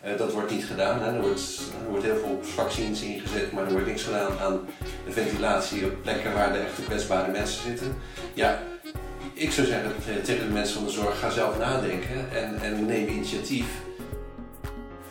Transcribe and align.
Eh, 0.00 0.16
dat 0.16 0.32
wordt 0.32 0.50
niet 0.50 0.64
gedaan. 0.64 1.02
Hè. 1.02 1.14
Er, 1.14 1.20
wordt, 1.20 1.60
er 1.84 1.90
wordt 1.90 2.04
heel 2.04 2.16
veel 2.16 2.38
vaccins 2.42 3.02
ingezet, 3.02 3.52
maar 3.52 3.64
er 3.64 3.72
wordt 3.72 3.86
niks 3.86 4.02
gedaan 4.02 4.38
aan 4.40 4.60
de 5.04 5.12
ventilatie 5.12 5.84
op 5.84 6.02
plekken 6.02 6.32
waar 6.32 6.52
de 6.52 6.58
echte 6.58 6.82
kwetsbare 6.82 7.30
mensen 7.30 7.62
zitten. 7.62 7.96
Ja, 8.34 8.62
ik 9.32 9.52
zou 9.52 9.66
zeggen 9.66 9.92
eh, 10.08 10.22
tegen 10.24 10.46
de 10.46 10.52
mensen 10.52 10.74
van 10.74 10.84
de 10.84 10.90
zorg, 10.90 11.18
ga 11.18 11.30
zelf 11.30 11.58
nadenken 11.58 12.32
en, 12.32 12.60
en 12.62 12.86
neem 12.86 13.08
initiatief. 13.08 13.66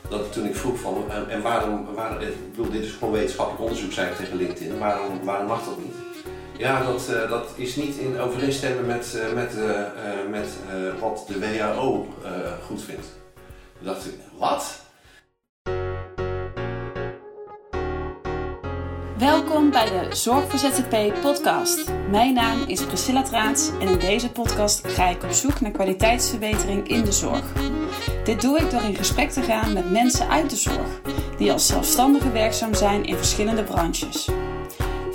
Dat 0.10 0.34
toen 0.34 0.46
ik 0.46 0.56
vroeg 0.56 0.80
van, 0.80 1.12
en, 1.12 1.30
en 1.30 1.42
waarom, 1.42 1.88
ik 2.20 2.72
dit 2.72 2.84
is 2.84 2.92
gewoon 2.92 3.14
wetenschappelijk 3.14 3.64
onderzoek, 3.64 3.92
zei 3.92 4.10
ik 4.10 4.16
tegen 4.16 4.38
LinkedIn, 4.38 4.78
waarom, 4.78 5.24
waarom 5.24 5.48
mag 5.48 5.66
dat 5.66 5.78
niet? 5.78 5.96
Ja, 6.58 6.84
dat, 6.84 7.30
dat 7.30 7.50
is 7.56 7.76
niet 7.76 7.96
in 7.96 8.20
overeenstemming 8.20 8.88
met, 8.88 9.18
met, 9.34 9.54
met 10.30 10.48
wat 11.00 11.26
de 11.28 11.40
WHO 11.40 12.08
goed 12.66 12.84
vindt. 12.84 13.19
Toen 13.80 13.88
dacht 13.88 14.10
wat? 14.38 14.82
Welkom 19.18 19.72
bij 19.72 19.86
de 19.86 20.16
Zorg 20.16 20.50
voor 20.50 20.60
ZZP 20.60 21.22
podcast. 21.22 21.92
Mijn 22.10 22.34
naam 22.34 22.62
is 22.68 22.86
Priscilla 22.86 23.22
Traans 23.22 23.72
en 23.80 23.88
in 23.88 24.00
deze 24.00 24.32
podcast 24.32 24.88
ga 24.88 25.10
ik 25.10 25.24
op 25.24 25.32
zoek 25.32 25.62
naar 25.62 25.72
kwaliteitsverbetering 25.72 26.88
in 26.88 27.04
de 27.04 27.12
zorg. 27.12 27.54
Dit 28.24 28.42
doe 28.42 28.60
ik 28.60 28.72
door 28.72 28.82
in 28.82 28.96
gesprek 28.96 29.30
te 29.30 29.42
gaan 29.42 29.74
met 29.74 29.92
mensen 29.92 30.30
uit 30.30 30.50
de 30.50 30.56
zorg, 30.56 31.02
die 31.38 31.52
als 31.52 31.68
zelfstandigen 31.68 32.34
werkzaam 32.34 32.74
zijn 32.74 33.04
in 33.04 33.16
verschillende 33.16 33.64
branches. 33.64 34.30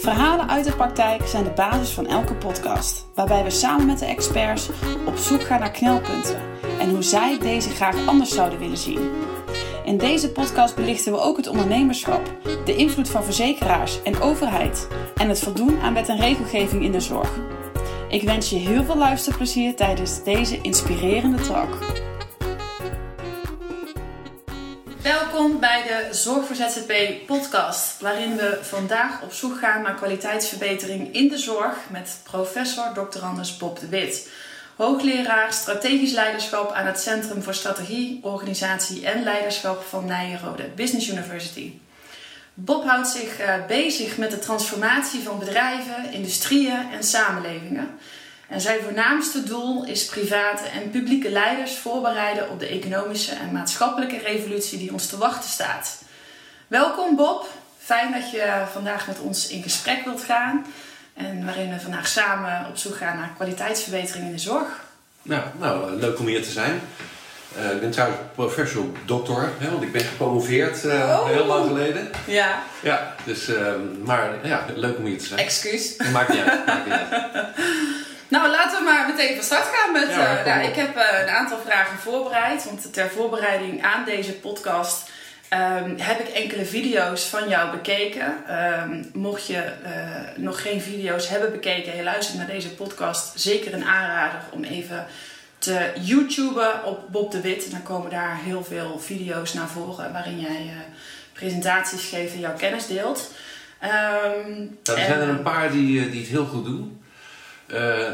Verhalen 0.04 0.48
uit 0.48 0.64
de 0.64 0.76
praktijk 0.76 1.26
zijn 1.26 1.44
de 1.44 1.50
basis 1.50 1.90
van 1.90 2.06
elke 2.06 2.34
podcast, 2.34 3.06
waarbij 3.14 3.45
we 3.45 3.50
samen 3.50 3.86
met 3.86 3.98
de 3.98 4.04
experts 4.04 4.68
op 5.06 5.16
zoek 5.16 5.42
gaan 5.42 5.60
naar 5.60 5.70
knelpunten 5.70 6.40
en 6.78 6.90
hoe 6.90 7.02
zij 7.02 7.38
deze 7.38 7.70
graag 7.70 8.06
anders 8.06 8.34
zouden 8.34 8.59
willen 8.59 8.76
zien. 8.76 9.10
In 9.84 9.98
deze 9.98 10.32
podcast 10.32 10.74
belichten 10.74 11.12
we 11.12 11.18
ook 11.18 11.36
het 11.36 11.46
ondernemerschap, 11.46 12.32
de 12.64 12.76
invloed 12.76 13.09
van 13.09 13.24
verzekeraars 13.24 14.02
en 14.02 14.20
overheid 14.20 14.88
en 15.16 15.29
het 15.29 15.40
voldoen 15.40 15.80
aan 15.80 15.95
wet 15.95 16.09
en 16.09 16.20
regelgeving 16.20 16.82
in 16.82 16.92
de 16.92 17.01
zorg. 17.01 17.38
Ik 18.09 18.23
wens 18.23 18.51
je 18.51 18.57
heel 18.57 18.84
veel 18.84 18.96
luisterplezier 18.96 19.76
tijdens 19.76 20.23
deze 20.23 20.60
inspirerende 20.60 21.42
talk. 21.42 21.79
Welkom 25.05 25.60
bij 25.60 25.83
de 25.83 26.15
Zorg 26.15 26.47
voor 26.47 26.57
ZZP 26.57 26.93
podcast, 27.27 28.01
waarin 28.01 28.37
we 28.37 28.59
vandaag 28.63 29.23
op 29.23 29.33
zoek 29.33 29.59
gaan 29.59 29.83
naar 29.83 29.95
kwaliteitsverbetering 29.95 31.15
in 31.15 31.29
de 31.29 31.38
zorg 31.38 31.77
met 31.91 32.21
professor 32.23 32.85
Dr. 32.93 33.19
Anders 33.23 33.57
Bob 33.57 33.79
de 33.80 33.88
Wit 33.88 34.30
hoogleraar 34.77 35.52
strategisch 35.52 36.13
leiderschap 36.13 36.73
aan 36.73 36.87
het 36.87 37.01
Centrum 37.01 37.43
voor 37.43 37.55
Strategie, 37.55 38.21
Organisatie 38.23 39.07
en 39.07 39.23
Leiderschap 39.23 39.82
van 39.82 40.05
Nijenrode 40.05 40.69
Business 40.75 41.09
University. 41.09 41.73
Bob 42.55 42.85
houdt 42.85 43.09
zich 43.09 43.41
uh, 43.41 43.66
bezig 43.66 44.16
met 44.16 44.30
de 44.30 44.38
transformatie 44.38 45.21
van 45.21 45.38
bedrijven, 45.38 46.13
industrieën 46.13 46.93
en 46.93 47.02
samenlevingen. 47.02 47.99
En 48.48 48.60
zijn 48.60 48.82
voornaamste 48.82 49.42
doel 49.42 49.84
is 49.84 50.04
private 50.04 50.68
en 50.68 50.90
publieke 50.90 51.30
leiders 51.30 51.76
voorbereiden 51.76 52.51
op 52.51 52.60
de 52.60 52.66
economische 52.66 53.34
en 53.34 53.52
maatschappelijke 53.52 54.18
revolutie 54.18 54.78
die 54.78 54.92
ons 54.92 55.06
te 55.06 55.18
wachten 55.18 55.51
staat. 55.51 56.02
Welkom 56.66 57.16
Bob, 57.16 57.46
fijn 57.78 58.12
dat 58.12 58.30
je 58.30 58.62
vandaag 58.73 59.06
met 59.06 59.18
ons 59.18 59.48
in 59.48 59.62
gesprek 59.62 60.04
wilt 60.04 60.23
gaan. 60.23 60.66
En 61.14 61.45
waarin 61.45 61.70
we 61.73 61.80
vandaag 61.80 62.09
samen 62.09 62.66
op 62.68 62.76
zoek 62.76 62.96
gaan 62.96 63.16
naar 63.16 63.32
kwaliteitsverbetering 63.36 64.25
in 64.26 64.32
de 64.32 64.38
zorg. 64.38 64.82
Nou, 65.22 65.42
nou 65.58 65.97
leuk 65.97 66.19
om 66.19 66.26
hier 66.26 66.42
te 66.42 66.50
zijn. 66.50 66.81
Uh, 67.58 67.70
ik 67.70 67.81
ben 67.81 67.91
trouwens 67.91 68.20
professor 68.34 68.84
doctor, 69.04 69.48
hè, 69.58 69.70
want 69.70 69.82
ik 69.82 69.92
ben 69.92 70.00
gepromoveerd 70.00 70.84
uh, 70.84 70.92
oh. 70.92 71.26
heel 71.26 71.44
lang 71.44 71.66
geleden. 71.66 72.10
Ja. 72.26 72.62
Ja, 72.82 73.14
dus, 73.25 73.48
uh, 73.48 73.72
maar 74.04 74.31
ja, 74.42 74.64
leuk 74.75 74.98
om 74.98 75.04
hier 75.04 75.19
te 75.19 75.25
zijn. 75.25 75.41
Excuus. 75.41 75.97
Maakt 76.12 76.28
niet 76.28 76.38
uit. 76.38 76.66
Maakt 76.66 76.84
niet 76.84 76.94
uit. 76.94 77.47
nou, 78.28 78.50
laten 78.50 78.78
we 78.78 78.84
maar 78.84 79.06
meteen 79.06 79.34
van 79.34 79.44
start 79.44 79.64
gaan 79.72 79.92
met... 79.92 80.08
Ja, 80.08 80.42
nou, 80.44 80.68
ik 80.68 80.74
heb 80.74 80.96
een 80.96 81.28
aantal 81.28 81.58
vragen 81.66 81.98
voorbereid, 81.98 82.64
want 82.64 82.92
ter 82.92 83.10
voorbereiding 83.10 83.82
aan 83.82 84.04
deze 84.04 84.32
podcast 84.32 85.12
Um, 85.54 85.94
heb 85.98 86.20
ik 86.20 86.28
enkele 86.28 86.64
video's 86.64 87.24
van 87.24 87.48
jou 87.48 87.70
bekeken. 87.70 88.34
Um, 88.82 89.10
mocht 89.12 89.46
je 89.46 89.72
uh, 89.84 90.42
nog 90.42 90.62
geen 90.62 90.80
video's 90.80 91.28
hebben 91.28 91.52
bekeken 91.52 91.92
en 91.92 91.96
je 91.96 92.02
luistert 92.02 92.38
naar 92.38 92.46
deze 92.46 92.74
podcast, 92.74 93.40
zeker 93.40 93.74
een 93.74 93.84
aanrader 93.84 94.40
om 94.50 94.64
even 94.64 95.06
te 95.58 95.90
YouTuben 96.00 96.84
op 96.84 97.12
Bob 97.12 97.30
de 97.30 97.40
Wit. 97.40 97.70
Dan 97.70 97.82
komen 97.82 98.10
daar 98.10 98.38
heel 98.44 98.64
veel 98.64 98.98
video's 98.98 99.52
naar 99.52 99.68
voren 99.68 100.12
waarin 100.12 100.40
jij 100.40 100.62
uh, 100.64 100.72
presentaties 101.32 102.08
geeft 102.08 102.32
en 102.32 102.40
jouw 102.40 102.56
kennis 102.56 102.86
deelt. 102.86 103.30
Um, 103.82 104.78
er 104.84 104.98
zijn 104.98 105.20
er 105.20 105.28
een 105.28 105.42
paar 105.42 105.70
die, 105.70 106.04
eh, 106.04 106.10
die 106.10 106.20
het 106.20 106.30
heel 106.30 106.46
goed 106.46 106.64
doen. 106.64 106.94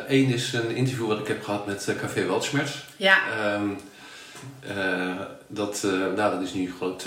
Eén 0.09 0.33
is 0.33 0.53
een 0.53 0.71
interview 0.71 1.07
wat 1.07 1.19
ik 1.19 1.27
heb 1.27 1.45
gehad 1.45 1.67
met 1.67 1.95
Café 2.01 2.27
Weltschmerz. 2.27 2.75
Ja. 2.97 3.19
Uh, 4.77 5.11
dat, 5.47 5.83
uh, 5.85 5.93
nou, 5.93 6.17
dat 6.17 6.43
is 6.43 6.53
nu 6.53 6.73
geloof 6.79 7.03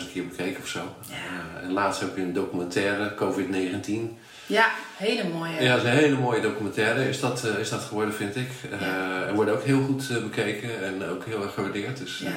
235.000 0.00 0.12
keer 0.12 0.26
bekeken 0.26 0.62
of 0.62 0.68
zo. 0.68 0.80
Ja. 1.08 1.62
En 1.62 1.72
laatst 1.72 2.00
heb 2.00 2.16
je 2.16 2.22
een 2.22 2.32
documentaire, 2.32 3.14
COVID-19. 3.14 4.18
Ja, 4.46 4.70
hele 4.96 5.28
mooie. 5.28 5.62
Ja, 5.62 5.76
dat 5.76 5.84
is 5.84 5.90
een 5.90 5.96
hele 5.96 6.16
mooie 6.16 6.40
documentaire 6.40 7.08
is 7.08 7.20
dat, 7.20 7.44
is 7.44 7.70
dat 7.70 7.80
geworden, 7.80 8.14
vind 8.14 8.36
ik. 8.36 8.50
Ja. 8.80 9.26
en 9.26 9.34
wordt 9.34 9.50
ook 9.50 9.62
heel 9.62 9.82
goed 9.82 10.08
bekeken 10.22 10.84
en 10.84 11.08
ook 11.08 11.24
heel 11.24 11.42
erg 11.42 11.54
gewaardeerd. 11.54 11.98
Dus, 11.98 12.18
ja, 12.18 12.30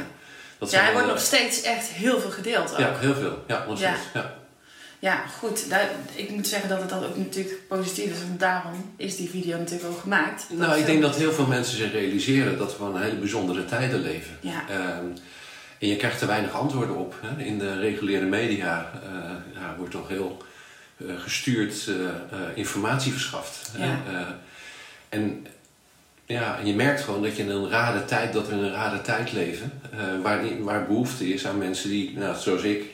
dat 0.58 0.72
ja 0.72 0.82
hij 0.82 0.94
wordt 0.94 1.08
nog 1.08 1.20
steeds 1.20 1.62
echt 1.62 1.88
heel 1.88 2.20
veel 2.20 2.32
gedeeld 2.32 2.72
ook. 2.72 2.80
Ja, 2.80 2.98
heel 2.98 3.16
veel. 3.16 3.44
Ja, 3.48 3.66
nog 3.68 3.78
steeds. 3.78 4.02
Ja. 4.14 4.34
Ja, 5.04 5.26
goed. 5.40 5.70
Daar, 5.70 5.90
ik 6.16 6.30
moet 6.30 6.48
zeggen 6.48 6.70
dat 6.70 6.80
het 6.80 6.90
dan 6.90 7.04
ook 7.04 7.18
natuurlijk 7.18 7.68
positief 7.68 8.12
is. 8.12 8.22
En 8.22 8.36
daarom 8.38 8.94
is 8.98 9.16
die 9.16 9.30
video 9.30 9.58
natuurlijk 9.58 9.90
ook 9.90 10.00
gemaakt. 10.00 10.46
Nou, 10.50 10.80
ik 10.80 10.86
denk 10.86 11.02
dat 11.02 11.16
heel 11.16 11.32
veel 11.32 11.48
mensen 11.48 11.78
zich 11.78 11.92
realiseren 11.92 12.58
dat 12.58 12.78
we 12.78 12.84
een 12.84 13.02
hele 13.02 13.16
bijzondere 13.16 13.66
tijden 13.66 14.02
leven. 14.02 14.38
Ja. 14.40 14.64
Ehm, 14.70 15.06
en 15.80 15.88
je 15.88 15.96
krijgt 15.96 16.22
er 16.22 16.28
weinig 16.28 16.54
antwoorden 16.54 16.96
op. 16.96 17.16
Hè. 17.22 17.44
In 17.44 17.60
de 17.60 17.80
reguliere 17.80 18.26
media 18.26 18.92
uh, 18.96 19.30
ja, 19.54 19.76
wordt 19.78 19.92
toch 19.92 20.08
heel 20.08 20.38
uh, 20.98 21.20
gestuurd 21.20 21.88
uh, 21.88 21.96
informatie 22.54 23.12
verschaft. 23.12 23.72
Ja. 23.78 24.00
en 25.10 25.48
ja, 26.26 26.60
je 26.64 26.74
merkt 26.74 27.02
gewoon 27.02 27.24
dat 27.24 27.36
je 27.36 27.44
in 27.44 27.50
een 27.50 27.70
rare 27.70 28.06
tijd, 28.06 28.34
dat 28.34 28.48
we 28.48 28.54
in 28.54 28.64
een 28.64 28.72
rare 28.72 29.02
tijd 29.02 29.32
leven. 29.32 29.72
waar, 30.22 30.64
waar 30.64 30.86
behoefte 30.86 31.34
is 31.34 31.48
aan 31.48 31.58
mensen 31.58 31.90
die, 31.90 32.18
nou, 32.18 32.40
zoals 32.40 32.64
ik 32.64 32.93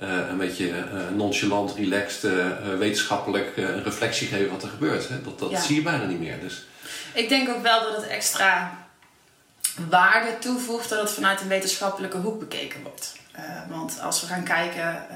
een 0.00 0.36
beetje 0.36 0.68
uh, 0.68 0.84
nonchalant, 1.14 1.74
relaxed, 1.74 2.32
uh, 2.32 2.46
wetenschappelijk 2.78 3.56
een 3.56 3.82
reflectie 3.82 4.26
geven 4.26 4.50
wat 4.50 4.62
er 4.62 4.68
gebeurt. 4.68 5.08
Hè? 5.08 5.22
Dat, 5.22 5.38
dat 5.38 5.62
zie 5.62 5.76
je 5.76 5.82
bijna 5.82 6.04
niet 6.04 6.20
meer. 6.20 6.40
Dus. 6.40 6.66
Ik 7.14 7.28
denk 7.28 7.48
ook 7.48 7.62
wel 7.62 7.80
dat 7.82 7.96
het 7.96 8.06
extra 8.06 8.78
waarde 9.88 10.38
toevoegt 10.38 10.88
dat 10.88 11.00
het 11.00 11.10
vanuit 11.10 11.40
een 11.40 11.48
wetenschappelijke 11.48 12.16
hoek 12.16 12.38
bekeken 12.38 12.82
wordt. 12.82 13.16
want 13.68 14.00
als 14.00 14.20
we 14.20 14.26
gaan 14.26 14.44
kijken 14.44 15.06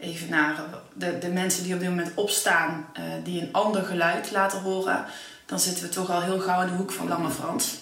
even 0.00 0.28
naar 0.28 0.56
de, 0.94 1.18
de 1.18 1.28
mensen 1.28 1.62
die 1.62 1.74
op 1.74 1.80
dit 1.80 1.88
moment 1.88 2.12
opstaan, 2.14 2.86
die 3.22 3.40
een 3.40 3.52
ander 3.52 3.84
geluid 3.84 4.30
laten 4.30 4.60
horen, 4.60 5.04
dan 5.46 5.60
zitten 5.60 5.84
we 5.84 5.88
toch 5.88 6.10
al 6.10 6.22
heel 6.22 6.40
gauw 6.40 6.60
in 6.60 6.68
de 6.68 6.74
hoek 6.74 6.92
van 6.92 7.08
Lange 7.08 7.30
Frans. 7.30 7.81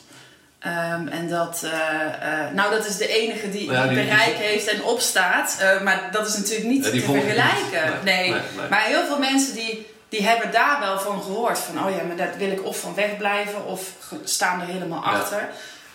Um, 0.66 1.08
en 1.08 1.28
dat, 1.28 1.62
uh, 1.64 1.70
uh, 1.70 2.54
nou, 2.54 2.70
dat 2.70 2.86
is 2.86 2.96
de 2.96 3.08
enige 3.08 3.50
die, 3.50 3.70
ja, 3.70 3.86
die, 3.86 4.04
bereik 4.04 4.36
heeft 4.36 4.66
en 4.66 4.82
opstaat. 4.82 5.58
Uh, 5.60 5.82
maar 5.82 6.08
dat 6.12 6.26
is 6.26 6.36
natuurlijk 6.36 6.68
niet 6.68 6.82
te 6.82 7.00
vergelijken. 7.00 7.98
Nee. 8.04 8.30
Nee. 8.30 8.30
nee. 8.30 8.68
Maar 8.70 8.82
heel 8.82 9.04
veel 9.04 9.18
mensen 9.18 9.54
die, 9.54 9.86
die 10.08 10.22
hebben 10.22 10.52
daar 10.52 10.80
wel 10.80 10.98
van 10.98 11.22
gehoord. 11.22 11.58
Van, 11.58 11.84
oh 11.84 11.96
ja, 11.96 12.02
maar 12.02 12.16
dat 12.16 12.36
wil 12.36 12.50
ik 12.50 12.64
of 12.64 12.80
van 12.80 12.94
wegblijven 12.94 13.66
of 13.66 13.92
staan 14.24 14.60
er 14.60 14.66
helemaal 14.66 15.04
achter. 15.04 15.48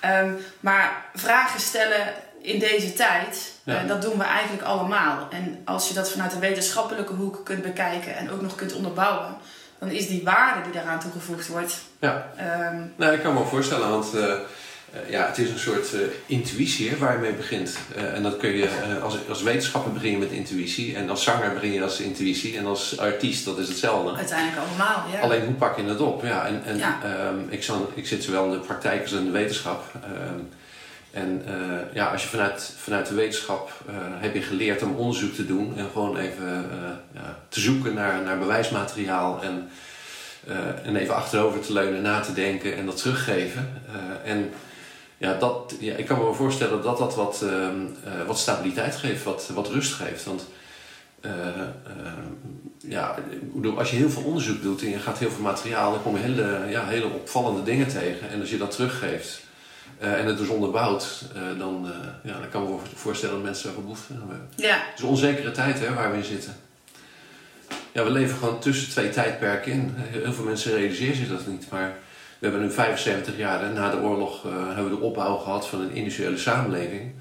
Um, 0.05 0.37
maar 0.59 1.05
vragen 1.13 1.59
stellen 1.59 2.13
in 2.41 2.59
deze 2.59 2.93
tijd, 2.93 3.51
dat 3.87 4.01
doen 4.01 4.17
we 4.17 4.23
eigenlijk 4.23 4.63
allemaal. 4.63 5.27
En 5.31 5.61
als 5.65 5.87
je 5.87 5.93
dat 5.93 6.11
vanuit 6.11 6.33
een 6.33 6.39
wetenschappelijke 6.39 7.13
hoek 7.13 7.45
kunt 7.45 7.61
bekijken 7.61 8.15
en 8.15 8.31
ook 8.31 8.41
nog 8.41 8.55
kunt 8.55 8.73
onderbouwen 8.73 9.37
dan 9.79 9.89
is 9.89 10.07
die 10.07 10.23
waarde 10.23 10.61
die 10.61 10.71
daaraan 10.71 10.99
toegevoegd 10.99 11.47
wordt. 11.47 11.81
Ja. 11.99 12.31
Um, 12.71 12.93
nou, 12.95 13.13
ik 13.13 13.21
kan 13.21 13.33
me 13.33 13.43
voorstellen, 13.43 13.89
want 13.89 14.15
uh, 14.15 14.33
ja, 15.09 15.27
het 15.27 15.37
is 15.37 15.49
een 15.49 15.59
soort 15.59 15.93
uh, 15.93 15.99
intuïtie 16.25 16.89
hè, 16.89 16.97
waar 16.97 17.13
je 17.13 17.19
mee 17.19 17.33
begint. 17.33 17.77
Uh, 17.97 18.13
en 18.13 18.23
dat 18.23 18.37
kun 18.37 18.49
je, 18.49 18.69
als, 19.03 19.17
als 19.29 19.43
wetenschapper 19.43 19.91
begin 19.91 20.11
je 20.11 20.17
met 20.17 20.31
intuïtie, 20.31 20.95
en 20.95 21.09
als 21.09 21.23
zanger 21.23 21.53
begin 21.53 21.71
je 21.71 21.83
als 21.83 21.99
intuïtie, 21.99 22.57
en 22.57 22.65
als 22.65 22.99
artiest 22.99 23.45
dat 23.45 23.57
is 23.57 23.67
hetzelfde. 23.67 24.17
Uiteindelijk 24.17 24.57
allemaal, 24.67 25.03
ja. 25.13 25.19
Alleen 25.19 25.45
hoe 25.45 25.53
pak 25.53 25.77
je 25.77 25.83
het 25.83 26.01
op? 26.01 26.23
Ja, 26.23 26.45
en, 26.45 26.63
en 26.65 26.77
ja. 26.77 26.99
Um, 27.27 27.47
ik, 27.49 27.63
zal, 27.63 27.91
ik 27.93 28.07
zit 28.07 28.23
zowel 28.23 28.45
in 28.45 28.51
de 28.51 28.57
praktijk 28.57 29.01
als 29.01 29.11
in 29.11 29.25
de 29.25 29.31
wetenschap. 29.31 29.83
Um, 30.03 30.49
en 31.11 31.43
ja, 31.93 32.11
als 32.11 32.21
je 32.23 32.27
vanuit, 32.27 32.73
vanuit 32.77 33.07
de 33.07 33.15
wetenschap 33.15 33.71
heb 34.19 34.33
je 34.33 34.41
geleerd 34.41 34.83
om 34.83 34.95
onderzoek 34.95 35.33
te 35.33 35.45
doen 35.45 35.77
en 35.77 35.85
gewoon 35.93 36.17
even 36.17 36.69
ja, 37.13 37.37
te 37.49 37.59
zoeken 37.59 37.93
naar, 37.93 38.21
naar 38.21 38.39
bewijsmateriaal 38.39 39.41
en, 39.41 39.69
en 40.83 40.95
even 40.95 41.15
achterover 41.15 41.59
te 41.59 41.73
leunen, 41.73 42.01
na 42.01 42.19
te 42.19 42.33
denken 42.33 42.77
en 42.77 42.85
dat 42.85 42.97
teruggeven. 42.97 43.81
en 44.23 44.51
ja, 45.17 45.33
dat, 45.33 45.75
ja, 45.79 45.95
ik 45.95 46.05
kan 46.05 46.17
me 46.17 46.23
wel 46.23 46.33
voorstellen 46.33 46.81
dat 46.81 46.97
dat 46.97 47.15
wat, 47.15 47.41
ehm, 47.41 47.79
eh, 48.03 48.27
wat 48.27 48.39
stabiliteit 48.39 48.95
geeft, 48.95 49.23
wat, 49.23 49.49
wat 49.53 49.69
rust 49.69 49.93
geeft. 49.93 50.23
Want 50.23 50.45
uh, 51.21 51.31
ja, 52.77 53.15
als 53.77 53.91
je 53.91 53.95
heel 53.95 54.09
veel 54.09 54.23
onderzoek 54.23 54.61
doet 54.61 54.81
en 54.81 54.89
je 54.89 54.99
gaat 54.99 55.17
heel 55.17 55.31
veel 55.31 55.43
materiaal, 55.43 55.91
dan 55.91 56.01
kom 56.01 56.15
je 56.15 56.21
hele, 56.21 56.65
ja, 56.69 56.87
hele 56.87 57.05
opvallende 57.05 57.63
dingen 57.63 57.87
tegen. 57.87 58.29
En 58.29 58.39
als 58.39 58.49
je 58.49 58.57
dat 58.57 58.71
teruggeeft 58.71 59.41
en 59.97 60.25
het 60.25 60.37
dus 60.37 60.47
onderbouwt, 60.47 61.23
dan, 61.57 61.91
ja, 62.23 62.39
dan 62.39 62.49
kan 62.49 62.63
ik 62.63 62.69
me 62.69 62.75
voorstellen 62.95 63.35
dat 63.35 63.43
mensen 63.43 63.73
wel 63.73 63.81
behoefte 63.81 64.13
hebben. 64.13 64.49
Ja. 64.55 64.75
Het 64.75 64.97
is 64.97 65.03
een 65.03 65.09
onzekere 65.09 65.51
tijd 65.51 65.79
hè, 65.79 65.93
waar 65.93 66.11
we 66.11 66.17
in 66.17 66.23
zitten. 66.23 66.55
Ja, 67.91 68.03
we 68.03 68.11
leven 68.11 68.37
gewoon 68.37 68.59
tussen 68.59 68.89
twee 68.89 69.09
tijdperken 69.09 69.71
in. 69.71 69.93
Heel 69.95 70.33
veel 70.33 70.43
mensen 70.43 70.75
realiseren 70.75 71.15
zich 71.15 71.27
dat 71.27 71.47
niet, 71.47 71.69
maar 71.69 71.97
we 72.39 72.47
hebben 72.47 72.61
nu 72.61 72.71
75 72.71 73.37
jaar 73.37 73.71
na 73.73 73.89
de 73.89 73.97
oorlog 73.97 74.45
uh, 74.45 74.51
hebben 74.65 74.83
we 74.83 74.89
de 74.89 75.05
opbouw 75.05 75.37
gehad 75.37 75.67
van 75.67 75.81
een 75.81 75.91
industriële 75.91 76.37
samenleving. 76.37 77.11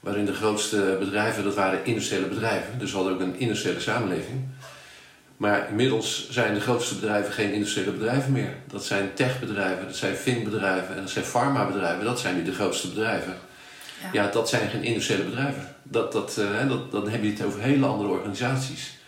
Waarin 0.00 0.24
de 0.24 0.34
grootste 0.34 0.96
bedrijven, 0.98 1.44
dat 1.44 1.54
waren 1.54 1.84
industriële 1.84 2.26
bedrijven. 2.26 2.78
Dus 2.78 2.90
we 2.90 2.96
hadden 2.96 3.14
ook 3.14 3.20
een 3.20 3.38
industriële 3.38 3.80
samenleving. 3.80 4.48
Maar 5.36 5.68
inmiddels 5.68 6.30
zijn 6.30 6.54
de 6.54 6.60
grootste 6.60 6.94
bedrijven 6.94 7.32
geen 7.32 7.52
industriële 7.52 7.90
bedrijven 7.90 8.32
meer. 8.32 8.54
Dat 8.66 8.84
zijn 8.84 9.14
techbedrijven, 9.14 9.86
dat 9.86 9.96
zijn 9.96 10.16
finbedrijven 10.16 10.94
en 10.94 11.00
dat 11.00 11.10
zijn 11.10 11.24
farmabedrijven. 11.24 12.04
Dat 12.04 12.20
zijn 12.20 12.34
nu 12.34 12.42
de 12.42 12.52
grootste 12.52 12.88
bedrijven. 12.88 13.36
Ja, 14.02 14.08
ja 14.12 14.30
dat 14.30 14.48
zijn 14.48 14.70
geen 14.70 14.82
industriële 14.82 15.22
bedrijven. 15.22 15.74
Dat, 15.82 16.12
dat, 16.12 16.36
uh, 16.38 16.68
dat, 16.68 16.90
dan 16.90 17.08
heb 17.08 17.22
je 17.22 17.30
het 17.30 17.44
over 17.44 17.60
hele 17.60 17.86
andere 17.86 18.08
organisaties. 18.08 18.98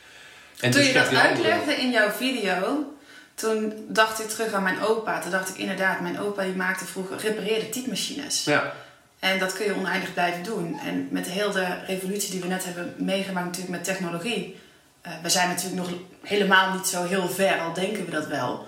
En 0.61 0.71
Toen 0.71 0.81
dus 0.81 0.89
je 0.89 0.99
dat 0.99 1.15
uitlegde 1.15 1.75
in 1.75 1.91
jouw 1.91 2.11
video, 2.11 2.93
toen 3.34 3.84
dacht 3.88 4.20
ik 4.20 4.29
terug 4.29 4.52
aan 4.52 4.62
mijn 4.62 4.82
opa. 4.82 5.20
Toen 5.20 5.31
dacht 5.31 5.49
ik 5.49 5.56
inderdaad, 5.56 6.00
mijn 6.00 6.20
opa 6.20 6.43
die 6.43 6.55
maakte 6.55 6.84
vroeger, 6.84 7.17
repareerde 7.17 7.69
typemachines. 7.69 8.44
Ja. 8.44 8.73
En 9.19 9.38
dat 9.38 9.52
kun 9.52 9.64
je 9.64 9.76
oneindig 9.76 10.12
blijven 10.12 10.43
doen. 10.43 10.81
En 10.84 11.08
met 11.11 11.26
heel 11.26 11.50
de 11.50 11.67
revolutie 11.87 12.31
die 12.31 12.40
we 12.40 12.46
net 12.46 12.64
hebben 12.64 12.94
meegemaakt 12.96 13.46
natuurlijk 13.46 13.76
met 13.76 13.84
technologie. 13.84 14.61
Uh, 15.06 15.12
we 15.23 15.29
zijn 15.29 15.49
natuurlijk 15.49 15.88
nog 15.88 15.99
helemaal 16.23 16.75
niet 16.75 16.87
zo 16.87 17.05
heel 17.05 17.29
ver, 17.29 17.61
al 17.61 17.73
denken 17.73 18.05
we 18.05 18.11
dat 18.11 18.26
wel. 18.26 18.67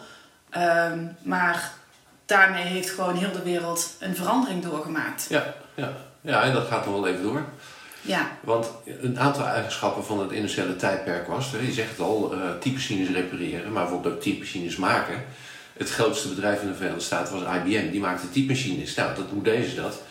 Ehm, 0.51 0.99
maar 1.23 1.71
daarmee 2.27 2.65
heeft 2.65 2.91
gewoon 2.91 3.17
heel 3.17 3.33
de 3.33 3.43
wereld 3.43 3.95
een 3.99 4.17
verandering 4.17 4.63
doorgemaakt. 4.63 5.27
Ja, 5.29 5.55
ja. 5.75 5.93
ja 6.21 6.43
en 6.43 6.53
dat 6.53 6.67
gaat 6.67 6.85
nog 6.87 6.95
wel 6.95 7.09
even 7.09 7.23
door. 7.23 7.45
Ja. 8.05 8.31
Want 8.41 8.71
een 9.01 9.19
aantal 9.19 9.45
eigenschappen 9.45 10.05
van 10.05 10.21
het 10.21 10.33
industriële 10.33 10.77
tijdperk 10.77 11.27
was, 11.27 11.51
je 11.67 11.73
zegt 11.73 11.91
het 11.91 12.01
al, 12.01 12.35
uh, 12.35 12.41
typemachines 12.61 13.09
repareren, 13.09 13.73
maar 13.73 13.83
bijvoorbeeld 13.83 14.15
ook 14.15 14.21
typemachines 14.21 14.77
maken. 14.77 15.25
Het 15.77 15.91
grootste 15.91 16.29
bedrijf 16.29 16.61
in 16.61 16.69
de 16.69 16.75
Verenigde 16.75 17.05
Staten 17.05 17.35
was 17.35 17.57
IBM, 17.57 17.91
die 17.91 18.01
maakte 18.01 18.31
typemachines. 18.31 18.95
Nou, 18.95 19.15
dat, 19.15 19.25
hoe 19.31 19.43
deden 19.43 19.71
ze 19.71 19.75
dat? 19.75 20.03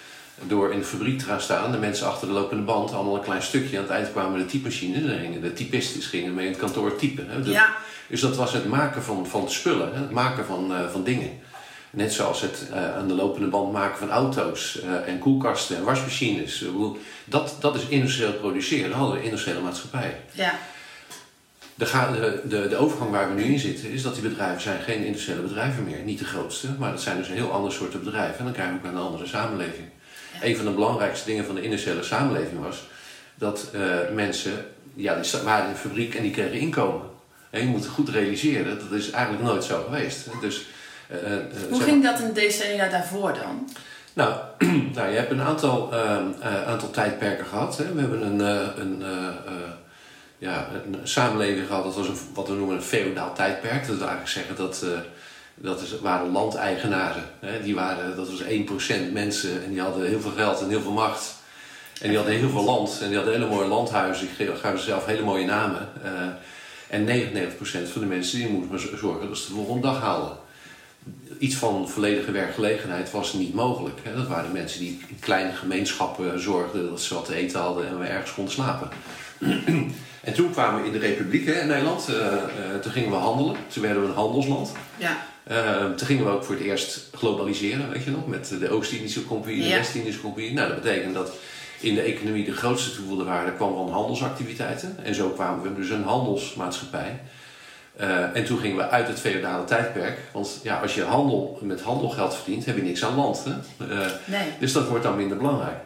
Door 0.48 0.72
in 0.72 0.80
de 0.80 0.86
fabriek 0.86 1.20
te 1.20 1.26
gaan 1.26 1.42
staan, 1.42 1.72
de 1.72 1.78
mensen 1.78 2.08
achter 2.08 2.28
de 2.28 2.34
lopende 2.34 2.64
band, 2.64 2.94
allemaal 2.94 3.16
een 3.16 3.24
klein 3.24 3.42
stukje. 3.42 3.78
Aan 3.78 3.84
het 3.84 3.92
eind 3.92 4.12
kwamen 4.12 4.40
de 4.40 4.46
typemachines, 4.46 5.06
dan 5.06 5.20
gingen 5.20 5.42
de 5.42 5.54
typisten 5.54 6.02
gingen 6.02 6.34
mee 6.34 6.46
in 6.46 6.52
het 6.52 6.60
kantoor 6.60 6.96
typen. 6.96 7.30
Hè? 7.30 7.42
Dus, 7.42 7.54
ja. 7.54 7.76
dus 8.08 8.22
dat 8.22 8.36
was 8.36 8.54
het 8.54 8.66
maken 8.66 9.04
van, 9.04 9.28
van 9.28 9.50
spullen, 9.50 9.94
hè? 9.94 10.00
het 10.00 10.12
maken 10.12 10.46
van, 10.46 10.72
uh, 10.72 10.90
van 10.92 11.04
dingen. 11.04 11.40
Net 11.96 12.14
zoals 12.14 12.42
het 12.42 12.68
uh, 12.70 12.96
aan 12.96 13.08
de 13.08 13.14
lopende 13.14 13.48
band 13.48 13.72
maken 13.72 13.98
van 13.98 14.10
auto's 14.10 14.80
uh, 14.84 15.08
en 15.08 15.20
koelkasten 15.20 15.78
en 15.78 15.84
wasmachines. 15.84 16.66
Dat, 17.26 17.56
dat 17.60 17.76
is 17.76 17.88
industrieel 17.88 18.34
produceren. 18.34 18.90
Dat 18.90 19.00
hadden 19.00 19.18
we 19.18 19.24
industriële 19.24 19.60
maatschappij. 19.60 20.20
Ja. 20.32 20.60
De, 21.76 21.86
de, 21.86 22.42
de, 22.48 22.68
de, 22.68 22.76
overgang 22.76 23.12
waar 23.12 23.36
we 23.36 23.42
nu 23.42 23.44
in 23.44 23.60
zitten 23.60 23.90
is 23.90 24.02
dat 24.02 24.14
die 24.14 24.24
bedrijven 24.24 24.62
zijn 24.62 24.82
geen 24.82 25.04
industriële 25.06 25.42
bedrijven 25.42 25.84
meer. 25.84 26.00
Niet 26.04 26.20
de 26.20 26.26
grootste, 26.26 26.68
maar 26.80 26.92
dat 26.92 27.02
zijn 27.02 27.18
dus 27.18 27.28
een 27.28 27.36
heel 27.36 27.52
ander 27.52 27.72
soort 27.72 28.04
bedrijven. 28.04 28.38
En 28.38 28.44
dan 28.44 28.54
krijg 28.54 28.70
je 28.70 28.76
ook 28.76 28.84
een 28.84 28.98
andere 28.98 29.28
samenleving. 29.28 29.88
Ja. 30.34 30.48
Een 30.48 30.56
van 30.56 30.66
de 30.66 30.72
belangrijkste 30.72 31.26
dingen 31.26 31.46
van 31.46 31.56
de 31.56 31.62
industriële 31.62 32.04
samenleving 32.04 32.64
was 32.64 32.84
dat 33.36 33.70
uh, 33.76 33.82
mensen, 34.14 34.66
ja, 34.94 35.20
die 35.20 35.42
waren 35.44 35.66
in 35.66 35.72
een 35.72 35.78
fabriek 35.78 36.16
en 36.16 36.24
die 36.24 36.32
kregen 36.32 36.60
inkomen. 36.60 37.12
En 37.50 37.62
je 37.62 37.68
moet 37.68 37.88
goed 37.88 38.10
realiseren, 38.10 38.80
dat 38.80 39.00
is 39.00 39.10
eigenlijk 39.10 39.44
nooit 39.44 39.64
zo 39.64 39.84
geweest. 39.84 40.28
Dus 40.42 40.66
Hoe 41.70 41.82
ging 41.82 42.04
dat 42.04 42.20
een 42.20 42.34
decennia 42.34 42.90
daarvoor 42.90 43.34
dan? 43.34 43.70
Nou, 44.14 44.34
nou, 44.96 45.10
je 45.10 45.18
hebt 45.18 45.32
een 45.32 45.42
aantal, 45.42 45.90
uh, 45.94 46.00
uh, 46.40 46.68
aantal 46.68 46.92
tijdperken 46.92 47.46
gehad. 47.46 47.78
Hè. 47.78 47.94
We 47.94 48.00
hebben 48.00 48.22
een, 48.22 48.40
een, 48.82 49.04
ja, 50.38 50.68
een 50.86 51.00
samenleving 51.04 51.68
gehad, 51.68 51.84
dat 51.84 51.96
was 51.96 52.08
een, 52.08 52.18
wat 52.34 52.48
we 52.48 52.54
noemen 52.54 52.76
een 52.76 52.82
feodaal 52.82 53.34
tijdperk. 53.34 53.88
Dat 53.88 53.98
wil 53.98 54.08
eigenlijk 54.08 54.30
zeggen 54.30 54.56
dat, 54.56 54.86
dat 55.56 55.82
is, 55.82 56.00
waren 56.00 56.32
landeigenaren. 56.32 57.24
Hè. 57.40 57.62
Die 57.62 57.76
waren, 57.76 58.16
dat 58.16 58.30
was 58.30 58.44
1% 58.44 59.12
mensen 59.12 59.64
en 59.64 59.70
die 59.70 59.82
hadden 59.82 60.08
heel 60.08 60.22
veel 60.22 60.32
geld 60.32 60.62
en 60.62 60.70
heel 60.70 60.82
veel 60.82 60.92
macht. 60.92 61.36
En 62.02 62.08
die 62.08 62.18
hadden 62.18 62.36
heel 62.36 62.50
veel 62.50 62.64
land 62.64 63.00
en 63.02 63.08
die 63.08 63.16
hadden 63.16 63.34
hele 63.34 63.48
mooie 63.48 63.68
landhuizen. 63.68 64.28
Die 64.38 64.56
gaven 64.56 64.80
zelf 64.80 65.06
hele 65.06 65.24
mooie 65.24 65.46
namen. 65.46 65.90
en 66.90 67.06
99% 67.06 67.92
van 67.92 68.02
de 68.02 68.08
mensen 68.08 68.38
die 68.38 68.50
moesten 68.50 68.90
maar 68.92 69.00
zorgen 69.00 69.28
dat 69.28 69.38
ze 69.38 69.48
de 69.48 69.54
volgende 69.54 69.82
dag 69.82 70.02
haalden 70.02 70.42
iets 71.40 71.56
van 71.56 71.90
volledige 71.90 72.32
werkgelegenheid 72.32 73.12
was 73.12 73.34
niet 73.34 73.54
mogelijk. 73.54 74.00
Dat 74.16 74.28
waren 74.28 74.52
mensen 74.52 74.80
die 74.80 75.00
in 75.08 75.20
kleine 75.20 75.52
gemeenschappen 75.52 76.42
zorgden 76.42 76.90
dat 76.90 77.02
ze 77.02 77.14
wat 77.14 77.26
te 77.26 77.36
eten 77.36 77.60
hadden 77.60 77.88
en 77.88 78.00
we 78.00 78.06
ergens 78.06 78.34
konden 78.34 78.54
slapen. 78.54 78.90
en 80.28 80.34
toen 80.34 80.52
kwamen 80.52 80.82
we 80.82 80.88
in 80.88 80.94
de 80.94 81.00
Republiek 81.00 81.48
in 81.48 81.68
Nederland. 81.68 82.10
Uh, 82.10 82.16
uh, 82.16 82.80
toen 82.82 82.92
gingen 82.92 83.10
we 83.10 83.16
handelen. 83.16 83.56
Toen 83.68 83.84
werden 83.84 84.02
we 84.02 84.08
een 84.08 84.16
handelsland. 84.16 84.72
Ja. 84.98 85.26
Uh, 85.52 85.86
toen 85.96 86.08
gingen 86.08 86.26
we 86.26 86.32
ook 86.32 86.44
voor 86.44 86.56
het 86.56 86.64
eerst 86.64 87.10
globaliseren, 87.16 87.90
weet 87.90 88.04
je 88.04 88.12
nog, 88.12 88.28
met 88.28 88.56
de 88.60 88.70
Oost-Indische 88.70 89.26
Compagnie, 89.26 89.62
de 89.62 89.68
ja. 89.68 89.78
West-Indische 89.78 90.22
Compagnie. 90.22 90.54
Nou, 90.54 90.68
dat 90.68 90.82
betekent 90.82 91.14
dat 91.14 91.32
in 91.80 91.96
de 91.96 92.02
economie 92.02 92.46
de 92.46 92.52
grootste 92.52 92.96
toevoegde 92.96 93.24
waarde 93.24 93.54
kwam 93.54 93.76
van 93.76 93.90
handelsactiviteiten. 93.90 94.98
En 95.04 95.16
zo 95.16 95.30
kwamen 95.30 95.64
we 95.64 95.76
dus 95.76 95.90
een 95.90 96.04
handelsmaatschappij. 96.04 97.20
Uh, 98.02 98.36
en 98.36 98.46
toen 98.46 98.60
gingen 98.60 98.78
we 98.78 98.90
uit 98.90 99.08
het 99.08 99.20
feodale 99.20 99.64
tijdperk. 99.64 100.18
Want 100.32 100.60
ja, 100.64 100.80
als 100.80 100.96
je 100.96 101.04
handel, 101.04 101.60
met 101.62 101.82
handel 101.82 102.10
geld 102.10 102.36
verdient, 102.36 102.66
heb 102.66 102.76
je 102.76 102.82
niks 102.82 103.06
aan 103.06 103.16
land. 103.16 103.44
Hè? 103.44 103.52
Uh, 103.88 104.06
nee. 104.26 104.48
Dus 104.60 104.74
dat 104.74 104.88
wordt 104.88 105.04
dan 105.04 105.16
minder 105.16 105.38
belangrijk. 105.38 105.78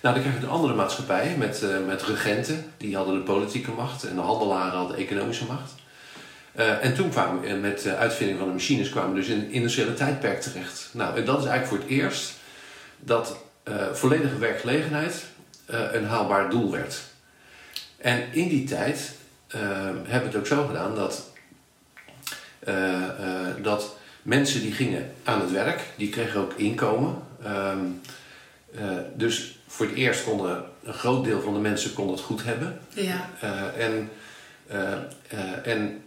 Nou, 0.00 0.14
dan 0.14 0.22
krijg 0.22 0.38
je 0.38 0.46
een 0.46 0.52
andere 0.52 0.74
maatschappij 0.74 1.34
met, 1.38 1.62
uh, 1.62 1.86
met 1.86 2.02
regenten. 2.02 2.72
Die 2.76 2.96
hadden 2.96 3.14
de 3.14 3.20
politieke 3.20 3.70
macht 3.70 4.04
en 4.04 4.14
de 4.14 4.20
handelaren 4.20 4.78
hadden 4.78 4.96
de 4.96 5.02
economische 5.02 5.44
macht. 5.44 5.74
en 6.80 6.94
toen 6.94 7.10
kwamen 7.10 7.40
we 7.40 7.54
met 7.54 7.82
de 7.82 7.96
uitvinding 7.96 8.38
van 8.38 8.48
de 8.48 8.54
machines 8.54 8.90
kwamen 8.90 9.10
we 9.10 9.20
dus 9.20 9.28
in 9.28 9.40
het 9.40 9.50
industriële 9.50 9.94
tijdperk 9.94 10.40
terecht. 10.40 10.88
Nou, 10.92 11.16
en 11.16 11.24
dat 11.24 11.38
is 11.38 11.48
eigenlijk 11.48 11.66
voor 11.66 11.78
het 11.78 12.00
eerst 12.00 12.32
dat 12.98 13.36
volledige 13.92 14.38
werkgelegenheid 14.38 15.24
een 15.66 16.06
haalbaar 16.06 16.50
doel 16.50 16.70
werd. 16.70 17.00
En 17.96 18.22
in 18.30 18.48
die 18.48 18.64
tijd 18.64 19.12
hebben 19.48 20.30
we 20.30 20.36
het 20.36 20.36
ook 20.36 20.46
zo 20.46 20.66
gedaan 20.66 20.94
dat 20.94 21.27
dat 23.62 23.96
mensen 24.22 24.60
die 24.60 24.72
gingen 24.72 25.12
aan 25.24 25.40
het 25.40 25.50
werk, 25.50 25.80
die 25.96 26.08
kregen 26.08 26.40
ook 26.40 26.52
inkomen. 26.52 27.14
Um, 27.46 28.00
uh, 28.74 28.82
dus 29.14 29.58
voor 29.66 29.86
het 29.86 29.94
eerst 29.94 30.24
konden 30.24 30.64
een 30.82 30.92
groot 30.92 31.24
deel 31.24 31.40
van 31.40 31.52
de 31.52 31.58
mensen 31.58 31.92
kon 31.92 32.10
het 32.10 32.20
goed 32.20 32.44
hebben. 32.44 32.78
Ja. 32.88 33.30
en, 33.76 34.10
en 35.64 36.02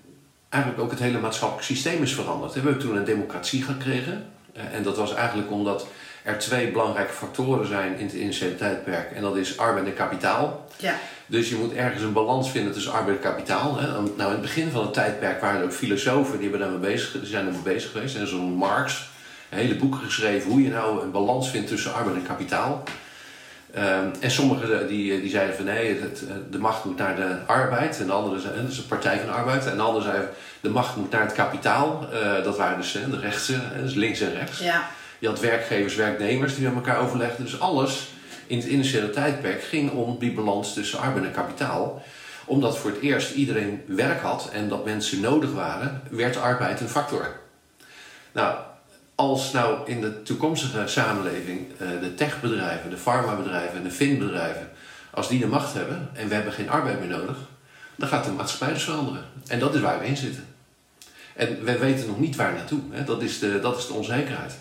eigenlijk 0.50 0.84
ook 0.84 0.92
het 0.92 1.00
hele 1.00 1.20
maatschappelijk 1.20 1.68
systeem 1.68 2.02
is 2.02 2.14
veranderd. 2.14 2.54
We 2.54 2.60
hebben 2.60 2.80
toen 2.80 2.96
een 2.96 3.04
democratie 3.04 3.64
gekregen. 3.64 4.26
en 4.54 4.84
dat 4.84 4.98
was 4.98 5.14
eigenlijk 5.14 5.52
omdat 5.52 5.88
er 6.24 6.38
twee 6.38 6.72
belangrijke 6.72 7.14
factoren 7.14 7.68
zijn 7.68 7.98
in 7.98 8.06
het 8.06 8.14
industriële 8.14 8.56
tijdperk. 8.56 9.12
En 9.12 9.22
dat 9.22 9.36
is 9.36 9.58
arbeid 9.58 9.86
en 9.86 9.94
kapitaal. 9.94 10.68
Ja. 10.78 10.96
Dus 11.26 11.50
je 11.50 11.56
moet 11.56 11.74
ergens 11.74 12.04
een 12.04 12.14
balans 12.14 12.52
vinden 12.52 12.74
tussen 12.74 12.92
arbeid 12.92 13.16
en 13.16 13.24
kapitaal. 13.24 13.80
Hè. 13.80 13.88
Nou, 13.88 14.12
in 14.18 14.26
het 14.26 14.42
begin 14.42 14.72
van 14.72 14.82
het 14.82 14.94
tijdperk 14.94 15.42
waren 15.42 15.60
er 15.60 15.66
ook 15.66 15.74
filosofen 15.74 16.40
die, 16.40 16.50
hebben 16.50 16.60
daarmee 16.60 16.92
bezig, 16.92 17.12
die 17.12 17.26
zijn 17.26 17.46
ermee 17.46 17.62
bezig 17.62 17.92
geweest. 17.92 18.16
En 18.16 18.28
zo'n 18.28 18.54
Marx, 18.54 19.10
hele 19.50 19.76
boeken 19.76 20.00
geschreven 20.00 20.52
hoe 20.52 20.64
je 20.64 20.70
nou 20.70 21.02
een 21.02 21.12
balans 21.12 21.50
vindt 21.50 21.68
tussen 21.68 21.94
arbeid 21.94 22.16
en 22.16 22.28
kapitaal. 22.28 22.84
Um, 23.78 24.12
en 24.20 24.32
sommigen 24.32 24.88
die, 24.88 25.22
die 25.22 25.30
zeiden 25.30 25.56
van 25.56 25.66
nee, 25.66 26.00
het, 26.02 26.24
de 26.50 26.58
macht 26.58 26.86
moet 26.86 26.98
naar 26.98 27.16
de 27.16 27.36
arbeid. 27.46 28.00
En 28.00 28.06
de 28.06 28.12
anderen 28.12 28.42
zeiden, 28.42 28.62
dat 28.62 28.72
is 28.72 28.78
een 28.78 28.88
partij 28.88 29.18
van 29.18 29.26
de 29.26 29.34
arbeid. 29.34 29.66
En 29.66 29.76
de 29.76 29.84
anderen 29.84 30.04
zeiden, 30.04 30.30
de 30.62 30.70
macht 30.70 30.96
moet 30.96 31.12
naar 31.12 31.22
het 31.22 31.34
kapitaal. 31.34 32.08
Uh, 32.14 32.44
dat 32.44 32.58
waren 32.58 32.78
dus 32.78 32.92
de 32.92 33.20
rechtse, 33.20 33.60
dus 33.82 33.94
links 33.94 34.20
en 34.20 34.34
rechts. 34.34 34.60
Ja. 34.60 34.90
Je 35.22 35.28
had 35.28 35.40
werkgevers, 35.40 35.96
werknemers 35.96 36.56
die 36.56 36.64
met 36.64 36.74
elkaar 36.74 37.00
overlegden. 37.00 37.46
Dus 37.46 37.60
alles 37.60 38.08
in 38.48 38.58
het 38.58 38.68
industriële 38.68 39.10
tijdperk 39.10 39.64
ging 39.64 39.92
om 39.92 40.20
die 40.20 40.34
balans 40.34 40.74
tussen 40.74 41.00
arbeid 41.00 41.26
en 41.26 41.32
kapitaal. 41.32 42.04
Omdat 42.46 42.78
voor 42.78 42.90
het 42.90 43.00
eerst 43.00 43.34
iedereen 43.34 43.82
werk 43.88 44.22
had 44.22 44.50
en 44.54 44.70
dat 44.70 44.86
mensen 44.86 45.20
nodig 45.20 45.52
waren, 45.52 46.02
werd 46.10 46.38
arbeid 46.38 46.80
een 46.80 46.90
factor. 46.90 47.40
Nou, 48.32 48.58
als 49.16 49.52
nou 49.52 49.90
in 49.90 50.02
de 50.02 50.24
toekomstige 50.24 50.88
samenleving 50.88 51.68
uh, 51.72 51.88
de 52.02 52.14
techbedrijven, 52.14 52.90
de 52.90 52.98
farmabedrijven 52.98 53.78
en 53.78 53.84
de 53.84 53.92
finbedrijven, 53.92 54.70
als 55.12 55.28
die 55.28 55.40
de 55.40 55.48
macht 55.48 55.74
hebben 55.74 56.10
en 56.14 56.28
we 56.28 56.34
hebben 56.34 56.54
geen 56.54 56.70
arbeid 56.70 57.00
meer 57.00 57.18
nodig, 57.18 57.38
dan 57.96 58.08
gaat 58.08 58.26
de 58.26 58.32
maatschappij 58.32 58.74
dus 58.74 58.84
veranderen. 58.84 59.24
En 59.48 59.60
dat 59.60 59.76
is 59.76 59.82
waar 59.82 60.00
we 60.00 60.06
in 60.06 60.18
zitten. 60.18 60.46
En 61.36 61.64
we 61.64 61.78
weten 61.78 62.08
nog 62.08 62.20
niet 62.20 62.36
waar 62.36 62.54
naartoe. 62.54 62.82
Hè? 62.92 63.04
Dat, 63.04 63.22
is 63.22 63.40
de, 63.40 63.60
dat 63.60 63.78
is 63.78 63.88
de 63.88 63.94
onzekerheid. 63.94 64.56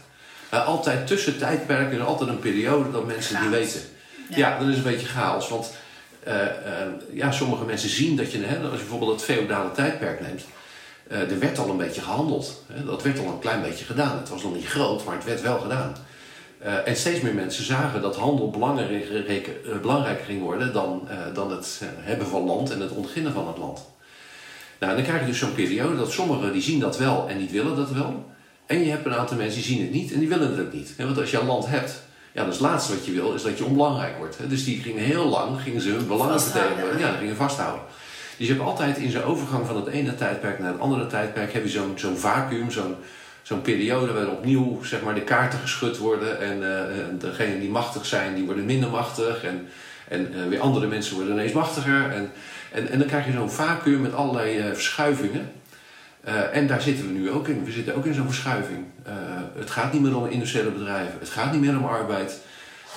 Uh, 0.54 0.66
altijd 0.66 1.06
tussen 1.06 1.38
tijdperken 1.38 1.98
is 1.98 2.04
altijd 2.04 2.30
een 2.30 2.38
periode 2.38 2.90
dat 2.90 3.06
mensen 3.06 3.40
die 3.40 3.48
weten. 3.48 3.80
Ja. 4.28 4.36
Ja, 4.36 4.58
dat 4.58 4.68
is 4.68 4.76
een 4.76 4.82
beetje 4.82 5.06
chaos. 5.06 5.48
Want 5.48 5.72
eh, 6.22 6.44
eh, 6.44 6.52
ja, 7.12 7.30
sommige 7.32 7.64
mensen 7.64 7.88
zien 7.88 8.16
dat 8.16 8.32
je, 8.32 8.38
hè, 8.38 8.56
als 8.56 8.70
je 8.70 8.76
bijvoorbeeld 8.76 9.10
het 9.10 9.22
feodale 9.22 9.72
tijdperk 9.72 10.20
neemt, 10.20 10.42
eh, 11.08 11.30
er 11.30 11.38
werd 11.38 11.58
al 11.58 11.68
een 11.70 11.76
beetje 11.76 12.00
gehandeld. 12.00 12.64
Hè? 12.72 12.84
Dat 12.84 13.02
werd 13.02 13.18
al 13.18 13.26
een 13.26 13.38
klein 13.38 13.62
beetje 13.62 13.84
gedaan. 13.84 14.18
Het 14.18 14.28
was 14.28 14.42
nog 14.42 14.54
niet 14.54 14.66
groot, 14.66 15.04
maar 15.04 15.14
het 15.14 15.24
werd 15.24 15.40
wel 15.40 15.58
gedaan. 15.58 15.96
Eh, 16.58 16.88
en 16.88 16.96
steeds 16.96 17.20
meer 17.20 17.34
mensen 17.34 17.64
zagen 17.64 18.02
dat 18.02 18.16
handel 18.16 18.50
belangrijker, 18.50 19.26
eh, 19.26 19.78
belangrijker 19.80 20.24
ging 20.24 20.42
worden 20.42 20.72
dan, 20.72 21.08
eh, 21.08 21.16
dan 21.34 21.50
het 21.50 21.80
eh, 21.82 21.88
hebben 21.94 22.26
van 22.26 22.44
land 22.44 22.70
en 22.70 22.80
het 22.80 22.90
ontginnen 22.90 23.32
van 23.32 23.46
het 23.46 23.58
land. 23.58 23.88
Nou, 24.78 24.92
en 24.92 24.98
dan 24.98 25.06
krijg 25.06 25.20
je 25.20 25.26
dus 25.26 25.38
zo'n 25.38 25.54
periode 25.54 25.96
dat 25.96 26.12
sommigen 26.12 26.52
die 26.52 26.62
zien 26.62 26.80
dat 26.80 26.98
wel 26.98 27.28
en 27.28 27.38
niet 27.38 27.50
willen 27.50 27.76
dat 27.76 27.90
wel. 27.90 28.30
En 28.70 28.84
je 28.84 28.90
hebt 28.90 29.06
een 29.06 29.14
aantal 29.14 29.36
mensen 29.36 29.62
die 29.62 29.70
zien 29.70 29.80
het 29.80 29.92
niet 29.92 30.12
en 30.12 30.18
die 30.18 30.28
willen 30.28 30.50
het 30.50 30.66
ook 30.66 30.72
niet. 30.72 30.94
Want 30.96 31.18
als 31.18 31.30
je 31.30 31.38
een 31.38 31.46
land 31.46 31.66
hebt, 31.66 32.02
ja, 32.32 32.44
dat 32.44 32.52
is 32.52 32.60
het 32.60 32.68
laatste 32.68 32.94
wat 32.94 33.06
je 33.06 33.12
wil, 33.12 33.34
is 33.34 33.42
dat 33.42 33.58
je 33.58 33.64
onbelangrijk 33.64 34.16
wordt. 34.18 34.36
Dus 34.48 34.64
die 34.64 34.80
gingen 34.80 35.02
heel 35.02 35.28
lang, 35.28 35.60
gingen 35.60 35.80
ze 35.80 35.90
hun 35.90 36.06
belangen 36.06 36.40
vertegenwoordigen. 36.40 37.00
Ja, 37.00 37.16
gingen 37.16 37.36
vasthouden. 37.36 37.82
Dus 38.36 38.46
je 38.46 38.52
hebt 38.52 38.64
altijd 38.64 38.96
in 38.96 39.10
zo'n 39.10 39.22
overgang 39.22 39.66
van 39.66 39.76
het 39.76 39.86
ene 39.86 40.14
tijdperk 40.14 40.58
naar 40.58 40.72
het 40.72 40.80
andere 40.80 41.06
tijdperk, 41.06 41.52
heb 41.52 41.62
je 41.62 41.68
zo'n 41.68 41.92
zo'n 41.96 42.16
vacuüm, 42.16 42.70
zo'n 42.70 42.94
zo'n 43.42 43.62
periode 43.62 44.12
waar 44.12 44.28
opnieuw 44.28 44.82
zeg 44.82 45.02
maar, 45.02 45.14
de 45.14 45.24
kaarten 45.24 45.58
geschud 45.58 45.98
worden. 45.98 46.40
En 46.40 46.62
en 47.08 47.18
degenen 47.18 47.60
die 47.60 47.70
machtig 47.70 48.06
zijn, 48.06 48.34
die 48.34 48.44
worden 48.44 48.64
minder 48.64 48.90
machtig. 48.90 49.44
En, 49.44 49.68
en 50.08 50.34
eh, 50.34 50.48
weer 50.48 50.60
andere 50.60 50.86
mensen 50.86 51.14
worden 51.14 51.34
ineens 51.34 51.52
machtiger. 51.52 52.10
En, 52.10 52.30
en, 52.72 52.88
en 52.88 52.98
dan 52.98 53.08
krijg 53.08 53.26
je 53.26 53.32
zo'n 53.32 53.50
vacuüm 53.50 54.00
met 54.00 54.14
allerlei 54.14 54.58
eh, 54.58 54.64
verschuivingen. 54.72 55.50
Eh, 56.24 56.56
en 56.56 56.66
daar 56.66 56.80
zitten 56.80 57.06
we 57.06 57.12
nu 57.12 57.30
ook 57.30 57.48
in. 57.48 57.64
We 57.64 57.70
zitten 57.70 57.94
ook 57.96 58.06
in 58.06 58.14
zo'n 58.14 58.26
verschuiving. 58.26 58.84
Eh, 59.02 59.12
het 59.58 59.70
gaat 59.70 59.92
niet 59.92 60.02
meer 60.02 60.16
om 60.16 60.26
industriële 60.26 60.70
bedrijven. 60.70 61.14
Het 61.18 61.28
gaat 61.28 61.52
niet 61.52 61.60
meer 61.60 61.76
om 61.78 61.84
arbeid. 61.84 62.38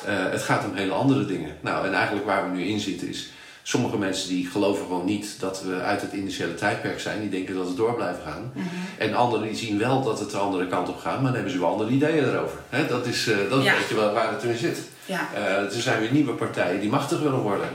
Eh, 0.05 0.13
het 0.31 0.41
gaat 0.41 0.65
om 0.65 0.75
hele 0.75 0.93
andere 0.93 1.25
dingen. 1.25 1.55
Nou, 1.61 1.87
en 1.87 1.93
eigenlijk 1.93 2.25
waar 2.25 2.51
we 2.51 2.57
nu 2.57 2.63
in 2.63 2.79
zitten 2.79 3.07
is... 3.09 3.31
Sommige 3.65 3.97
mensen 3.97 4.29
die 4.29 4.47
geloven 4.47 4.85
gewoon 4.85 5.05
niet 5.05 5.35
dat 5.39 5.63
we 5.63 5.81
uit 5.81 6.01
het 6.01 6.13
industriële 6.13 6.55
tijdperk 6.55 6.99
zijn. 6.99 7.19
Die 7.21 7.29
denken 7.29 7.55
dat 7.55 7.67
het 7.67 7.77
door 7.77 7.93
blijven 7.95 8.23
gaan. 8.23 8.51
Mhm. 8.53 8.65
En 8.97 9.13
anderen 9.13 9.47
die 9.47 9.55
zien 9.57 9.77
wel 9.77 10.03
dat 10.03 10.19
het 10.19 10.31
de 10.31 10.37
andere 10.37 10.67
kant 10.67 10.89
op 10.89 10.97
gaat. 10.99 11.15
Maar 11.15 11.23
dan 11.23 11.33
hebben 11.33 11.51
ze 11.51 11.59
wel 11.59 11.69
andere 11.69 11.89
ideeën 11.89 12.23
erover. 12.29 12.57
Hè, 12.69 12.87
dat 12.87 13.05
is, 13.05 13.29
dat 13.49 13.59
is 13.59 13.65
Ja. 13.65 13.73
een 13.73 13.79
beetje 13.79 13.95
waar, 13.95 14.13
waar 14.13 14.31
het 14.31 14.43
in 14.43 14.57
zit. 14.57 14.77
Ja. 15.05 15.29
Er 15.35 15.81
zijn 15.81 15.99
weer 15.99 16.11
nieuwe 16.11 16.33
partijen 16.33 16.79
die 16.79 16.89
machtig 16.89 17.19
willen 17.19 17.39
worden. 17.39 17.67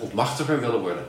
of 0.00 0.12
machtiger 0.12 0.60
willen 0.60 0.80
worden. 0.80 1.02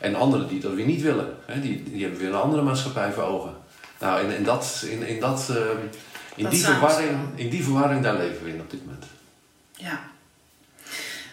En 0.00 0.14
anderen 0.14 0.48
die 0.48 0.60
dat 0.60 0.72
weer 0.72 0.86
niet 0.86 1.02
willen. 1.02 1.36
Hè, 1.46 1.60
die, 1.60 1.82
die 1.82 2.02
hebben 2.02 2.20
weer 2.20 2.28
een 2.28 2.34
andere 2.34 2.62
maatschappij 2.62 3.12
voor 3.12 3.22
ogen. 3.22 3.54
Nou, 3.98 4.32
en 4.32 4.44
dat, 4.44 4.84
in, 4.90 5.06
in, 5.06 5.20
dat, 5.20 5.46
eh, 5.50 5.56
in, 6.34 6.42
Dat 6.42 6.52
die 6.52 6.64
verwarring, 6.64 7.18
in 7.34 7.50
die 7.50 7.64
verwarring, 7.64 8.02
daar 8.02 8.16
leven 8.16 8.44
we 8.44 8.50
in 8.50 8.60
op 8.60 8.70
dit 8.70 8.84
moment. 8.84 9.04
Ja. 9.72 10.00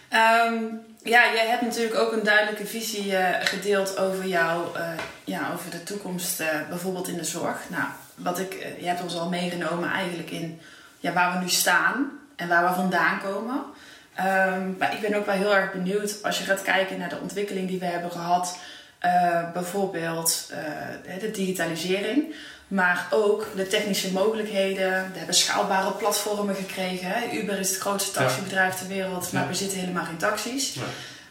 Ehm, 0.08 0.64
ja, 1.02 1.32
jij 1.32 1.48
hebt 1.48 1.62
natuurlijk 1.62 1.98
ook 1.98 2.12
een 2.12 2.22
duidelijke 2.22 2.66
visie 2.66 3.16
eh, 3.16 3.46
gedeeld 3.46 3.98
over 3.98 4.26
jou, 4.26 4.76
eh, 4.76 4.90
ja, 5.24 5.50
over 5.52 5.70
de 5.70 5.82
toekomst, 5.82 6.40
eh, 6.40 6.48
bijvoorbeeld 6.68 7.08
in 7.08 7.16
de 7.16 7.24
zorg. 7.24 7.58
Nou, 7.68 7.84
wat 8.14 8.38
ik, 8.38 8.52
je 8.80 8.86
hebt 8.86 9.02
ons 9.02 9.16
al 9.16 9.28
meegenomen 9.28 9.90
eigenlijk 9.90 10.30
in 10.30 10.60
ja, 11.00 11.12
waar 11.12 11.32
we 11.32 11.38
nu 11.38 11.48
staan 11.48 12.10
en 12.36 12.48
waar 12.48 12.68
we 12.68 12.74
vandaan 12.74 13.20
komen. 13.20 13.62
Ehm, 14.14 14.76
maar 14.78 14.92
ik 14.94 15.00
ben 15.00 15.14
ook 15.14 15.26
wel 15.26 15.34
heel 15.34 15.54
erg 15.54 15.72
benieuwd 15.72 16.18
als 16.22 16.38
je 16.38 16.44
gaat 16.44 16.62
kijken 16.62 16.98
naar 16.98 17.08
de 17.08 17.18
ontwikkeling 17.22 17.68
die 17.68 17.78
we 17.78 17.84
hebben 17.86 18.10
gehad. 18.10 18.58
eh, 18.98 19.52
bijvoorbeeld 19.52 20.50
eh, 21.04 21.20
de 21.20 21.30
digitalisering, 21.30 22.34
maar 22.68 23.06
ook 23.10 23.46
de 23.56 23.66
technische 23.66 24.12
mogelijkheden. 24.12 24.90
We 25.12 25.18
hebben 25.18 25.34
schaalbare 25.34 25.90
platformen 25.92 26.54
gekregen. 26.54 27.08
Hè. 27.08 27.30
Uber 27.32 27.58
is 27.58 27.68
het 27.70 27.78
grootste 27.78 28.10
taxibedrijf 28.18 28.74
ter 28.74 28.86
wereld, 28.88 29.32
maar 29.32 29.42
Ja. 29.42 29.48
we 29.48 29.54
zitten 29.54 29.78
helemaal 29.78 30.04
geen 30.04 30.16
taxis. 30.16 30.74
Ja. 30.74 30.82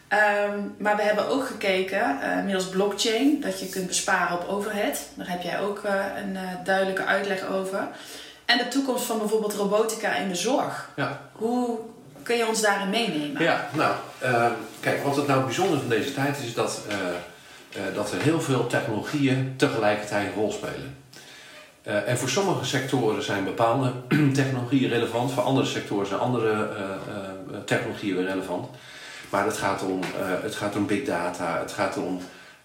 Ehm, 0.07 0.59
maar 0.77 0.95
we 0.95 1.01
hebben 1.01 1.27
ook 1.29 1.45
gekeken, 1.47 2.21
eh 2.21 2.43
middels 2.43 2.69
blockchain, 2.69 3.41
dat 3.41 3.59
je 3.59 3.69
kunt 3.69 3.87
besparen 3.87 4.39
op 4.41 4.47
overhead. 4.47 4.97
Daar 5.13 5.29
heb 5.29 5.41
jij 5.41 5.59
ook 5.59 5.81
een 6.17 6.37
duidelijke 6.63 7.05
uitleg 7.05 7.45
over. 7.47 7.87
En 8.45 8.57
de 8.57 8.67
toekomst 8.67 9.03
van 9.05 9.17
bijvoorbeeld 9.17 9.53
robotica 9.53 10.15
in 10.15 10.27
de 10.27 10.35
zorg. 10.35 10.89
Ja. 10.95 11.19
Hoe 11.31 11.79
kun 12.23 12.37
je 12.37 12.47
ons 12.47 12.61
daarin 12.61 12.89
meenemen? 12.89 13.41
Ja, 13.41 13.69
nou, 13.73 13.95
eh, 14.19 14.51
kijk, 14.79 15.03
wat 15.03 15.15
het 15.15 15.27
nou 15.27 15.43
bijzonder 15.43 15.79
van 15.79 15.89
deze 15.89 16.13
tijd 16.13 16.37
is, 16.43 16.53
dat, 16.53 16.81
eh, 16.89 16.97
eh, 16.97 17.95
dat 17.95 18.11
er 18.11 18.21
heel 18.21 18.41
veel 18.41 18.67
technologieën 18.67 19.53
tegelijkertijd 19.57 20.27
een 20.27 20.33
rol 20.33 20.51
spelen. 20.51 20.97
Eh, 21.81 22.07
en 22.07 22.17
voor 22.17 22.29
sommige 22.29 22.65
sectoren 22.65 23.23
zijn 23.23 23.43
bepaalde 23.43 23.91
technologieën 24.33 24.89
relevant, 24.89 25.31
voor 25.31 25.43
andere 25.43 25.67
sectoren 25.67 26.07
zijn 26.07 26.19
andere 26.19 26.67
technologieën 27.65 28.25
relevant. 28.25 28.67
Maar 29.29 29.45
het 29.45 29.57
gaat 29.57 29.83
om, 29.83 29.99
het 30.41 30.55
gaat 30.55 30.75
om 30.75 30.85
big 30.85 31.05
data, 31.05 31.59
het 31.59 31.71
gaat 31.71 31.97
om 31.97 32.21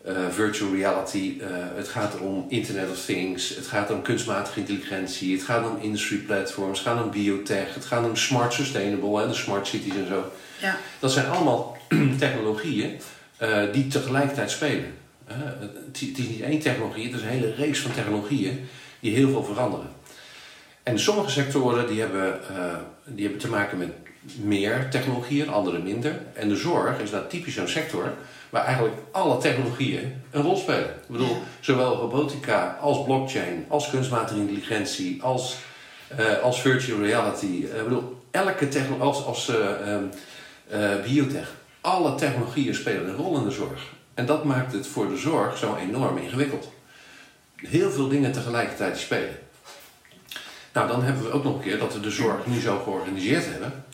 eh, 0.08 0.28
virtual 0.30 0.74
reality, 0.74 1.36
eh, 1.40 1.48
het 1.74 1.88
gaat 1.88 2.18
om 2.18 2.46
Internet 2.48 2.90
of 2.90 3.04
Things, 3.04 3.56
het 3.56 3.66
gaat 3.66 3.90
om 3.90 4.02
kunstmatige 4.02 4.60
intelligentie, 4.60 5.36
het 5.36 5.44
gaat 5.44 5.70
om 5.70 5.78
industry 5.80 6.16
platforms, 6.16 6.78
het 6.78 6.88
gaat 6.88 7.04
om 7.04 7.10
biotech, 7.10 7.74
het 7.74 7.84
gaat 7.84 8.04
om 8.04 8.16
smart 8.16 8.52
sustainable, 8.52 9.20
hè, 9.20 9.28
de 9.28 9.34
smart 9.34 9.66
cities 9.66 9.94
en 9.94 10.06
zo. 10.06 10.32
Ja. 10.60 10.76
Dat 10.98 11.12
zijn 11.12 11.26
allemaal 11.26 11.76
technologieën 12.18 13.00
eh, 13.36 13.62
die 13.72 13.86
tegelijkertijd 13.86 14.50
spelen. 14.50 14.94
Het, 15.24 16.00
het 16.00 16.18
is 16.18 16.28
niet 16.28 16.40
één 16.40 16.60
technologie, 16.60 17.04
het 17.04 17.14
is 17.14 17.22
een 17.22 17.28
hele 17.28 17.54
reeks 17.54 17.78
van 17.78 17.92
technologieën 17.92 18.68
die 19.00 19.14
heel 19.14 19.28
veel 19.28 19.44
veranderen. 19.44 19.88
En 20.82 20.98
sommige 20.98 21.30
sectoren 21.30 21.86
die 21.86 22.00
hebben, 22.00 22.40
die 23.04 23.22
hebben 23.22 23.40
te 23.40 23.48
maken 23.48 23.78
met 23.78 23.90
meer 24.42 24.88
technologieën, 24.90 25.48
andere 25.48 25.78
minder. 25.78 26.20
En 26.32 26.48
de 26.48 26.56
zorg 26.56 27.00
is 27.00 27.10
nou 27.10 27.28
typisch 27.28 27.54
zo'n 27.54 27.68
sector 27.68 28.12
waar 28.50 28.64
eigenlijk 28.64 28.96
alle 29.10 29.38
technologieën 29.38 30.22
een 30.30 30.42
rol 30.42 30.56
spelen. 30.56 30.84
Ik 30.88 31.08
bedoel, 31.08 31.28
Ja. 31.28 31.34
zowel 31.60 31.94
robotica 31.96 32.78
als 32.80 33.04
blockchain, 33.04 33.64
als 33.68 33.90
kunstmatige 33.90 34.40
intelligentie, 34.40 35.22
als, 35.22 35.56
eh, 36.16 36.38
als 36.42 36.60
virtual 36.60 37.00
reality. 37.00 37.46
Eh, 37.72 37.78
ik 37.78 37.84
bedoel, 37.84 38.16
elke 38.30 38.68
technologie, 38.68 39.04
als, 39.06 39.24
als 39.24 39.48
eh, 39.48 39.92
ehm, 39.94 40.04
eh, 40.68 41.02
biotech. 41.04 41.54
Alle 41.80 42.14
technologieën 42.14 42.74
spelen 42.74 43.08
een 43.08 43.16
rol 43.16 43.36
in 43.36 43.44
de 43.44 43.50
zorg. 43.50 43.82
En 44.14 44.26
dat 44.26 44.44
maakt 44.44 44.72
het 44.72 44.86
voor 44.86 45.08
de 45.08 45.16
zorg 45.16 45.56
zo 45.58 45.76
enorm 45.76 46.16
ingewikkeld. 46.16 46.72
Heel 47.56 47.90
veel 47.90 48.08
dingen 48.08 48.32
tegelijkertijd 48.32 48.98
spelen. 48.98 49.36
Nou, 50.72 50.88
dan 50.88 51.02
hebben 51.02 51.22
we 51.22 51.30
ook 51.30 51.44
nog 51.44 51.54
een 51.54 51.60
keer 51.62 51.78
dat 51.78 51.92
we 51.92 52.00
de 52.00 52.10
zorg 52.10 52.46
nu 52.46 52.60
zo 52.60 52.78
georganiseerd 52.84 53.44
hebben. 53.46 53.84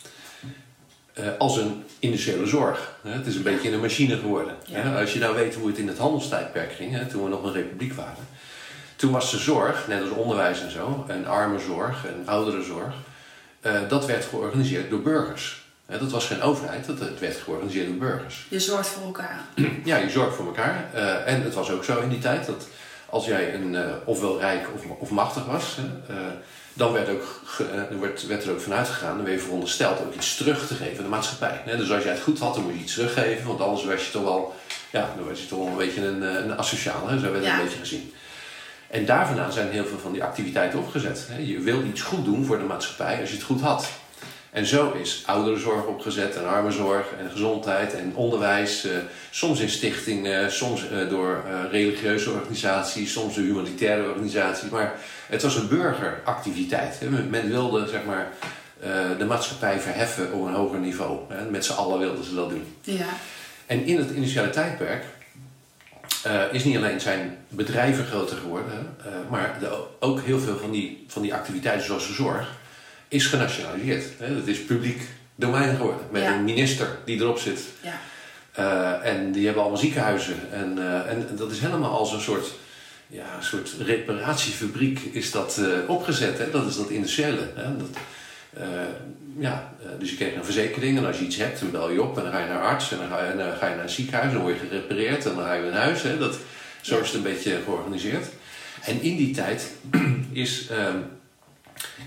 Eh, 1.15 1.25
als 1.37 1.57
een 1.57 1.83
industriële 1.99 2.45
zorg. 2.45 2.95
Hè. 3.01 3.11
Het 3.11 3.25
is 3.25 3.35
een 3.35 3.43
beetje 3.43 3.71
een 3.71 3.79
machine 3.79 4.17
geworden. 4.17 4.55
Ja. 4.65 4.79
Hè. 4.79 4.99
Als 4.99 5.13
je 5.13 5.19
nou 5.19 5.35
weet 5.35 5.55
hoe 5.55 5.67
het 5.67 5.77
in 5.77 5.87
het 5.87 5.97
handelstijdperk 5.97 6.71
ging, 6.71 6.91
hè, 6.91 7.05
toen 7.05 7.23
we 7.23 7.29
nog 7.29 7.43
een 7.43 7.53
republiek 7.53 7.93
waren. 7.93 8.27
Toen 8.95 9.11
was 9.11 9.31
de 9.31 9.37
zorg, 9.37 9.87
net 9.87 10.01
als 10.01 10.09
onderwijs 10.09 10.61
en 10.61 10.71
zo, 10.71 11.05
en 11.07 11.25
armenzorg 11.25 12.05
en 12.05 12.21
ouderenzorg, 12.25 12.93
eh, 13.61 13.79
dat 13.87 14.05
werd 14.05 14.25
georganiseerd 14.25 14.89
door 14.89 15.01
burgers. 15.01 15.63
Dat 15.85 16.11
was 16.11 16.25
geen 16.25 16.41
overheid, 16.41 16.85
dat 16.85 16.99
het 16.99 17.19
werd 17.19 17.35
georganiseerd 17.35 17.87
door 17.87 17.97
burgers. 17.97 18.45
Je 18.49 18.59
zorgt 18.59 18.87
voor 18.87 19.05
elkaar. 19.05 19.39
Ja, 19.83 19.97
je 19.97 20.09
zorgt 20.09 20.35
voor 20.35 20.45
elkaar. 20.45 20.89
Eh, 20.93 21.33
en 21.33 21.41
het 21.41 21.53
was 21.53 21.71
ook 21.71 21.83
zo 21.83 21.99
in 21.99 22.09
die 22.09 22.19
tijd 22.19 22.45
dat 22.45 22.67
als 23.09 23.25
jij 23.25 23.53
een, 23.53 23.77
ofwel 24.05 24.39
rijk 24.39 24.67
of, 24.75 24.99
of 24.99 25.09
machtig 25.09 25.45
was, 25.45 25.77
dan 26.77 26.91
werd, 26.93 27.09
ook 27.09 27.23
eh, 27.59 27.75
er 27.77 27.99
werd, 27.99 28.27
werd 28.27 28.43
er 28.43 28.51
ook 28.51 28.61
vanuit 28.61 28.87
gegaan, 28.87 29.15
dan 29.15 29.25
werd 29.25 29.37
je 29.37 29.43
verondersteld 29.45 29.99
ook 29.99 30.13
iets 30.13 30.35
terug 30.35 30.67
te 30.67 30.73
geven 30.75 30.97
aan 30.97 31.03
de 31.03 31.09
maatschappij. 31.09 31.61
Dus 31.77 31.91
als 31.91 32.03
jij 32.03 32.11
het 32.13 32.21
goed 32.21 32.39
had, 32.39 32.53
dan 32.53 32.63
moet 32.63 32.73
je 32.73 32.79
iets 32.79 32.93
teruggeven, 32.93 33.47
want 33.47 33.61
anders 33.61 33.85
was 33.85 34.05
je 34.05 34.11
toch 34.11 34.23
wel, 34.23 34.55
ja, 34.91 35.13
dan 35.17 35.27
was 35.27 35.39
je 35.41 35.47
toch 35.47 35.59
wel 35.59 35.67
een 35.67 35.77
beetje 35.77 36.05
een, 36.05 36.23
eh, 36.23 36.33
een 36.43 36.57
asociaal. 36.57 37.07
Hè. 37.07 37.15
Zo 37.19 37.21
werd 37.23 37.35
het 37.35 37.43
Ja. 37.43 37.57
een 37.57 37.63
beetje 37.63 37.79
gezien. 37.79 38.13
En 38.87 39.05
daar 39.05 39.27
vandaan 39.27 39.51
zijn 39.51 39.69
heel 39.69 39.85
veel 39.85 39.99
van 39.99 40.11
die 40.11 40.23
activiteiten 40.23 40.79
opgezet. 40.79 41.27
Hè. 41.31 41.37
Je 41.41 41.59
wil 41.59 41.83
iets 41.83 42.01
goed 42.01 42.25
doen 42.25 42.45
voor 42.45 42.57
de 42.57 42.63
maatschappij 42.63 43.19
als 43.19 43.29
je 43.29 43.35
het 43.35 43.45
goed 43.45 43.61
had. 43.61 43.87
En 44.51 44.65
zo 44.65 44.91
is 44.91 45.23
ouderenzorg 45.25 45.85
opgezet 45.85 46.35
en 46.35 46.47
armenzorg 46.47 47.05
en 47.19 47.29
gezondheid 47.31 47.93
en 47.93 48.11
onderwijs. 48.15 48.85
eh, 48.85 48.91
soms 49.31 49.59
in 49.59 49.69
stichtingen, 49.69 50.51
soms 50.51 50.81
door 51.09 51.43
religieuze 51.71 52.31
organisaties, 52.31 53.11
soms 53.11 53.35
door 53.35 53.43
humanitaire 53.43 54.09
organisaties. 54.09 54.69
Maar 54.69 54.95
het 55.27 55.41
was 55.41 55.55
een 55.55 55.67
burgeractiviteit. 55.67 56.99
Hè. 56.99 57.09
Men, 57.09 57.49
wilde 57.49 57.87
zeg 57.87 58.03
maar, 58.05 58.27
eh, 58.79 58.89
de 59.17 59.25
maatschappij 59.25 59.79
verheffen 59.79 60.33
op 60.33 60.45
een 60.45 60.53
hoger 60.53 60.79
niveau. 60.79 61.19
Hè. 61.29 61.49
Met 61.49 61.65
z'n 61.65 61.73
allen 61.73 61.99
wilden 61.99 62.23
ze 62.23 62.35
dat 62.35 62.49
doen. 62.49 62.75
Ja. 62.81 63.05
En 63.65 63.85
in 63.85 63.97
het 63.97 64.09
initiale 64.11 64.49
tijdperk 64.49 65.03
eh, 66.23 66.41
is 66.51 66.63
niet 66.63 66.77
alleen 66.77 66.99
zijn 67.01 67.37
bedrijven 67.49 68.05
groter 68.05 68.37
geworden, 68.37 68.95
eh, 69.05 69.05
maar 69.29 69.55
de, 69.59 69.83
ook 69.99 70.21
heel 70.21 70.39
veel 70.39 70.57
van 70.57 70.71
die, 70.71 71.05
van 71.07 71.21
die 71.21 71.33
activiteiten 71.33 71.85
zoals 71.85 72.07
de 72.07 72.13
zorg 72.13 72.51
is 73.07 73.25
genationaliseerd. 73.25 74.05
Hè. 74.17 74.35
Het 74.35 74.47
is 74.47 74.63
publiek 74.65 75.01
domein 75.35 75.75
geworden 75.75 76.05
met 76.11 76.21
Ja. 76.21 76.33
een 76.33 76.43
minister 76.43 76.87
die 77.05 77.19
erop 77.19 77.39
zit. 77.39 77.59
Ja. 77.81 77.99
En 79.01 79.31
die 79.31 79.43
hebben 79.45 79.61
allemaal 79.61 79.81
ziekenhuizen. 79.81 80.35
En, 80.51 80.77
en 81.07 81.27
dat 81.35 81.51
is 81.51 81.59
helemaal 81.59 81.97
als 81.97 82.13
een 82.13 82.21
soort, 82.21 82.53
ja, 83.07 83.35
een 83.37 83.43
soort 83.43 83.75
reparatiefabriek 83.85 84.99
is 84.99 85.31
dat 85.31 85.57
eh, 85.57 85.89
opgezet. 85.89 86.37
Hè? 86.37 86.49
Dat 86.51 86.67
is 86.67 86.75
dat 86.75 86.89
industriële. 86.89 87.51
Hè? 87.55 87.77
Dat, 87.77 87.89
ja, 89.37 89.73
dus 89.99 90.09
je 90.09 90.15
kreeg 90.15 90.35
een 90.35 90.45
verzekering 90.45 90.97
en 90.97 91.05
als 91.05 91.19
je 91.19 91.25
iets 91.25 91.35
hebt, 91.35 91.59
dan 91.59 91.71
bel 91.71 91.89
je 91.89 92.01
op 92.01 92.17
en 92.17 92.23
dan 92.23 92.31
ga 92.31 92.39
je 92.39 92.47
naar 92.47 92.61
arts 92.61 92.91
en 92.91 92.97
dan 92.97 93.07
ga 93.07 93.23
je, 93.23 93.55
ga 93.59 93.67
je 93.67 93.75
naar 93.75 93.83
een 93.83 93.89
ziekenhuis 93.89 94.27
en 94.27 94.33
dan 94.33 94.41
word 94.41 94.59
je 94.59 94.67
gerepareerd 94.67 95.25
en 95.25 95.35
dan 95.35 95.43
ga 95.43 95.53
je 95.53 95.71
naar 95.71 95.81
huis. 95.81 96.01
Hè. 96.01 96.17
Dat, 96.17 96.37
zo 96.81 96.99
is 96.99 97.07
het 97.07 97.15
een 97.15 97.23
beetje 97.23 97.59
georganiseerd. 97.63 98.25
En 98.83 99.01
in 99.01 99.15
die 99.15 99.33
tijd 99.33 99.71
is. 100.31 100.67
Ehm, 100.67 100.97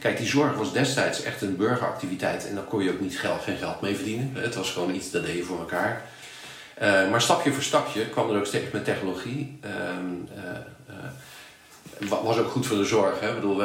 kijk, 0.01 0.17
die 0.17 0.27
zorg 0.27 0.55
was 0.57 0.73
destijds 0.73 1.23
echt 1.23 1.43
een 1.43 1.57
burgeractiviteit 1.57 2.49
en 2.49 2.55
daar 2.55 2.65
kon 2.65 2.83
je 2.83 2.91
ook 2.91 3.01
niet 3.01 3.19
geld, 3.19 3.43
geen 3.43 3.57
geld 3.57 3.81
mee 3.81 3.95
verdienen. 3.95 4.31
Het 4.35 4.55
was 4.55 4.71
gewoon 4.71 4.95
iets 4.95 5.11
dat 5.11 5.25
deed 5.25 5.37
je 5.37 5.43
voor 5.43 5.59
elkaar. 5.59 6.03
Maar 6.81 7.23
stapje 7.23 7.53
voor 7.53 7.63
stapje 7.63 8.09
kwam 8.09 8.31
er 8.31 8.39
ook 8.39 8.47
steeds 8.47 8.73
met 8.73 8.85
technologie. 8.85 9.59
Uh, 9.65 9.71
was 11.99 12.39
ook 12.39 12.51
goed 12.51 12.67
voor 12.67 12.77
de 12.77 12.85
zorg. 12.85 13.21
Hè? 13.21 13.29
Ik 13.29 13.35
bedoel, 13.35 13.63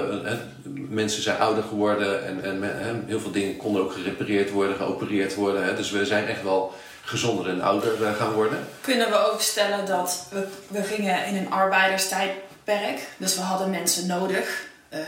mensen 0.89 1.21
zijn 1.21 1.39
ouder 1.39 1.63
geworden 1.63 2.25
en, 2.43 2.63
en 2.63 3.03
heel 3.07 3.19
veel 3.19 3.31
dingen 3.31 3.57
konden 3.57 3.81
ook 3.81 3.93
gerepareerd 3.93 4.51
worden, 4.51 4.75
geopereerd 4.75 5.35
worden. 5.35 5.63
Hè? 5.63 5.75
Dus 5.75 5.91
we 5.91 6.05
zijn 6.05 6.27
echt 6.27 6.43
wel 6.43 6.73
gezonder 7.01 7.49
en 7.49 7.61
ouder 7.61 8.13
gaan 8.15 8.33
worden. 8.33 8.67
Kunnen 8.81 9.09
we 9.09 9.31
ook 9.31 9.41
stellen 9.41 9.85
dat 9.85 10.27
we, 10.31 10.47
we 10.67 10.83
gingen 10.83 11.25
in 11.25 11.35
een 11.35 11.51
arbeiderstijdperk, 11.51 13.07
dus 13.17 13.35
we 13.35 13.41
hadden 13.41 13.69
mensen 13.69 14.07
nodig. 14.07 14.71
Uh, 14.93 14.99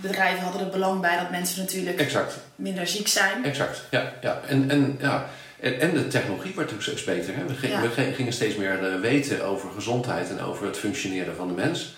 bedrijven 0.00 0.42
hadden 0.42 0.60
er 0.60 0.68
belang 0.68 1.00
bij 1.00 1.18
dat 1.18 1.30
mensen 1.30 1.60
natuurlijk 1.60 1.98
exact. 1.98 2.34
minder 2.54 2.86
ziek 2.86 3.08
zijn. 3.08 3.44
Exact, 3.44 3.82
ja. 3.90 4.12
ja. 4.20 4.40
En, 4.46 4.70
en, 4.70 4.98
ja. 5.00 5.26
En, 5.60 5.80
en 5.80 5.94
de 5.94 6.08
technologie 6.08 6.52
werd 6.56 6.72
ook 6.72 6.82
steeds 6.82 7.04
beter. 7.04 7.34
Hè? 7.36 7.46
We, 7.46 7.54
gingen, 7.54 7.82
we 7.82 8.12
gingen 8.12 8.32
steeds 8.32 8.56
meer 8.56 8.92
uh, 8.92 9.00
weten 9.00 9.44
over 9.44 9.70
gezondheid 9.70 10.30
en 10.30 10.40
over 10.40 10.66
het 10.66 10.76
functioneren 10.76 11.36
van 11.36 11.48
de 11.48 11.54
mens. 11.54 11.94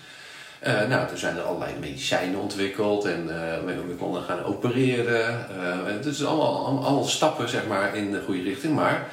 Uh, 0.67 0.87
nou, 0.87 1.09
er 1.11 1.17
zijn 1.17 1.37
er 1.37 1.41
allerlei 1.41 1.73
medicijnen 1.79 2.39
ontwikkeld 2.39 3.05
en 3.05 3.27
we, 3.65 3.83
we, 3.87 3.93
konden 3.97 4.23
gaan 4.23 4.43
opereren. 4.43 5.45
het 5.85 6.05
is 6.05 6.25
allemaal, 6.25 6.65
allemaal, 6.65 7.03
stappen 7.03 7.49
zeg 7.49 7.67
maar, 7.67 7.95
in 7.95 8.11
de 8.11 8.21
goede 8.25 8.41
richting. 8.41 8.75
Maar 8.75 9.07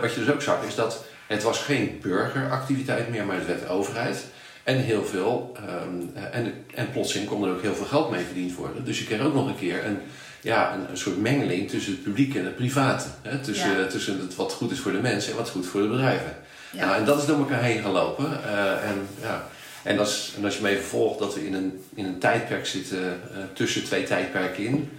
wat 0.00 0.14
je 0.14 0.20
dus 0.20 0.30
ook 0.30 0.42
zag 0.42 0.64
is 0.66 0.74
dat 0.74 1.04
het 1.26 1.42
was 1.42 1.58
geen 1.58 1.98
burgeractiviteit 2.02 3.08
meer, 3.10 3.24
maar 3.24 3.36
het 3.36 3.46
werd 3.46 3.68
overheid. 3.68 4.24
En 4.62 4.76
heel 4.76 5.04
veel, 5.04 5.56
um, 5.84 6.12
en, 6.32 6.64
en 6.74 6.90
plotseling 6.90 7.28
kon 7.28 7.44
er 7.44 7.50
ook 7.50 7.62
heel 7.62 7.74
veel 7.74 7.86
geld 7.86 8.10
mee 8.10 8.24
verdiend 8.24 8.54
worden. 8.54 8.84
Dus 8.84 8.98
je 8.98 9.04
kreeg 9.04 9.20
ook 9.20 9.34
nog 9.34 9.46
een 9.46 9.58
keer 9.58 9.86
een, 9.86 9.98
ja, 10.46 10.74
een, 10.74 10.90
een 10.90 10.96
soort 10.96 11.20
mengeling 11.20 11.70
tussen 11.70 11.92
het 11.92 12.02
publiek 12.02 12.34
en 12.34 12.44
het 12.44 12.56
private. 12.56 13.04
Hè? 13.22 13.38
Tussen, 13.38 13.88
tussen 13.88 14.20
het, 14.20 14.34
wat 14.34 14.52
goed 14.52 14.70
is 14.70 14.80
voor 14.80 14.92
de 14.92 15.00
mensen 15.00 15.30
en 15.30 15.36
wat 15.36 15.50
goed 15.50 15.66
voor 15.66 15.82
de 15.82 15.88
bedrijven. 15.88 16.36
Ja. 16.70 16.84
Nou, 16.84 16.96
en 16.96 17.04
dat 17.04 17.18
is 17.18 17.26
door 17.26 17.38
elkaar 17.38 17.62
heen 17.62 17.82
gelopen. 17.82 18.24
Uh, 18.24 18.88
en, 18.90 19.08
ja, 19.20 19.48
en, 19.82 19.98
als, 19.98 20.32
en 20.36 20.44
als 20.44 20.56
je 20.56 20.62
me 20.62 20.74
vervolgt 20.74 21.18
dat 21.18 21.34
we 21.34 21.46
in 21.46 21.54
een, 21.54 21.84
in 21.94 22.04
een 22.04 22.18
tijdperk 22.18 22.66
zitten 22.66 22.98
uh, 22.98 23.38
tussen 23.52 23.84
twee 23.84 24.04
tijdperken 24.04 24.64
in. 24.64 24.90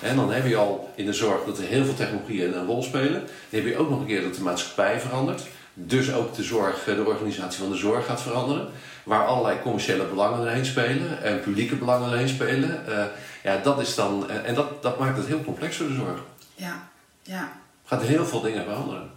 En 0.00 0.16
dan 0.16 0.32
heb 0.32 0.46
je 0.46 0.56
al 0.56 0.92
in 0.94 1.06
de 1.06 1.12
zorg 1.12 1.44
dat 1.44 1.58
er 1.58 1.64
heel 1.64 1.84
veel 1.84 1.94
technologieën 1.94 2.56
een 2.56 2.66
rol 2.66 2.82
spelen. 2.82 3.12
Dan 3.12 3.60
heb 3.60 3.64
je 3.64 3.76
ook 3.76 3.90
nog 3.90 4.00
een 4.00 4.06
keer 4.06 4.22
dat 4.22 4.34
de 4.34 4.42
maatschappij 4.42 5.00
verandert. 5.00 5.42
Dus 5.74 6.12
ook 6.12 6.34
de 6.34 6.42
zorg, 6.42 6.84
de 6.84 7.04
organisatie 7.06 7.60
van 7.60 7.70
de 7.70 7.76
zorg 7.76 8.06
gaat 8.06 8.22
veranderen 8.22 8.68
waar 9.02 9.26
allerlei 9.26 9.58
commerciële 9.62 10.04
belangen 10.04 10.46
erheen 10.46 10.64
spelen 10.64 11.22
en 11.22 11.40
publieke 11.40 11.76
belangen 11.76 12.12
erheen 12.12 12.28
spelen. 12.28 12.82
Uh, 12.88 13.04
ja, 13.48 13.62
dat 13.62 13.80
is 13.80 13.94
dan, 13.94 14.30
en 14.30 14.54
dat, 14.54 14.82
dat 14.82 14.98
maakt 14.98 15.16
het 15.16 15.26
heel 15.26 15.44
complex 15.44 15.76
voor 15.76 15.86
de 15.86 15.94
zorg. 15.94 16.20
Ja, 16.54 16.88
ja. 17.22 17.48
Gaat 17.84 18.02
heel 18.02 18.26
veel 18.26 18.40
dingen 18.40 18.64
veranderen. 18.64 19.10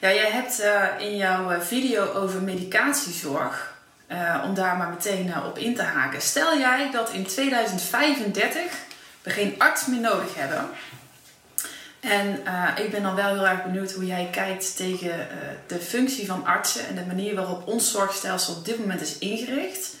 Ja, 0.00 0.12
jij 0.12 0.30
hebt 0.30 0.60
uh, 0.60 1.06
in 1.10 1.16
jouw 1.16 1.50
eh, 1.50 1.60
video 1.60 2.12
over 2.12 2.42
medicatiezorg, 2.42 3.74
uh, 4.08 4.42
om 4.44 4.54
daar 4.54 4.76
maar 4.76 4.88
meteen 4.88 5.44
op 5.46 5.58
in 5.58 5.74
te 5.74 5.82
haken. 5.82 6.20
Stel 6.20 6.58
jij 6.58 6.90
dat 6.90 7.10
in 7.10 7.26
2035 7.26 8.62
we 9.22 9.30
geen 9.30 9.54
arts 9.58 9.86
meer 9.86 10.00
nodig 10.00 10.34
hebben 10.34 10.68
en 12.00 12.42
ik 12.84 12.90
ben 12.90 13.02
dan 13.02 13.14
wel 13.14 13.34
heel 13.34 13.46
erg 13.46 13.62
benieuwd 13.62 13.92
hoe 13.92 14.06
jij 14.06 14.28
kijkt 14.32 14.76
tegen 14.76 15.28
de 15.66 15.78
functie 15.78 16.26
van 16.26 16.46
artsen 16.46 16.86
en 16.86 16.94
de 16.94 17.06
manier 17.06 17.34
waarop 17.34 17.66
ons 17.66 17.90
zorgstelsel 17.90 18.54
op 18.54 18.64
dit 18.64 18.78
moment 18.78 19.00
is 19.00 19.18
ingericht. 19.18 19.96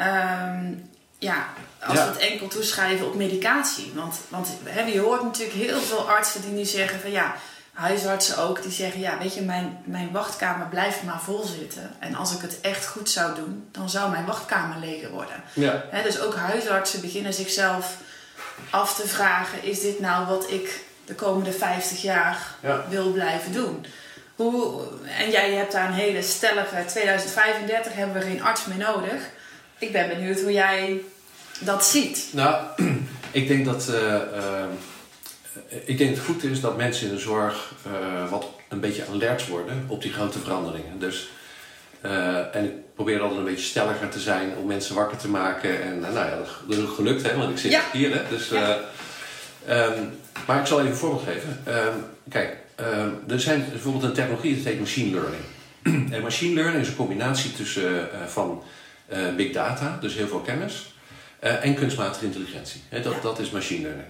Um, 0.00 0.90
ja, 1.18 1.46
als 1.88 1.98
we 1.98 2.04
het 2.04 2.16
enkel 2.16 2.48
toeschrijven 2.48 3.06
op 3.06 3.14
medicatie. 3.14 3.92
Want, 3.94 4.16
want 4.28 4.48
hè, 4.64 4.80
je 4.80 5.00
hoort 5.00 5.22
natuurlijk 5.22 5.58
heel 5.58 5.80
veel 5.80 6.08
artsen 6.08 6.40
die 6.40 6.50
nu 6.50 6.64
zeggen 6.64 7.00
van 7.00 7.10
ja, 7.10 7.34
huisartsen 7.72 8.38
ook, 8.38 8.62
die 8.62 8.72
zeggen 8.72 9.00
ja, 9.00 9.18
weet 9.18 9.34
je, 9.34 9.42
mijn, 9.42 9.78
mijn 9.84 10.12
wachtkamer 10.12 10.66
blijft 10.66 11.02
maar 11.02 11.20
vol 11.20 11.44
zitten. 11.44 11.90
En 11.98 12.14
als 12.14 12.32
ik 12.32 12.40
het 12.40 12.60
echt 12.60 12.86
goed 12.86 13.10
zou 13.10 13.34
doen, 13.34 13.68
dan 13.72 13.90
zou 13.90 14.10
mijn 14.10 14.26
wachtkamer 14.26 14.78
leger 14.78 15.10
worden. 15.10 15.42
Ja. 15.52 15.84
Hè, 15.90 16.02
dus 16.02 16.20
ook 16.20 16.34
huisartsen 16.34 17.00
beginnen 17.00 17.34
zichzelf 17.34 17.96
af 18.70 18.94
te 18.94 19.08
vragen, 19.08 19.62
is 19.62 19.80
dit 19.80 20.00
nou 20.00 20.26
wat 20.26 20.50
ik 20.50 20.84
de 21.04 21.14
komende 21.14 21.52
50 21.52 22.02
jaar 22.02 22.54
ja. 22.62 22.84
wil 22.88 23.12
blijven 23.12 23.52
doen. 23.52 23.86
Hoe, 24.36 24.82
en 25.18 25.30
jij 25.30 25.52
hebt 25.52 25.72
daar 25.72 25.88
een 25.88 25.94
hele 25.94 26.22
stellige 26.22 26.84
2035 26.86 27.92
hebben 27.94 28.20
we 28.20 28.26
geen 28.28 28.42
arts 28.42 28.64
meer 28.64 28.76
nodig. 28.76 29.22
Ik 29.78 29.92
ben 29.92 30.08
benieuwd 30.08 30.40
hoe 30.40 30.52
jij 30.52 31.00
dat 31.58 31.86
ziet. 31.86 32.28
Nou, 32.32 32.64
ik 33.30 33.48
denk 33.48 33.64
dat, 33.64 33.88
uh, 33.90 33.96
uh, 33.96 34.64
ik 35.84 35.98
denk 35.98 36.10
dat 36.10 36.18
het 36.18 36.26
goed 36.26 36.44
is 36.44 36.60
dat 36.60 36.76
mensen 36.76 37.08
in 37.08 37.14
de 37.14 37.20
zorg 37.20 37.72
uh, 37.86 38.30
wat 38.30 38.46
een 38.68 38.80
beetje 38.80 39.04
alert 39.10 39.46
worden 39.46 39.84
op 39.88 40.02
die 40.02 40.12
grote 40.12 40.38
veranderingen. 40.38 40.98
Dus, 40.98 41.28
en 42.52 42.64
ik 42.64 42.72
probeer 42.94 43.20
altijd 43.20 43.38
een 43.38 43.44
beetje 43.44 43.64
stelliger 43.64 44.08
te 44.08 44.20
zijn 44.20 44.56
om 44.56 44.66
mensen 44.66 44.94
wakker 44.94 45.18
te 45.18 45.28
maken. 45.28 45.82
En 45.82 46.00
nou 46.00 46.14
ja, 46.14 46.36
dat 46.66 46.78
is 46.78 46.84
ook 46.84 46.94
gelukt, 46.94 47.22
hè, 47.22 47.36
want 47.36 47.50
ik 47.50 47.58
zit 47.58 47.70
ja. 47.70 47.82
hier. 47.92 48.14
Hè, 48.14 48.20
dus, 48.30 48.48
ja. 48.48 48.78
um, 49.68 50.18
maar 50.46 50.60
ik 50.60 50.66
zal 50.66 50.78
even 50.78 50.90
een 50.90 50.96
voorbeeld 50.96 51.22
geven. 51.22 51.62
Um, 51.68 52.04
kijk, 52.28 52.56
um, 52.80 53.18
er 53.28 53.40
zijn 53.40 53.64
bijvoorbeeld 53.70 54.04
een 54.04 54.12
technologie 54.12 54.56
dat 54.56 54.64
heet 54.64 54.80
machine 54.80 55.10
learning. 55.10 55.42
en 56.14 56.22
machine 56.22 56.54
learning 56.54 56.82
is 56.82 56.88
een 56.88 56.96
combinatie 56.96 57.52
tussen, 57.52 58.08
van 58.28 58.62
big 59.36 59.52
data, 59.52 59.98
dus 60.00 60.14
heel 60.14 60.28
veel 60.28 60.40
kennis, 60.40 60.95
uh, 61.44 61.64
en 61.64 61.74
kunstmatige 61.74 62.24
intelligentie. 62.24 62.82
He, 62.88 63.00
dat, 63.00 63.22
dat 63.22 63.38
is 63.38 63.50
machine 63.50 63.82
learning. 63.82 64.08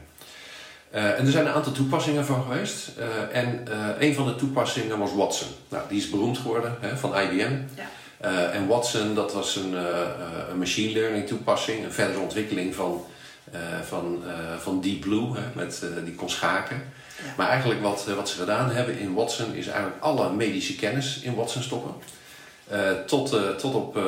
en 0.90 1.26
er 1.26 1.30
zijn 1.30 1.46
een 1.46 1.52
aantal 1.52 1.72
toepassingen 1.72 2.26
van 2.26 2.42
geweest. 2.42 2.90
en 3.32 3.66
een 3.98 4.14
van 4.14 4.26
de 4.26 4.36
toepassingen 4.36 4.98
was 4.98 5.14
Watson. 5.14 5.48
Nou, 5.68 5.82
die 5.88 5.98
is 5.98 6.10
beroemd 6.10 6.38
geworden 6.38 6.76
he, 6.80 6.96
van 6.96 7.18
IBM. 7.18 7.56
Ja. 7.74 8.50
en 8.50 8.66
Watson, 8.66 9.14
dat 9.14 9.32
was 9.32 9.56
een, 9.56 9.74
een 10.50 10.58
machine 10.58 10.92
learning 10.92 11.26
toepassing, 11.26 11.84
een 11.84 11.92
verdere 11.92 12.20
ontwikkeling 12.20 12.74
van 12.74 13.04
van, 13.84 14.22
van 14.58 14.80
Deep 14.80 15.00
Blue, 15.00 15.28
met, 15.52 15.82
die 16.04 16.14
kon 16.14 16.30
schaken. 16.30 16.76
Ja. 16.76 17.34
Maar 17.36 17.48
eigenlijk 17.48 17.82
wat, 17.82 18.06
wat 18.16 18.28
ze 18.28 18.38
gedaan 18.38 18.70
hebben 18.70 18.98
in 18.98 19.14
Watson 19.14 19.54
is 19.54 19.66
eigenlijk 19.66 20.02
alle 20.02 20.32
medische 20.32 20.76
kennis 20.76 21.20
in 21.22 21.34
Watson 21.34 21.62
stoppen. 21.62 21.94
tot, 23.06 23.36
tot 23.58 23.74
op 23.74 23.98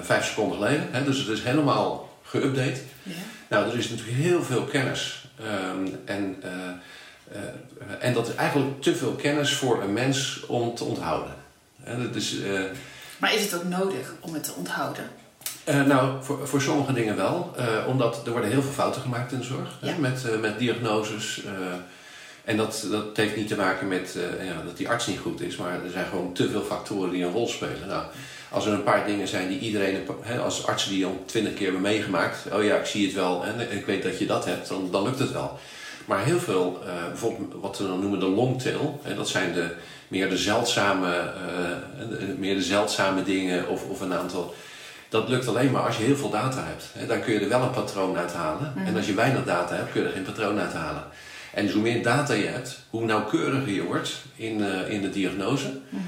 vijf 0.00 0.24
seconden 0.24 0.56
geleden. 0.56 1.04
Dus 1.04 1.18
het 1.18 1.28
is 1.28 1.42
helemaal 1.42 2.11
geüpdate. 2.32 2.80
Ja. 3.02 3.12
Nou, 3.48 3.70
er 3.70 3.78
is 3.78 3.88
natuurlijk 3.88 4.16
heel 4.16 4.42
veel 4.42 4.64
kennis. 4.64 5.28
Um, 5.40 6.00
en, 6.04 6.42
en 8.00 8.12
dat 8.12 8.28
is 8.28 8.34
eigenlijk 8.34 8.82
te 8.82 8.94
veel 8.94 9.12
kennis 9.12 9.54
voor 9.54 9.82
een 9.82 9.92
mens 9.92 10.46
om 10.46 10.74
te 10.74 10.84
onthouden. 10.84 11.34
Dat 11.84 12.14
is, 12.14 12.36
maar 13.18 13.34
is 13.34 13.42
het 13.42 13.54
ook 13.54 13.64
nodig 13.64 14.14
om 14.20 14.34
het 14.34 14.44
te 14.44 14.52
onthouden? 14.52 15.04
Nou, 15.64 16.24
voor, 16.24 16.48
voor 16.48 16.60
sommige 16.60 16.92
dingen 16.92 17.16
wel. 17.16 17.56
Omdat 17.86 18.26
er 18.26 18.32
worden 18.32 18.50
heel 18.50 18.62
veel 18.62 18.72
fouten 18.72 19.02
gemaakt 19.02 19.32
in 19.32 19.38
de 19.38 19.44
zorg. 19.44 19.78
Ja. 19.80 19.92
Hè, 19.92 19.98
met, 19.98 20.40
met 20.40 20.58
diagnoses. 20.58 21.42
en 22.44 22.56
dat, 22.56 22.86
dat 22.90 23.16
heeft 23.16 23.36
niet 23.36 23.48
te 23.48 23.56
maken 23.56 23.88
met 23.88 24.16
ja, 24.42 24.62
dat 24.64 24.76
die 24.76 24.88
arts 24.88 25.06
niet 25.06 25.18
goed 25.18 25.40
is. 25.40 25.56
Maar 25.56 25.84
er 25.84 25.90
zijn 25.90 26.06
gewoon 26.06 26.32
te 26.32 26.50
veel 26.50 26.62
factoren 26.62 27.10
die 27.10 27.24
een 27.24 27.32
rol 27.32 27.48
spelen. 27.48 27.88
Nou, 27.88 28.04
als 28.52 28.66
er 28.66 28.72
een 28.72 28.82
paar 28.82 29.06
dingen 29.06 29.28
zijn 29.28 29.48
die 29.48 29.58
iedereen... 29.58 30.08
Als 30.42 30.66
artsen 30.66 30.90
die 30.90 31.06
al 31.06 31.22
twintig 31.26 31.54
keer 31.54 31.64
hebben 31.64 31.82
meegemaakt... 31.82 32.38
Oh 32.52 32.64
ja, 32.64 32.76
ik 32.76 32.86
zie 32.86 33.06
het 33.06 33.14
wel 33.14 33.44
en 33.44 33.72
ik 33.72 33.86
weet 33.86 34.02
dat 34.02 34.18
je 34.18 34.26
dat 34.26 34.44
hebt. 34.44 34.68
Dan, 34.68 34.88
dan 34.90 35.02
lukt 35.02 35.18
het 35.18 35.32
wel. 35.32 35.58
Maar 36.04 36.24
heel 36.24 36.40
veel, 36.40 36.78
bijvoorbeeld 37.08 37.54
wat 37.60 37.78
we 37.78 37.86
dan 37.86 38.00
noemen 38.00 38.20
de 38.20 38.28
longtail. 38.28 39.00
Hè, 39.02 39.14
dat 39.14 39.28
zijn 39.28 39.52
de, 39.52 39.74
meer, 40.08 40.28
de 40.28 40.36
zeldzame, 40.36 41.32
meer 42.38 42.54
de 42.54 42.62
zeldzame 42.62 43.22
dingen 43.22 43.68
of, 43.68 43.88
of 43.88 44.00
een 44.00 44.14
aantal 44.14 44.54
dat 45.12 45.28
lukt 45.28 45.48
alleen 45.48 45.70
maar 45.70 45.82
als 45.82 45.96
je 45.96 46.02
heel 46.02 46.16
veel 46.16 46.30
data 46.30 46.64
hebt. 46.64 47.08
Dan 47.08 47.20
kun 47.20 47.32
je 47.32 47.40
er 47.40 47.48
wel 47.48 47.62
een 47.62 47.70
patroon 47.70 48.16
uithalen. 48.16 48.72
Mhm. 48.76 48.86
En 48.86 48.96
als 48.96 49.06
je 49.06 49.14
weinig 49.14 49.44
data 49.44 49.74
hebt, 49.74 49.92
kun 49.92 50.00
je 50.00 50.06
er 50.06 50.12
geen 50.12 50.22
patroon 50.22 50.58
uithalen. 50.58 51.02
En 51.54 51.64
dus 51.64 51.72
hoe 51.72 51.82
meer 51.82 52.02
data 52.02 52.34
je 52.34 52.46
hebt, 52.46 52.78
hoe 52.90 53.04
nauwkeuriger 53.04 53.72
je 53.72 53.82
wordt 53.82 54.22
in, 54.36 54.60
uh, 54.60 54.90
in 54.90 55.02
de 55.02 55.10
diagnose. 55.10 55.78
Mhm. 55.88 56.00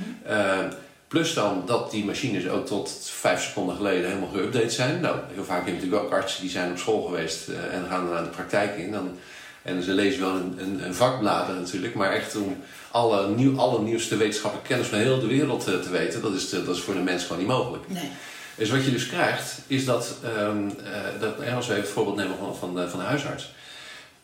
Plus 1.15 1.35
dan 1.35 1.63
dat 1.67 1.91
die 1.91 2.05
machines 2.05 2.49
ook 2.49 2.67
tot 2.67 3.11
vijf 3.13 3.43
seconden 3.43 3.77
geleden 3.77 4.09
helemaal 4.09 4.35
geüpdate 4.35 4.71
zijn. 4.71 5.01
Nou, 5.01 5.17
heel 5.35 5.45
vaak 5.45 5.59
heb 5.59 5.67
je 5.67 5.73
natuurlijk 5.73 6.03
ook 6.03 6.13
artsen 6.13 6.41
die 6.41 6.51
zijn 6.51 6.71
op 6.71 6.79
school 6.79 7.03
geweest 7.03 7.49
uh, 7.49 7.75
en 7.75 7.87
gaan 7.89 8.05
dan 8.05 8.15
naar 8.15 8.23
de 8.23 8.29
praktijk 8.29 8.77
in. 8.77 8.93
Dan, 8.93 9.19
en 9.63 9.83
ze 9.83 9.93
lezen 9.93 10.21
wel 10.21 10.35
een, 10.35 10.57
een, 10.59 10.85
een 10.85 10.95
vakbladen 10.95 11.57
natuurlijk, 11.57 11.95
maar 11.95 12.13
echt 12.13 12.37
om 12.37 12.57
alle, 12.91 13.29
nieuw, 13.29 13.59
alle 13.59 13.83
nieuwste 13.83 14.17
wetenschappelijke 14.17 14.69
kennis 14.71 14.89
van 14.89 14.99
heel 14.99 15.21
de 15.21 15.27
wereld 15.27 15.65
te 15.65 15.91
weten, 15.91 16.23
dat 16.23 16.35
is, 16.35 16.51
dat 16.51 16.77
is 16.77 16.81
voor 16.81 16.95
de 16.95 17.01
mens 17.01 17.23
gewoon 17.23 17.39
niet 17.39 17.49
mogelijk. 17.49 17.89
Nee. 17.89 18.11
Dus 18.55 18.71
wat 18.71 18.85
je 18.85 18.91
dus 18.91 19.07
krijgt, 19.07 19.59
is 19.67 19.85
dat, 19.85 20.17
um, 20.39 20.67
uh, 20.67 21.21
dat 21.21 21.55
als 21.55 21.67
we 21.67 21.73
even 21.73 21.85
het 21.85 21.93
voorbeeld 21.93 22.17
nemen 22.17 22.37
van, 22.39 22.57
van, 22.57 22.75
de, 22.75 22.89
van 22.89 22.99
de 22.99 23.05
huisarts. 23.05 23.53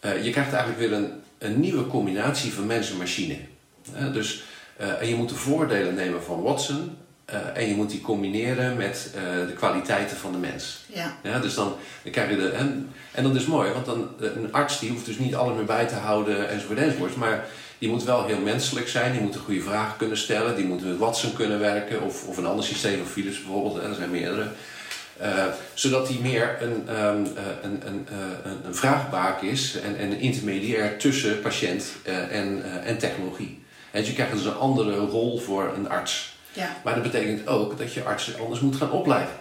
eh, 0.01 0.25
je 0.25 0.31
krijgt 0.31 0.53
eigenlijk 0.53 0.79
weer 0.79 0.93
een, 0.93 1.13
een 1.39 1.61
nieuwe 1.61 1.87
combinatie 1.87 2.53
van 2.53 2.67
mens 2.67 2.91
en 2.91 2.97
machine. 2.97 3.37
Eh, 3.95 4.13
dus, 4.13 4.35
eh, 4.37 4.50
en 5.01 5.09
je 5.09 5.15
moet 5.15 5.29
de 5.29 5.35
voordelen 5.35 5.95
nemen 5.95 6.23
van 6.23 6.43
Watson 6.43 6.97
eh, 7.25 7.39
en 7.55 7.69
je 7.69 7.75
moet 7.75 7.91
die 7.91 8.01
combineren 8.01 8.77
met 8.77 9.11
eh, 9.15 9.47
de 9.47 9.53
kwaliteiten 9.53 10.17
van 10.17 10.33
de 10.33 10.39
mens. 10.39 10.85
Ja. 10.87 11.17
Ja, 11.23 11.39
dus 11.39 11.55
dan, 11.55 11.75
dan 12.03 12.13
krijg 12.13 12.31
je 12.31 12.37
de. 12.37 12.49
En, 12.49 12.93
en 13.13 13.23
dat 13.23 13.35
is 13.35 13.47
mooi, 13.47 13.73
want 13.73 13.87
dan, 13.87 14.09
eh, 14.21 14.27
een 14.37 14.53
arts 14.53 14.79
die 14.79 14.91
hoeft 14.91 15.07
dus 15.07 15.19
niet 15.19 15.35
alles 15.35 15.57
meer 15.57 15.65
bij 15.65 15.87
te 15.87 15.95
houden 15.95 16.49
enzovoort 16.49 16.79
enzovoort. 16.79 17.17
Maar 17.17 17.45
die 17.79 17.89
moet 17.89 18.05
wel 18.05 18.27
heel 18.27 18.41
menselijk 18.41 18.89
zijn, 18.89 19.13
die 19.13 19.21
moet 19.21 19.35
een 19.35 19.41
goede 19.41 19.63
vragen 19.63 19.97
kunnen 19.97 20.17
stellen, 20.17 20.57
die 20.57 20.65
moet 20.65 20.85
met 20.85 20.99
Watson 20.99 21.33
kunnen 21.33 21.59
werken 21.59 22.03
of, 22.03 22.27
of 22.27 22.37
een 22.37 22.47
ander 22.47 22.65
systeem, 22.65 23.01
of 23.01 23.11
Philips 23.11 23.43
bijvoorbeeld, 23.43 23.79
en 23.79 23.89
er 23.89 23.95
zijn 23.95 24.11
meerdere. 24.11 24.47
Eh, 25.17 25.45
zodat 25.75 26.07
die 26.07 26.21
meer 26.21 26.57
een, 26.61 26.89
eh, 26.89 27.05
een, 27.63 27.83
een, 27.87 28.07
eh, 28.09 28.51
een, 28.51 28.61
een 28.67 28.75
vraagbaak 28.75 29.43
is 29.43 29.81
en, 29.81 29.99
en 29.99 30.11
een 30.11 30.21
intermediair 30.21 30.99
tussen 30.99 31.41
patiënt 31.41 31.93
eh, 32.03 32.17
en, 32.17 32.63
eh, 32.65 32.91
en 32.91 32.99
technologie. 32.99 33.60
En 33.91 34.05
je 34.05 34.13
krijgt 34.13 34.33
dus 34.33 34.45
een 34.45 34.57
andere 34.59 34.97
rol 34.97 35.39
voor 35.39 35.73
een 35.77 35.89
arts. 35.89 36.37
ja. 36.53 36.77
Maar 36.85 36.95
dat 36.95 37.03
betekent 37.03 37.47
ook 37.47 37.79
dat 37.79 37.93
je 37.95 38.03
artsen 38.03 38.39
anders 38.41 38.61
moet 38.61 38.77
gaan 38.77 38.91
opleiden. 38.91 39.35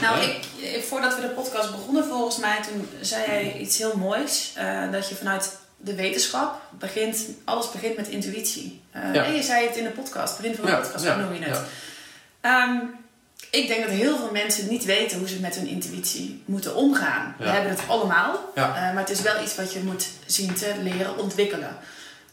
Nou, 0.00 0.16
Ja. 0.20 0.22
ik, 0.22 0.38
eh, 0.62 0.82
voordat 0.82 1.14
we 1.14 1.20
de 1.20 1.26
podcast 1.28 1.70
begonnen, 1.70 2.04
volgens 2.04 2.38
mij, 2.38 2.56
toen 2.62 2.88
zei 3.00 3.24
jij 3.26 3.56
iets 3.58 3.78
heel 3.78 3.96
moois. 3.96 4.52
eh, 4.54 4.90
dat 4.92 5.08
je 5.08 5.14
vanuit 5.14 5.56
de 5.76 5.94
wetenschap 5.94 6.60
begint, 6.78 7.18
alles 7.44 7.70
begint 7.70 7.96
met 7.96 8.08
intuïtie. 8.08 8.80
Eh, 8.90 9.14
Ja. 9.14 9.24
En 9.24 9.34
je 9.34 9.42
zei 9.42 9.66
het 9.66 9.76
in 9.76 9.84
de 9.84 9.90
podcast, 9.90 10.36
begin 10.36 10.54
van 10.54 10.64
de 10.64 10.70
Ja, 10.70 10.76
podcast, 10.78 11.06
hoe 11.06 11.16
noem 11.22 11.32
je 11.34 11.40
het? 11.44 11.60
Ehm, 12.40 12.76
ik 13.50 13.66
denk 13.68 13.80
dat 13.82 13.90
heel 13.90 14.16
veel 14.16 14.30
mensen 14.32 14.68
niet 14.68 14.84
weten 14.84 15.18
hoe 15.18 15.28
ze 15.28 15.40
met 15.40 15.54
hun 15.54 15.66
intuïtie 15.66 16.42
moeten 16.44 16.74
omgaan. 16.74 17.34
We 17.38 17.44
Ja. 17.44 17.50
hebben 17.52 17.70
het 17.70 17.80
allemaal, 17.88 18.50
Ja. 18.54 18.66
maar 18.68 18.96
het 19.02 19.10
is 19.10 19.20
wel 19.20 19.42
iets 19.42 19.54
wat 19.54 19.72
je 19.72 19.80
moet 19.80 20.06
zien 20.26 20.54
te 20.54 20.72
leren 20.82 21.18
ontwikkelen. 21.18 21.76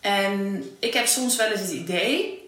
En 0.02 0.64
ik 0.80 0.94
heb 0.94 1.08
soms 1.08 1.36
wel 1.36 1.48
eens 1.52 1.60
het 1.62 1.70
idee 1.72 2.40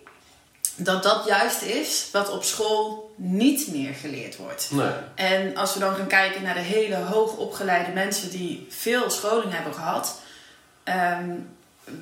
dat 0.75 1.03
dat 1.03 1.25
juist 1.25 1.61
is 1.61 2.07
wat 2.11 2.29
op 2.29 2.43
school 2.43 3.13
niet 3.15 3.67
meer 3.67 3.93
geleerd 3.93 4.37
wordt. 4.37 4.67
Nee. 4.71 4.91
En 5.15 5.55
als 5.57 5.73
we 5.73 5.79
dan 5.79 5.95
gaan 5.95 6.07
kijken 6.07 6.41
naar 6.41 6.53
de 6.53 6.59
hele 6.59 6.95
hoogopgeleide 6.95 7.91
mensen 7.91 8.29
die 8.29 8.67
veel 8.69 9.09
scholing 9.09 9.53
hebben 9.53 9.73
gehad, 9.73 10.19
ehm, 10.83 11.29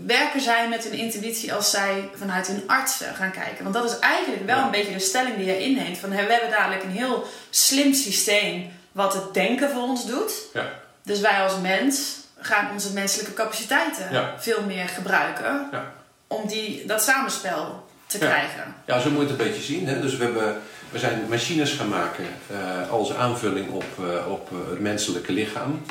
werken 0.06 0.42
zij 0.42 0.70
met 0.70 0.84
hun 0.84 0.94
intuïtie 1.00 1.54
als 1.54 1.70
zij 1.70 2.10
vanuit 2.16 2.48
hun 2.48 2.64
artsen 2.68 3.16
gaan 3.16 3.32
kijken. 3.32 3.64
Want 3.64 3.76
dat 3.76 3.92
is 3.92 4.00
eigenlijk 4.00 4.46
wel 4.46 4.58
Ja. 4.58 4.66
een 4.66 4.72
beetje 4.72 4.94
de 4.94 5.00
stelling 5.00 5.36
die 5.36 5.46
je 5.46 5.60
inneemt. 5.64 5.98
Van 5.98 6.10
we 6.10 6.16
hebben 6.16 6.50
dadelijk 6.50 6.84
een 6.84 6.92
heel 6.92 7.26
slim 7.50 7.94
systeem 7.94 8.72
wat 8.92 9.14
het 9.14 9.34
denken 9.34 9.70
voor 9.70 9.82
ons 9.82 10.06
doet. 10.06 10.34
Ja. 10.54 10.70
Dus 11.04 11.20
wij 11.20 11.42
als 11.44 11.54
mens 11.62 12.20
gaan 12.42 12.72
onze 12.72 12.94
menselijke 12.94 13.34
capaciteiten 13.34 14.12
Ja. 14.12 14.34
veel 14.38 14.64
meer 14.68 14.88
gebruiken 14.90 15.68
Ja. 15.72 15.92
om 16.28 16.48
die, 16.48 16.86
dat 16.86 17.04
samenspel 17.04 17.90
te 18.06 18.20
Ja. 18.20 18.26
krijgen. 18.26 18.76
Ja, 18.86 19.00
zo 19.00 19.10
moet 19.10 19.22
je 19.22 19.28
het 19.32 19.40
een 19.40 19.48
beetje 19.48 19.62
zien. 19.62 19.88
Hè? 19.88 20.02
Dus 20.02 20.18
we, 20.18 20.24
hebben, 20.24 20.62
we 20.90 21.00
zijn 21.00 21.26
machines 21.30 21.72
gaan 21.72 21.90
maken 21.90 22.26
eh, 22.48 22.90
als 22.90 23.14
aanvulling 23.16 23.70
op, 23.70 23.84
eh, 24.00 24.32
op 24.32 24.50
eh, 24.52 24.70
het 24.70 24.80
menselijke 24.80 25.32
lichaam. 25.34 25.82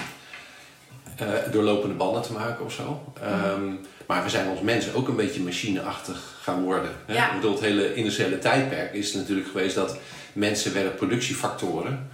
Eh, 1.17 1.27
door 1.51 1.63
lopende 1.63 1.95
banden 1.95 2.23
te 2.23 2.33
maken 2.33 2.65
of 2.65 2.73
zo. 2.73 3.13
Ehm, 3.23 3.65
maar 4.07 4.23
we 4.23 4.29
zijn 4.29 4.49
als 4.49 4.61
mensen 4.61 4.95
ook 4.95 5.09
een 5.09 5.17
beetje 5.17 5.41
machineachtig 5.41 6.19
gaan 6.43 6.63
worden. 6.63 6.91
Hè? 7.07 7.15
Ja. 7.15 7.27
Ik 7.29 7.35
bedoel, 7.35 7.53
het 7.53 7.61
hele 7.61 7.95
industriële 7.95 8.39
tijdperk 8.39 8.93
is 8.95 9.15
natuurlijk 9.15 9.49
geweest 9.49 9.75
dat 9.75 9.97
mensen 10.33 10.73
werden 10.75 10.95
productiefactoren. 10.95 12.11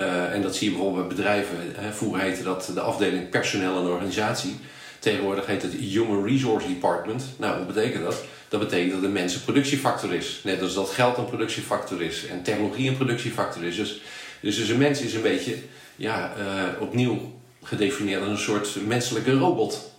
Eh, 0.00 0.34
en 0.34 0.42
dat 0.42 0.56
zie 0.56 0.70
je 0.70 0.76
bijvoorbeeld 0.76 1.08
bij 1.08 1.16
bedrijven. 1.16 1.56
Hè? 1.74 1.92
Vroeger 1.92 2.20
heette 2.20 2.42
dat 2.42 2.70
de 2.74 2.80
afdeling 2.80 3.28
personeel 3.28 3.78
en 3.78 3.86
organisatie. 3.86 4.56
Tegenwoordig 4.98 5.46
heet 5.46 5.62
het 5.62 5.72
Human 5.72 6.24
Resource 6.26 6.66
Department. 6.68 7.24
Nou, 7.36 7.58
wat 7.58 7.66
betekent 7.66 8.04
dat? 8.04 8.24
Dat 8.48 8.60
betekent 8.60 8.92
dat 8.92 9.00
de 9.00 9.08
mens 9.08 9.34
een 9.34 9.44
productiefactor 9.44 10.14
is. 10.14 10.40
Net 10.44 10.62
als 10.62 10.74
dat 10.74 10.90
geld 10.90 11.16
een 11.16 11.24
productiefactor 11.24 12.02
is 12.02 12.26
en 12.26 12.42
technologie 12.42 12.88
een 12.88 12.96
productiefactor 12.96 13.64
is. 13.64 13.76
Dus, 13.76 14.00
dus, 14.40 14.56
dus 14.56 14.68
een 14.68 14.78
mens 14.78 15.00
is 15.00 15.14
een 15.14 15.22
beetje 15.22 15.54
ja, 15.96 16.32
eh, 16.38 16.82
opnieuw 16.82 17.32
gedefinieerd 17.62 18.20
als 18.20 18.30
een 18.30 18.38
soort 18.38 18.76
menselijke 18.86 19.32
robot. 19.32 19.92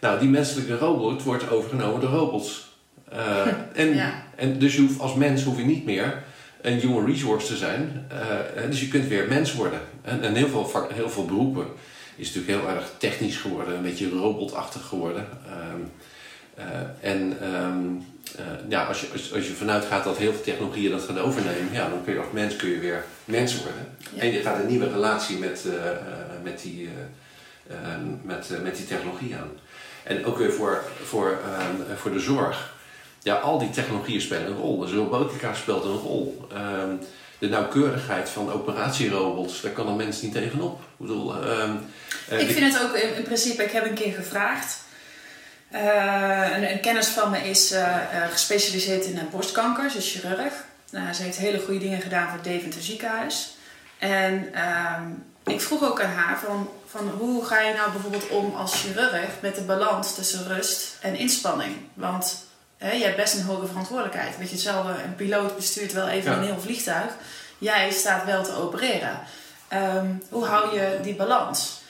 Nou, 0.00 0.18
die 0.18 0.28
menselijke 0.28 0.78
robot 0.78 1.22
wordt 1.22 1.50
overgenomen 1.50 2.00
door 2.00 2.10
robots. 2.10 2.74
Eh, 3.08 3.46
en, 3.82 3.94
Ja. 3.94 4.22
en 4.36 4.58
dus 4.58 4.74
je 4.74 4.80
hoeft, 4.80 5.00
als 5.00 5.14
mens 5.14 5.42
hoef 5.42 5.56
je 5.56 5.64
niet 5.64 5.84
meer 5.84 6.22
een 6.66 6.78
human 6.78 7.06
resource 7.06 7.46
te 7.46 7.56
zijn. 7.56 8.06
Eh, 8.08 8.70
dus 8.70 8.80
je 8.80 8.88
kunt 8.88 9.08
weer 9.08 9.28
mens 9.28 9.54
worden. 9.54 9.80
En, 10.02 10.22
en 10.22 10.34
heel, 10.34 10.48
veel, 10.48 10.68
vak- 10.68 10.92
heel 10.92 11.10
veel 11.10 11.24
beroepen 11.24 11.66
is 12.16 12.34
natuurlijk 12.34 12.58
heel 12.58 12.74
erg 12.74 12.90
technisch 12.98 13.36
geworden, 13.36 13.76
een 13.76 13.82
beetje 13.82 14.08
robotachtig 14.08 14.86
geworden. 14.86 15.26
Ehm, 15.46 15.80
eh, 16.54 17.10
en 17.10 17.36
ehm, 17.40 17.84
eh, 18.36 18.68
ja, 18.68 18.84
als, 18.84 19.00
je, 19.00 19.06
als, 19.12 19.34
als 19.34 19.46
je 19.46 19.52
vanuit 19.52 19.84
gaat 19.84 20.04
dat 20.04 20.16
heel 20.16 20.32
veel 20.32 20.42
technologieën 20.42 20.90
dat 20.90 21.02
gaan 21.02 21.18
overnemen, 21.18 21.72
ja, 21.72 21.88
dan 21.88 22.04
kun 22.04 22.12
je 22.12 22.18
als 22.18 22.32
mens 22.32 22.56
kun 22.56 22.68
je 22.68 22.78
weer 22.78 23.04
mens 23.24 23.56
worden. 23.56 23.86
Ja. 24.14 24.22
En 24.22 24.32
je 24.32 24.40
gaat 24.40 24.62
een 24.62 24.68
nieuwe 24.68 24.90
relatie 24.90 25.38
met, 25.38 25.64
met, 26.42 26.62
die, 26.62 26.88
met, 28.22 28.50
met 28.62 28.76
die 28.76 28.86
technologie 28.86 29.36
aan. 29.36 29.50
En 30.02 30.24
ook 30.24 30.38
weer 30.38 30.52
voor, 30.52 30.82
voor, 31.04 31.30
ehm, 31.30 31.96
voor 31.96 32.12
de 32.12 32.20
zorg. 32.20 32.74
Ja, 33.26 33.34
al 33.34 33.58
die 33.58 33.70
technologieën 33.70 34.20
spelen 34.20 34.46
een 34.46 34.56
rol. 34.56 34.78
Dus 34.78 34.92
robotica 34.92 35.54
speelt 35.54 35.84
een 35.84 35.98
rol. 35.98 36.46
Ehm, 36.52 36.94
de 37.38 37.48
nauwkeurigheid 37.48 38.28
van 38.28 38.52
operatierobots, 38.52 39.60
daar 39.60 39.72
kan 39.72 39.88
een 39.88 39.96
mens 39.96 40.22
niet 40.22 40.32
tegenop. 40.32 40.80
Ik 40.80 40.86
bedoel, 40.96 41.42
eh, 41.42 41.70
Ik 42.38 42.50
vind 42.50 42.72
het 42.72 42.82
ook 42.82 42.94
in, 42.94 43.16
in 43.16 43.22
principe, 43.22 43.64
ik 43.64 43.70
heb 43.70 43.84
een 43.84 43.94
keer 43.94 44.12
gevraagd. 44.12 44.78
Eh, 45.70 46.50
een, 46.54 46.70
een 46.70 46.80
kennis 46.80 47.06
van 47.06 47.30
me 47.30 47.38
is 47.38 47.70
eh, 47.70 47.96
gespecialiseerd 48.30 49.04
in 49.04 49.28
borstkanker, 49.30 49.90
ze 49.90 49.98
is 49.98 50.12
chirurg. 50.12 50.52
Nou, 50.90 51.12
ze 51.12 51.22
heeft 51.22 51.38
hele 51.38 51.60
goede 51.60 51.80
dingen 51.80 52.00
gedaan 52.00 52.26
voor 52.26 52.38
het 52.38 52.44
Deventer 52.44 52.82
ziekenhuis. 52.82 53.56
En 53.98 54.54
ehm, 54.54 55.02
ik 55.44 55.60
vroeg 55.60 55.82
ook 55.82 56.00
aan 56.00 56.12
haar 56.12 56.38
van, 56.38 56.68
van 56.86 57.08
hoe 57.08 57.44
ga 57.44 57.60
je 57.60 57.74
nou 57.74 57.92
bijvoorbeeld 57.92 58.28
om 58.28 58.54
als 58.54 58.80
chirurg 58.80 59.30
met 59.40 59.54
de 59.54 59.62
balans 59.62 60.14
tussen 60.14 60.46
rust 60.46 60.96
en 61.00 61.14
inspanning? 61.14 61.76
Want 61.94 62.44
hè, 62.78 62.92
je 62.92 63.04
hebt 63.04 63.16
best 63.16 63.34
een 63.34 63.42
hoge 63.44 63.66
verantwoordelijkheid. 63.66 64.38
Weet 64.38 64.48
je 64.48 64.54
hetzelfde, 64.54 65.02
een 65.02 65.14
piloot 65.16 65.56
bestuurt 65.56 65.92
wel 65.92 66.08
even 66.08 66.30
Ja. 66.32 66.36
een 66.38 66.44
heel 66.44 66.60
vliegtuig. 66.60 67.12
Jij 67.58 67.90
staat 67.90 68.24
wel 68.24 68.44
te 68.44 68.54
opereren. 68.56 69.18
Ehm, 69.68 70.06
hoe 70.28 70.44
hou 70.46 70.74
je 70.80 70.98
die 71.02 71.14
balans? 71.14 71.80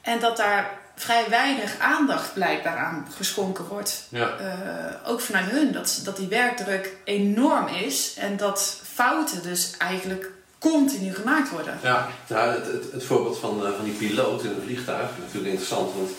En 0.00 0.20
dat 0.20 0.36
daar 0.36 0.70
vrij 0.96 1.24
weinig 1.28 1.78
aandacht 1.78 2.32
blijkbaar 2.34 2.76
aan 2.76 3.06
geschonken 3.16 3.66
wordt. 3.66 4.06
ja. 4.08 4.36
Eh, 4.38 5.10
ook 5.10 5.20
vanuit 5.20 5.50
hun. 5.50 5.72
Dat, 5.72 6.00
dat 6.04 6.16
die 6.16 6.28
werkdruk 6.28 6.92
enorm 7.04 7.66
is. 7.68 8.14
En 8.18 8.36
dat 8.36 8.80
fouten 8.92 9.42
dus 9.42 9.74
eigenlijk 9.78 10.30
continu 10.58 11.14
gemaakt 11.14 11.50
worden. 11.50 11.78
Ja, 11.82 12.08
nou, 12.26 12.50
het, 12.54 12.66
het, 12.66 12.92
het 12.92 13.04
voorbeeld 13.04 13.38
van, 13.38 13.66
eh, 13.66 13.72
van 13.76 13.84
die 13.84 13.92
piloot 13.94 14.42
in 14.44 14.50
een 14.50 14.62
vliegtuig 14.64 15.08
natuurlijk 15.18 15.46
interessant, 15.46 15.94
want 15.94 16.10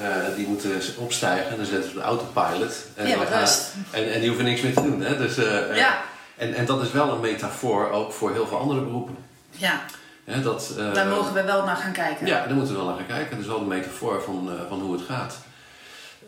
eh, 0.00 0.06
die 0.36 0.46
moeten 0.46 0.80
opstijgen 0.98 1.50
en 1.50 1.56
dan 1.56 1.66
zetten 1.66 1.90
ze 1.90 1.96
de 1.96 2.02
autopilot. 2.02 2.74
En, 2.94 3.08
Ja, 3.08 3.24
gaan- 3.24 3.48
en, 3.90 4.12
en 4.12 4.18
die 4.20 4.28
hoeven 4.28 4.44
niks 4.46 4.60
meer 4.60 4.74
te 4.74 4.82
doen. 4.82 5.00
Hè? 5.00 5.16
Dus, 5.16 5.36
eh, 5.36 5.70
eh, 5.70 5.76
Ja, 5.76 6.02
en, 6.36 6.54
en 6.54 6.64
dat 6.66 6.82
is 6.82 6.90
wel 6.92 7.10
een 7.12 7.20
metafoor 7.20 7.90
ook 7.90 8.12
voor 8.12 8.32
heel 8.32 8.46
veel 8.46 8.58
andere 8.58 8.80
beroepen. 8.80 9.16
ja, 9.50 9.80
Hè, 10.24 10.42
dat, 10.42 10.74
daar 10.94 11.06
mogen 11.06 11.32
we 11.34 11.42
wel 11.42 11.64
naar 11.64 11.76
gaan 11.76 11.92
kijken. 11.92 12.26
Ja, 12.26 12.46
daar 12.46 12.54
moeten 12.54 12.72
we 12.72 12.78
wel 12.78 12.88
naar 12.88 12.98
gaan 12.98 13.06
kijken. 13.06 13.30
Dat 13.30 13.40
is 13.40 13.46
wel 13.46 13.58
de 13.58 13.64
metafoor 13.64 14.22
van, 14.22 14.50
van 14.68 14.80
hoe 14.80 14.92
het 14.92 15.02
gaat. 15.08 15.38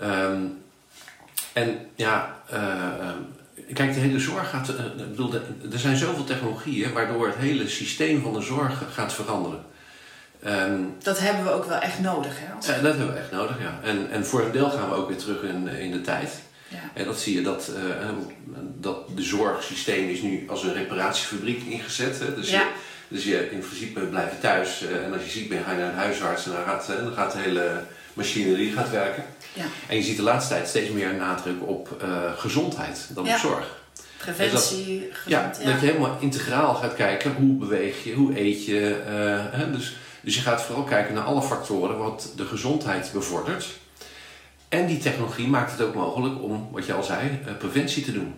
Ehm, 0.01 0.41
en 1.53 1.79
ja, 1.95 2.35
kijk, 3.75 3.95
de 3.95 4.01
hele 4.01 4.19
zorg 4.19 4.51
gaat. 4.51 4.73
bedoel, 4.97 5.35
er 5.73 5.79
zijn 5.79 5.97
zoveel 5.97 6.25
technologieën 6.25 6.93
waardoor 6.93 7.27
het 7.27 7.37
hele 7.37 7.69
systeem 7.69 8.23
van 8.23 8.33
de 8.33 8.41
zorg 8.43 8.83
gaat 8.95 9.13
veranderen. 9.13 9.65
Ehm, 10.45 10.81
Dat 11.03 11.19
hebben 11.19 11.45
we 11.45 11.51
ook 11.51 11.65
wel 11.65 11.79
echt 11.79 12.01
nodig. 12.01 12.33
Hè? 12.41 12.55
als- 12.55 12.69
eh, 12.69 12.83
dat 12.83 12.97
hebben 12.97 13.13
we 13.15 13.21
echt 13.21 13.31
nodig, 13.31 13.57
ja. 13.61 13.79
En, 13.83 14.11
en 14.11 14.27
voor 14.27 14.43
een 14.45 14.53
deel 14.53 14.71
gaan 14.71 14.89
we 14.89 14.95
ook 14.95 15.09
weer 15.09 15.17
terug 15.17 15.43
in, 15.43 15.69
in 15.69 15.91
de 15.91 16.01
tijd. 16.01 16.31
ja. 16.69 16.79
En 16.95 17.05
dat 17.05 17.19
zie 17.21 17.35
je 17.35 17.43
dat, 17.43 17.71
eh, 17.77 18.09
dat 18.81 19.17
de 19.17 19.23
zorgsysteem 19.23 20.09
is 20.09 20.21
nu 20.23 20.45
als 20.49 20.63
een 20.63 20.73
reparatiefabriek 20.75 21.63
ingezet. 21.63 22.19
Hè? 22.21 22.35
Dus, 22.35 22.51
Ja. 22.51 22.59
je, 22.61 22.67
dus 23.09 23.25
je, 23.25 23.51
in 23.51 23.59
principe 23.59 24.01
blijf 24.01 24.31
je 24.31 24.39
thuis 24.41 24.85
en 25.05 25.13
als 25.13 25.23
je 25.25 25.31
ziek 25.31 25.49
bent 25.49 25.65
ga 25.65 25.73
je 25.73 25.79
naar 25.79 25.89
een 25.89 25.95
huisarts 25.95 26.47
en 26.47 26.53
dan 26.53 26.65
gaat, 26.65 26.87
dan 26.87 27.13
gaat 27.13 27.33
de 27.33 27.39
hele 27.39 27.81
machinerie 28.13 28.73
gaat 28.73 28.91
werken. 28.91 29.25
Ja. 29.53 29.65
En 29.89 29.97
je 29.97 30.03
ziet 30.03 30.17
de 30.17 30.23
laatste 30.23 30.55
tijd 30.55 30.69
steeds 30.69 30.91
meer 30.91 31.15
nadruk 31.15 31.67
op 31.69 32.05
gezondheid 32.37 33.07
dan 33.15 33.25
Ja. 33.25 33.35
op 33.35 33.41
zorg. 33.41 33.83
Preventie, 34.17 35.11
Ja, 35.27 35.41
gezond, 35.53 35.65
dat 35.73 35.81
je 35.81 35.87
helemaal 35.87 36.17
integraal 36.21 36.75
gaat 36.75 36.95
kijken 36.95 37.33
hoe 37.35 37.55
beweeg 37.55 38.05
je, 38.05 38.13
hoe 38.13 38.41
eet 38.41 38.65
je. 38.65 39.03
hè? 39.51 39.71
Dus, 39.71 39.97
dus 40.25 40.35
je 40.35 40.41
gaat 40.41 40.63
vooral 40.63 40.85
kijken 40.85 41.15
naar 41.15 41.25
alle 41.25 41.43
factoren 41.43 41.99
wat 41.99 42.33
de 42.37 42.45
gezondheid 42.45 43.11
bevordert. 43.13 43.67
En 44.69 44.87
die 44.87 44.99
technologie 44.99 45.49
maakt 45.49 45.71
het 45.71 45.81
ook 45.81 45.95
mogelijk 45.95 46.43
om, 46.43 46.69
wat 46.73 46.87
je 46.87 46.93
al 46.93 47.03
zei, 47.03 47.41
eh, 47.47 47.53
preventie 47.59 48.05
te 48.05 48.13
doen. 48.13 48.35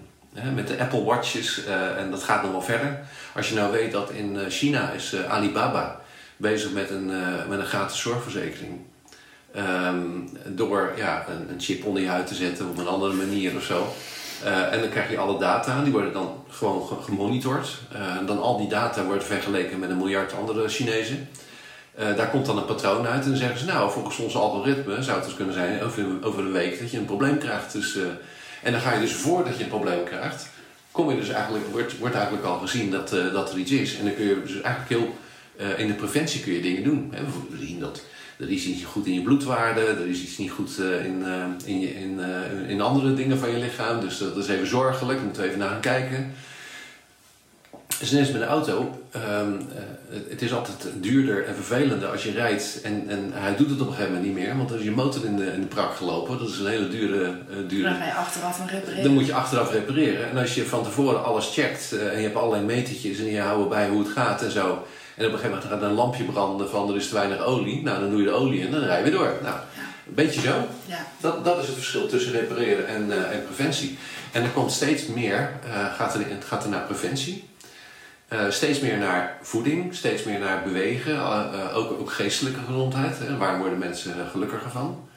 Met 0.55 0.68
de 0.68 0.79
Apple 0.79 1.05
Watches, 1.05 1.64
eh, 1.64 1.99
en 1.99 2.11
dat 2.11 2.22
gaat 2.22 2.42
nog 2.42 2.51
wel 2.51 2.62
verder. 2.62 2.99
Als 3.35 3.49
je 3.49 3.55
nou 3.55 3.72
weet 3.72 3.92
dat 3.92 4.11
in 4.11 4.38
eh, 4.38 4.44
China 4.49 4.90
is 4.90 5.16
Alibaba 5.29 6.01
bezig 6.37 6.72
met 6.72 6.90
een, 6.90 7.07
met 7.49 7.59
een 7.59 7.66
gratis 7.66 8.01
zorgverzekering. 8.01 8.81
Ehm, 9.55 10.01
door 10.46 10.92
ja, 10.96 11.27
een, 11.29 11.51
een, 11.51 11.61
chip 11.61 11.85
onder 11.85 12.03
je 12.03 12.09
huid 12.09 12.27
te 12.27 12.35
zetten 12.35 12.68
op 12.68 12.79
een 12.79 12.87
andere 12.87 13.12
manier 13.12 13.57
of 13.57 13.62
zo. 13.62 13.87
En 14.44 14.81
dan 14.81 14.88
krijg 14.88 15.11
je 15.11 15.18
alle 15.18 15.38
data, 15.38 15.83
die 15.83 15.92
worden 15.92 16.12
dan 16.12 16.44
gewoon 16.49 17.03
gemonitord. 17.03 17.68
Uh, 17.92 18.27
dan 18.27 18.40
al 18.40 18.57
die 18.57 18.68
data 18.68 19.05
wordt 19.05 19.25
vergeleken 19.25 19.79
met 19.79 19.90
een 19.90 19.96
miljard 19.96 20.35
andere 20.35 20.68
Chinezen. 20.68 21.29
Uh, 21.99 22.17
daar 22.17 22.31
komt 22.31 22.47
dan 22.47 22.57
een 22.57 22.65
patroon 22.65 23.07
uit 23.07 23.25
en 23.25 23.29
dan 23.29 23.39
zeggen 23.39 23.59
ze, 23.59 23.65
nou, 23.65 23.91
volgens 23.91 24.19
onze 24.19 24.39
algoritme 24.39 25.03
zou 25.03 25.17
het 25.17 25.27
dus 25.27 25.37
kunnen 25.37 25.55
zijn 25.55 25.83
over, 25.83 26.05
over 26.23 26.41
een 26.41 26.53
week 26.53 26.79
dat 26.81 26.91
je 26.91 26.99
een 26.99 27.05
probleem 27.05 27.39
krijgt. 27.39 27.73
Dus, 27.73 27.99
en 28.63 28.73
dan 28.73 28.81
ga 28.81 28.93
je 28.93 29.01
dus 29.01 29.13
voordat 29.13 29.57
je 29.57 29.63
een 29.63 29.69
probleem 29.69 30.05
krijgt, 30.05 30.49
kom 30.91 31.11
je 31.11 31.17
dus 31.17 31.29
eigenlijk, 31.29 31.65
wordt, 31.73 31.99
wordt 31.99 32.15
eigenlijk 32.15 32.47
al 32.47 32.59
gezien 32.59 32.91
dat, 32.91 33.09
dat 33.09 33.53
er 33.53 33.59
iets 33.59 33.71
is. 33.71 33.99
En 33.99 34.05
dan 34.05 34.15
kun 34.15 34.25
je 34.25 34.43
dus 34.43 34.61
eigenlijk 34.61 34.89
heel, 34.89 35.15
in 35.77 35.87
de 35.87 35.95
preventie 35.95 36.41
kun 36.41 36.53
je 36.53 36.61
dingen 36.61 36.83
doen. 36.83 37.13
Hè? 37.15 37.23
We 37.51 37.67
zien 37.67 37.81
dat 37.81 38.03
er 38.39 38.51
is 38.51 38.65
iets 38.65 38.77
niet 38.77 38.85
goed 38.85 39.07
in 39.07 39.15
je 39.15 39.23
bloedwaarde, 39.23 39.81
er 39.81 40.09
is 40.09 40.23
iets 40.23 40.39
niet 40.39 40.51
goed 40.51 40.79
in, 41.05 41.25
in, 41.65 41.81
je, 41.81 41.95
in, 41.95 42.21
in 42.69 42.81
andere 42.81 43.15
dingen 43.15 43.39
van 43.39 43.51
je 43.51 43.59
lichaam. 43.59 44.01
Dus 44.01 44.19
dat 44.19 44.37
is 44.37 44.49
even 44.49 44.67
zorgelijk, 44.67 45.17
daar 45.17 45.25
moeten 45.25 45.43
we 45.43 45.49
even 45.49 45.61
naar 45.61 45.71
gaan 45.71 45.81
kijken. 45.81 46.35
Dus 47.99 48.11
net 48.11 48.33
met 48.33 48.40
de 48.40 48.46
auto, 48.46 49.05
um, 49.16 49.68
het 50.29 50.42
is 50.42 50.53
altijd 50.53 50.79
duurder 50.94 51.46
en 51.46 51.55
vervelender 51.55 52.09
als 52.09 52.22
je 52.22 52.31
rijdt 52.31 52.81
en, 52.83 53.05
en 53.09 53.31
hij 53.33 53.57
doet 53.57 53.70
het 53.70 53.81
op 53.81 53.87
een 53.87 53.92
gegeven 53.92 54.14
moment 54.14 54.35
niet 54.35 54.44
meer, 54.44 54.57
want 54.57 54.68
dan 54.68 54.79
is 54.79 54.85
je 54.85 54.90
motor 54.90 55.25
in 55.25 55.37
de, 55.37 55.46
in 55.46 55.61
de 55.61 55.66
prak 55.66 55.94
gelopen. 55.94 56.38
Dat 56.38 56.49
is 56.49 56.59
een 56.59 56.66
hele 56.66 56.88
dure, 56.88 57.35
dure. 57.66 57.88
Dan 57.88 57.99
ga 57.99 58.05
je 58.05 58.14
achteraf 58.14 58.70
repareren. 58.70 59.03
Dan 59.03 59.12
moet 59.12 59.27
je 59.27 59.35
achteraf 59.35 59.72
repareren. 59.72 60.31
En 60.31 60.37
als 60.37 60.55
je 60.55 60.66
van 60.66 60.83
tevoren 60.83 61.25
alles 61.25 61.51
checkt 61.53 61.92
en 61.92 62.16
je 62.16 62.22
hebt 62.22 62.37
allerlei 62.37 62.64
metertjes 62.64 63.18
en 63.18 63.27
je 63.27 63.40
houdt 63.40 63.68
bij 63.68 63.88
hoe 63.88 63.99
het 63.99 64.12
gaat 64.12 64.42
en 64.42 64.51
zo. 64.51 64.87
En 65.14 65.27
op 65.27 65.33
een 65.33 65.38
gegeven 65.38 65.51
moment 65.51 65.64
gaat 65.64 65.83
een 65.83 65.96
lampje 65.96 66.25
branden 66.25 66.68
van 66.70 66.88
er 66.88 66.96
is 66.96 67.09
te 67.09 67.14
weinig 67.14 67.44
olie. 67.44 67.83
Nou, 67.83 68.01
dan 68.01 68.11
doe 68.11 68.18
je 68.18 68.27
de 68.27 68.33
olie 68.33 68.61
in 68.61 68.66
en 68.66 68.72
dan 68.72 68.81
rij 68.81 68.96
je 68.96 69.03
weer 69.03 69.18
door. 69.18 69.33
Nou, 69.42 69.57
een 70.07 70.14
beetje 70.14 70.40
zo. 70.40 70.66
Ja. 70.85 71.07
Dat, 71.20 71.44
dat 71.44 71.59
is 71.59 71.66
het 71.66 71.75
verschil 71.75 72.07
tussen 72.07 72.33
repareren 72.33 72.88
en, 72.88 73.07
uh, 73.09 73.14
en 73.14 73.44
preventie. 73.44 73.99
En 74.33 74.42
er 74.42 74.49
komt 74.49 74.72
steeds 74.72 75.07
meer, 75.07 75.51
uh, 75.66 75.94
gaat, 75.94 76.14
er, 76.14 76.20
het 76.29 76.44
gaat 76.44 76.64
er 76.64 76.70
naar 76.70 76.83
preventie. 76.83 77.44
Uh, 78.33 78.51
steeds 78.51 78.81
meer 78.81 78.99
naar 78.99 79.39
voeding, 79.43 79.95
steeds 79.95 80.23
meer 80.23 80.39
naar 80.39 80.62
bewegen, 80.62 81.21
ook, 81.75 82.01
ook 82.01 82.11
geestelijke 82.11 82.61
gezondheid. 82.67 83.19
Hè. 83.19 83.37
Waar 83.37 83.59
worden 83.59 83.79
mensen 83.79 84.15
gelukkiger 84.31 84.71
van? 84.71 85.09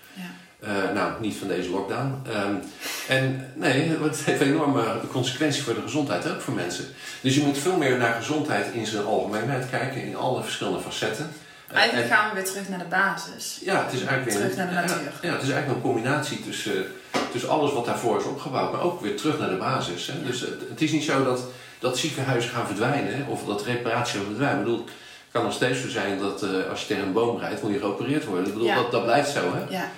Uh, 0.63 0.69
nou, 0.93 1.11
niet 1.21 1.35
van 1.35 1.47
deze 1.47 1.69
lockdown. 1.69 2.21
Um, 2.27 2.59
en 3.07 3.51
nee, 3.55 3.97
het 4.01 4.23
heeft 4.23 4.41
enorme 4.41 4.83
consequenties 5.11 5.63
voor 5.63 5.73
de 5.73 5.81
gezondheid, 5.81 6.29
ook 6.29 6.41
voor 6.41 6.53
mensen. 6.53 6.85
Dus 7.21 7.35
je 7.35 7.41
moet 7.41 7.57
veel 7.57 7.77
meer 7.77 7.97
naar 7.97 8.13
gezondheid 8.13 8.73
in 8.73 8.85
zijn 8.85 9.05
algemeenheid 9.05 9.69
kijken, 9.69 10.03
in 10.03 10.15
alle 10.15 10.43
verschillende 10.43 10.79
facetten. 10.79 11.31
Eigenlijk 11.73 12.07
gaan 12.07 12.29
we 12.29 12.35
weer 12.35 12.45
terug 12.45 12.69
naar 12.69 12.79
de 12.79 12.85
basis. 12.85 13.59
Ja, 13.63 13.83
het 13.83 13.93
is 13.93 14.03
eigenlijk 14.03 14.37
weer 14.37 14.49
terug 14.49 14.55
naar 14.55 14.67
de 14.67 14.73
natuur. 14.73 15.11
Ja, 15.21 15.33
het 15.33 15.41
is 15.41 15.49
eigenlijk 15.49 15.67
een 15.67 15.91
combinatie 15.91 16.41
tussen, 16.41 16.85
tussen 17.31 17.49
alles 17.49 17.73
wat 17.73 17.85
daarvoor 17.85 18.17
is 18.19 18.25
opgebouwd, 18.25 18.71
maar 18.71 18.81
ook 18.81 19.01
weer 19.01 19.17
terug 19.17 19.39
naar 19.39 19.49
de 19.49 19.55
basis. 19.55 20.07
Hè. 20.07 20.23
Dus 20.23 20.39
het, 20.41 20.61
het, 20.69 20.81
is 20.81 20.91
niet 20.91 21.03
zo 21.03 21.23
dat, 21.23 21.39
dat 21.79 21.97
ziekenhuizen 21.97 22.51
gaan 22.51 22.65
verdwijnen 22.65 23.27
of 23.27 23.45
dat 23.45 23.63
reparatie 23.63 24.17
gaan 24.17 24.25
verdwijnen. 24.25 24.59
Ik 24.59 24.65
bedoel, 24.65 24.85
het 24.85 25.31
kan 25.31 25.43
nog 25.43 25.53
steeds 25.53 25.81
zo 25.81 25.89
zijn 25.89 26.19
dat 26.19 26.43
uh, 26.43 26.69
als 26.69 26.81
je 26.81 26.87
tegen 26.87 27.03
een 27.03 27.13
boom 27.13 27.39
rijdt, 27.39 27.61
moet 27.61 27.73
je 27.73 27.79
geopereerd 27.79 28.25
worden. 28.25 28.45
Ik 28.45 28.53
bedoel, 28.53 28.67
Ja. 28.67 28.75
dat, 28.75 28.91
dat 28.91 29.03
blijft 29.03 29.29
zo. 29.29 29.53
Hè? 29.53 29.77
Ja. 29.77 29.89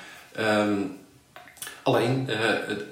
Um, 0.61 0.97
alleen 1.83 2.25
uh, 2.29 2.37
het, 2.67 2.83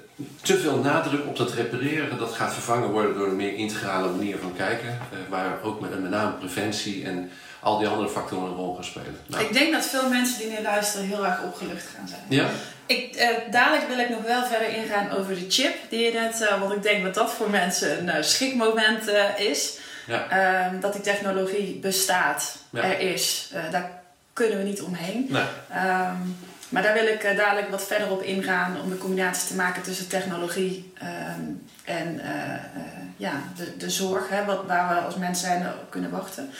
te 0.42 0.58
veel 0.58 0.76
nadruk 0.76 1.26
op 1.26 1.36
dat 1.36 1.52
repareren, 1.52 2.18
dat 2.18 2.32
gaat 2.32 2.52
vervangen 2.52 2.90
worden 2.90 3.14
door 3.14 3.26
een 3.26 3.36
meer 3.36 3.54
integrale 3.54 4.08
manier 4.08 4.36
van 4.38 4.52
kijken. 4.56 4.88
Uh, 4.88 5.18
waar 5.28 5.58
ook 5.62 5.80
met, 5.80 6.00
met 6.02 6.10
name 6.10 6.32
preventie 6.32 7.04
en 7.04 7.30
al 7.60 7.78
die 7.78 7.88
andere 7.88 8.08
factoren 8.08 8.48
een 8.50 8.56
rol 8.56 8.74
gaan 8.74 8.84
spelen. 8.84 9.16
Nou. 9.26 9.44
Ik 9.44 9.52
denk 9.52 9.72
dat 9.72 9.86
veel 9.86 10.08
mensen 10.08 10.38
die 10.38 10.50
nu 10.50 10.62
luisteren 10.62 11.06
heel 11.06 11.26
erg 11.26 11.42
opgelucht 11.42 11.86
gaan 11.96 12.08
zijn. 12.08 12.22
Ja? 12.28 12.48
Ik, 12.90 13.16
uh, 13.16 13.28
dadelijk 13.50 13.88
wil 13.88 13.98
ik 13.98 14.08
nog 14.08 14.22
wel 14.22 14.46
verder 14.46 14.68
ingaan 14.68 15.10
over 15.10 15.34
de 15.34 15.46
chip 15.48 15.74
die 15.88 16.04
je 16.04 16.12
net, 16.12 16.40
uh, 16.40 16.60
want 16.60 16.72
ik 16.72 16.82
denk 16.82 17.04
dat 17.04 17.14
dat 17.14 17.32
voor 17.32 17.50
mensen 17.50 18.08
een 18.08 18.24
schrikmoment 18.24 19.10
is. 19.36 19.78
Ja. 20.06 20.72
dat 20.80 20.92
die 20.92 21.02
technologie 21.02 21.78
bestaat, 21.78 22.56
Ja. 22.70 22.82
er 22.82 23.00
is. 23.00 23.52
daar 23.70 23.90
kunnen 24.32 24.58
we 24.58 24.64
niet 24.64 24.82
omheen. 24.82 25.26
Nee. 25.28 25.42
Um, 25.42 26.36
maar 26.70 26.82
daar 26.82 26.94
wil 26.94 27.06
ik 27.06 27.24
uh, 27.24 27.36
dadelijk 27.36 27.68
wat 27.70 27.86
verder 27.86 28.10
op 28.10 28.22
ingaan 28.22 28.80
om 28.80 28.90
de 28.90 28.98
combinatie 28.98 29.48
te 29.48 29.54
maken 29.54 29.82
tussen 29.82 30.08
technologie 30.08 30.92
um, 31.38 31.66
en 31.84 32.14
uh, 32.14 32.24
uh, 32.24 32.82
ja, 33.16 33.32
de, 33.56 33.76
de 33.76 33.90
zorg, 33.90 34.28
hè, 34.28 34.44
wat, 34.44 34.64
waar 34.66 34.94
we 34.94 35.00
als 35.00 35.16
mens 35.16 35.40
zijn 35.40 35.66
op 35.66 35.90
kunnen 35.90 36.10
wachten. 36.10 36.50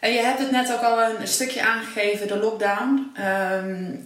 En 0.00 0.12
je 0.12 0.20
hebt 0.20 0.38
het 0.38 0.50
net 0.50 0.72
ook 0.72 0.82
al 0.82 1.02
een 1.02 1.28
stukje 1.28 1.62
aangegeven, 1.62 2.28
de 2.28 2.38
lockdown. 2.38 3.12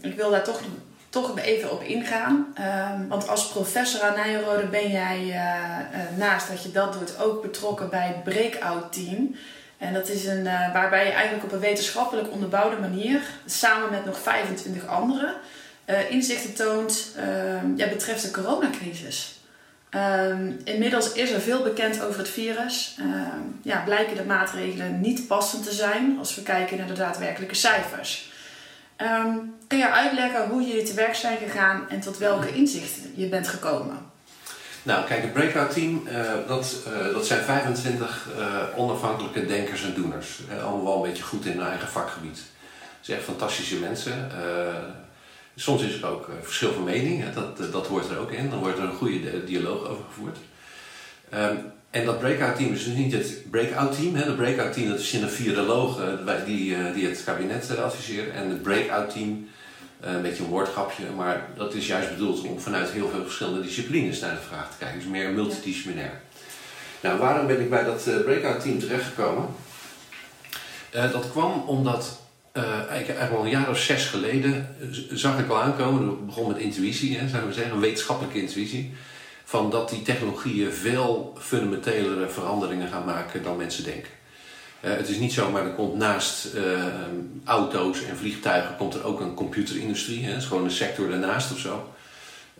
Ik 0.02 0.16
wil 0.16 0.30
daar 0.30 0.44
toch, 0.44 0.60
toch 1.08 1.38
even 1.38 1.70
op 1.70 1.82
ingaan. 1.82 2.54
Um, 2.58 3.08
want 3.08 3.28
als 3.28 3.48
professor 3.48 4.02
aan 4.02 4.14
Nijrode 4.14 4.66
ben 4.66 4.90
jij 4.90 5.24
uh, 5.26 6.18
naast 6.18 6.48
dat 6.48 6.62
je 6.62 6.72
dat 6.72 6.92
doet 6.92 7.20
ook 7.20 7.42
betrokken 7.42 7.90
bij 7.90 8.06
het 8.06 8.24
breakout 8.24 8.92
team. 8.92 9.34
En 9.78 9.94
dat 9.94 10.08
is 10.08 10.26
een, 10.26 10.44
uh, 10.44 10.72
waarbij 10.72 11.06
je 11.06 11.12
eigenlijk 11.12 11.44
op 11.44 11.52
een 11.52 11.58
wetenschappelijk 11.58 12.32
onderbouwde 12.32 12.76
manier, 12.76 13.20
samen 13.46 13.90
met 13.90 14.04
nog 14.04 14.18
25 14.18 14.86
anderen, 14.86 15.34
inzichten 16.08 16.54
toont 16.54 17.12
uh, 17.16 17.24
ja, 17.76 17.88
betreft 17.88 18.22
de 18.22 18.30
coronacrisis. 18.30 19.34
Um, 19.90 20.60
inmiddels 20.64 21.12
is 21.12 21.30
er 21.30 21.40
veel 21.40 21.62
bekend 21.62 22.02
over 22.02 22.18
het 22.18 22.28
virus. 22.28 22.98
ja, 23.62 23.82
blijken 23.84 24.16
de 24.16 24.24
maatregelen 24.24 25.00
niet 25.00 25.26
passend 25.26 25.64
te 25.64 25.72
zijn 25.72 26.16
als 26.18 26.34
we 26.34 26.42
kijken 26.42 26.76
naar 26.76 26.86
de 26.86 26.92
daadwerkelijke 26.92 27.54
cijfers. 27.54 28.30
Um, 29.02 29.54
kun 29.66 29.78
je 29.78 29.90
uitleggen 29.90 30.48
hoe 30.48 30.66
jullie 30.66 30.82
te 30.82 30.94
werk 30.94 31.14
zijn 31.14 31.38
gegaan 31.38 31.88
en 31.88 32.00
tot 32.00 32.18
welke 32.18 32.54
inzichten 32.54 33.12
je 33.14 33.28
bent 33.28 33.48
gekomen? 33.48 33.98
Nou, 34.82 35.06
kijk, 35.06 35.22
het 35.22 35.32
breakout 35.32 35.72
team, 35.72 36.02
uh, 36.08 36.30
dat, 36.46 36.76
uh, 36.88 37.12
dat 37.12 37.26
zijn 37.26 37.44
25 37.44 38.28
uh, 38.38 38.62
onafhankelijke 38.76 39.46
denkers 39.46 39.84
en 39.84 39.94
doeners. 39.94 40.40
allemaal 40.62 40.84
wel 40.84 40.96
een 40.96 41.08
beetje 41.08 41.22
goed 41.22 41.44
in 41.44 41.58
hun 41.58 41.66
eigen 41.66 41.88
vakgebied. 41.88 42.36
Het 42.36 43.00
zijn 43.00 43.18
echt 43.18 43.26
fantastische 43.26 43.76
mensen. 43.76 44.30
soms 45.54 45.82
is 45.82 46.02
er 46.02 46.08
ook 46.08 46.30
verschil 46.42 46.72
van 46.72 46.84
mening, 46.84 47.22
hè? 47.22 47.32
Dat, 47.32 47.72
dat 47.72 47.86
hoort 47.86 48.10
er 48.10 48.18
ook 48.18 48.30
in. 48.30 48.50
Dan 48.50 48.58
wordt 48.58 48.78
er 48.78 48.84
een 48.84 48.94
goede 48.94 49.44
dialoog 49.44 49.88
over 49.88 50.04
gevoerd. 50.04 50.38
Um, 51.34 51.72
en 51.96 52.04
dat 52.04 52.18
breakout 52.18 52.56
team 52.56 52.72
is 52.72 52.84
dus 52.84 52.94
niet 52.94 53.12
het 53.12 53.50
breakout 53.50 53.96
team. 53.96 54.14
Hè? 54.14 54.24
De 54.24 54.34
breakout 54.34 54.72
team 54.72 54.88
dat 54.88 54.98
is 54.98 55.12
een 55.12 55.28
viroloog 55.28 56.00
die, 56.46 56.92
die 56.94 57.06
het 57.06 57.24
kabinet 57.24 57.78
adviseert. 57.78 58.34
En 58.34 58.48
het 58.48 58.62
breakout 58.62 59.10
team 59.10 59.48
een 60.00 60.22
beetje 60.22 60.42
een 60.42 60.48
woordgrapje, 60.48 61.04
maar 61.16 61.48
dat 61.56 61.74
is 61.74 61.86
juist 61.86 62.10
bedoeld 62.10 62.40
om 62.40 62.60
vanuit 62.60 62.90
heel 62.90 63.08
veel 63.08 63.22
verschillende 63.22 63.62
disciplines 63.62 64.20
naar 64.20 64.34
de 64.34 64.40
vraag 64.48 64.70
te 64.70 64.76
kijken. 64.78 64.98
Dus 64.98 65.08
meer 65.08 65.30
multidisciplinair. 65.30 66.20
Nou, 67.00 67.18
waarom 67.18 67.46
ben 67.46 67.60
ik 67.60 67.70
bij 67.70 67.84
dat 67.84 68.24
breakout 68.24 68.60
team 68.60 68.78
terechtgekomen? 68.78 69.46
Dat 70.90 71.30
kwam 71.30 71.64
omdat 71.66 72.20
eigenlijk 72.88 73.32
al 73.32 73.44
een 73.44 73.50
jaar 73.50 73.70
of 73.70 73.78
zes 73.78 74.04
geleden 74.04 74.76
zag 75.12 75.38
ik 75.38 75.48
al 75.48 75.62
aankomen, 75.62 76.08
het 76.08 76.26
begon 76.26 76.48
met 76.48 76.58
intuïtie, 76.58 77.18
hè, 77.18 77.28
zouden 77.28 77.48
we 77.48 77.54
zeggen, 77.54 77.74
een 77.74 77.80
wetenschappelijke 77.80 78.40
intuïtie, 78.40 78.94
van 79.48 79.70
dat 79.70 79.88
die 79.88 80.02
technologieën 80.02 80.72
veel 80.72 81.36
fundamentelere 81.38 82.28
veranderingen 82.28 82.88
gaan 82.88 83.04
maken 83.04 83.42
dan 83.42 83.56
mensen 83.56 83.84
denken. 83.84 84.10
Uh, 84.80 84.90
het 84.96 85.08
is 85.08 85.16
niet 85.16 85.32
zo, 85.32 85.50
maar 85.50 85.64
er 85.64 85.72
komt 85.72 85.94
naast 85.94 86.54
uh, 86.54 86.62
auto's 87.44 88.04
en 88.04 88.16
vliegtuigen 88.16 88.76
komt 88.76 88.94
er 88.94 89.04
ook 89.04 89.20
een 89.20 89.34
computerindustrie. 89.34 90.24
Hè? 90.24 90.32
Dat 90.32 90.40
is 90.40 90.46
gewoon 90.46 90.64
een 90.64 90.70
sector 90.70 91.10
daarnaast 91.10 91.52
of 91.52 91.58
zo. 91.58 91.92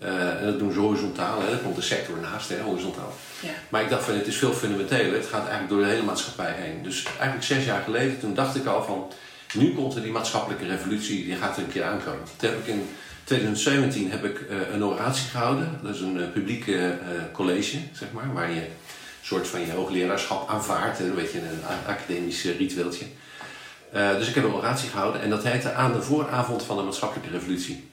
Uh, 0.03 0.40
en 0.40 0.44
dat 0.44 0.59
doen 0.59 0.72
ze 0.72 0.79
horizontaal, 0.79 1.40
hè? 1.40 1.51
er 1.51 1.59
komt 1.59 1.77
een 1.77 1.83
sector 1.83 2.18
naast, 2.18 2.49
hè? 2.49 2.61
horizontaal. 2.61 3.12
Ja. 3.40 3.51
Maar 3.68 3.83
ik 3.83 3.88
dacht 3.90 4.05
van 4.05 4.14
het 4.14 4.27
is 4.27 4.37
veel 4.37 4.53
fundamenteler, 4.53 5.12
het 5.12 5.27
gaat 5.27 5.49
eigenlijk 5.49 5.68
door 5.68 5.81
de 5.81 5.87
hele 5.87 6.03
maatschappij 6.03 6.53
heen. 6.53 6.83
Dus 6.83 7.05
eigenlijk 7.05 7.42
zes 7.42 7.64
jaar 7.64 7.83
geleden, 7.83 8.20
toen 8.20 8.35
dacht 8.35 8.57
ik 8.57 8.66
al 8.66 8.85
van 8.85 9.12
nu 9.55 9.75
komt 9.75 9.94
er 9.94 10.03
die 10.03 10.12
maatschappelijke 10.12 10.66
revolutie, 10.66 11.25
die 11.25 11.37
gaat 11.37 11.57
er 11.57 11.62
een 11.62 11.72
keer 11.72 11.85
aankomen. 11.85 12.25
Toen 12.37 12.51
heb 12.51 12.59
ik 12.59 12.66
in 12.66 12.88
2017 13.26 14.10
heb 14.10 14.24
ik 14.24 14.44
een 14.72 14.84
oratie 14.84 15.28
gehouden, 15.28 15.78
dat 15.82 15.94
is 15.94 16.00
een 16.00 16.32
publieke 16.32 16.98
college, 17.32 17.78
zeg 17.92 18.12
maar, 18.12 18.32
waar 18.32 18.50
je 18.50 18.66
soort 19.22 19.48
van 19.48 19.60
je 19.60 19.72
hoogleraarschap 19.72 20.48
aanvaardt. 20.48 21.00
Een 21.00 21.14
beetje 21.14 21.38
een 21.38 21.86
academisch 21.86 22.44
ritueeltje. 22.44 23.04
Dus 23.92 24.28
ik 24.28 24.34
heb 24.34 24.44
een 24.44 24.54
oratie 24.54 24.88
gehouden 24.88 25.20
en 25.20 25.30
dat 25.30 25.44
heette 25.44 25.72
Aan 25.72 25.92
de 25.92 26.02
vooravond 26.02 26.62
van 26.62 26.76
de 26.76 26.82
maatschappelijke 26.82 27.30
revolutie. 27.30 27.88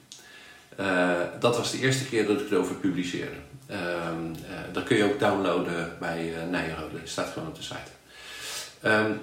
Dat 1.40 1.56
was 1.56 1.70
de 1.70 1.78
eerste 1.78 2.04
keer 2.04 2.26
dat 2.26 2.40
ik 2.40 2.50
erover 2.50 2.74
publiceerde. 2.74 3.36
Uh, 3.70 3.76
dat 4.72 4.84
kun 4.84 4.96
je 4.96 5.04
ook 5.04 5.20
downloaden 5.20 5.96
bij 6.00 6.32
Nijrode, 6.50 6.98
staat 7.04 7.28
gewoon 7.32 7.48
op 7.48 7.56
de 7.56 7.62
site. 7.62 7.90
Um, 8.84 9.20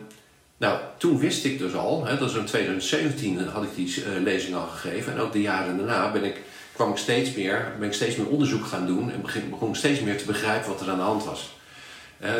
nou, 0.62 0.80
toen 0.98 1.20
wist 1.20 1.46
ik 1.46 1.60
dus 1.60 1.74
al, 1.74 2.06
hè, 2.06 2.18
dat 2.18 2.30
is 2.30 2.36
in 2.36 2.46
2017 2.46 3.48
had 3.48 3.64
ik 3.64 3.76
die 3.76 4.04
lezing 4.24 4.56
al 4.56 4.68
gegeven. 4.68 5.14
En 5.14 5.20
ook 5.20 5.32
de 5.32 5.42
jaren 5.42 5.78
daarna 5.78 6.12
ben 6.12 6.24
ik, 6.24 6.42
kwam 6.74 6.92
ik 6.92 6.98
steeds 6.98 7.34
meer, 7.34 7.74
ben 7.80 7.88
ik 7.88 7.94
steeds 7.94 8.16
meer 8.16 8.28
onderzoek 8.28 8.66
gaan 8.66 8.86
doen 8.86 9.12
en 9.12 9.22
begon, 9.22 9.50
begon 9.50 9.70
ik 9.70 9.76
steeds 9.76 10.00
meer 10.00 10.18
te 10.18 10.26
begrijpen 10.26 10.70
wat 10.70 10.82
er 10.82 10.90
aan 10.90 10.98
de 10.98 11.04
hand 11.04 11.26
was. 11.26 11.56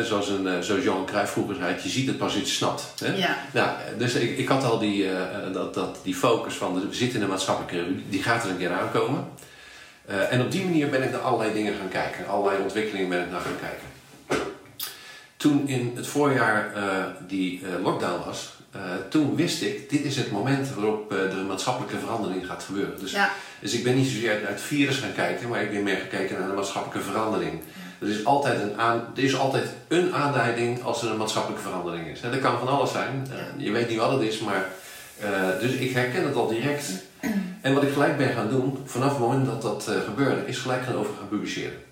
zoals, 0.02 0.28
een, 0.28 0.64
zoals 0.64 0.82
Johan 0.82 1.06
Cruijff 1.06 1.32
vroeger 1.32 1.54
zei, 1.54 1.74
je 1.82 1.88
ziet 1.88 2.06
het 2.06 2.18
pas 2.18 2.26
als 2.26 2.34
je 2.34 2.40
het 2.40 2.48
snapt. 2.48 2.92
Hè? 3.04 3.14
Ja. 3.14 3.36
Nou, 3.52 3.70
dus 3.98 4.14
ik, 4.14 4.38
ik 4.38 4.48
had 4.48 4.64
al 4.64 4.78
die, 4.78 5.06
dat, 5.52 5.74
dat, 5.74 5.98
die 6.02 6.14
focus 6.14 6.54
van, 6.54 6.88
we 6.88 6.94
zitten 6.94 7.16
in 7.16 7.22
een 7.22 7.30
maatschappelijke, 7.30 7.86
die 8.08 8.22
gaat 8.22 8.44
er 8.44 8.50
een 8.50 8.58
keer 8.58 8.72
aankomen. 8.72 9.24
en 10.06 10.40
op 10.40 10.50
die 10.50 10.64
manier 10.64 10.88
ben 10.88 11.02
ik 11.02 11.10
naar 11.10 11.20
allerlei 11.20 11.52
dingen 11.52 11.74
gaan 11.74 11.88
kijken. 11.88 12.26
Allerlei 12.26 12.62
ontwikkelingen 12.62 13.08
ben 13.08 13.20
ik 13.20 13.30
naar 13.30 13.40
gaan 13.40 13.60
kijken. 13.60 13.91
Toen 15.42 15.68
in 15.68 15.92
het 15.94 16.06
voorjaar 16.06 16.72
die 17.26 17.62
lockdown 17.82 18.24
was, 18.24 18.52
uh, 18.76 18.80
toen 19.08 19.36
wist 19.36 19.62
ik, 19.62 19.90
dit 19.90 20.04
is 20.04 20.16
het 20.16 20.30
moment 20.30 20.74
waarop 20.74 21.12
uh, 21.12 21.18
de 21.18 21.44
maatschappelijke 21.48 21.98
verandering 21.98 22.46
gaat 22.46 22.62
gebeuren. 22.62 23.00
Dus, 23.00 23.12
ja. 23.12 23.30
dus 23.60 23.72
ik 23.72 23.84
ben 23.84 23.96
niet 23.96 24.06
zozeer 24.06 24.40
naar 24.40 24.50
het 24.50 24.60
virus 24.60 24.96
gaan 24.96 25.12
kijken, 25.12 25.48
maar 25.48 25.62
ik 25.62 25.70
ben 25.70 25.82
meer 25.82 25.96
gekeken 25.96 26.38
naar 26.38 26.48
de 26.48 26.54
maatschappelijke 26.54 27.10
verandering. 27.10 27.52
Ja. 27.52 28.06
Er, 28.06 28.12
is 28.12 28.24
altijd 28.24 28.62
een 28.62 28.78
aan, 28.78 29.06
er 29.16 29.22
is 29.22 29.38
altijd 29.38 29.68
een 29.88 30.14
aanleiding 30.14 30.82
als 30.82 31.02
er 31.02 31.10
een 31.10 31.16
maatschappelijke 31.16 31.64
verandering 31.64 32.06
is. 32.06 32.20
dat 32.20 32.40
kan 32.40 32.58
van 32.58 32.68
alles 32.68 32.92
zijn. 32.92 33.26
Je 33.56 33.70
weet 33.70 33.88
niet 33.88 33.98
wat 33.98 34.12
het 34.12 34.22
is, 34.22 34.40
maar. 34.40 34.66
dus 35.60 35.72
ik 35.72 35.92
herken 35.92 36.26
het 36.26 36.34
al 36.34 36.48
direct. 36.48 36.90
En 37.60 37.74
wat 37.74 37.82
ik 37.82 37.92
gelijk 37.92 38.16
ben 38.16 38.32
gaan 38.32 38.48
doen, 38.48 38.78
vanaf 38.84 39.10
het 39.10 39.18
moment 39.18 39.46
dat 39.46 39.62
dat 39.62 39.90
gebeurde, 40.04 40.46
is 40.46 40.58
gelijk 40.58 40.82
gaan 40.82 40.94
over 40.94 41.14
gaan 41.18 41.28
publiceren. 41.28 41.91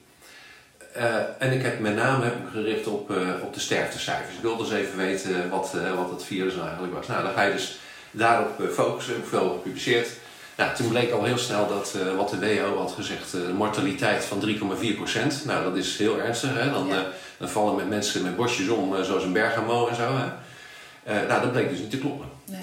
Uh, 1.01 1.17
en 1.39 1.53
ik 1.53 1.63
heb 1.63 1.79
met 1.79 1.95
name 1.95 2.25
heb 2.25 2.35
ik 2.35 2.51
gericht 2.53 2.87
op, 2.87 3.11
uh, 3.11 3.17
op 3.43 3.55
de 3.55 3.61
sterftecijfers. 3.61 4.35
Ik 4.35 4.43
wilde 4.43 4.63
dus 4.63 4.73
even 4.73 4.97
weten 4.97 5.51
wat, 5.51 5.73
uh, 5.77 5.95
wat 5.95 6.11
het 6.11 6.25
virus 6.25 6.53
nou 6.53 6.65
eigenlijk 6.65 6.95
was. 6.95 7.07
Nou, 7.07 7.23
dan 7.23 7.33
ga 7.33 7.43
je 7.43 7.53
dus 7.53 7.79
daarop 8.11 8.63
focussen. 8.73 9.15
Ik 9.15 9.21
heb 9.21 9.29
veel 9.29 9.51
gepubliceerd. 9.51 10.09
Nou, 10.57 10.75
toen 10.75 10.89
bleek 10.89 11.13
al 11.13 11.25
heel 11.25 11.39
snel 11.39 11.69
dat 11.69 11.97
wat 12.17 12.31
de 12.31 12.39
WHO 12.39 12.79
had 12.79 12.93
gezegd, 12.93 13.33
een 13.33 13.55
mortaliteit 13.55 14.25
van 14.25 14.41
3,4%. 14.41 15.45
Nou, 15.45 15.65
dat 15.65 15.77
is 15.77 15.99
heel 15.99 16.21
ernstig. 16.21 16.55
Hè? 16.55 16.71
Dan, 16.71 16.87
ja. 16.89 17.07
dan 17.39 17.49
vallen 17.49 17.77
met 17.77 17.89
mensen 17.89 18.23
met 18.23 18.37
bosjes 18.37 18.69
om, 18.69 19.05
zoals 19.05 19.25
een 19.25 19.33
Bergamo 19.33 19.89
en 19.89 19.95
zo. 19.97 20.09
Hè? 20.17 21.27
nou, 21.27 21.41
dat 21.41 21.53
bleek 21.53 21.69
dus 21.69 21.79
niet 21.79 21.91
te 21.91 21.99
kloppen. 21.99 22.27
Nee. 22.51 22.61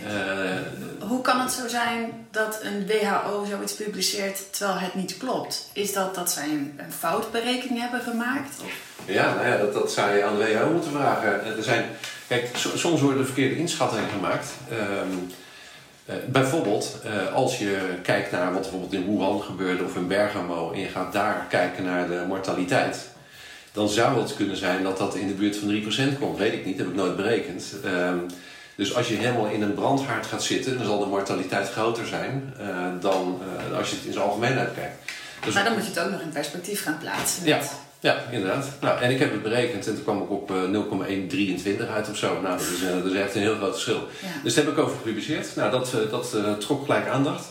Hoe 1.00 1.22
kan 1.22 1.40
het 1.40 1.52
zo 1.52 1.68
zijn 1.68 2.28
dat 2.32 2.60
een 2.64 2.88
WHO 2.88 3.46
zoiets 3.50 3.74
publiceert 3.74 4.54
terwijl 4.58 4.80
het 4.80 4.96
niet 4.96 5.18
klopt? 5.18 5.70
Is 5.74 5.94
dat 5.94 6.16
dat 6.16 6.32
zij 6.32 6.50
een, 6.50 6.74
een 6.78 6.92
foutberekening 6.92 7.80
hebben 7.80 8.02
gemaakt? 8.02 8.62
Of? 8.64 8.72
Ja, 9.06 9.34
nou 9.34 9.48
ja, 9.48 9.58
dat, 9.58 9.74
dat 9.74 9.92
zou 9.92 10.16
je 10.16 10.24
aan 10.24 10.38
de 10.38 10.46
WHO 10.46 10.72
moeten 10.72 10.92
vragen. 10.92 11.58
Er 11.58 11.64
zijn, 11.64 11.86
kijk, 12.28 12.50
soms 12.76 13.02
worden 13.02 13.20
er 13.20 13.26
verkeerde 13.26 13.58
inschattingen 13.58 14.10
gemaakt. 14.10 14.48
Um, 14.72 15.32
uh, 16.10 16.16
bijvoorbeeld, 16.28 16.98
uh, 17.06 17.34
als 17.34 17.58
je 17.58 17.78
kijkt 18.02 18.32
naar 18.32 18.54
wat 18.54 18.62
bijvoorbeeld 18.62 18.94
in 18.94 19.06
Wuhan 19.06 19.42
gebeurde 19.42 19.84
of 19.84 19.96
in 19.96 20.08
Bergamo 20.08 20.72
en 20.72 20.80
je 20.80 20.88
gaat 20.88 21.14
daar 21.14 21.46
kijken 21.50 21.84
naar 21.84 22.08
de 22.08 22.24
mortaliteit, 22.28 23.10
dan 23.72 23.90
zou 23.90 24.22
het 24.22 24.36
kunnen 24.36 24.58
zijn 24.58 24.84
dat 24.84 24.98
dat 24.98 25.16
in 25.16 25.28
de 25.28 25.34
buurt 25.34 25.58
van 25.58 26.14
3% 26.16 26.20
komt. 26.20 26.38
Weet 26.38 26.54
ik 26.54 26.66
niet, 26.66 26.78
heb 26.78 26.88
ik 26.88 26.96
nooit 26.96 27.16
berekend. 27.16 27.74
Um, 27.86 28.26
dus 28.78 28.96
als 28.96 29.08
je 29.08 29.16
helemaal 29.16 29.48
in 29.48 29.62
een 29.62 29.74
brandhaard 29.74 30.26
gaat 30.26 30.44
zitten, 30.44 30.78
dan 30.78 30.86
zal 30.86 31.00
de 31.00 31.06
mortaliteit 31.06 31.70
groter 31.70 32.08
zijn 32.08 32.54
uh, 32.60 32.88
dan 33.00 33.42
uh, 33.70 33.78
als 33.78 33.90
je 33.90 33.96
het 33.96 34.06
in 34.06 34.14
zijn 34.14 34.26
algemeenheid 34.26 34.74
kijkt. 34.74 35.12
Dus 35.46 35.54
maar 35.54 35.64
dan 35.64 35.74
moet 35.74 35.84
je 35.84 35.90
het 35.90 36.00
ook 36.00 36.12
nog 36.12 36.22
in 36.22 36.30
perspectief 36.30 36.84
gaan 36.84 36.98
plaatsen. 36.98 37.46
Ja, 37.46 37.60
ja, 38.00 38.24
inderdaad. 38.32 38.70
Nou, 38.82 39.02
en 39.02 39.12
ik 39.12 39.20
heb 39.20 39.32
het 39.32 39.44
berekend 39.44 39.88
en 39.88 39.94
toen 39.94 40.04
kwam 40.04 40.22
ik 40.22 40.30
op 40.30 40.52
uh, 40.52 40.64
0,123 40.64 41.88
uit 41.88 42.10
of 42.10 42.18
zo. 42.18 42.42
Nou, 42.42 42.58
dat 42.58 42.68
is, 42.68 42.80
dat 43.04 43.12
is 43.12 43.20
echt 43.20 43.36
een 43.36 43.42
heel 43.42 43.56
groot 43.56 43.74
verschil. 43.74 44.08
Ja. 44.22 44.28
Dus 44.44 44.54
daar 44.54 44.66
heb 44.66 44.74
ik 44.74 44.80
over 44.80 44.98
gepubliceerd. 44.98 45.56
Nou, 45.56 45.72
dat, 45.72 45.92
dat 46.10 46.62
trok 46.62 46.86
gelijk 46.86 47.08
aandacht. 47.08 47.46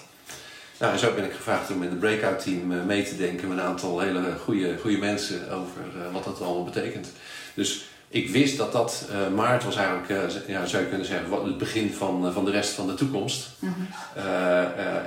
Nou, 0.79 0.93
en 0.93 0.99
zo 0.99 1.15
ben 1.15 1.25
ik 1.25 1.33
gevraagd 1.33 1.71
om 1.71 1.83
in 1.83 1.89
het 1.89 2.01
breakout 2.01 2.43
team 2.43 2.87
mee 2.87 3.05
te 3.05 3.17
denken 3.17 3.49
met 3.49 3.59
een 3.59 3.65
aantal 3.65 4.01
hele 4.01 4.23
goede, 4.45 4.77
goede 4.81 4.99
mensen 4.99 5.51
over 5.51 5.81
wat 6.13 6.25
dat 6.25 6.41
allemaal 6.41 6.65
betekent. 6.65 7.09
Dus 7.55 7.85
ik 8.09 8.31
wist 8.31 8.57
dat 8.57 8.73
dat 8.73 9.09
uh, 9.11 9.35
maart 9.37 9.65
was 9.65 9.77
eigenlijk, 9.77 10.09
uh, 10.09 10.49
ja, 10.49 10.67
zou 10.67 10.83
je 10.83 10.89
kunnen 10.89 11.07
zeggen, 11.07 11.29
wat, 11.29 11.45
het 11.45 11.59
begin 11.59 11.93
van, 11.93 12.27
uh, 12.27 12.33
van 12.33 12.45
de 12.45 12.51
rest 12.51 12.71
van 12.71 12.87
de 12.87 12.95
toekomst. 12.95 13.49
Mm 13.59 13.75
-hmm. 13.75 13.87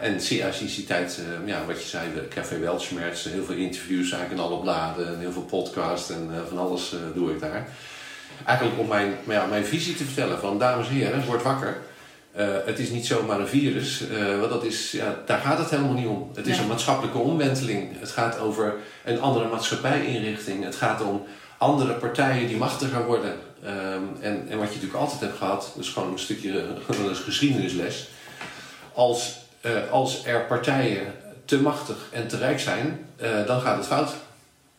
en 0.02 0.22
sinds 0.22 0.76
die 0.76 0.86
tijd, 0.86 1.20
ja, 1.46 1.66
wat 1.68 1.82
je 1.82 1.88
zei, 1.88 2.08
Café 2.30 2.60
Weltschmerz, 2.60 3.24
heel 3.24 3.44
veel 3.44 3.56
interviews 3.56 4.12
eigenlijk 4.12 4.42
in 4.42 4.48
alle 4.48 4.62
bladen, 4.62 5.08
en 5.08 5.20
heel 5.20 5.32
veel 5.32 5.42
podcasts 5.42 6.10
en 6.10 6.30
van 6.48 6.58
alles 6.58 6.96
doe 7.14 7.32
ik 7.32 7.40
daar. 7.40 7.68
Eigenlijk 8.46 8.80
om 8.80 8.88
mijn, 8.88 9.14
ja, 9.28 9.46
mijn 9.46 9.66
visie 9.66 9.96
te 9.96 10.04
vertellen 10.04 10.40
van, 10.40 10.60
dames 10.60 10.88
en 10.88 10.94
heren, 10.94 11.26
word 11.26 11.44
wakker. 11.44 11.78
het 12.66 12.80
is 12.80 12.90
niet 12.90 13.06
zomaar 13.06 13.40
een 13.40 13.48
virus, 13.48 14.04
want 14.40 14.50
dat 14.50 14.64
is, 14.64 14.92
ja, 14.92 15.16
daar 15.26 15.40
gaat 15.40 15.58
het 15.58 15.70
helemaal 15.70 15.94
niet 15.94 16.08
om. 16.08 16.30
Het 16.36 16.48
is 16.48 16.54
Nee. 16.54 16.62
een 16.62 16.68
maatschappelijke 16.68 17.18
omwenteling. 17.18 18.00
Het 18.00 18.12
gaat 18.12 18.40
over 18.40 18.74
een 19.06 19.22
andere 19.22 19.48
maatschappijinrichting. 19.48 20.64
Het 20.64 20.76
gaat 20.76 21.02
om 21.02 21.26
andere 21.60 21.94
partijen 21.94 22.48
die 22.48 22.58
machtiger 22.58 23.06
worden. 23.06 23.34
Um, 23.66 24.18
en, 24.22 24.48
en 24.50 24.58
wat 24.58 24.68
je 24.68 24.74
natuurlijk 24.74 24.94
altijd 24.94 25.20
hebt 25.20 25.38
gehad, 25.38 25.72
dus 25.76 25.90
gewoon 25.90 26.12
een 26.12 26.20
stukje 26.20 26.66
gewoon 26.86 27.16
geschiedenisles. 27.16 28.10
Als, 28.94 29.36
uh, 29.62 29.92
als 29.92 30.26
er 30.26 30.42
partijen 30.42 31.14
te 31.46 31.62
machtig 31.62 31.98
en 32.12 32.28
te 32.28 32.38
rijk 32.38 32.60
zijn, 32.60 33.06
uh, 33.22 33.46
dan 33.46 33.62
gaat 33.62 33.78
het 33.78 33.86
fout. 33.86 34.10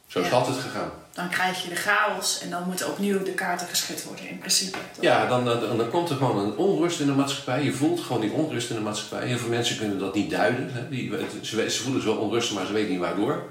Zo 0.06 0.18
is 0.18 0.24
het 0.24 0.34
altijd 0.34 0.56
gegaan. 0.56 0.90
Dan 1.12 1.28
krijg 1.28 1.62
je 1.62 1.68
de 1.68 1.76
chaos 1.76 2.40
en 2.40 2.50
dan 2.50 2.62
moeten 2.66 2.88
opnieuw 2.88 3.22
de 3.22 3.32
kaarten 3.32 3.66
geschud 3.66 4.04
worden 4.04 4.28
in 4.28 4.38
principe. 4.38 4.78
toch? 4.94 5.04
Ja, 5.04 5.26
dan, 5.26 5.44
dan, 5.44 5.76
dan 5.76 5.90
komt 5.90 6.10
er 6.10 6.16
gewoon 6.16 6.38
een 6.38 6.56
onrust 6.56 7.00
in 7.00 7.06
de 7.06 7.12
maatschappij. 7.12 7.64
Je 7.64 7.72
voelt 7.72 8.00
gewoon 8.00 8.20
die 8.20 8.32
onrust 8.32 8.70
in 8.70 8.76
de 8.76 8.82
maatschappij. 8.82 9.26
Heel 9.26 9.38
veel 9.38 9.48
mensen 9.48 9.78
kunnen 9.78 9.98
dat 9.98 10.14
niet 10.14 10.30
duiden. 10.30 10.70
Hè. 10.72 10.88
Die, 10.88 11.12
ze, 11.42 11.70
ze 11.70 11.82
voelen 11.82 12.02
zo 12.02 12.12
onrustig, 12.12 12.56
maar 12.56 12.66
ze 12.66 12.72
weten 12.72 12.90
niet 12.90 13.00
waardoor. 13.00 13.50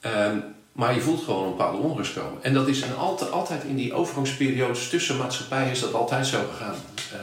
Um, 0.00 0.53
maar 0.74 0.94
je 0.94 1.00
voelt 1.00 1.24
gewoon 1.24 1.44
een 1.44 1.50
bepaalde 1.50 1.78
onrust 1.78 2.14
komen. 2.14 2.42
En 2.42 2.54
dat 2.54 2.68
is 2.68 2.82
een 2.82 2.96
altijd, 2.96 3.30
altijd 3.30 3.64
in 3.64 3.76
die 3.76 3.92
overgangsperiodes 3.92 4.88
tussen 4.88 5.16
maatschappijen 5.16 5.70
is 5.70 5.80
dat 5.80 5.94
altijd 5.94 6.26
zo 6.26 6.38
gegaan. 6.50 6.74
Uh, 7.12 7.20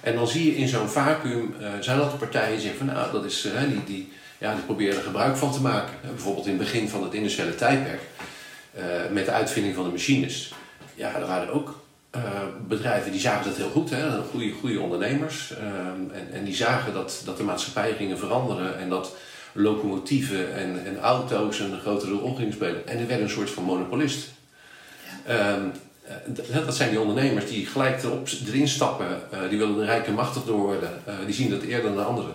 en 0.00 0.14
dan 0.14 0.28
zie 0.28 0.46
je 0.46 0.56
in 0.56 0.68
zo'n 0.68 0.88
vacuüm, 0.88 1.54
uh, 1.60 1.68
zijn 1.80 1.98
dat 1.98 2.10
de 2.10 2.16
partijen 2.16 2.50
die 2.50 2.60
zeggen 2.60 2.78
van 2.78 2.94
nou, 2.94 3.12
dat 3.12 3.24
is, 3.24 3.46
uh, 3.46 3.52
die, 3.68 3.84
die, 3.84 4.12
ja, 4.38 4.54
die 4.54 4.62
proberen 4.62 4.96
er 4.96 5.02
gebruik 5.02 5.36
van 5.36 5.52
te 5.52 5.60
maken. 5.60 5.94
bijvoorbeeld 6.02 6.46
in 6.46 6.52
het 6.52 6.60
begin 6.60 6.88
van 6.88 7.02
het 7.02 7.14
industriële 7.14 7.54
tijdperk, 7.54 8.00
met 9.10 9.24
de 9.24 9.32
uitvinding 9.32 9.74
van 9.74 9.84
de 9.84 9.90
machines. 9.90 10.52
Ja, 10.94 11.14
er 11.14 11.26
waren 11.26 11.52
ook 11.52 11.80
bedrijven 12.68 13.12
die 13.12 13.20
zagen 13.20 13.44
dat 13.44 13.56
heel 13.56 13.70
goed, 13.70 13.90
hè, 13.90 14.22
goede, 14.22 14.52
goede 14.60 14.80
ondernemers. 14.80 15.54
en, 16.12 16.28
en 16.32 16.44
die 16.44 16.54
zagen 16.54 16.92
dat, 16.92 17.22
dat 17.24 17.36
de 17.36 17.42
maatschappijen 17.42 17.96
gingen 17.96 18.18
veranderen 18.18 18.78
en 18.78 18.88
dat 18.88 19.16
locomotieven 19.58 20.54
en, 20.54 20.86
en 20.86 20.98
auto's 20.98 21.58
een 21.58 21.80
grotere 21.80 22.12
rol 22.12 22.34
gingen 22.34 22.52
spelen. 22.52 22.86
En 22.86 22.98
er 22.98 23.06
werd 23.06 23.20
een 23.20 23.30
soort 23.30 23.50
van 23.50 23.64
monopolist. 23.64 24.28
Ja. 25.26 25.54
Um, 25.54 25.72
uh, 26.50 26.66
dat 26.66 26.76
zijn 26.76 26.90
die 26.90 27.00
ondernemers 27.00 27.46
die 27.46 27.66
gelijk 27.66 28.02
erop, 28.02 28.28
erin 28.46 28.68
stappen. 28.68 29.06
Uh, 29.32 29.38
die 29.48 29.58
willen 29.58 29.76
de 29.76 29.84
rijke 29.84 30.10
machtig 30.10 30.44
door 30.44 30.58
worden. 30.58 30.90
Uh, 31.08 31.14
die 31.24 31.34
zien 31.34 31.50
dat 31.50 31.62
eerder 31.62 31.82
dan 31.82 31.96
de 31.96 32.02
anderen. 32.02 32.34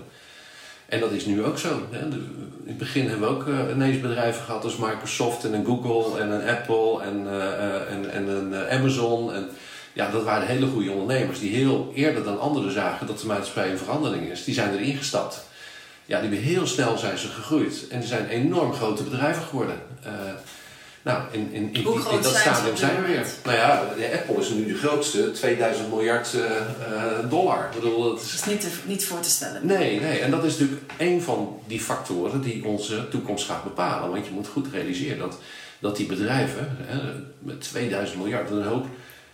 En 0.86 1.00
dat 1.00 1.12
is 1.12 1.26
nu 1.26 1.44
ook 1.44 1.58
zo. 1.58 1.82
Hè. 1.92 2.10
De, 2.10 2.16
in 2.64 2.70
het 2.70 2.78
begin 2.78 3.10
hebben 3.10 3.28
we 3.28 3.36
ook 3.36 3.48
ineens 3.72 4.00
bedrijven 4.00 4.44
gehad 4.44 4.64
als 4.64 4.78
Microsoft 4.78 5.44
en 5.44 5.54
een 5.54 5.66
Google 5.66 6.20
en 6.20 6.32
een 6.32 6.50
Apple 6.50 7.02
en, 7.02 7.28
en, 7.90 8.12
en 8.12 8.28
een 8.28 8.70
Amazon. 8.70 9.34
En, 9.34 9.50
ja, 9.94 10.12
dat 10.12 10.24
waren 10.24 10.48
hele 10.48 10.68
goede 10.68 10.92
ondernemers 10.92 11.40
die 11.40 11.56
heel 11.56 11.92
eerder 11.96 12.24
dan 12.24 12.40
anderen 12.40 12.72
zagen 12.72 13.08
dat 13.08 13.20
de 13.20 13.28
maatschappij 13.28 13.72
een 13.72 13.78
verandering 13.78 14.30
is. 14.30 14.44
Die 14.44 14.54
zijn 14.54 14.74
erin 14.74 14.98
gestapt 14.98 15.46
ja, 16.06 16.20
die 16.20 16.30
hebben 16.30 16.48
heel 16.48 16.68
snel 16.68 16.98
zijn 16.98 17.18
ze 17.18 17.28
gegroeid. 17.28 17.88
En 17.90 18.00
die 18.00 18.08
zijn 18.08 18.28
enorm 18.28 18.74
grote 18.74 19.04
bedrijven 19.04 19.44
geworden. 19.44 19.82
Uh, 20.06 20.12
nou, 21.04 21.24
in, 21.32 21.50
in, 21.52 21.74
in, 21.74 21.84
Hoe 21.84 21.96
in, 21.96 22.02
groot 22.02 22.24
dat 22.24 22.36
stadium 22.36 22.78
zijn 22.78 23.02
we 23.02 23.08
weer. 23.08 23.26
Nou 23.44 23.58
ja, 23.58 23.84
de 23.98 24.12
Apple 24.14 24.36
is 24.36 24.50
nu 24.50 24.66
de 24.66 24.78
grootste, 24.78 25.32
2000 25.32 25.90
miljard 25.90 26.34
uh, 26.34 26.42
uh, 26.42 27.30
dollar. 27.30 27.66
Ik 27.66 27.82
bedoel, 27.82 28.04
dat 28.04 28.16
Dat 28.16 28.26
is... 28.26 28.34
is 28.34 28.46
niet, 28.46 28.62
te, 28.62 28.68
niet 28.86 29.06
voor 29.06 29.20
te 29.20 29.30
stellen. 29.30 29.66
Nee, 29.66 30.00
nee, 30.00 30.20
en 30.20 30.32
dat 30.32 30.44
is 30.44 30.52
natuurlijk 30.58 30.82
een 30.98 31.22
van 31.22 31.60
die 31.68 31.80
factoren 31.80 32.42
die 32.42 32.66
onze 32.66 33.08
toekomst 33.10 33.46
gaat 33.46 33.64
bepalen. 33.64 34.12
Want 34.12 34.26
je 34.26 34.32
moet 34.32 34.48
goed 34.48 34.68
realiseren 34.72 35.18
dat, 35.18 35.40
dat 35.80 35.98
die 35.98 36.06
bedrijven, 36.06 36.78
hè, 36.80 37.00
met 37.40 37.62
2000 37.62 38.18
miljard, 38.18 38.50
een 38.50 38.64
hoop, 38.64 38.86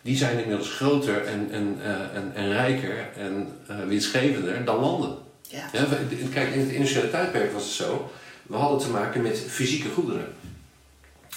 die 0.02 0.18
zijn 0.18 0.40
inmiddels 0.40 0.70
groter 0.70 1.26
en, 1.26 1.48
en, 1.52 1.78
uh, 1.82 1.90
en, 1.90 2.32
en 2.34 2.52
rijker 2.52 3.10
en 3.18 3.48
winstgevender 3.88 4.66
dan 4.66 4.80
landen. 4.80 5.28
Ja. 5.50 5.70
Ja, 5.72 5.86
kijk, 6.34 6.54
in 6.54 6.60
het 6.60 6.70
industriële 6.70 7.10
tijdperk 7.10 7.54
was 7.54 7.64
het 7.64 7.72
zo. 7.72 8.12
We 8.44 8.56
hadden 8.56 8.80
te 8.80 8.90
maken 8.90 9.22
met 9.22 9.44
fysieke 9.48 9.90
goederen. 9.90 10.34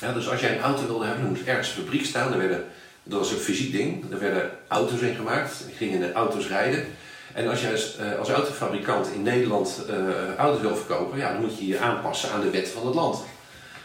Ja, 0.01 0.13
dus 0.13 0.29
als 0.29 0.41
jij 0.41 0.53
een 0.53 0.63
auto 0.63 0.87
wilde 0.87 1.05
hebben, 1.05 1.23
dan 1.23 1.33
moest 1.33 1.47
ergens 1.47 1.69
een 1.69 1.83
fabriek 1.83 2.05
staan. 2.05 2.33
Er 2.33 2.39
werden, 2.39 2.65
dat 3.03 3.19
was 3.19 3.31
een 3.31 3.39
fysiek 3.39 3.73
ding. 3.73 4.13
Er 4.13 4.19
werden 4.19 4.51
auto's 4.69 5.01
in 5.01 5.15
gemaakt. 5.15 5.65
Gingen 5.77 6.01
de 6.01 6.13
auto's 6.13 6.49
rijden. 6.49 6.87
En 7.35 7.49
als 7.49 7.61
jij 7.61 7.73
als, 7.73 7.97
als 8.19 8.29
autofabrikant 8.29 9.09
in 9.15 9.23
Nederland 9.23 9.83
uh, 9.91 10.35
auto's 10.37 10.61
wil 10.61 10.77
verkopen, 10.77 11.19
ja, 11.19 11.33
dan 11.33 11.41
moet 11.41 11.59
je 11.59 11.67
je 11.67 11.79
aanpassen 11.79 12.31
aan 12.31 12.41
de 12.41 12.51
wet 12.51 12.69
van 12.69 12.87
het 12.87 12.95
land. 12.95 13.19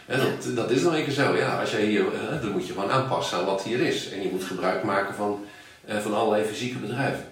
Ja, 0.08 0.16
dat, 0.16 0.56
dat 0.56 0.70
is 0.70 0.82
nog 0.82 0.94
een 0.94 1.04
keer 1.04 1.12
zo. 1.12 1.36
Ja, 1.36 1.60
als 1.60 1.70
jij 1.70 1.84
hier, 1.84 2.00
uh, 2.04 2.40
dan 2.40 2.50
moet 2.50 2.66
je 2.66 2.72
gewoon 2.72 2.90
aanpassen 2.90 3.38
aan 3.38 3.44
wat 3.44 3.62
hier 3.62 3.80
is. 3.80 4.10
En 4.10 4.22
je 4.22 4.28
moet 4.30 4.44
gebruik 4.44 4.82
maken 4.82 5.14
van, 5.14 5.44
van 5.86 6.14
allerlei 6.14 6.44
fysieke 6.44 6.78
bedrijven. 6.78 7.24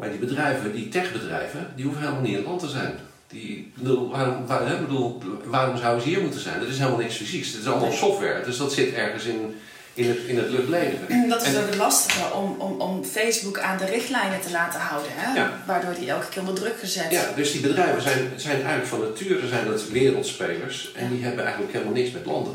Maar 0.00 0.10
die 0.10 0.18
bedrijven, 0.18 0.72
die 0.72 0.88
techbedrijven, 0.88 1.66
die 1.76 1.84
hoeven 1.84 2.02
helemaal 2.02 2.22
niet 2.22 2.30
in 2.30 2.36
het 2.38 2.46
land 2.46 2.60
te 2.60 2.68
zijn. 2.68 2.92
Die, 3.28 3.72
bedoel, 3.74 4.10
waarom, 4.10 4.46
waar, 4.46 4.66
hè, 4.68 4.78
bedoel, 4.78 5.22
waarom 5.44 5.76
zouden 5.76 6.02
ze 6.02 6.08
hier 6.08 6.20
moeten 6.20 6.40
zijn? 6.40 6.60
Er 6.60 6.68
is 6.68 6.78
helemaal 6.78 6.98
niks 6.98 7.16
fysieks. 7.16 7.52
Het 7.52 7.60
is 7.60 7.66
allemaal 7.66 7.92
software. 7.92 8.44
Dus 8.44 8.56
dat 8.56 8.72
zit 8.72 8.94
ergens 8.94 9.24
in, 9.24 9.56
in, 9.94 10.08
het, 10.08 10.18
in 10.18 10.36
het 10.36 10.50
luchtledige. 10.50 11.26
Dat 11.28 11.46
is 11.46 11.56
ook 11.56 11.66
het 11.66 11.76
lastige 11.76 12.32
om, 12.34 12.54
om, 12.58 12.80
om 12.80 13.04
Facebook 13.04 13.58
aan 13.58 13.78
de 13.78 13.84
richtlijnen 13.84 14.40
te 14.40 14.50
laten 14.50 14.80
houden. 14.80 15.10
Hè? 15.14 15.34
Ja. 15.40 15.52
Waardoor 15.66 15.94
die 15.98 16.10
elke 16.10 16.28
keer 16.28 16.40
onder 16.40 16.54
druk 16.54 16.78
gezet. 16.78 17.10
Ja, 17.10 17.24
dus 17.36 17.52
die 17.52 17.60
bedrijven 17.60 18.02
zijn, 18.02 18.30
zijn 18.36 18.56
eigenlijk 18.56 18.86
van 18.86 19.00
nature 19.00 19.48
zijn 19.48 19.66
dat 19.66 19.88
wereldspelers. 19.88 20.92
En 20.94 21.04
Ja. 21.04 21.10
die 21.10 21.24
hebben 21.24 21.42
eigenlijk 21.44 21.72
helemaal 21.72 21.94
niks 21.94 22.10
met 22.10 22.26
landen. 22.26 22.54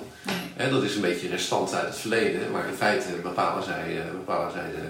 Nee. 0.58 0.70
Dat 0.70 0.84
is 0.84 0.96
een 0.96 1.02
beetje 1.02 1.28
restant 1.30 1.74
uit 1.74 1.88
het 1.88 1.98
verleden. 1.98 2.52
Maar 2.52 2.68
in 2.68 2.76
feite 2.76 3.08
bepalen 3.24 3.64
zij, 3.64 3.98
eh, 3.98 4.12
bepalen 4.12 4.52
zij 4.52 4.66
de, 4.76 4.88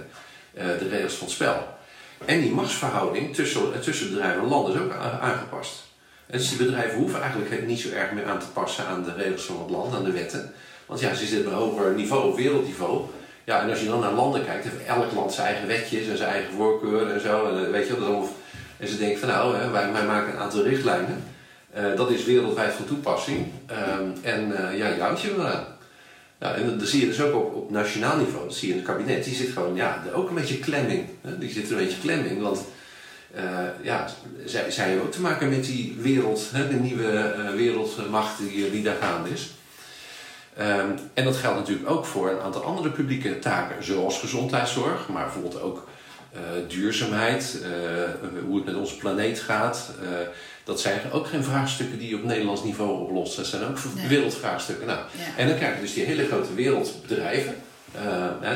eh, 0.60 0.80
de 0.80 0.88
regels 0.88 1.14
van 1.14 1.26
het 1.28 1.36
spel. 1.36 1.74
En 2.26 2.42
die 2.42 2.52
machtsverhouding 2.52 3.36
tussen, 3.36 3.74
eh, 3.74 3.80
tussen 3.80 4.10
bedrijven 4.10 4.42
en 4.42 4.48
landen 4.48 4.74
is 4.74 4.80
ook 4.80 4.94
aangepast. 5.22 5.84
En 6.28 6.38
dus 6.38 6.50
die 6.50 6.58
bedrijven 6.58 6.98
hoeven 6.98 7.22
eigenlijk 7.22 7.68
niet 7.68 7.80
zo 7.80 7.90
erg 7.90 8.12
meer 8.12 8.26
aan 8.26 8.40
te 8.40 8.48
passen 8.54 8.86
aan 8.86 9.04
de 9.04 9.14
regels 9.14 9.44
van 9.44 9.60
het 9.60 9.70
land, 9.70 9.96
aan 9.96 10.04
de 10.04 10.12
wetten. 10.12 10.54
Want 10.86 11.00
ja, 11.00 11.14
ze 11.14 11.26
zitten 11.26 11.48
op 11.48 11.54
een 11.54 11.60
hoger 11.60 11.94
niveau, 11.94 12.30
op 12.30 12.36
wereldniveau. 12.36 13.02
Ja, 13.44 13.62
en 13.62 13.70
als 13.70 13.80
je 13.80 13.88
dan 13.88 14.00
naar 14.00 14.14
landen 14.14 14.46
kijkt, 14.46 14.64
heeft 14.64 14.86
elk 14.86 15.12
land 15.12 15.34
zijn 15.34 15.48
eigen 15.48 15.68
wetjes 15.68 16.08
en 16.08 16.18
zijn 16.18 16.30
eigen 16.30 16.54
voorkeur 16.54 17.12
en 17.12 17.22
zo. 17.22 17.46
En, 17.46 17.66
eh, 17.66 17.72
weet 17.72 17.88
je, 17.88 18.00
dat 18.00 18.30
en 18.78 18.88
ze 18.88 18.98
denken 18.98 19.20
van 19.20 19.30
nou, 19.30 19.56
hè, 19.56 19.70
wij, 19.70 19.92
wij 19.92 20.06
maken 20.06 20.34
een 20.34 20.40
aantal 20.40 20.64
richtlijnen. 20.64 21.24
Eh, 21.74 21.96
dat 21.96 22.12
is 22.12 22.24
wereldwijd 22.26 22.74
van 22.74 22.86
toepassing. 22.86 23.48
Ehm, 23.66 24.10
en 24.22 24.54
ja, 24.76 24.88
je 24.88 25.02
houdt 25.02 25.22
je 25.22 25.34
eraan. 25.34 25.75
Ja, 26.40 26.56
en 26.56 26.80
dat, 26.80 26.88
zie 26.88 27.00
je 27.00 27.08
dus 27.08 27.22
ook 27.22 27.56
op, 27.56 27.72
nationaal 27.72 28.18
niveau. 28.18 28.46
Dat 28.46 28.56
zie 28.56 28.68
je 28.68 28.74
in 28.74 28.80
het 28.80 28.90
kabinet. 28.90 29.24
Die 29.24 29.36
zit 29.36 29.50
gewoon, 29.50 29.76
ja, 29.76 30.04
ook 30.14 30.30
een 30.30 30.36
beetje 30.36 30.60
klemming. 30.60 31.06
Die 31.40 31.52
zit 31.52 31.70
er 31.70 31.78
een 31.78 31.86
beetje 31.86 32.02
klemming. 32.02 32.42
Want 32.42 32.66
eh, 33.34 33.44
ja, 33.82 34.08
zij, 34.46 34.72
zij 34.72 34.88
hebben 34.88 35.06
ook 35.06 35.12
te 35.12 35.22
maken 35.22 35.50
met 35.50 35.66
die 35.66 35.96
wereld, 36.00 36.50
hè, 36.52 36.68
de 36.68 36.76
nieuwe 36.76 37.18
eh, 37.18 37.50
wereldmacht 37.50 38.38
die, 38.38 38.72
die 38.72 38.84
daar 38.84 38.98
gaande 39.02 39.30
is. 39.30 39.54
Ehm, 40.58 40.90
en 41.14 41.24
dat 41.24 41.36
geldt 41.36 41.58
natuurlijk 41.58 41.90
ook 41.90 42.06
voor 42.06 42.30
een 42.30 42.40
aantal 42.40 42.64
andere 42.64 42.90
publieke 42.90 43.40
taken, 43.40 43.84
zoals 43.84 44.20
gezondheidszorg, 44.20 45.08
maar 45.08 45.24
bijvoorbeeld 45.24 45.62
ook 45.62 45.88
eh, 46.32 46.42
duurzaamheid, 46.68 47.62
eh, 47.64 47.70
hoe 48.46 48.56
het 48.56 48.66
met 48.66 48.76
onze 48.76 48.98
planeet 48.98 49.40
gaat. 49.40 49.92
Dat 50.66 50.80
zijn 50.80 51.00
ook 51.12 51.28
geen 51.28 51.44
vraagstukken 51.44 52.00
die 52.00 52.10
je 52.10 52.16
op 52.16 52.24
Nederlands 52.24 52.64
niveau 52.64 53.00
oplost. 53.02 53.36
Dat 53.36 53.46
zijn 53.46 53.64
ook 53.64 53.78
Nee. 53.96 54.08
wereldvraagstukken. 54.08 54.88
Nou, 54.88 55.00
Ja. 55.00 55.24
en 55.42 55.48
dan 55.48 55.58
krijg 55.58 55.76
je 55.76 55.82
dus 55.82 55.94
die 55.94 56.04
hele 56.06 56.28
grote 56.28 56.54
wereldbedrijven, 56.54 57.56
eh, 57.92 58.02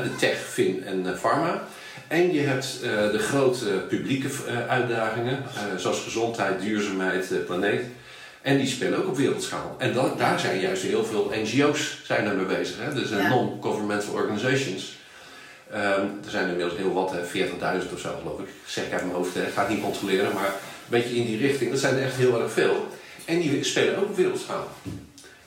de 0.03 0.16
tech, 0.18 0.38
fin 0.38 0.84
en 0.84 1.05
eh, 1.07 1.20
pharma. 1.20 1.64
En 2.07 2.34
je 2.34 2.41
hebt 2.41 2.80
eh, 2.84 2.89
de 3.12 3.20
grote 3.20 3.66
publieke 3.88 4.28
uitdagingen, 4.68 5.43
zoals 5.78 5.99
gezondheid, 6.01 6.62
duurzaamheid, 6.62 7.45
planeet. 7.45 7.82
En 8.41 8.57
die 8.57 8.68
spelen 8.68 8.99
ook 8.99 9.07
op 9.07 9.18
wereldschaal. 9.18 9.76
En 9.78 9.93
dat, 9.93 10.18
daar 10.18 10.39
zijn 10.39 10.60
juist 10.60 10.82
heel 10.84 11.05
veel 11.05 11.32
NGO's 11.43 11.99
zijn 12.05 12.26
er 12.26 12.36
mee 12.36 12.45
bezig. 12.45 12.76
Hè? 12.80 12.93
Dus 12.93 13.10
Ja. 13.10 13.28
non-governmental 13.30 14.14
organizations. 14.14 14.97
Ehm, 15.72 16.01
er 16.26 16.30
zijn 16.30 16.43
er 16.43 16.49
inmiddels 16.49 16.78
heel 16.80 16.93
wat, 16.93 17.12
hè, 17.12 17.26
40.000 17.26 17.93
of 17.93 17.99
zo 17.99 18.10
geloof 18.22 18.39
ik. 18.39 18.47
Zeg 18.66 18.86
ik 18.86 18.91
uit 18.93 19.01
mijn 19.01 19.16
hoofd, 19.16 19.34
hè. 19.34 19.41
ik 19.41 19.53
ga 19.53 19.62
het 19.62 19.70
niet 19.70 19.82
controleren, 19.82 20.34
maar 20.34 20.53
beetje 20.89 21.15
in 21.15 21.25
die 21.25 21.37
richting. 21.37 21.71
Dat 21.71 21.79
zijn 21.79 21.95
er 21.95 22.03
echt 22.03 22.15
heel 22.15 22.41
erg 22.41 22.51
veel. 22.51 22.87
En 23.25 23.39
die 23.39 23.63
spelen 23.63 23.97
ook 23.97 24.09
op 24.09 24.15
wereldschaal. 24.15 24.67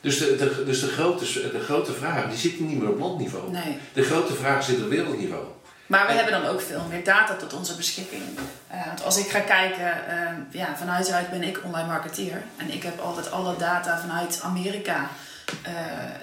Dus 0.01 0.19
de, 0.19 0.37
de, 0.37 0.63
dus 0.67 0.81
de, 0.81 0.87
grote, 0.87 1.25
de 1.53 1.61
grote 1.65 1.93
vraag, 1.93 2.29
die 2.29 2.39
zitten 2.39 2.67
niet 2.67 2.79
meer 2.79 2.89
op 2.89 2.99
landniveau. 2.99 3.51
Nee. 3.51 3.77
De 3.93 4.03
grote 4.03 4.35
vraag 4.35 4.65
zit 4.65 4.83
op 4.83 4.89
wereldniveau. 4.89 5.45
Maar 5.87 6.07
we 6.07 6.11
En- 6.13 6.17
hebben 6.17 6.41
dan 6.43 6.51
ook 6.51 6.61
veel 6.61 6.83
meer 6.89 7.05
data 7.05 7.35
tot 7.37 7.53
onze 7.55 7.77
beschikking. 7.77 8.23
Eh, 8.69 8.87
want 8.87 9.05
als 9.05 9.19
ik 9.19 9.27
ga 9.31 9.41
kijken, 9.41 10.09
eh, 10.09 10.33
ja, 10.51 10.77
vanuit 10.79 11.11
uit 11.13 11.31
ben 11.31 11.43
ik 11.43 11.61
online 11.65 11.89
marketeer. 11.89 12.43
En 12.57 12.73
ik 12.73 12.83
heb 12.83 13.01
altijd 13.01 13.31
alle 13.31 13.57
data 13.57 14.01
vanuit 14.01 14.41
Amerika. 14.43 15.09
Eh, 15.63 15.73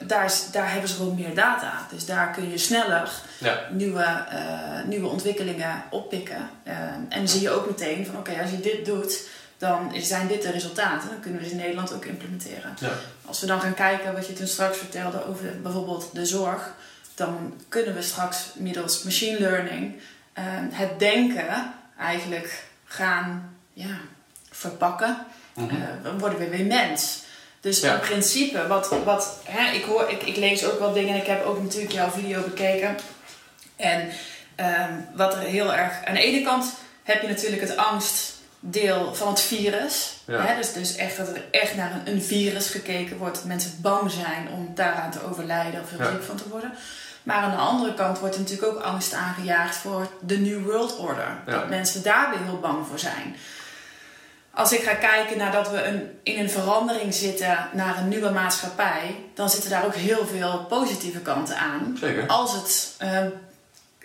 daar, 0.01 0.25
is, 0.25 0.51
daar 0.51 0.71
hebben 0.71 0.89
ze 0.89 0.95
gewoon 0.95 1.15
meer 1.15 1.35
data. 1.35 1.87
Dus 1.91 2.05
daar 2.05 2.31
kun 2.31 2.49
je 2.49 2.57
sneller 2.57 3.11
Ja. 3.37 3.59
nieuwe, 3.71 4.03
eh, 4.03 4.83
nieuwe 4.85 5.07
ontwikkelingen 5.07 5.83
oppikken. 5.89 6.49
Eh, 6.63 6.75
en 7.09 7.27
zie 7.27 7.41
je 7.41 7.49
ook 7.49 7.67
meteen 7.67 8.05
van 8.05 8.17
oké, 8.17 8.41
als 8.41 8.51
je 8.51 8.59
dit 8.59 8.85
doet, 8.85 9.27
dan 9.57 9.93
zijn 9.95 10.27
dit 10.27 10.41
de 10.41 10.51
resultaten. 10.51 11.09
Dan 11.09 11.19
kunnen 11.19 11.39
we 11.41 11.45
ze 11.45 11.51
in 11.51 11.57
Nederland 11.57 11.93
ook 11.93 12.05
implementeren. 12.05 12.75
Ja. 12.79 12.91
Als 13.25 13.39
we 13.39 13.47
dan 13.47 13.61
gaan 13.61 13.73
kijken 13.73 14.13
wat 14.13 14.27
je 14.27 14.33
toen 14.33 14.47
straks 14.47 14.77
vertelde 14.77 15.25
over 15.25 15.61
bijvoorbeeld 15.61 16.09
de 16.13 16.25
zorg, 16.25 16.73
dan 17.15 17.53
kunnen 17.69 17.95
we 17.95 18.01
straks 18.01 18.37
middels 18.55 19.03
machine 19.03 19.39
learning 19.39 20.01
het 20.71 20.99
denken 20.99 21.73
eigenlijk 21.97 22.63
gaan 22.85 23.57
ja, 23.73 23.97
verpakken. 24.51 25.17
Eh, 25.55 25.63
dan 26.03 26.19
worden 26.19 26.39
we 26.39 26.49
weer 26.49 26.65
mens. 26.65 27.23
Dus 27.61 27.79
Ja. 27.79 27.93
in 27.93 27.99
principe, 27.99 28.67
wat, 28.67 28.89
wat 29.03 29.37
hè, 29.43 29.71
ik, 29.71 29.83
hoor, 29.83 30.09
ik, 30.09 30.23
ik 30.23 30.35
lees 30.35 30.65
ook 30.65 30.79
wat 30.79 30.93
dingen 30.93 31.13
en 31.13 31.21
ik 31.21 31.27
heb 31.27 31.45
ook 31.45 31.61
natuurlijk 31.63 31.91
jouw 31.91 32.09
video 32.09 32.41
bekeken. 32.41 32.95
En 33.75 34.09
ehm, 34.55 34.93
wat 35.15 35.33
er 35.33 35.39
heel 35.39 35.73
erg. 35.73 36.05
Aan 36.05 36.13
de 36.13 36.21
ene 36.21 36.45
kant 36.45 36.73
heb 37.03 37.21
je 37.21 37.27
natuurlijk 37.27 37.61
het 37.61 37.77
angstdeel 37.77 39.15
van 39.15 39.27
het 39.27 39.41
virus. 39.41 40.13
Ja. 40.27 40.45
Hè, 40.45 40.55
dus, 40.55 40.73
dus 40.73 40.95
echt 40.95 41.17
dat 41.17 41.27
er 41.27 41.43
echt 41.51 41.75
naar 41.75 41.91
een, 41.91 42.13
een 42.13 42.21
virus 42.21 42.69
gekeken 42.69 43.17
wordt. 43.17 43.35
Dat 43.35 43.45
mensen 43.45 43.77
bang 43.81 44.11
zijn 44.11 44.47
om 44.53 44.71
daaraan 44.75 45.11
te 45.11 45.23
overlijden 45.29 45.81
of 45.81 45.89
heel 45.89 45.99
Ja. 45.99 46.11
ziek 46.11 46.23
van 46.23 46.35
te 46.35 46.49
worden. 46.49 46.73
Maar 47.23 47.37
aan 47.37 47.51
de 47.51 47.57
andere 47.57 47.93
kant 47.93 48.19
wordt 48.19 48.35
er 48.35 48.41
natuurlijk 48.41 48.71
ook 48.71 48.83
angst 48.83 49.13
aangejaagd 49.13 49.75
voor 49.75 50.07
de 50.21 50.37
New 50.37 50.63
World 50.65 50.97
Order. 50.97 51.37
Dat 51.45 51.69
mensen 51.69 52.03
daar 52.03 52.29
weer 52.29 52.43
heel 52.43 52.59
bang 52.59 52.87
voor 52.87 52.99
zijn. 52.99 53.35
Als 54.59 54.73
ik 54.73 54.81
ga 54.81 54.93
kijken 54.93 55.37
naar 55.37 55.51
dat 55.51 55.71
we 55.71 55.83
een, 55.83 56.01
in 56.23 56.39
een 56.39 56.49
verandering 56.49 57.13
zitten 57.13 57.69
naar 57.73 57.97
een 57.97 58.07
nieuwe 58.07 58.29
maatschappij, 58.29 59.15
dan 59.33 59.49
zitten 59.49 59.69
daar 59.69 59.85
ook 59.85 59.95
heel 59.95 60.25
veel 60.25 60.65
positieve 60.69 61.19
kanten 61.19 61.57
aan. 61.57 61.97
Zeker. 61.99 62.27
Als 62.27 62.53
het, 62.53 62.95
ehm, 62.97 63.29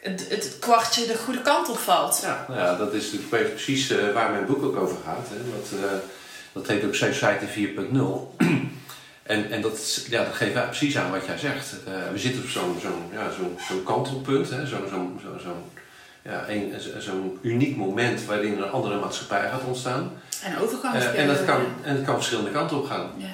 het, 0.00 0.28
het 0.28 0.56
kwartje 0.60 1.06
de 1.06 1.16
goede 1.16 1.42
kant 1.42 1.68
op 1.68 1.78
valt. 1.78 2.20
Ja, 2.22 2.44
nou 2.48 2.60
ja, 2.60 2.76
dat 2.76 2.92
is 2.92 3.12
natuurlijk 3.12 3.54
precies 3.54 3.90
eh, 3.90 4.12
waar 4.12 4.30
mijn 4.30 4.46
boek 4.46 4.62
ook 4.62 4.76
over 4.76 4.96
gaat. 5.04 5.28
Hè. 5.28 5.36
Dat, 5.36 5.90
eh, 5.90 5.96
dat 6.52 6.66
heet 6.66 6.84
ook 6.84 6.94
Society 6.94 7.46
4.0. 7.46 8.34
en 9.22 9.50
en 9.50 9.60
dat, 9.60 10.06
ja, 10.08 10.24
dat 10.24 10.34
geeft 10.34 10.66
precies 10.66 10.96
aan 10.96 11.10
wat 11.10 11.26
jij 11.26 11.38
zegt. 11.38 11.74
Eh, 11.86 11.92
we 12.12 12.18
zitten 12.18 12.42
op 12.42 12.48
zo'n 12.48 12.78
zo'n 12.80 13.10
ja, 13.12 13.30
zo'n 13.30 13.58
zo'n 13.68 13.82
kantelpunt, 13.82 14.46
zo'n 14.46 14.66
zo'n 14.66 14.88
zo'n 14.90 15.20
zo'n 15.42 15.70
ja, 16.22 16.46
zo'n 16.98 17.38
uniek 17.42 17.76
moment 17.76 18.24
waarin 18.24 18.62
een 18.62 18.70
andere 18.70 18.98
maatschappij 18.98 19.48
gaat 19.48 19.64
ontstaan. 19.64 20.12
En 20.44 20.52
Eh, 20.54 20.62
overgangsperiode. 20.62 21.18
en, 21.18 21.26
dat 21.28 21.44
kan, 21.44 21.60
en 21.82 21.96
dat 21.96 22.04
kan 22.04 22.14
verschillende 22.14 22.50
kanten 22.50 22.76
op 22.76 22.86
gaan. 22.86 23.10
Ja. 23.16 23.26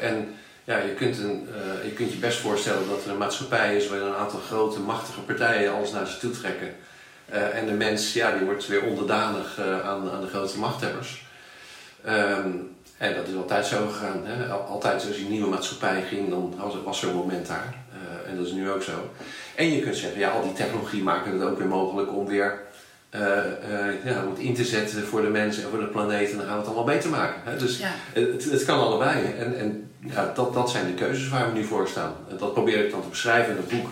Eh, 0.00 0.08
en 0.10 0.34
ja, 0.64 0.78
je 0.78 0.94
kunt, 0.94 1.18
een, 1.18 1.48
eh, 1.54 1.84
je 1.84 1.92
kunt 1.92 2.12
je 2.12 2.18
best 2.18 2.38
voorstellen 2.38 2.88
dat 2.88 3.04
er 3.04 3.10
een 3.10 3.18
maatschappij 3.18 3.76
is 3.76 3.88
waar 3.88 4.00
een 4.00 4.14
aantal 4.14 4.40
grote, 4.40 4.80
machtige 4.80 5.20
partijen 5.20 5.72
alles 5.74 5.92
naar 5.92 6.06
zich 6.06 6.18
toe 6.18 6.30
trekken. 6.30 6.74
En 7.52 7.66
de 7.66 7.72
mens, 7.72 8.12
ja, 8.12 8.32
die 8.36 8.44
wordt 8.46 8.66
weer 8.66 8.82
onderdanig 8.82 9.60
aan, 9.84 10.10
aan 10.10 10.20
de 10.20 10.26
grote 10.32 10.58
machthebbers. 10.58 11.26
Ehm, 12.04 12.48
en 12.98 13.14
dat 13.14 13.28
is 13.28 13.34
altijd 13.36 13.66
zo 13.66 13.86
gegaan. 13.88 14.20
Hè? 14.24 14.52
Al- 14.52 14.60
Altijd 14.60 15.06
als 15.06 15.16
je 15.16 15.22
een 15.24 15.30
nieuwe 15.30 15.48
maatschappij 15.48 16.02
ging, 16.08 16.30
dan 16.30 16.54
was, 16.58 16.74
was 16.84 16.98
zo'n 16.98 17.14
moment 17.14 17.46
daar. 17.46 17.74
En 18.26 18.36
dat 18.36 18.46
is 18.46 18.52
nu 18.52 18.70
ook 18.70 18.82
zo. 18.82 19.10
En 19.54 19.72
je 19.72 19.80
kunt 19.82 19.96
zeggen, 19.96 20.18
ja, 20.20 20.30
al 20.30 20.42
die 20.42 20.52
technologie 20.52 21.02
maken 21.02 21.32
het 21.32 21.42
ook 21.48 21.58
weer 21.58 21.66
mogelijk 21.66 22.12
om 22.16 22.26
weer 22.26 22.60
eh, 23.10 23.38
eh, 23.38 24.04
ja, 24.04 24.22
om 24.24 24.30
het 24.30 24.38
in 24.38 24.54
te 24.54 24.64
zetten 24.64 25.06
voor 25.06 25.22
de 25.22 25.28
mensen 25.28 25.62
en 25.62 25.68
voor 25.70 25.78
de 25.78 25.86
planeet. 25.86 26.30
En 26.30 26.36
dan 26.36 26.46
gaan 26.46 26.54
we 26.54 26.58
het 26.60 26.66
allemaal 26.66 26.94
beter 26.94 27.10
maken. 27.10 27.40
Hè? 27.44 27.56
Dus 27.58 27.78
Ja. 27.78 27.90
het, 28.12 28.50
het 28.50 28.64
kan 28.64 28.78
allebei. 28.80 29.32
En, 29.38 29.58
en 29.58 29.90
ja, 30.00 30.32
dat, 30.34 30.54
dat 30.54 30.70
zijn 30.70 30.86
de 30.86 30.92
keuzes 30.94 31.28
waar 31.28 31.52
we 31.52 31.58
nu 31.58 31.64
voor 31.64 31.88
staan. 31.88 32.12
En 32.30 32.36
dat 32.36 32.52
probeer 32.54 32.84
ik 32.84 32.90
dan 32.90 33.02
te 33.02 33.08
beschrijven 33.08 33.50
in 33.50 33.56
het 33.56 33.68
boek. 33.68 33.88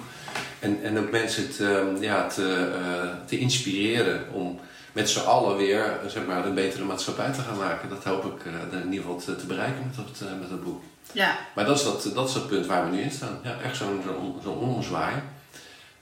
En, 0.59 0.79
en 0.83 0.99
ook 0.99 1.11
mensen 1.11 1.51
te, 1.57 1.93
ja, 2.01 2.27
te, 2.27 2.71
eh, 2.75 3.09
te 3.27 3.39
inspireren 3.39 4.21
om 4.33 4.59
met 4.93 5.11
z'n 5.11 5.25
allen 5.27 5.57
weer 5.57 5.85
zeg 6.07 6.27
maar, 6.27 6.47
een 6.47 6.55
betere 6.55 6.85
maatschappij 6.85 7.33
te 7.33 7.41
gaan 7.41 7.57
maken. 7.59 7.89
Dat 7.89 8.05
hoop 8.05 8.25
ik 8.25 8.45
in 8.73 8.85
ieder 8.93 9.01
geval 9.07 9.17
te, 9.19 9.37
te 9.37 9.47
bereiken 9.47 9.83
met 9.87 9.97
dat, 9.97 10.29
met 10.41 10.51
dat 10.51 10.64
boek. 10.64 10.83
ja. 11.12 11.37
Maar 11.55 11.64
dat 11.64 11.77
is, 11.77 11.85
dat, 11.85 12.11
dat 12.14 12.29
is 12.29 12.35
het 12.35 12.47
punt 12.47 12.67
waar 12.67 12.91
we 12.91 12.97
nu 12.97 13.03
in 13.03 13.11
staan. 13.11 13.39
Ja, 13.43 13.57
echt 13.64 13.77
zo'n 13.77 14.01
zo'n 14.07 14.35
zo'n 14.43 14.59
ommezwaai. 14.59 15.14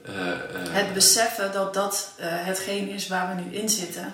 Eh, 0.07 0.13
Het 0.71 0.93
beseffen 0.93 1.51
dat 1.51 1.73
dat 1.73 2.11
eh, 2.17 2.27
hetgeen 2.29 2.89
is 2.89 3.07
waar 3.07 3.35
we 3.35 3.41
nu 3.41 3.55
in 3.55 3.69
zitten, 3.69 4.13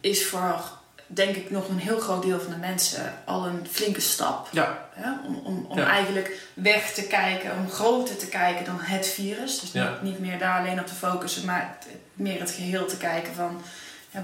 is 0.00 0.26
voor, 0.26 0.60
denk 1.06 1.36
ik, 1.36 1.50
nog 1.50 1.68
een 1.68 1.78
heel 1.78 1.98
groot 1.98 2.22
deel 2.22 2.40
van 2.40 2.50
de 2.52 2.58
mensen 2.58 3.14
al 3.24 3.46
een 3.46 3.66
flinke 3.70 4.00
stap. 4.00 4.48
Ja? 4.50 4.88
Om, 5.26 5.40
om, 5.44 5.66
om 5.68 5.78
Ja. 5.78 5.86
eigenlijk 5.86 6.38
weg 6.54 6.92
te 6.94 7.02
kijken, 7.02 7.50
om 7.58 7.70
groter 7.70 8.16
te 8.16 8.26
kijken 8.26 8.64
dan 8.64 8.78
het 8.80 9.06
virus. 9.06 9.60
Dus 9.60 9.72
niet, 9.72 10.02
niet 10.02 10.18
meer 10.18 10.38
daar 10.38 10.58
alleen 10.58 10.80
op 10.80 10.86
te 10.86 10.94
focussen, 10.94 11.44
maar 11.44 11.76
meer 12.14 12.40
het 12.40 12.50
geheel 12.50 12.86
te 12.86 12.96
kijken 12.96 13.34
van 13.34 13.62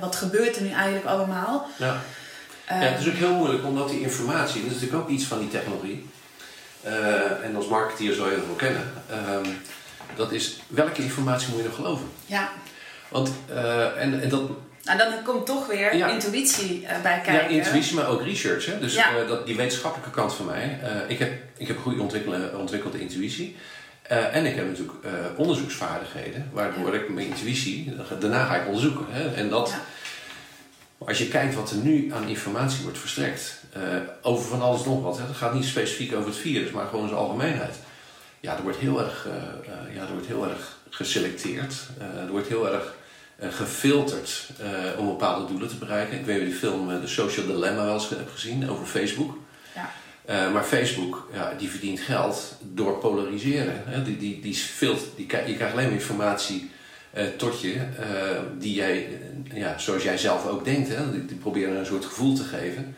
wat 0.01 0.17
gebeurt 0.17 0.57
er 0.57 0.63
nu 0.63 0.71
eigenlijk 0.71 1.07
allemaal. 1.07 1.67
ja. 1.77 2.01
Ja, 2.69 2.75
het 2.75 3.01
is 3.01 3.09
ook 3.09 3.15
heel 3.15 3.35
moeilijk 3.35 3.65
omdat 3.65 3.89
die 3.89 4.01
informatie, 4.01 4.61
dat 4.63 4.71
is 4.71 4.77
natuurlijk 4.81 5.03
ook 5.03 5.09
iets 5.09 5.25
van 5.25 5.39
die 5.39 5.49
technologie. 5.49 6.09
Eh, 6.83 7.45
en 7.45 7.57
als 7.57 7.67
marketeer 7.69 8.15
zou 8.15 8.31
je 8.31 8.37
dat 8.37 8.47
wel 8.47 8.55
kennen. 8.55 8.93
Ehm, 9.11 9.49
dat 10.17 10.33
is 10.33 10.59
welke 10.67 11.03
informatie 11.03 11.49
moet 11.49 11.59
je 11.59 11.65
nog 11.65 11.75
geloven? 11.75 12.07
ja, 12.27 12.51
Want, 13.09 13.33
eh, 13.49 14.03
en, 14.03 14.23
en 14.23 14.29
dat, 14.29 14.43
Nou, 14.85 14.99
dan 14.99 15.23
komt 15.25 15.47
toch 15.47 15.67
weer 15.67 15.93
intuïtie 15.93 16.87
bij 17.03 17.21
kijken. 17.21 17.33
Ja, 17.33 17.41
intuïtie, 17.41 17.95
maar 17.95 18.09
ook 18.09 18.23
research. 18.23 18.67
Hè? 18.67 18.79
Dus 18.79 18.99
dat, 19.29 19.47
die 19.47 19.57
wetenschappelijke 19.57 20.11
kant 20.11 20.35
van 20.35 20.47
mij. 20.47 20.79
ik, 21.09 21.19
heb, 21.19 21.33
ik 21.57 21.69
heb 21.69 21.79
goede 21.79 22.01
ontwikkelde 22.57 23.01
intuïtie. 23.01 23.57
en 24.09 24.45
ik 24.45 24.57
heb 24.57 24.67
natuurlijk 24.67 24.99
onderzoeksvaardigheden, 25.37 26.51
waardoor 26.53 26.95
ik 26.95 27.09
mijn 27.09 27.27
intuïtie, 27.27 27.93
daarna 28.21 28.45
ga 28.45 28.57
ik 28.57 28.67
onderzoeken. 28.67 29.07
Hè? 29.11 29.35
En 29.35 29.49
dat, 29.49 29.75
als 30.99 31.19
je 31.19 31.29
kijkt 31.29 31.55
wat 31.55 31.71
er 31.71 31.77
nu 31.77 32.13
aan 32.13 32.29
informatie 32.29 32.83
wordt 32.83 32.99
verstrekt, 32.99 33.61
uh, 33.77 33.83
over 34.23 34.49
van 34.49 34.63
alles 34.63 34.85
nog 34.85 35.03
wat, 35.03 35.19
hè, 35.19 35.27
dat 35.27 35.37
gaat 35.37 35.55
niet 35.55 35.65
specifiek 35.65 36.15
over 36.15 36.29
het 36.29 36.39
virus, 36.39 36.71
maar 36.71 36.87
gewoon 36.87 37.09
zijn 37.09 37.21
algemeenheid. 37.21 37.77
Ja, 38.47 38.57
er 38.57 38.63
wordt 38.63 38.79
heel 38.79 39.01
erg, 39.01 39.27
uh, 39.27 39.33
uh, 39.35 39.95
ja, 39.95 40.03
er 40.03 40.13
wordt 40.13 40.27
heel 40.27 40.49
erg 40.49 40.77
geselecteerd, 40.91 41.75
er 41.99 42.31
wordt 42.31 42.49
heel 42.49 42.69
erg 42.73 42.95
gefilterd 43.41 44.51
om 44.99 45.07
bepaalde 45.07 45.47
doelen 45.47 45.69
te 45.69 45.77
bereiken. 45.77 46.19
Ik 46.19 46.25
weet 46.25 46.43
niet 46.43 46.47
of 46.47 46.61
je 46.61 46.61
die 46.61 46.71
film 46.71 47.01
The 47.01 47.07
Social 47.07 47.47
Dilemma 47.47 47.85
wel 47.85 47.95
eens 47.95 48.09
hebt 48.09 48.31
gezien 48.31 48.71
over 48.71 48.87
Facebook. 48.87 49.39
Ja. 49.75 50.51
maar 50.51 50.65
Facebook 50.65 51.29
ja, 51.33 51.53
die 51.59 51.71
verdient 51.71 52.01
geld 52.01 52.59
door 52.63 52.99
polariseren. 52.99 53.83
Hè. 53.87 54.03
Die, 54.03 54.17
die, 54.17 54.41
die, 54.41 54.55
filter, 54.55 55.07
die, 55.17 55.27
je 55.47 55.57
krijgt 55.57 55.73
alleen 55.73 55.87
maar 55.87 55.99
informatie 55.99 56.71
uh, 57.17 57.25
tot 57.37 57.61
je, 57.61 57.75
uh, 57.75 57.83
die 58.59 58.75
jij, 58.75 59.09
ja, 59.53 59.79
zoals 59.79 60.03
jij 60.03 60.19
zelf 60.19 60.47
ook 60.47 60.65
denkt, 60.65 60.89
hè, 60.89 61.11
die, 61.13 61.25
die 61.25 61.37
proberen 61.37 61.77
een 61.77 61.87
soort 61.87 62.05
gevoel 62.05 62.35
te 62.35 62.45
geven. 62.45 62.95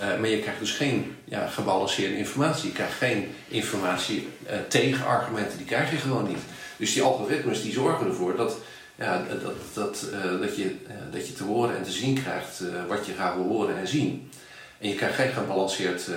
Uh, 0.00 0.20
maar 0.20 0.28
je 0.28 0.40
krijgt 0.40 0.60
dus 0.60 0.70
geen 0.70 1.16
ja, 1.24 1.46
gebalanceerde 1.46 2.16
informatie. 2.16 2.68
Je 2.68 2.74
krijgt 2.74 2.94
geen 2.94 3.34
informatie 3.48 4.28
tegen 4.68 5.06
argumenten, 5.06 5.56
die 5.56 5.66
krijg 5.66 5.90
je 5.90 5.96
gewoon 5.96 6.28
niet. 6.28 6.42
Dus 6.76 6.92
die 6.92 7.02
algoritmes 7.02 7.62
die 7.62 7.72
zorgen 7.72 8.06
ervoor 8.06 8.36
dat, 8.36 8.56
ja, 8.94 9.22
dat, 9.28 9.54
dat, 9.74 10.06
dat, 10.40 10.56
je, 10.56 10.76
dat 11.10 11.26
je 11.26 11.32
te 11.32 11.44
horen 11.44 11.76
en 11.76 11.82
te 11.82 11.90
zien 11.90 12.22
krijgt 12.22 12.62
wat 12.88 13.06
je 13.06 13.12
gaat 13.12 13.34
horen 13.34 13.78
en 13.78 13.88
zien. 13.88 14.30
En 14.78 14.88
je 14.88 14.94
krijgt 14.94 15.16
geen 15.16 15.32
gebalanceerd 15.32 16.08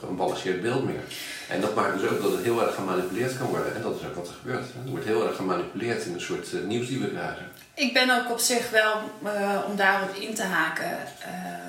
gebalanceerd 0.00 0.62
beeld 0.62 0.84
meer. 0.84 1.02
En 1.48 1.60
dat 1.60 1.74
maakt 1.74 2.00
dus 2.00 2.10
ook 2.10 2.22
dat 2.22 2.32
het 2.32 2.42
heel 2.42 2.62
erg 2.62 2.74
gemanipuleerd 2.74 3.38
kan 3.38 3.46
worden. 3.46 3.74
En 3.74 3.82
dat 3.82 4.00
is 4.00 4.06
ook 4.06 4.14
wat 4.14 4.28
er 4.28 4.34
gebeurt. 4.40 4.64
Er 4.84 4.90
wordt 4.90 5.04
heel 5.04 5.26
erg 5.26 5.36
gemanipuleerd 5.36 6.04
in 6.04 6.14
een 6.14 6.20
soort 6.20 6.52
uh, 6.52 6.64
nieuws 6.64 6.86
die 6.88 6.98
we 6.98 7.10
krijgen. 7.10 7.48
Ik 7.74 7.92
ben 7.92 8.10
ook 8.10 8.30
op 8.30 8.38
zich 8.38 8.70
wel, 8.70 8.94
uh, 9.24 9.58
om 9.68 9.76
daarop 9.76 10.14
in 10.14 10.34
te 10.34 10.42
haken, 10.42 10.90
uh, 10.90 11.63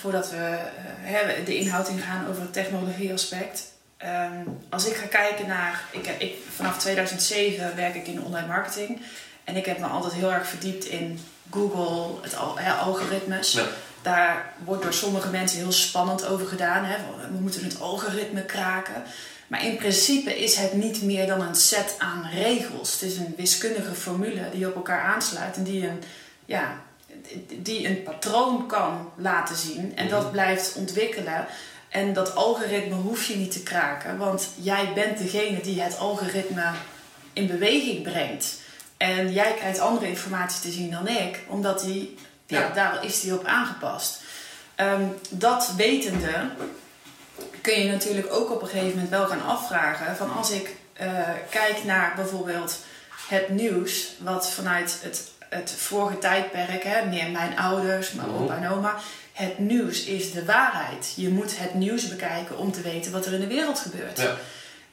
voordat 0.00 0.30
we 0.30 0.58
de 1.44 1.56
inhoud 1.56 1.88
ingaan 1.88 2.28
over 2.28 2.42
het 2.42 2.52
technologieaspect. 2.52 3.62
Ehm, 3.96 4.42
als 4.68 4.86
ik 4.86 4.94
ga 4.94 5.06
kijken 5.06 5.46
naar, 5.46 5.84
ik, 5.90 6.06
ik, 6.18 6.34
vanaf 6.54 6.78
2007 6.78 7.76
werk 7.76 7.94
ik 7.94 8.06
in 8.06 8.22
online 8.22 8.46
marketing. 8.46 9.00
En 9.44 9.56
ik 9.56 9.66
heb 9.66 9.78
me 9.78 9.86
altijd 9.86 10.12
heel 10.12 10.32
erg 10.32 10.46
verdiept 10.46 10.84
in 10.84 11.20
Google, 11.50 12.22
het 12.22 12.36
al, 12.36 12.58
algoritmes. 12.60 13.52
Ja. 13.52 13.66
Daar 14.02 14.52
wordt 14.64 14.82
door 14.82 14.92
sommige 14.92 15.28
mensen 15.28 15.58
heel 15.58 15.72
spannend 15.72 16.26
over 16.26 16.46
gedaan. 16.46 16.84
Hè? 16.84 16.96
We 17.32 17.40
moeten 17.40 17.64
het 17.64 17.80
algoritme 17.80 18.42
kraken. 18.42 19.02
Maar 19.46 19.64
in 19.64 19.76
principe 19.76 20.42
is 20.42 20.56
het 20.56 20.72
niet 20.72 21.02
meer 21.02 21.26
dan 21.26 21.40
een 21.40 21.54
set 21.54 21.94
aan 21.98 22.28
regels. 22.32 22.92
Het 22.92 23.02
is 23.02 23.16
een 23.16 23.34
wiskundige 23.36 23.94
formule 23.94 24.50
die 24.52 24.66
op 24.66 24.74
elkaar 24.74 25.02
aansluit 25.02 25.56
en 25.56 25.62
die 25.62 25.88
een, 25.88 26.02
ja, 26.44 26.80
die 27.56 27.86
een 27.86 28.02
patroon 28.02 28.66
kan 28.66 29.12
laten 29.16 29.56
zien. 29.56 29.96
En 29.96 30.08
dat 30.08 30.22
mhm. 30.22 30.30
blijft 30.30 30.74
ontwikkelen. 30.74 31.46
En 31.88 32.12
dat 32.12 32.34
algoritme 32.34 32.94
hoef 32.94 33.24
je 33.24 33.36
niet 33.36 33.52
te 33.52 33.62
kraken, 33.62 34.18
want 34.18 34.48
jij 34.56 34.92
bent 34.94 35.18
degene 35.18 35.60
die 35.60 35.80
het 35.80 35.98
algoritme 35.98 36.64
in 37.32 37.46
beweging 37.46 38.02
brengt. 38.02 38.58
En 38.96 39.32
jij 39.32 39.54
krijgt 39.54 39.78
andere 39.78 40.08
informatie 40.08 40.60
te 40.60 40.70
zien 40.70 40.90
dan 40.90 41.08
ik, 41.08 41.44
omdat 41.48 41.80
die 41.80 42.16
ja. 42.46 42.70
daar 42.74 43.04
is 43.04 43.20
die 43.20 43.34
op 43.34 43.44
aangepast. 43.44 44.20
Ehm, 44.74 45.04
dat 45.30 45.72
wetende 45.76 46.50
kun 47.60 47.80
je 47.80 47.90
natuurlijk 47.90 48.32
ook 48.32 48.50
op 48.50 48.62
een 48.62 48.68
gegeven 48.68 48.88
moment 48.88 49.08
wel 49.08 49.26
gaan 49.26 49.44
afvragen 49.44 50.16
van 50.16 50.32
als 50.32 50.50
ik 50.50 50.74
uh, 51.00 51.28
kijk 51.50 51.84
naar 51.84 52.12
bijvoorbeeld 52.16 52.78
het 53.28 53.48
nieuws, 53.48 54.12
wat 54.18 54.50
vanuit 54.50 54.98
het, 55.02 55.30
het 55.50 55.70
vorige 55.70 56.18
tijdperk, 56.18 56.84
hè, 56.84 57.06
meer 57.06 57.30
mijn 57.30 57.58
ouders, 57.58 58.12
mijn 58.12 58.28
opa 58.28 58.56
en 58.56 58.70
oma, 58.70 58.94
het 59.32 59.58
nieuws 59.58 60.04
is 60.04 60.32
de 60.32 60.44
waarheid. 60.44 61.12
Je 61.16 61.28
moet 61.28 61.58
het 61.58 61.74
nieuws 61.74 62.08
bekijken 62.08 62.58
om 62.58 62.72
te 62.72 62.80
weten 62.80 63.12
wat 63.12 63.26
er 63.26 63.32
in 63.32 63.40
de 63.40 63.46
wereld 63.46 63.78
gebeurt. 63.78 64.20
Ja. 64.20 64.36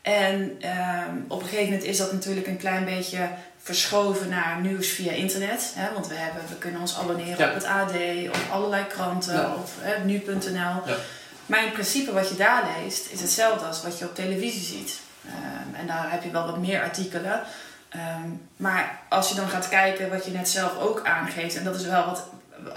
En 0.01 0.41
um, 0.41 1.25
op 1.27 1.41
een 1.41 1.47
gegeven 1.47 1.65
moment 1.65 1.83
is 1.83 1.97
dat 1.97 2.11
natuurlijk 2.11 2.47
een 2.47 2.57
klein 2.57 2.85
beetje 2.85 3.29
verschoven 3.57 4.29
naar 4.29 4.59
nieuws 4.61 4.87
via 4.87 5.11
internet. 5.11 5.71
Hè, 5.75 5.93
want 5.93 6.07
we, 6.07 6.15
hebben, 6.15 6.41
we 6.49 6.55
kunnen 6.55 6.81
ons 6.81 6.97
abonneren 6.97 7.49
op 7.49 7.53
het 7.53 7.65
AD, 7.65 7.91
op 8.27 8.51
allerlei 8.51 8.87
kranten, 8.87 9.33
ja. 9.33 9.53
op 9.55 9.69
nu.nl. 10.05 10.51
Ja. 10.53 10.81
Maar 11.45 11.63
in 11.63 11.71
principe 11.71 12.13
wat 12.13 12.29
je 12.29 12.35
daar 12.35 12.63
leest 12.77 13.11
is 13.11 13.21
hetzelfde 13.21 13.65
als 13.65 13.83
wat 13.83 13.99
je 13.99 14.05
op 14.05 14.15
televisie 14.15 14.77
ziet. 14.77 14.99
Um, 15.25 15.75
en 15.75 15.87
daar 15.87 16.11
heb 16.11 16.23
je 16.23 16.31
wel 16.31 16.45
wat 16.45 16.57
meer 16.57 16.81
artikelen. 16.81 17.41
Um, 17.97 18.47
maar 18.55 18.99
als 19.09 19.29
je 19.29 19.35
dan 19.35 19.49
gaat 19.49 19.69
kijken 19.69 20.09
wat 20.09 20.25
je 20.25 20.31
net 20.31 20.49
zelf 20.49 20.77
ook 20.79 21.05
aangeeft, 21.05 21.55
en 21.55 21.63
dat 21.63 21.75
is 21.75 21.85
wel 21.85 22.05
wat, 22.05 22.23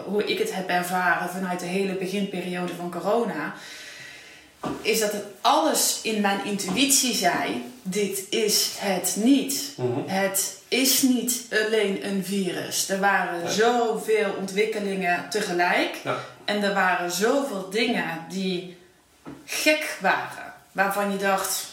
hoe 0.04 0.24
ik 0.24 0.38
het 0.38 0.54
heb 0.54 0.68
ervaren 0.68 1.30
vanuit 1.30 1.60
de 1.60 1.66
hele 1.66 1.94
beginperiode 1.94 2.74
van 2.74 2.90
corona 2.90 3.54
is 4.82 5.00
dat 5.00 5.12
het 5.12 5.24
alles 5.40 5.98
in 6.02 6.20
mijn 6.20 6.44
intuïtie 6.44 7.14
zei: 7.14 7.72
dit 7.82 8.22
is 8.28 8.70
het 8.78 9.16
niet. 9.16 9.72
Mhm. 9.76 10.08
Het 10.08 10.58
is 10.68 11.02
niet 11.02 11.42
alleen 11.50 12.06
een 12.06 12.24
virus. 12.24 12.88
Er 12.88 13.00
waren 13.00 13.52
zoveel 13.52 14.34
ontwikkelingen 14.38 15.28
tegelijk. 15.28 15.96
Ja. 16.04 16.18
En 16.44 16.62
er 16.62 16.74
waren 16.74 17.10
zoveel 17.10 17.70
dingen 17.70 18.24
die 18.28 18.76
gek 19.44 19.96
waren. 20.00 20.52
Waarvan 20.72 21.12
je 21.12 21.18
dacht, 21.18 21.66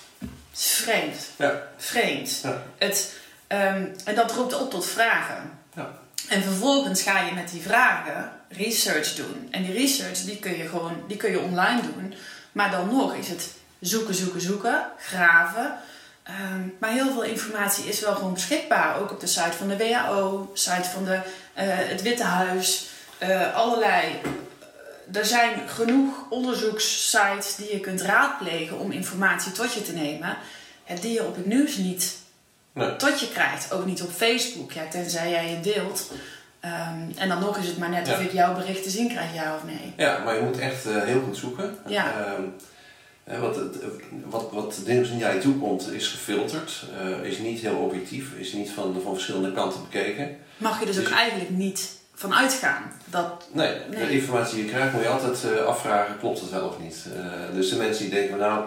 vreemd. 0.54 1.30
Ja. 1.36 1.68
Vreemd. 1.78 2.44
Het, 2.78 3.14
ehm, 3.48 3.86
en 4.04 4.16
dat 4.16 4.32
roept 4.32 4.60
op 4.60 4.70
tot 4.70 4.86
vragen. 4.86 5.58
En 6.28 6.44
vervolgens 6.44 7.02
ga 7.02 7.20
je 7.22 7.34
met 7.34 7.52
die 7.52 7.62
vragen 7.62 8.32
research 8.50 9.16
doen. 9.16 9.48
En 9.52 9.64
die 9.64 9.74
research 9.74 10.20
die 10.20 10.40
kun 10.40 10.58
je 10.58 10.68
gewoon 10.68 11.04
die 11.08 11.18
kun 11.18 11.32
je 11.32 11.40
online 11.40 11.82
doen. 11.82 12.14
Maar 12.52 12.72
dan 12.72 12.88
nog 12.88 13.16
is 13.16 13.28
het 13.28 13.54
zoeken, 13.80 14.16
zoeken, 14.16 14.42
zoeken, 14.42 14.86
graven. 14.98 15.80
Ehm, 16.24 16.62
maar 16.80 16.92
heel 16.92 17.12
veel 17.12 17.24
informatie 17.24 17.86
is 17.86 18.00
wel 18.00 18.16
gewoon 18.16 18.34
beschikbaar. 18.34 19.00
Ook 19.00 19.12
op 19.12 19.20
de 19.20 19.28
site 19.28 19.58
van 19.58 19.68
de 19.68 19.78
WHO, 19.78 20.52
site 20.54 20.90
van 20.90 21.06
de, 21.06 21.16
uh, 21.16 21.22
het 21.66 22.02
Witte 22.02 22.24
Huis. 22.24 22.90
Uh, 23.24 23.56
allerlei. 23.56 24.04
Eh, 24.04 25.18
er 25.18 25.26
zijn 25.26 25.70
genoeg 25.70 26.30
onderzoekssites 26.30 27.56
die 27.56 27.72
je 27.72 27.80
kunt 27.80 28.02
raadplegen 28.02 28.80
om 28.80 28.92
informatie 28.92 29.52
tot 29.52 29.74
je 29.74 29.82
te 29.82 29.94
nemen. 29.94 30.38
die 31.02 31.14
je 31.14 31.26
op 31.26 31.36
het 31.36 31.46
nieuws 31.46 31.76
niet 31.76 32.16
nee. 32.78 32.96
tot 32.96 33.20
je 33.20 33.28
krijgt. 33.28 33.74
Ook 33.74 33.86
niet 33.86 34.02
op 34.02 34.12
Facebook. 34.12 34.72
Ja, 34.72 34.88
tenzij 34.90 35.30
jij 35.30 35.48
het 35.48 35.64
deelt. 35.64 36.12
Um, 36.66 37.12
en 37.18 37.30
dan 37.30 37.40
nog 37.40 37.58
is 37.58 37.68
het 37.68 37.78
maar 37.78 37.90
net 37.90 38.08
of 38.08 38.20
ik 38.20 38.32
jouw 38.32 38.56
berichten 38.56 38.92
zien 38.92 39.10
krijg, 39.10 39.34
ja 39.34 39.56
of 39.56 39.64
nee. 39.64 39.94
Ja, 39.98 40.22
maar 40.24 40.36
je 40.36 40.42
moet 40.42 40.60
echt 40.60 40.86
uh, 40.86 41.04
heel 41.04 41.22
goed 41.22 41.38
zoeken. 41.38 41.78
Ja. 41.88 42.36
Um, 42.38 42.54
wat, 43.40 43.60
wat, 44.26 44.52
wat 44.52 44.80
nieuws 44.86 45.10
naar 45.10 45.34
je 45.34 45.40
toe 45.40 45.58
komt 45.58 45.92
is 45.92 46.08
gefilterd, 46.08 46.84
uh, 47.02 47.24
is 47.24 47.38
niet 47.38 47.60
heel 47.60 47.76
objectief, 47.76 48.34
is 48.38 48.54
niet 48.54 48.70
van, 48.70 49.00
van 49.04 49.14
verschillende 49.14 49.52
kanten 49.52 49.82
bekeken. 49.82 50.38
Mag 50.58 50.80
je 50.80 50.86
dus, 50.86 50.96
dus 50.96 51.06
ook 51.06 51.14
eigenlijk 51.14 51.50
niet 51.50 51.90
van 52.14 52.34
uitgaan? 52.34 52.92
Dat, 53.06 53.48
nee, 53.52 53.76
nee, 53.90 54.08
de 54.08 54.14
informatie 54.14 54.56
die 54.56 54.66
je 54.66 54.72
krijgt 54.72 54.94
moet 54.94 55.02
je 55.02 55.10
altijd 55.10 55.44
uh, 55.44 55.66
afvragen, 55.66 56.20
klopt 56.20 56.40
het 56.40 56.50
wel 56.50 56.68
of 56.68 56.80
niet? 56.80 57.06
dus 57.54 57.70
de 57.70 57.76
mensen 57.76 58.04
die 58.04 58.14
denken, 58.14 58.38
nou, 58.38 58.66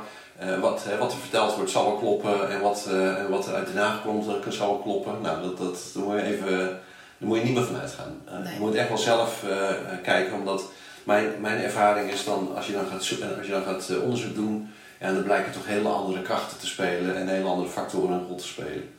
wat, 0.60 0.86
wat 0.98 1.12
er 1.12 1.18
verteld 1.18 1.54
wordt 1.54 1.70
zal 1.70 1.84
wel 1.84 1.96
kloppen 1.96 2.50
en 2.50 2.60
wat, 2.60 2.88
wat 3.28 3.46
er 3.46 3.54
uit 3.54 3.66
Den 3.66 3.82
Haag 3.82 4.02
komt, 4.02 4.26
dat 4.26 4.54
zal 4.54 4.68
wel 4.68 4.78
kloppen. 4.78 5.20
Nou, 5.22 5.42
dat, 5.42 5.58
dat, 5.58 5.90
dat 5.94 6.04
moet 6.04 6.16
je 6.16 6.22
even 6.22 6.80
daar 7.20 7.28
moet 7.28 7.38
je 7.38 7.44
niet 7.44 7.54
meer 7.54 7.64
van 7.64 7.80
uitgaan. 7.80 8.22
Uh, 8.28 8.54
Je 8.54 8.60
moet 8.60 8.74
echt 8.74 8.88
wel 8.88 8.98
zelf 8.98 9.44
kijken, 10.02 10.34
omdat 10.34 10.62
mijn, 11.04 11.40
mijn 11.40 11.62
ervaring 11.62 12.10
is 12.10 12.24
dan, 12.24 12.56
als 12.56 12.66
je 12.66 12.72
dan 12.72 12.86
gaat, 12.86 12.98
als 13.38 13.46
je 13.46 13.52
dan 13.52 13.62
gaat 13.62 13.92
onderzoek 14.02 14.34
doen, 14.34 14.72
ja, 15.00 15.12
dan 15.12 15.22
blijken 15.22 15.52
toch 15.52 15.66
hele 15.66 15.88
andere 15.88 16.22
krachten 16.22 16.58
te 16.58 16.66
spelen 16.66 17.16
en 17.16 17.28
hele 17.28 17.48
andere 17.48 17.68
factoren 17.68 18.12
een 18.12 18.26
rol 18.26 18.36
te 18.36 18.46
spelen. 18.46 18.90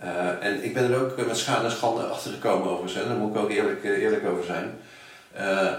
Ja. 0.00 0.38
En 0.40 0.64
ik 0.64 0.74
ben 0.74 0.92
er 0.92 1.02
ook 1.02 1.26
met 1.26 1.36
schade 1.36 1.64
en 1.64 1.70
schande 1.70 2.02
achter 2.02 2.30
gekomen 2.30 2.70
over 2.70 2.94
daar 2.94 3.16
moet 3.16 3.36
ik 3.36 3.42
ook 3.42 3.50
eerlijk, 3.50 3.84
eerlijk 3.84 4.26
over 4.26 4.44
zijn. 4.44 4.78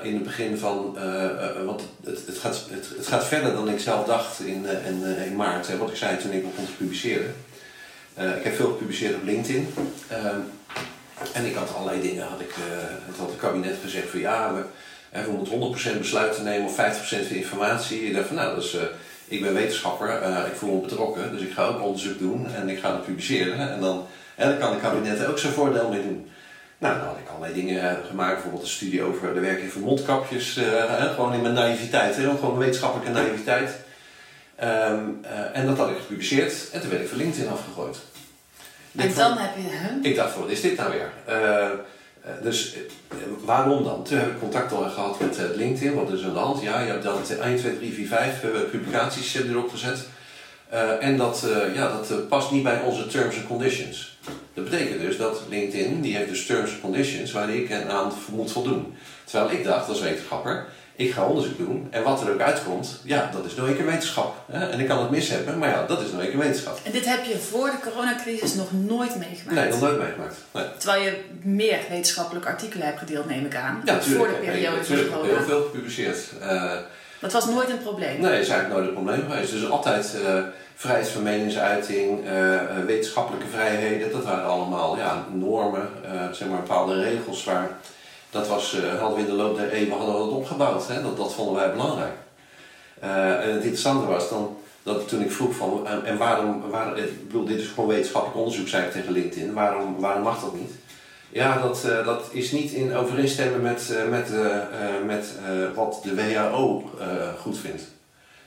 In 0.04 0.14
het 0.14 0.24
begin 0.24 0.58
van, 0.58 0.98
want 1.66 1.82
het, 2.04 2.38
gaat, 2.42 2.66
het, 2.98 3.08
gaat 3.08 3.26
verder 3.26 3.54
dan 3.54 3.70
ik 3.70 3.80
zelf 3.80 4.06
dacht 4.06 4.40
in, 4.40 4.66
in, 4.86 5.04
in 5.26 5.36
maart, 5.36 5.68
hè, 5.68 5.78
wat 5.78 5.90
ik 5.90 5.96
zei 5.96 6.18
toen 6.18 6.32
ik 6.32 6.44
begon 6.50 6.66
te 6.66 6.72
publiceren. 6.72 7.36
ik 8.16 8.44
heb 8.44 8.56
veel 8.56 8.72
gepubliceerd 8.72 9.16
op 9.16 9.24
LinkedIn. 9.24 9.74
Ehm, 10.08 10.40
en 11.32 11.46
ik 11.46 11.56
had 11.56 11.76
allerlei 11.76 12.02
dingen, 12.02 12.28
had 12.28 12.40
ik, 12.40 12.50
uh, 12.50 12.64
het 13.06 13.18
had 13.18 13.30
het 13.30 13.40
kabinet 13.40 13.76
gezegd 13.84 14.10
van 14.10 14.20
ja, 14.20 14.54
we, 14.54 14.64
we 15.26 15.32
moeten 15.32 15.96
100% 15.96 15.98
besluiten 15.98 16.44
nemen 16.44 16.66
of 16.68 16.76
50% 16.76 17.28
van 17.28 17.36
informatie. 17.36 18.06
Ik 18.06 18.14
dacht 18.14 18.28
van 18.28 18.36
nou, 18.36 18.56
dus, 18.56 18.76
uh, 18.76 18.82
ik 19.28 19.42
ben 19.42 19.54
wetenschapper, 19.54 20.22
uh, 20.22 20.48
ik 20.48 20.56
voel 20.56 20.76
me 20.76 20.82
betrokken, 20.82 21.32
dus 21.32 21.42
ik 21.42 21.54
ga 21.54 21.66
ook 21.66 21.82
onderzoek 21.82 22.20
doen 22.20 22.48
en 22.56 22.70
ik 22.70 22.80
ga 22.80 22.92
het 22.92 23.06
publiceren. 23.06 23.72
En 23.72 23.80
dan, 23.80 24.06
en 24.36 24.50
dan 24.50 24.60
kan 24.60 24.72
het 24.72 24.82
kabinet 24.82 25.26
ook 25.26 25.40
zijn 25.40 25.54
voordeel 25.54 25.90
mee 25.90 26.02
doen. 26.02 26.30
Nou, 26.84 26.98
dan 26.98 27.08
had 27.08 27.18
ik 27.18 27.30
allerlei 27.30 27.54
dingen 27.54 27.98
gemaakt. 28.08 28.34
Bijvoorbeeld 28.34 28.64
een 28.64 28.70
studie 28.70 29.04
over 29.04 29.34
de 29.34 29.40
werking 29.40 29.72
van 29.72 29.82
mondkapjes. 29.82 30.60
gewoon 31.16 31.34
in 31.34 31.42
mijn 31.42 31.54
naïviteit. 31.54 32.16
Hè? 32.16 32.24
Gewoon 32.24 32.58
wetenschappelijke 32.58 33.12
naïviteit. 33.12 33.72
Ehm, 34.56 35.04
en 35.54 35.66
dat 35.66 35.78
had 35.78 35.90
ik 35.90 35.98
gepubliceerd. 35.98 36.54
En 36.72 36.82
toen 36.82 36.90
werd 36.90 37.02
ik 37.02 37.08
van 37.08 37.18
LinkedIn 37.18 37.52
afgegooid. 37.52 37.98
En 38.96 39.14
dan 39.14 39.38
heb 39.38 39.56
je 39.56 39.70
hem? 39.70 40.00
Ik 40.02 40.16
dacht, 40.16 40.36
wat 40.36 40.50
is 40.50 40.62
dit 40.62 40.78
nou 40.78 40.92
weer? 40.92 41.12
dus 42.42 42.76
waarom 43.40 43.84
dan? 43.84 44.04
Toen 44.04 44.18
heb 44.18 44.28
ik 44.28 44.40
contact 44.40 44.72
al 44.72 44.90
gehad 44.90 45.20
met 45.20 45.38
LinkedIn. 45.56 45.94
Wat 45.94 46.12
is 46.12 46.24
aan 46.24 46.34
de 46.34 46.40
hand? 46.40 46.62
Ja, 46.62 46.80
je 46.80 46.92
hebt 46.92 47.04
dan 47.04 47.22
1, 47.42 47.58
2, 47.58 47.78
3, 47.78 47.94
4, 47.94 48.08
5 48.08 48.42
publicaties 48.72 49.36
erop 49.36 49.70
gezet. 49.70 50.08
Uh, 50.74 51.04
en 51.04 51.18
dat, 51.18 51.46
ja, 51.74 51.88
dat 51.88 52.28
past 52.28 52.52
niet 52.52 52.64
bij 52.64 52.82
onze 52.82 53.08
terms 53.08 53.36
and 53.36 53.48
conditions. 53.48 54.13
Dat 54.54 54.64
betekent 54.64 55.02
dus 55.02 55.18
dat 55.18 55.42
LinkedIn, 55.50 56.02
die 56.02 56.16
heeft 56.16 56.30
dus 56.30 56.46
terms 56.46 56.72
and 56.72 56.82
conditions 56.82 57.32
waar 57.32 57.50
ik 57.50 57.72
aan 57.72 58.12
moet 58.32 58.52
voldoen. 58.52 58.96
Terwijl 59.24 59.52
ik 59.52 59.64
dacht 59.64 59.90
als 59.90 60.02
wetenschapper, 60.02 60.66
ik 60.96 61.12
ga 61.12 61.26
onderzoek 61.26 61.58
doen 61.58 61.88
en 61.90 62.04
wat 62.04 62.22
er 62.22 62.34
ook 62.34 62.40
uitkomt, 62.40 63.00
ja, 63.04 63.30
dat 63.34 63.46
is 63.46 63.56
nou 63.56 63.70
een 63.70 63.76
keer 63.76 63.86
wetenschap. 63.86 64.36
Hè? 64.52 64.70
En 64.70 64.80
ik 64.80 64.88
kan 64.88 65.00
het 65.00 65.10
mis 65.10 65.30
hebben, 65.30 65.58
maar 65.58 65.70
ja, 65.70 65.86
dat 65.86 66.02
is 66.02 66.12
nou 66.12 66.24
een 66.24 66.30
keer 66.30 66.40
wetenschap. 66.40 66.80
En 66.84 66.92
dit 66.92 67.06
heb 67.06 67.24
je 67.24 67.38
voor 67.38 67.70
de 67.70 67.90
coronacrisis 67.90 68.54
nog 68.54 68.72
nooit 68.72 69.16
meegemaakt? 69.18 69.60
Nee, 69.60 69.70
nog 69.70 69.82
nooit 69.82 70.00
meegemaakt. 70.00 70.36
Nee. 70.52 70.64
Terwijl 70.78 71.04
je 71.04 71.18
meer 71.42 71.80
wetenschappelijke 71.90 72.48
artikelen 72.48 72.86
hebt 72.86 73.00
gedeeld, 73.00 73.26
neem 73.26 73.46
ik 73.46 73.56
aan. 73.56 73.82
Ja, 73.86 74.02
voor 74.02 74.28
de 74.28 74.34
periode 74.34 74.84
van 74.84 74.98
corona. 75.12 75.28
heel 75.28 75.46
veel 75.46 75.64
gepubliceerd. 75.64 76.20
Dat 77.24 77.32
was 77.32 77.46
nooit 77.46 77.70
een 77.70 77.82
probleem? 77.82 78.22
Nee, 78.22 78.32
dat 78.32 78.40
is 78.40 78.50
eigenlijk 78.50 78.70
nooit 78.70 78.88
een 78.88 79.04
probleem 79.04 79.32
geweest. 79.32 79.52
Dus 79.52 79.70
altijd 79.70 80.16
vrijheid 80.76 81.08
van 81.08 81.24
meningsuiting, 81.24 82.26
uh, 82.26 82.60
wetenschappelijke 82.86 83.48
vrijheden, 83.48 84.12
dat 84.12 84.24
waren 84.24 84.46
allemaal 84.46 84.98
ja, 84.98 85.26
normen, 85.32 85.90
zeg 86.32 86.48
maar 86.48 86.60
bepaalde 86.60 87.02
regels 87.02 87.44
waar, 87.44 87.70
dat 88.30 88.48
was, 88.48 88.78
hadden 89.00 89.18
we 89.18 89.24
in 89.24 89.30
de 89.30 89.42
loop 89.44 89.58
der 89.58 89.72
eeuwen 89.72 89.98
hadden 89.98 90.16
we 90.16 90.22
dat 90.22 90.30
opgebouwd, 90.30 90.88
hè? 90.88 91.02
Dat, 91.02 91.18
dat 91.18 91.34
vonden 91.34 91.56
wij 91.56 91.72
belangrijk. 91.72 92.14
en 93.00 93.54
het 93.54 93.64
interessante 93.64 94.06
was 94.06 94.30
dan, 94.30 94.58
dat 94.84 95.08
toen 95.08 95.22
ik 95.22 95.32
vroeg 95.32 95.56
van, 95.56 95.88
en 96.06 96.18
waarom, 96.18 96.70
waar, 96.70 96.98
ik 96.98 97.28
bedoel 97.28 97.46
dit 97.46 97.60
is 97.60 97.68
gewoon 97.68 97.90
wetenschappelijk 97.90 98.40
onderzoek, 98.40 98.68
zei 98.68 98.86
ik 98.86 98.92
tegen 98.92 99.12
LinkedIn, 99.12 99.54
waarom, 99.54 100.00
waarom 100.00 100.24
mag 100.24 100.42
dat 100.42 100.54
niet? 100.54 100.72
Ja, 101.34 101.62
dat, 101.62 101.88
dat 102.06 102.24
is 102.32 102.52
niet 102.52 102.72
in 102.72 102.96
overeenstemming 102.96 103.64
met, 103.64 103.94
met, 104.10 104.30
met 105.06 105.26
wat 105.76 106.00
de 106.04 106.16
WHO 106.16 106.90
goed 107.42 107.58
vindt. 107.58 107.84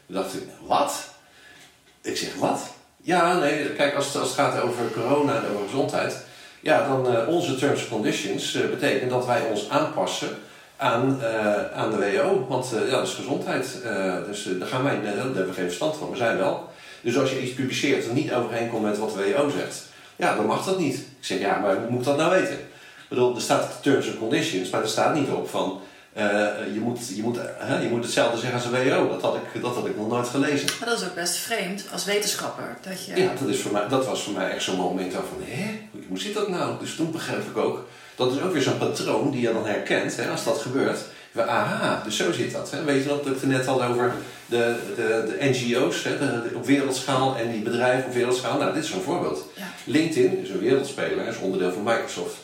Toen 0.06 0.16
dacht 0.16 0.34
ik, 0.34 0.42
wat? 0.66 1.08
Ik 2.02 2.16
zeg, 2.16 2.34
wat? 2.34 2.60
Ja, 2.96 3.38
nee, 3.38 3.72
kijk, 3.72 3.94
als 3.94 4.06
het, 4.06 4.16
als 4.16 4.28
het 4.28 4.38
gaat 4.38 4.60
over 4.60 4.90
corona 4.92 5.36
en 5.36 5.50
over 5.52 5.68
gezondheid, 5.68 6.24
ja, 6.60 6.86
dan 6.88 7.12
uh, 7.12 7.28
onze 7.28 7.56
terms 7.56 7.80
and 7.80 7.88
conditions 7.88 8.54
uh, 8.54 9.08
dat 9.08 9.26
wij 9.26 9.42
ons 9.50 9.70
aanpassen 9.70 10.28
aan, 10.76 11.20
aan 11.74 11.90
de 11.90 11.96
WHO. 11.96 12.46
Want 12.48 12.72
ja, 12.84 12.90
dat 12.90 13.06
is 13.06 13.14
gezondheid. 13.14 13.66
dus 14.26 14.48
daar 14.58 14.68
gaan 14.68 14.84
wij, 14.84 15.00
daar 15.02 15.16
hebben 15.16 15.46
we 15.46 15.52
geen 15.52 15.64
verstand 15.64 15.96
van. 15.96 16.10
We 16.10 16.16
zijn 16.16 16.36
wel. 16.36 16.68
Dus 17.00 17.18
als 17.18 17.30
je 17.30 17.42
iets 17.42 17.54
publiceert 17.54 18.04
dat 18.04 18.14
niet 18.14 18.32
overeenkomt 18.32 18.82
met 18.82 18.98
wat 18.98 19.14
de 19.14 19.32
WHO 19.32 19.48
zegt, 19.50 19.82
ja, 20.16 20.36
dan 20.36 20.46
mag 20.46 20.64
dat 20.64 20.78
niet. 20.78 20.94
Ik 20.94 21.04
zeg, 21.20 21.38
ja, 21.38 21.58
maar 21.58 21.76
hoe 21.76 21.90
moet 21.90 22.00
ik 22.00 22.06
dat 22.06 22.16
nou 22.16 22.30
weten? 22.30 22.58
Ik 23.08 23.12
bedoel, 23.16 23.34
er 23.34 23.40
staat 23.40 23.82
terms 23.82 24.06
and 24.06 24.18
conditions, 24.18 24.70
maar 24.70 24.82
er 24.82 24.88
staat 24.88 25.14
niet 25.14 25.28
op 25.28 25.48
van 25.48 25.80
uh, 26.16 26.22
je, 26.74 26.80
moet, 26.80 27.08
je, 27.14 27.22
moet, 27.22 27.38
je 27.82 27.88
moet 27.90 28.04
hetzelfde 28.04 28.38
zeggen 28.38 28.58
als 28.58 28.64
een 28.64 28.88
WO. 28.88 29.08
Dat 29.08 29.22
had, 29.22 29.34
ik, 29.34 29.62
dat 29.62 29.74
had 29.74 29.86
ik 29.86 29.96
nog 29.96 30.08
nooit 30.08 30.28
gelezen. 30.28 30.68
Maar 30.80 30.88
dat 30.88 31.00
is 31.00 31.06
ook 31.06 31.14
best 31.14 31.36
vreemd 31.36 31.84
als 31.92 32.04
wetenschapper. 32.04 32.76
Dat, 32.82 33.04
je... 33.04 33.22
ja, 33.22 33.32
dat, 33.40 33.48
is 33.48 33.60
voor 33.60 33.72
mij, 33.72 33.88
dat 33.88 34.06
was 34.06 34.22
voor 34.22 34.32
mij 34.32 34.50
echt 34.50 34.62
zo'n 34.62 34.76
moment 34.76 35.12
van, 35.12 35.42
hé, 35.44 35.88
hoe 36.08 36.18
zit 36.18 36.34
dat 36.34 36.48
nou? 36.48 36.78
Dus 36.80 36.94
toen 36.94 37.10
begreep 37.10 37.46
ik 37.46 37.56
ook, 37.56 37.86
dat 38.14 38.32
is 38.32 38.40
ook 38.40 38.52
weer 38.52 38.62
zo'n 38.62 38.78
patroon 38.78 39.30
die 39.30 39.40
je 39.40 39.52
dan 39.52 39.66
herkent 39.66 40.16
hè, 40.16 40.30
als 40.30 40.44
dat 40.44 40.58
gebeurt. 40.58 40.98
We, 41.32 41.46
aha, 41.46 42.02
dus 42.04 42.16
zo 42.16 42.32
zit 42.32 42.52
dat. 42.52 42.70
Hè. 42.70 42.84
Weet 42.84 43.02
je 43.02 43.08
nog 43.08 43.18
dat 43.22 43.34
ik 43.34 43.40
het 43.40 43.50
net 43.50 43.66
had 43.66 43.82
over 43.82 44.12
de, 44.46 44.76
de, 44.96 45.36
de 45.38 45.48
NGO's 45.50 46.04
hè, 46.04 46.14
op 46.54 46.66
wereldschaal 46.66 47.36
en 47.36 47.52
die 47.52 47.62
bedrijven 47.62 48.08
op 48.08 48.14
wereldschaal? 48.14 48.58
Nou, 48.58 48.74
dit 48.74 48.84
is 48.84 48.90
zo'n 48.90 49.02
voorbeeld. 49.02 49.44
Ja. 49.56 49.72
LinkedIn 49.84 50.42
is 50.42 50.50
een 50.50 50.60
wereldspeler, 50.60 51.26
is 51.26 51.38
onderdeel 51.38 51.72
van 51.72 51.82
Microsoft. 51.82 52.36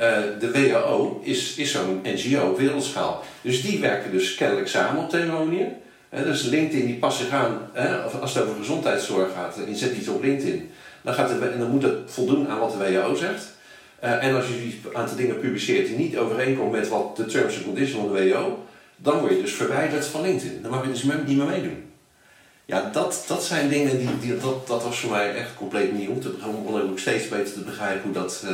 Uh, 0.00 0.18
de 0.40 0.50
WHO 0.50 1.20
is, 1.22 1.54
is 1.54 1.70
zo'n 1.70 2.00
NGO 2.02 2.56
wereldschaal. 2.56 3.24
Dus 3.40 3.62
die 3.62 3.80
werken 3.80 4.10
dus 4.10 4.34
kennelijk 4.34 4.68
samen 4.68 5.02
op 5.02 5.10
deze 5.10 5.26
manier. 5.26 5.66
Uh, 6.14 6.22
dus 6.22 6.42
LinkedIn 6.42 6.86
die 6.86 6.96
past 6.96 7.18
zich 7.18 7.30
aan, 7.30 7.70
uh, 7.76 8.20
als 8.20 8.34
het 8.34 8.42
over 8.42 8.56
gezondheidszorg 8.56 9.32
gaat, 9.32 9.56
en 9.56 9.68
je 9.68 9.76
zet 9.76 9.96
iets 9.96 10.08
op 10.08 10.22
LinkedIn, 10.22 10.70
dan, 11.02 11.14
gaat 11.14 11.28
de, 11.28 11.48
en 11.48 11.58
dan 11.58 11.70
moet 11.70 11.82
het 11.82 11.98
voldoen 12.06 12.48
aan 12.48 12.58
wat 12.58 12.72
de 12.72 12.78
WHO 12.78 13.14
zegt. 13.14 13.46
en 14.00 14.34
als 14.34 14.46
je 14.46 14.52
een 14.88 14.96
aantal 14.96 15.16
dingen 15.16 15.40
publiceert 15.40 15.86
die 15.86 15.96
niet 15.96 16.16
overeenkomen 16.16 16.80
met 16.80 16.88
wat 16.88 17.16
de 17.16 17.24
terms 17.24 17.54
and 17.54 17.64
conditions 17.64 18.00
van 18.00 18.12
de 18.12 18.24
WHO, 18.24 18.64
dan 18.96 19.18
word 19.18 19.32
je 19.32 19.42
dus 19.42 19.52
verwijderd 19.52 20.06
van 20.06 20.22
LinkedIn. 20.22 20.62
Dan 20.62 20.70
mag 20.70 20.84
je 20.84 20.90
dus 20.90 21.02
niet 21.02 21.36
meer 21.36 21.46
meedoen. 21.46 21.84
Ja, 22.64 22.90
dat, 22.92 23.24
dat 23.26 23.44
zijn 23.44 23.68
dingen 23.68 23.98
die, 23.98 24.08
die 24.20 24.38
dat, 24.38 24.66
dat 24.66 24.82
was 24.82 24.98
voor 24.98 25.10
mij 25.10 25.34
echt 25.34 25.54
compleet 25.54 25.92
nieuw. 25.92 26.18
Om 26.66 26.76
ook 26.76 26.98
steeds 26.98 27.28
beter 27.28 27.52
te 27.52 27.60
begrijpen 27.60 28.02
hoe 28.02 28.12
dat 28.12 28.44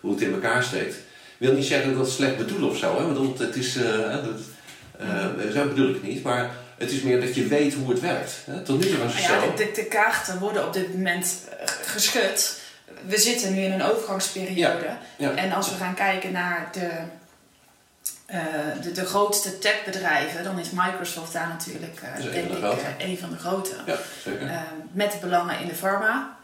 hoe 0.00 0.12
het 0.12 0.20
in 0.20 0.32
elkaar 0.32 0.62
steekt. 0.62 0.94
Ik 1.38 1.46
wil 1.46 1.52
niet 1.52 1.64
zeggen 1.64 1.94
dat 1.94 2.06
het 2.06 2.14
slecht 2.14 2.36
bedoel 2.36 2.68
of 2.68 2.76
zo. 2.76 2.96
Hè? 2.98 3.12
Want 3.14 3.38
het 3.38 3.56
is, 3.56 3.76
uh, 3.76 4.10
dat, 4.10 4.40
uh, 5.00 5.52
zo 5.52 5.68
bedoel 5.68 5.94
ik 5.94 6.02
niet. 6.02 6.22
Maar 6.22 6.50
het 6.78 6.90
is 6.90 7.02
meer 7.02 7.20
dat 7.20 7.34
je 7.34 7.46
weet 7.46 7.74
hoe 7.74 7.90
het 7.90 8.00
werkt. 8.00 8.32
Hè? 8.44 8.62
Tot 8.62 8.80
nu 8.80 8.88
toe 8.88 8.98
was 8.98 9.14
het 9.14 9.22
ja, 9.22 9.40
zo. 9.40 9.54
De, 9.56 9.70
de, 9.74 9.84
kaarten 9.84 10.38
worden 10.38 10.66
op 10.66 10.72
dit 10.72 10.94
moment 10.94 11.48
eh, 11.58 11.66
geschud. 11.66 12.60
We 13.06 13.18
zitten 13.18 13.54
nu 13.54 13.60
in 13.60 13.72
een 13.72 13.82
overgangsperiode. 13.82 14.88
En 15.18 15.52
als 15.52 15.70
we 15.70 15.76
gaan 15.76 15.94
kijken 15.94 16.32
naar 16.32 16.68
de, 16.72 16.90
uh, 18.30 18.42
de, 18.82 18.92
de, 18.92 19.04
grootste 19.04 19.58
techbedrijven, 19.58 20.44
dan 20.44 20.58
is 20.58 20.70
Microsoft 20.70 21.32
daar 21.32 21.48
natuurlijk 21.48 22.00
uh, 22.02 22.32
denk 22.32 22.50
ik, 22.50 22.80
een 22.98 23.18
van 23.18 23.30
de 23.30 23.38
grote. 23.38 23.74
Ja, 23.86 23.96
zeker. 24.22 24.50
met 24.92 25.18
belangen 25.20 25.60
in 25.60 25.66
de 25.68 25.74
pharma. 25.74 26.35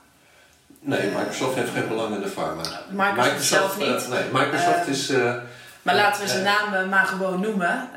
Nee, 0.85 1.11
Microsoft 1.11 1.55
heeft 1.57 1.71
geen 1.71 1.89
belang 1.89 2.15
in 2.15 2.21
de 2.21 2.29
pharma. 2.29 2.63
Microsoft, 2.91 3.17
Microsoft 3.17 3.45
zelf 3.45 3.79
niet. 3.79 4.03
Uh, 4.03 4.09
nee, 4.09 4.25
Microsoft 4.33 4.87
is... 4.87 5.11
Uh, 5.11 5.35
maar 5.83 5.95
laten 5.95 6.23
we 6.23 6.29
zijn 6.29 6.43
naam 6.43 6.89
maar 6.89 7.07
gewoon 7.07 7.41
noemen. 7.41 7.89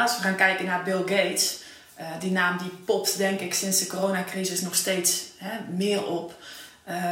Als 0.00 0.16
we 0.16 0.22
gaan 0.22 0.34
kijken 0.34 0.64
naar 0.64 0.82
Bill 0.82 1.00
Gates... 1.00 1.60
die 2.18 2.30
naam 2.30 2.58
die 2.58 2.72
popt 2.84 3.16
denk 3.16 3.40
ik 3.40 3.54
sinds 3.54 3.78
de 3.78 3.86
coronacrisis 3.86 4.60
nog 4.60 4.74
steeds 4.74 5.24
hè, 5.38 5.58
meer 5.76 6.06
op. 6.06 6.34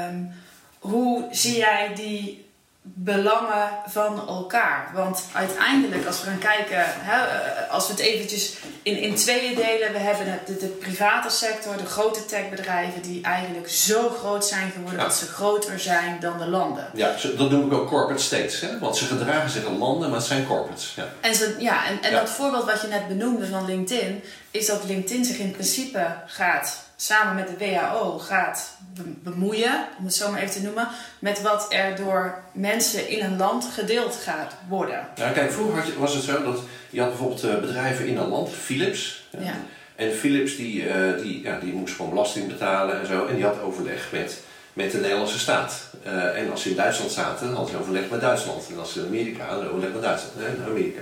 Um, 0.09 0.33
hoe 0.79 1.29
zie 1.31 1.57
jij 1.57 1.93
die 1.95 2.50
belangen 2.83 3.69
van 3.87 4.29
elkaar. 4.29 4.91
Want 4.95 5.25
uiteindelijk, 5.33 6.07
als 6.07 6.21
we 6.21 6.27
gaan 6.27 6.39
kijken, 6.39 6.85
hè, 6.87 7.27
eh, 7.27 7.71
als 7.71 7.87
we 7.87 7.93
het 7.93 8.03
eventjes 8.03 8.57
in, 8.83 8.97
in 8.97 9.15
tweeën 9.15 9.55
delen, 9.55 9.93
we 9.93 9.99
hebben 9.99 10.41
de, 10.47 10.57
de, 10.57 10.67
private 10.67 11.31
sector, 11.31 11.77
de 11.77 11.87
grote 11.87 12.25
techbedrijven, 12.25 13.03
die 13.03 13.23
eigenlijk 13.23 13.69
zo 13.69 14.09
groot 14.09 14.47
zijn 14.47 14.71
geworden 14.71 14.99
dat 14.99 15.15
ze 15.15 15.27
groter 15.27 15.81
zijn 15.81 16.21
dan 16.21 16.39
de 16.39 16.49
landen. 16.49 16.91
Ja, 16.95 17.15
dat 17.37 17.51
noem 17.51 17.67
ik 17.67 17.73
ook 17.73 17.89
corporate 17.89 18.23
states, 18.23 18.61
hè? 18.61 18.79
want 18.79 18.97
ze 18.97 19.05
gedragen 19.05 19.51
zich 19.51 19.65
als 19.65 19.79
landen, 19.79 20.09
maar 20.09 20.19
het 20.19 20.29
zijn 20.29 20.47
corporates. 20.47 20.93
Ja. 20.97 21.09
En, 21.21 21.35
ze, 21.35 21.57
ja, 21.59 21.87
en, 21.87 22.03
en 22.03 22.13
dat 22.13 22.31
voorbeeld 22.31 22.65
wat 22.65 22.81
je 22.81 22.89
net 22.89 23.09
benoemde 23.09 23.47
van 23.47 23.65
LinkedIn, 23.65 24.23
is 24.51 24.67
dat 24.67 24.85
LinkedIn 24.85 25.25
zich 25.25 25.39
in 25.39 25.51
principe 25.51 26.07
gaat 26.27 26.89
samen 27.03 27.35
met 27.35 27.49
de 27.49 27.65
WHO 27.65 28.19
gaat 28.19 28.77
bemoeien, 29.23 29.87
om 29.99 30.05
het 30.05 30.15
zo 30.15 30.31
maar 30.31 30.41
even 30.41 30.55
te 30.55 30.63
noemen, 30.63 30.89
met 31.19 31.43
wat 31.43 31.67
er 31.69 31.97
door 31.97 32.43
mensen 32.53 33.09
in 33.09 33.25
een 33.25 33.37
land 33.37 33.65
gedeeld 33.75 34.15
gaat 34.15 34.55
worden. 34.69 35.07
Ja, 35.15 35.31
kijk, 35.31 35.53
vroeger 35.53 35.85
was 35.99 36.15
het 36.15 36.25
zo 36.25 36.43
dat 36.43 36.61
je 36.91 37.01
had 37.01 37.09
bijvoorbeeld 37.09 37.45
eh, 37.45 37.61
bedrijven 37.61 38.07
in 38.07 38.17
een 38.17 38.29
land, 38.29 38.51
Philips. 38.51 39.29
Ja. 39.39 39.55
En 39.97 40.13
Philips 40.13 40.57
die, 40.57 40.85
uh, 40.85 41.23
die, 41.23 41.43
ja, 41.43 41.59
die 41.59 41.73
moest 41.73 41.95
gewoon 41.95 42.11
belasting 42.11 42.49
betalen 42.49 43.01
en 43.01 43.07
zo. 43.07 43.27
En 43.27 43.35
die 43.35 43.45
had 43.45 43.61
overleg 43.61 44.09
met, 44.13 44.39
met 44.73 44.91
de 44.91 44.99
Nederlandse 44.99 45.39
staat. 45.39 45.91
Uh, 46.07 46.39
en 46.39 46.51
als 46.51 46.63
ze 46.63 46.71
in 46.71 46.77
Duitsland 46.77 47.13
zaten, 47.13 47.49
hadden 47.49 47.71
ze 47.71 47.79
overleg 47.79 48.11
met 48.11 48.21
Duitsland. 48.21 48.69
En 48.71 48.79
als 48.79 48.93
ze 48.93 49.01
in 49.01 49.07
Amerika 49.07 49.45
hadden, 49.45 49.71
overleg 49.71 49.93
met 49.93 50.03
Duitsland, 50.03 50.37
Amerika. 50.69 51.01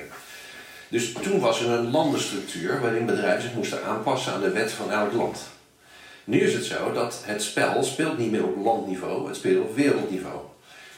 Dus 0.89 1.13
toen 1.23 1.41
was 1.41 1.61
er 1.61 1.71
een 1.71 1.91
landenstructuur 1.91 2.81
waarin 2.81 3.07
bedrijven 3.07 3.43
zich 3.43 3.55
moesten 3.55 3.85
aanpassen 3.85 4.33
aan 4.33 4.41
de 4.41 4.51
wet 4.51 4.73
van 4.73 4.93
elk 4.93 5.13
land. 5.13 5.39
Nu 6.29 6.41
is 6.41 6.55
het 6.55 6.65
zo 6.65 6.93
dat 6.93 7.21
het 7.25 7.43
spel 7.43 7.83
speelt 7.83 8.19
niet 8.19 8.31
meer 8.31 8.45
op 8.45 8.65
landniveau, 8.65 9.27
het 9.27 9.37
speelt 9.37 9.63
op 9.65 9.77
wereldniveau. 9.77 10.39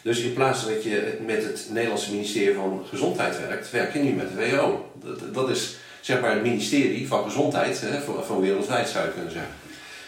Dus 0.02 0.18
in 0.18 0.32
plaats 0.32 0.60
van 0.60 0.72
dat 0.72 0.82
je 0.82 1.18
met 1.26 1.44
het 1.44 1.66
Nederlandse 1.70 2.10
ministerie 2.10 2.54
van 2.54 2.84
Gezondheid 2.88 3.46
werkt, 3.46 3.70
werk 3.70 3.92
je 3.92 3.98
nu 3.98 4.12
met 4.12 4.28
de 4.28 4.34
WHO. 4.34 4.92
Dat, 4.94 5.34
dat 5.34 5.50
is 5.50 5.76
zeg 6.00 6.20
maar 6.20 6.32
het 6.32 6.42
ministerie 6.42 7.08
van 7.08 7.24
Gezondheid, 7.24 7.80
hè, 7.80 8.00
van, 8.00 8.24
van 8.24 8.40
wereldwijd 8.40 8.88
zou 8.88 9.04
je 9.04 9.12
kunnen 9.12 9.32
zeggen. 9.32 9.52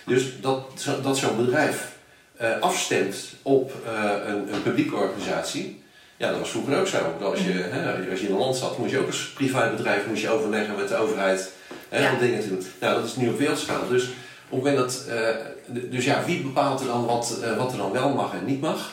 Dus 0.06 0.40
dat, 0.40 0.86
dat 1.02 1.18
zo'n 1.18 1.36
bedrijf 1.36 1.92
uh, 2.40 2.58
afstemt 2.60 3.16
op 3.42 3.72
uh, 3.86 4.12
een, 4.26 4.54
een, 4.54 4.62
publieke 4.62 4.94
organisatie, 4.94 5.82
ja, 6.16 6.30
dat 6.30 6.38
was 6.38 6.50
vroeger 6.50 6.78
ook 6.78 6.86
zo. 6.86 7.16
Als 7.20 7.40
je, 7.40 7.52
hè, 7.52 8.10
als 8.10 8.20
je 8.20 8.26
in 8.26 8.32
een 8.32 8.38
land 8.38 8.56
zat, 8.56 8.78
moest 8.78 8.90
je 8.90 8.98
ook 8.98 9.06
als 9.06 9.32
privaatbedrijf 9.34 10.06
moest 10.06 10.22
je 10.22 10.30
overleggen 10.30 10.76
met 10.76 10.88
de 10.88 10.96
overheid 10.96 11.52
hè, 11.88 12.12
om 12.12 12.18
dingen 12.18 12.40
te 12.40 12.48
doen. 12.48 12.66
Nou, 12.80 12.94
dat 12.94 13.04
is 13.04 13.16
nu 13.16 13.28
op 13.28 13.38
wereldschaal. 13.38 13.88
Dus 13.88 14.08
op 14.53 14.64
dat, 14.64 15.05
uh, 15.09 15.82
dus 15.90 16.05
ja, 16.05 16.24
wie 16.24 16.42
bepaalt 16.42 16.80
er 16.80 16.86
dan 16.86 17.07
wat, 17.07 17.38
uh, 17.42 17.57
wat 17.57 17.72
er 17.72 17.78
dan 17.78 17.92
wel 17.92 18.09
mag 18.09 18.32
en 18.32 18.44
niet 18.44 18.61
mag? 18.61 18.90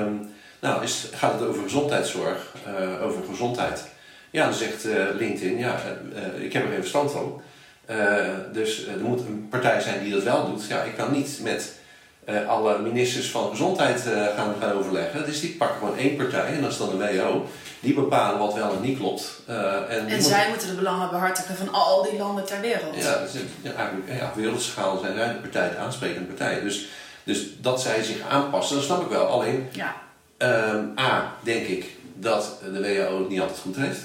Um, 0.00 0.30
Nou, 0.60 0.82
is, 0.82 1.08
gaat 1.14 1.32
het 1.32 1.48
over 1.48 1.62
gezondheidszorg, 1.62 2.54
uh, 2.66 3.06
over 3.06 3.22
gezondheid. 3.30 3.84
Ja, 4.30 4.44
dan 4.44 4.54
zegt 4.54 4.86
LinkedIn, 5.18 5.58
ja, 5.58 5.76
ik 6.40 6.52
heb 6.52 6.62
er 6.62 6.68
geen 6.68 6.80
verstand 6.80 7.10
van. 7.10 7.42
dus 8.52 8.86
er 8.86 9.00
moet 9.00 9.20
een 9.20 9.46
partij 9.50 9.80
zijn 9.80 10.02
die 10.02 10.12
dat 10.12 10.22
wel 10.22 10.46
doet. 10.46 10.66
Ja, 10.66 10.82
ik 10.82 10.96
kan 10.96 11.12
niet 11.12 11.40
met 11.42 11.72
alle 12.46 12.78
ministers 12.78 13.30
van 13.30 13.50
gezondheid 13.50 14.00
gaan, 14.36 14.54
gaan 14.60 14.72
overleggen. 14.72 15.26
Dus 15.26 15.40
die 15.40 15.56
pakken 15.56 15.78
gewoon 15.78 15.96
één 15.96 16.16
partij, 16.16 16.46
en 16.46 16.62
dat 16.62 16.70
is 16.70 16.78
dan 16.78 16.88
de 16.90 16.96
WHO. 16.96 17.46
Die 17.80 17.94
bepalen 17.94 18.38
wat 18.38 18.54
wel 18.54 18.72
en 18.72 18.80
niet 18.80 18.98
klopt. 18.98 19.40
en, 19.88 20.08
en 20.08 20.22
zij 20.22 20.48
moeten 20.48 20.68
de 20.68 20.74
belangen 20.74 21.10
behartigen 21.10 21.56
van 21.56 21.72
al 21.72 22.02
die 22.02 22.18
landen 22.18 22.44
ter 22.44 22.60
wereld. 22.60 22.96
Ja, 22.96 23.18
dus, 23.18 23.32
ja 23.62 23.90
ja, 24.06 24.32
wereldschaal 24.36 24.98
zijn 24.98 25.16
zij 25.16 25.28
de 25.28 25.34
partij, 25.34 25.70
de 25.70 25.76
aansprekende 25.76 26.26
partij. 26.26 26.60
Dus, 26.60 26.88
dus 27.24 27.46
dat 27.60 27.80
zij 27.80 28.02
zich 28.02 28.28
aanpassen, 28.28 28.76
dat 28.76 28.84
snap 28.84 29.02
ik 29.02 29.08
wel. 29.08 29.26
Alleen, 29.26 29.68
ja. 29.72 29.94
Um, 30.38 30.92
A, 30.98 31.32
denk 31.40 31.66
ik 31.66 31.86
dat 32.14 32.58
de 32.72 32.80
WHO 32.80 33.18
het 33.18 33.28
niet 33.28 33.40
altijd 33.40 33.58
goed 33.58 33.76
heeft. 33.76 34.00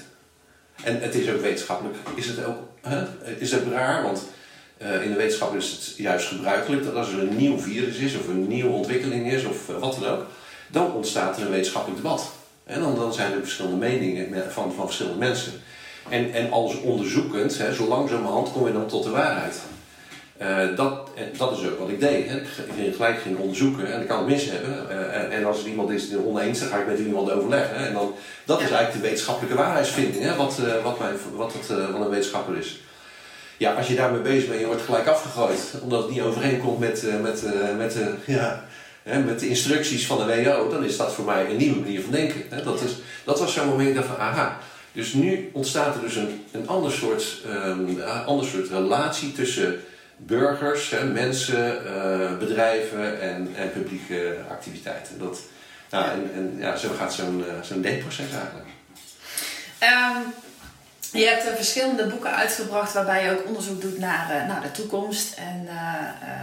En 0.83 1.01
het 1.01 1.15
is 1.15 1.31
ook 1.31 1.41
wetenschappelijk, 1.41 1.95
is 2.15 2.27
het 2.27 2.45
ook 2.45 2.57
hè? 2.81 3.05
Is 3.37 3.51
het 3.51 3.63
raar, 3.71 4.03
want 4.03 4.23
uh, 4.81 5.03
in 5.03 5.11
de 5.11 5.17
wetenschap 5.17 5.55
is 5.55 5.71
het 5.71 5.93
juist 5.97 6.27
gebruikelijk 6.27 6.83
dat 6.83 6.95
als 6.95 7.11
er 7.11 7.19
een 7.19 7.35
nieuw 7.35 7.59
virus 7.59 7.97
is 7.97 8.15
of 8.15 8.27
een 8.27 8.47
nieuwe 8.47 8.69
ontwikkeling 8.69 9.31
is 9.31 9.45
of 9.45 9.69
uh, 9.69 9.77
wat 9.77 9.97
dan 9.99 10.09
ook, 10.09 10.25
dan 10.67 10.93
ontstaat 10.93 11.37
er 11.37 11.43
een 11.43 11.51
wetenschappelijk 11.51 12.01
debat. 12.01 12.31
En 12.63 12.79
dan, 12.79 12.95
dan 12.95 13.13
zijn 13.13 13.31
er 13.31 13.39
verschillende 13.39 13.77
meningen 13.77 14.51
van, 14.51 14.73
van 14.73 14.85
verschillende 14.85 15.19
mensen. 15.19 15.53
En, 16.09 16.33
en 16.33 16.51
als 16.51 16.81
onderzoekend, 16.81 17.57
hè, 17.57 17.73
zo 17.73 17.87
langzamerhand 17.87 18.51
kom 18.51 18.67
je 18.67 18.73
dan 18.73 18.87
tot 18.87 19.03
de 19.03 19.09
waarheid. 19.09 19.55
Uh, 20.41 20.75
dat, 20.75 21.09
dat 21.37 21.51
is 21.51 21.67
ook 21.67 21.79
wat 21.79 21.89
ik 21.89 21.99
deed. 21.99 22.29
Hè. 22.29 22.37
Ik 22.37 22.47
ging 22.75 22.95
gelijk 22.95 23.19
ging 23.19 23.37
onderzoeken 23.37 23.93
en 23.93 24.01
ik 24.01 24.07
kan 24.07 24.17
het 24.17 24.27
mis 24.27 24.49
hebben. 24.49 24.85
Uh, 24.89 25.15
en, 25.15 25.31
en, 25.31 25.45
als 25.45 25.59
er 25.59 25.67
iemand 25.67 25.89
is 25.89 26.09
die 26.09 26.25
oneens, 26.25 26.59
dan 26.59 26.67
ga 26.67 26.77
ik 26.77 26.87
met 26.87 26.99
iemand 26.99 27.31
overleggen. 27.31 27.75
En 27.75 27.93
dan, 27.93 28.13
dat 28.45 28.61
is 28.61 28.69
eigenlijk 28.69 28.93
de 28.93 29.07
wetenschappelijke 29.07 29.57
waarheidsvinding, 29.57 30.23
hè, 30.23 30.35
wat, 30.35 30.59
uh, 30.61 30.83
wat, 30.83 30.99
mijn, 30.99 31.13
wat, 31.35 31.53
het, 31.53 31.67
wat 31.91 32.01
een 32.01 32.09
wetenschapper 32.09 32.57
is. 32.57 32.81
Ja, 33.57 33.73
als 33.73 33.87
je 33.87 33.95
daarmee 33.95 34.21
bezig 34.21 34.47
bent, 34.49 34.59
je 34.59 34.65
wordt 34.65 34.81
gelijk 34.81 35.07
afgegooid, 35.07 35.73
omdat 35.81 36.01
het 36.01 36.11
niet 36.11 36.21
overeenkomt 36.21 36.79
met, 36.79 37.03
met, 37.21 37.43
met, 37.77 37.97
ja, 38.25 38.63
hè, 39.03 39.19
met 39.19 39.39
de 39.39 39.47
instructies 39.47 40.07
van 40.07 40.17
de 40.17 40.25
WHO, 40.25 40.69
dan 40.69 40.83
is 40.83 40.97
dat 40.97 41.13
voor 41.13 41.25
mij 41.25 41.49
een 41.49 41.57
nieuwe 41.57 41.79
manier 41.79 42.01
van 42.01 42.11
denken. 42.11 42.43
Hè. 42.49 42.63
Dat, 42.63 42.81
is, 42.81 42.91
dat 43.23 43.39
was 43.39 43.53
zo'n 43.53 43.67
moment 43.67 43.95
dat 43.95 44.05
van, 44.05 44.17
aha, 44.17 44.59
dus 44.91 45.13
nu 45.13 45.49
ontstaat 45.53 45.95
er 45.95 46.01
dus 46.01 46.15
een, 46.15 46.43
een 46.51 46.67
ander, 46.67 46.91
soort, 46.91 47.41
um, 47.65 48.01
ander 48.25 48.45
soort 48.45 48.69
relatie 48.69 49.31
tussen 49.31 49.79
burgers, 50.17 50.89
hè, 50.89 51.05
mensen, 51.05 51.81
uh, 51.85 52.37
bedrijven 52.37 53.21
en, 53.21 53.49
en, 53.55 53.71
publieke 53.71 54.35
activiteiten. 54.49 55.19
Dat, 55.19 55.39
nou, 55.89 56.05
ja. 56.05 56.11
En, 56.11 56.31
en, 56.33 56.55
ja, 56.59 56.75
zo 56.75 56.89
gaat 56.97 57.13
zo'n 57.13 57.39
uh, 57.39 57.61
zo'n 57.61 57.81
denkproces 57.81 58.31
eigenlijk. 58.31 58.67
Um, 59.81 60.33
je 61.11 61.25
hebt 61.25 61.45
er 61.45 61.55
verschillende 61.55 62.07
boeken 62.07 62.35
uitgebracht 62.35 62.93
waarbij 62.93 63.23
je 63.23 63.31
ook 63.31 63.45
onderzoek 63.45 63.81
doet 63.81 63.99
naar, 63.99 64.45
naar 64.47 64.61
de 64.61 64.71
toekomst. 64.71 65.37
En 65.37 65.67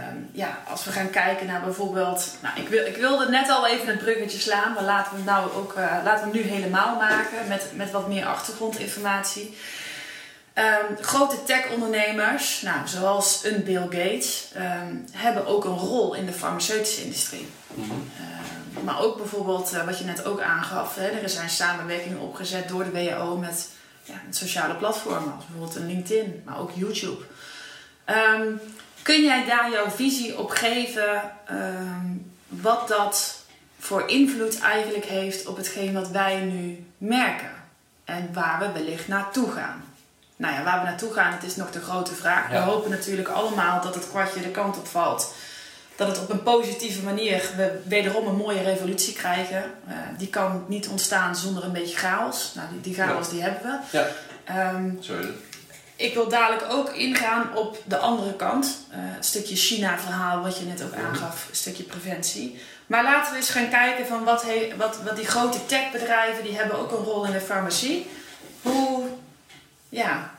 um, 0.09 0.29
ja, 0.31 0.59
als 0.67 0.83
we 0.83 0.91
gaan 0.91 1.09
kijken 1.09 1.47
naar 1.47 1.61
bijvoorbeeld. 1.61 2.35
Nou, 2.41 2.59
ik, 2.59 2.67
wil, 2.67 2.85
ik 2.85 2.95
wilde 2.97 3.29
net 3.29 3.49
al 3.49 3.67
even 3.67 3.87
het 3.87 3.97
bruggetje 3.97 4.39
slaan, 4.39 4.73
maar 4.73 4.83
laten 4.83 5.11
we 5.11 5.17
het 5.17 5.25
nou 5.25 5.51
ook 5.53 5.73
laten 6.03 6.31
we 6.31 6.37
nu 6.37 6.43
helemaal 6.43 6.95
maken 6.95 7.47
met, 7.47 7.69
met 7.73 7.91
wat 7.91 8.07
meer 8.07 8.25
achtergrondinformatie. 8.25 9.55
Um, 10.57 11.03
grote 11.03 11.43
tech-ondernemers, 11.43 12.61
nou, 12.61 12.87
zoals 12.87 13.43
een 13.43 13.63
Bill 13.63 13.81
Gates, 13.81 14.51
um, 14.55 15.05
hebben 15.11 15.45
ook 15.45 15.65
een 15.65 15.77
rol 15.77 16.13
in 16.13 16.25
de 16.25 16.31
farmaceutische 16.31 17.03
industrie. 17.03 17.47
Mm 17.73 17.89
-hmm. 17.89 18.11
uh, 18.77 18.83
maar 18.83 19.01
ook 19.01 19.17
bijvoorbeeld, 19.17 19.71
wat 19.85 19.97
je 19.97 20.05
net 20.05 20.25
ook 20.25 20.41
aangaf, 20.41 20.95
hè, 20.95 21.07
er 21.07 21.29
zijn 21.29 21.49
samenwerkingen 21.49 22.19
opgezet 22.19 22.67
door 22.67 22.83
de 22.83 22.91
WHO 22.91 23.37
met, 23.37 23.69
ja, 24.05 24.21
sociale 24.29 24.73
platformen, 24.73 25.35
als 25.35 25.45
bijvoorbeeld 25.45 25.75
een 25.75 25.87
LinkedIn, 25.87 26.41
maar 26.45 26.59
ook 26.59 26.71
YouTube. 26.75 27.23
Um, 28.05 28.59
kun 29.01 29.23
jij 29.23 29.45
daar 29.45 29.71
jouw 29.71 29.89
visie 29.89 30.39
op 30.39 30.49
geven, 30.49 31.31
wat 32.47 32.87
dat 32.87 33.43
voor 33.79 34.07
invloed 34.07 34.59
eigenlijk 34.59 35.05
heeft 35.05 35.47
op 35.47 35.57
hetgeen 35.57 35.93
wat 35.93 36.09
wij 36.09 36.39
nu 36.39 36.85
merken 36.97 37.51
en 38.03 38.33
waar 38.33 38.59
we 38.59 38.71
wellicht 38.71 39.07
naartoe 39.07 39.51
gaan? 39.51 39.85
nou 40.35 40.53
ja, 40.53 40.63
waar 40.63 40.79
we 40.79 40.85
naartoe 40.85 41.13
gaan, 41.13 41.31
het 41.31 41.43
is 41.43 41.55
nog 41.55 41.71
de 41.71 41.81
grote 41.81 42.15
vraag. 42.15 42.49
We 42.49 42.57
hopen 42.57 42.89
natuurlijk 42.89 43.27
allemaal 43.27 43.81
dat 43.81 43.95
het 43.95 44.09
kwartje 44.09 44.41
de 44.41 44.49
kant 44.51 44.77
op 44.77 44.87
valt. 44.87 45.33
Dat 45.95 46.07
het 46.07 46.19
op 46.19 46.29
een 46.29 46.43
positieve 46.43 47.03
manier 47.03 47.49
we 47.55 47.81
wederom 47.87 48.27
een 48.27 48.35
mooie 48.35 48.61
revolutie 48.61 49.13
krijgen. 49.13 49.63
Uh, 49.87 49.93
die 50.17 50.27
kan 50.27 50.65
niet 50.67 50.87
ontstaan 50.87 51.35
zonder 51.35 51.63
een 51.63 51.71
beetje 51.71 51.97
chaos. 51.97 52.51
Nou, 52.55 52.67
die, 52.71 52.81
die 52.81 52.93
chaos 52.93 53.29
die 53.29 53.41
hebben 53.41 53.81
we. 53.91 53.97
Ja. 53.97 54.73
Um, 54.73 54.97
Sorry. 54.99 55.29
Ik 55.95 56.13
wil 56.13 56.29
dadelijk 56.29 56.73
ook 56.73 56.89
ingaan 56.89 57.55
op 57.55 57.81
de 57.85 57.97
andere 57.97 58.33
kant. 58.33 58.77
Uh, 58.89 58.95
het 58.97 59.25
stukje 59.25 59.55
China-verhaal 59.55 60.41
wat 60.41 60.57
je 60.57 60.65
net 60.65 60.83
ook 60.83 60.95
mhm. 60.95 61.05
aangaf. 61.05 61.45
Een 61.49 61.55
stukje 61.55 61.83
preventie. 61.83 62.61
Maar 62.87 63.03
laten 63.03 63.31
we 63.31 63.37
eens 63.37 63.49
gaan 63.49 63.69
kijken 63.69 64.07
van 64.07 64.23
wat, 64.23 64.43
he, 64.43 64.73
wat, 64.77 64.97
wat 65.03 65.15
die 65.15 65.25
grote 65.25 65.65
techbedrijven... 65.65 66.43
die 66.43 66.55
hebben 66.55 66.79
ook 66.79 66.91
een 66.91 67.03
rol 67.03 67.25
in 67.25 67.31
de 67.31 67.41
farmacie. 67.41 68.07
Hoe 68.61 69.03
ja. 69.89 70.34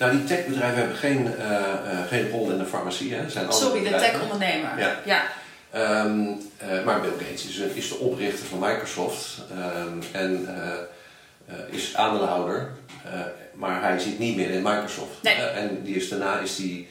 Nou, 0.00 0.12
die 0.12 0.24
techbedrijven 0.24 0.78
hebben 0.78 0.96
geen, 0.96 1.26
uh, 1.38 1.50
uh, 1.50 2.06
geen 2.08 2.30
rol 2.30 2.50
in 2.50 2.58
de 2.58 2.64
farmacie. 2.64 3.14
Hè. 3.14 3.30
Zijn 3.30 3.52
Sorry, 3.52 3.82
de 3.82 3.90
tech-ondernemer. 3.90 4.78
Ja. 4.78 4.96
ja. 5.04 5.22
Um, 6.04 6.40
uh, 6.62 6.84
maar 6.84 7.00
Bill 7.00 7.10
Gates 7.18 7.46
is, 7.46 7.58
is, 7.58 7.88
de 7.88 7.96
oprichter 7.96 8.46
van 8.46 8.58
Microsoft 8.58 9.42
um, 9.76 10.02
en 10.12 10.48
is 11.70 11.96
aandeelhouder, 11.96 12.70
maar 13.52 13.82
hij 13.82 13.98
zit 13.98 14.18
niet 14.18 14.36
meer 14.36 14.50
in 14.50 14.62
Microsoft. 14.62 15.22
Nee. 15.22 15.34
en 15.34 15.82
die 15.82 15.96
is, 15.96 16.08
daarna 16.08 16.38
is 16.38 16.56
die, 16.56 16.88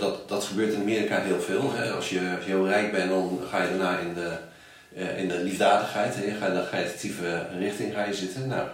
dat, 0.00 0.28
dat 0.28 0.44
gebeurt 0.44 0.72
in 0.72 0.80
Amerika 0.80 1.20
heel 1.20 1.40
veel. 1.40 1.72
Hè. 1.74 1.90
Als, 1.90 2.08
je, 2.08 2.20
als 2.36 2.44
je 2.44 2.50
heel 2.50 2.68
rijk 2.68 2.92
bent, 2.92 3.10
dan 3.10 3.40
ga 3.50 3.62
je 3.62 3.68
daarna 3.68 3.98
in 3.98 4.14
de, 4.14 4.32
in 5.16 5.28
de 5.28 5.42
liefdadigheid, 5.42 6.14
hè. 6.16 6.36
Ga, 6.40 6.48
dan 6.48 6.64
ga 6.64 6.76
je 6.76 6.84
actieve 6.84 7.46
richting 7.58 7.94
ga 7.94 8.04
je 8.04 8.14
zitten. 8.14 8.48
Nou, 8.48 8.68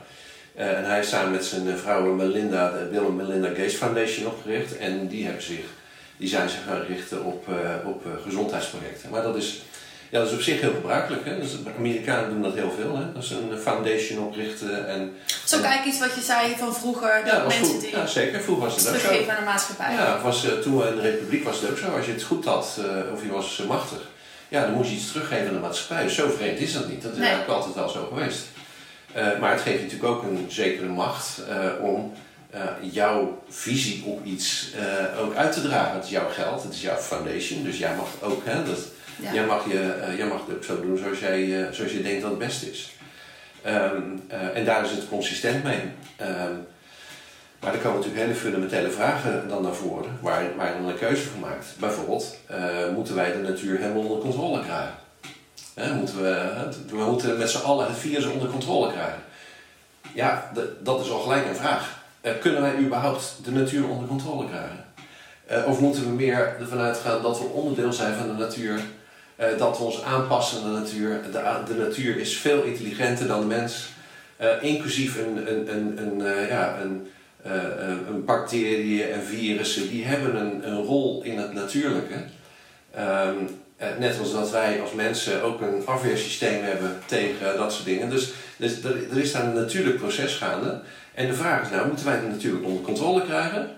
en 0.55 0.85
hij 0.85 0.97
heeft 0.97 1.09
samen 1.09 1.31
met 1.31 1.45
zijn 1.45 1.79
vrouw 1.79 2.15
Melinda 2.15 2.71
de 2.71 2.89
Bill 2.91 3.05
and 3.05 3.17
Melinda 3.17 3.49
Gates 3.49 3.75
Foundation 3.75 4.27
opgericht. 4.27 4.77
En 4.77 5.09
die, 5.09 5.25
hebben 5.25 5.43
zich, 5.43 5.65
die 6.17 6.29
zijn 6.29 6.49
zich 6.49 6.61
gaan 6.67 6.83
richten 6.89 7.25
op, 7.25 7.49
uh, 7.49 7.89
op 7.89 8.07
gezondheidsprojecten. 8.25 9.11
Maar 9.11 9.23
dat 9.23 9.37
is, 9.37 9.63
ja, 10.11 10.19
dat 10.19 10.29
is 10.29 10.35
op 10.35 10.41
zich 10.41 10.61
heel 10.61 10.73
gebruikelijk. 10.73 11.25
Hè? 11.25 11.41
Dus 11.41 11.51
de 11.51 11.59
Amerikanen 11.79 12.31
doen 12.31 12.43
dat 12.43 12.55
heel 12.55 12.73
veel. 12.81 12.97
Hè? 12.97 13.13
Dat 13.13 13.23
is 13.23 13.31
een 13.31 13.59
foundation 13.59 14.27
oprichten. 14.27 14.89
En, 14.89 15.13
Zo 15.45 15.61
kijk 15.61 15.85
iets 15.85 15.99
wat 15.99 16.15
je 16.15 16.21
zei 16.21 16.55
van 16.59 16.75
vroeger. 16.75 17.23
Dat 17.25 17.47
mensen 17.47 17.67
vroeg, 17.67 17.81
die 17.81 17.91
ja, 17.91 18.07
zeker. 18.07 18.41
Vroeger 18.41 18.65
was 18.65 18.77
het 18.77 18.95
ook 18.95 19.01
zo. 19.01 19.31
aan 19.31 19.37
de 19.39 19.45
maatschappij. 19.45 19.95
Ja, 19.95 20.21
was, 20.23 20.47
toen 20.63 20.79
we 20.79 20.89
in 20.89 20.95
de 20.95 21.01
republiek 21.01 21.45
was 21.45 21.61
het 21.61 21.71
ook 21.71 21.79
zo. 21.79 21.97
Als 21.97 22.07
je 22.07 22.13
het 22.13 22.23
goed 22.23 22.45
had 22.45 22.81
of 23.13 23.23
je 23.23 23.31
was 23.31 23.63
machtig. 23.69 24.01
Ja, 24.49 24.61
dan 24.65 24.73
moest 24.73 24.91
je 24.91 24.97
iets 24.97 25.13
teruggeven 25.13 25.49
aan 25.49 25.55
de 25.55 25.61
maatschappij. 25.61 26.09
Zo 26.09 26.31
vreemd 26.31 26.59
is 26.59 26.73
dat 26.73 26.89
niet. 26.89 27.03
Dat 27.03 27.13
is 27.13 27.19
nee. 27.19 27.29
eigenlijk 27.29 27.59
altijd 27.59 27.85
al 27.85 27.89
zo 27.89 28.09
geweest. 28.13 28.43
Uh, 29.17 29.39
maar 29.41 29.51
het 29.53 29.61
geeft 29.61 29.83
natuurlijk 29.83 30.11
ook 30.11 30.23
een 30.23 30.47
zekere 30.49 30.89
macht 30.89 31.43
uh, 31.49 31.85
om 31.85 32.13
uh, 32.55 32.61
jouw 32.81 33.43
visie 33.49 34.05
op 34.05 34.25
iets 34.25 34.75
ook 35.21 35.35
uit 35.35 35.53
te 35.53 35.63
dragen. 35.63 35.95
Het 35.95 36.05
is 36.05 36.11
jouw 36.11 36.29
geld, 36.29 36.63
het 36.63 36.73
is 36.73 36.81
jouw 36.81 36.97
foundation, 36.97 37.65
dus 37.65 37.79
jij 37.79 37.95
mag 37.95 38.09
ook, 38.21 38.45
hè, 38.45 38.65
dat, 38.65 38.79
ja. 39.17 39.33
jij, 39.33 39.47
mag 39.47 39.65
je, 39.67 40.13
jij 40.17 40.27
mag 40.27 40.47
het 40.47 40.57
ook 40.57 40.65
zo 40.65 40.81
doen 40.81 40.99
zoals, 40.99 41.19
jij, 41.19 41.69
zoals 41.73 41.93
je 41.93 42.03
denkt 42.03 42.23
dat 42.23 42.31
het 42.31 42.39
best 42.39 42.63
is. 42.63 42.93
Um, 43.67 44.23
en 44.55 44.65
daar 44.65 44.85
is 44.85 44.91
het 44.91 45.09
consistent 45.09 45.65
mee. 45.65 45.81
Um, 46.21 46.67
maar 47.61 47.73
er 47.73 47.79
komen 47.79 47.99
natuurlijk 47.99 48.25
hele 48.25 48.39
fundamentele 48.39 48.91
vragen 48.91 49.49
dan 49.49 49.63
naar 49.63 49.75
voren, 49.75 50.19
waar, 50.21 50.57
waar 50.57 50.67
je 50.67 50.81
dan 50.81 50.89
een 50.89 50.99
keuze 50.99 51.23
voor 51.23 51.41
maakt. 51.41 51.67
Bijvoorbeeld, 51.79 52.37
moeten 52.95 53.15
wij 53.15 53.33
de 53.33 53.39
natuur 53.39 53.79
helemaal 53.79 54.03
onder 54.03 54.19
controle 54.19 54.63
krijgen? 54.63 55.02
Moeten 55.75 56.23
we, 56.23 56.69
we 56.91 57.05
moeten 57.05 57.39
met 57.39 57.51
z'n 57.51 57.65
allen 57.65 57.87
het 57.87 57.99
virus 57.99 58.27
onder 58.27 58.49
controle 58.49 58.93
krijgen. 58.93 59.23
Ja, 60.15 60.53
dat 60.83 61.01
is 61.01 61.11
al 61.11 61.21
gelijk 61.21 61.49
een 61.49 61.57
vraag. 61.57 62.01
Uh, 62.23 62.33
kunnen 62.41 62.63
wij 62.63 62.79
überhaupt 62.79 63.39
de 63.45 63.51
natuur 63.51 63.89
onder 63.89 64.09
controle 64.09 64.49
krijgen? 64.49 64.85
Uh, 65.51 65.69
of 65.69 65.81
moeten 65.81 66.03
we 66.03 66.09
meer 66.09 66.57
ervan 66.61 66.79
uitgaan 66.79 67.23
dat 67.23 67.39
we 67.39 67.45
onderdeel 67.45 67.93
zijn 67.93 68.15
van 68.15 68.27
de 68.27 68.33
natuur, 68.33 68.81
uh, 69.41 69.59
dat 69.59 69.79
we 69.79 69.85
ons 69.85 70.03
aanpassen 70.03 70.63
aan 70.63 70.75
de 70.75 70.81
natuur? 70.81 71.21
De, 71.67 71.75
natuur 71.75 72.17
is 72.17 72.37
veel 72.37 72.63
intelligenter 72.63 73.27
dan 73.27 73.41
de 73.41 73.47
mens, 73.47 73.91
inclusief 74.61 75.19
een, 75.19 75.51
een, 75.53 75.77
een, 75.77 75.99
een, 75.99 76.47
ja, 76.49 76.79
een, 76.81 77.09
een 78.09 78.25
bacteriën 78.25 79.11
en 79.11 79.23
virussen, 79.23 79.89
die 79.89 80.05
hebben 80.05 80.37
een, 80.37 80.69
een 80.69 80.83
rol 80.85 81.23
in 81.23 81.39
het 81.39 81.53
natuurlijke. 81.53 82.25
Eh, 83.83 83.89
net 83.99 84.19
als 84.19 84.33
dat 84.33 84.51
wij 84.51 84.81
als 84.81 84.93
mensen 84.93 85.43
ook 85.43 85.61
een 85.61 85.83
afweersysteem 85.85 86.63
hebben 86.63 86.99
tegen 87.07 87.57
dat 87.57 87.73
soort 87.73 87.85
dingen. 87.85 88.11
Dus, 88.11 88.33
dus 88.57 88.83
er, 88.83 89.11
er, 89.11 89.19
is 89.19 89.33
daar 89.33 89.45
een 89.45 89.55
natuurlijk 89.55 89.97
proces 89.97 90.35
gaande. 90.35 90.81
En 91.15 91.27
de 91.27 91.35
vraag 91.35 91.63
is 91.63 91.71
nou, 91.71 91.87
moeten 91.87 92.07
wij 92.07 92.15
het 92.15 92.29
natuurlijk 92.29 92.65
onder 92.65 92.83
controle 92.83 93.25
krijgen? 93.25 93.71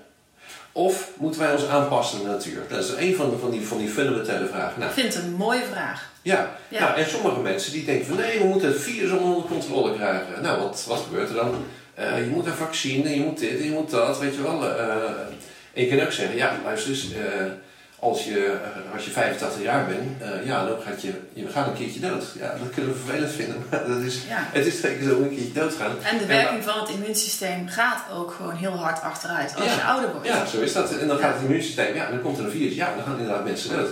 Of 0.72 1.10
moeten 1.16 1.40
wij 1.40 1.52
ons 1.52 1.66
aanpassen 1.66 2.18
aan 2.18 2.24
de 2.24 2.30
natuur? 2.30 2.62
Dat 2.68 2.84
is 2.84 2.90
een 2.90 3.14
van, 3.14 3.30
de, 3.30 3.38
van, 3.38 3.50
die, 3.50 3.66
van 3.66 3.78
die 3.78 3.88
fundamentele 3.88 4.46
vragen. 4.46 4.80
Nou, 4.80 4.90
Ik 4.90 4.98
vind 4.98 5.14
het 5.14 5.24
een 5.24 5.32
mooie 5.32 5.64
vraag. 5.72 6.10
ja, 6.22 6.56
Ja. 6.68 6.80
Nou, 6.80 6.98
en 6.98 7.08
sommige 7.08 7.40
mensen 7.40 7.72
die 7.72 7.84
denken 7.84 8.06
van 8.06 8.16
nee, 8.16 8.38
we 8.38 8.44
moeten 8.44 8.68
het 8.68 8.80
virus 8.80 9.10
onder 9.10 9.44
controle 9.44 9.94
krijgen. 9.94 10.42
Nou, 10.42 10.62
wat, 10.62 10.84
wat 10.88 11.00
gebeurt 11.00 11.28
er 11.28 11.34
dan? 11.34 11.64
Eh, 11.94 12.18
je 12.18 12.30
moet 12.30 12.46
een 12.46 12.52
vaccine, 12.52 13.14
je 13.14 13.20
moet 13.20 13.38
dit, 13.38 13.64
je 13.64 13.70
moet 13.70 13.90
dat, 13.90 14.18
weet 14.18 14.34
je 14.34 14.42
wel. 14.42 14.68
Eh, 14.68 14.94
en 15.72 15.84
je 15.84 15.88
kan 15.88 16.00
ook 16.00 16.12
zeggen, 16.12 16.36
ja, 16.36 16.56
luister 16.64 16.90
eens, 16.90 17.06
als, 18.04 18.24
je, 18.24 18.46
eh, 18.46 18.92
als 18.94 19.04
je 19.04 19.10
85 19.10 19.62
jaar 19.62 19.86
bent, 19.86 20.22
eh, 20.22 20.46
ja, 20.46 20.66
dan 20.66 20.76
gaat 20.86 21.02
je, 21.02 21.12
je 21.32 21.48
gaat 21.48 21.66
een 21.66 21.74
keertje 21.74 22.00
dood. 22.00 22.24
Ja, 22.38 22.48
dat 22.48 22.70
kunnen 22.74 22.92
we 22.92 22.98
vervelend 23.04 23.32
vinden, 23.32 23.56
maar 23.70 23.86
dat 23.88 23.98
is, 24.00 24.14
Ja. 24.28 24.48
het 24.52 24.66
is 24.66 24.80
zeker 24.80 25.04
zo 25.04 25.20
een 25.22 25.28
keertje 25.28 25.52
doodgaan. 25.52 25.90
En 26.02 26.16
de 26.18 26.22
En 26.22 26.28
werking 26.28 26.64
van 26.64 26.80
het 26.80 26.88
immuunsysteem 26.88 27.68
gaat 27.68 28.02
ook 28.12 28.30
gewoon 28.32 28.54
heel 28.56 28.76
hard 28.76 29.00
achteruit 29.02 29.54
als 29.56 29.64
Ja. 29.64 29.74
je 29.74 29.82
ouder 29.82 30.10
wordt. 30.12 30.26
Ja, 30.26 30.46
zo 30.46 30.60
is 30.60 30.72
dat. 30.72 30.96
En 30.98 31.08
dan 31.08 31.18
gaat 31.18 31.34
het 31.34 31.42
immuunsysteem, 31.42 31.94
ja, 31.94 32.10
dan 32.10 32.20
komt 32.22 32.38
er 32.38 32.44
een 32.44 32.50
virus, 32.50 32.74
ja, 32.74 32.94
dan 32.94 33.04
gaan 33.04 33.18
inderdaad 33.18 33.44
mensen 33.44 33.76
dood. 33.76 33.88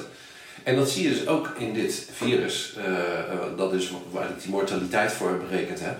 En 0.62 0.76
dat 0.76 0.90
zie 0.90 1.02
je 1.08 1.14
dus 1.14 1.26
ook 1.26 1.54
in 1.58 1.72
dit 1.72 2.08
virus, 2.12 2.74
eh, 2.76 3.56
dat 3.56 3.72
is 3.72 3.92
waar 4.10 4.28
ik 4.28 4.40
die 4.42 4.50
mortaliteit 4.50 5.12
voor 5.12 5.42
berekend 5.48 5.80
heb. 5.80 5.96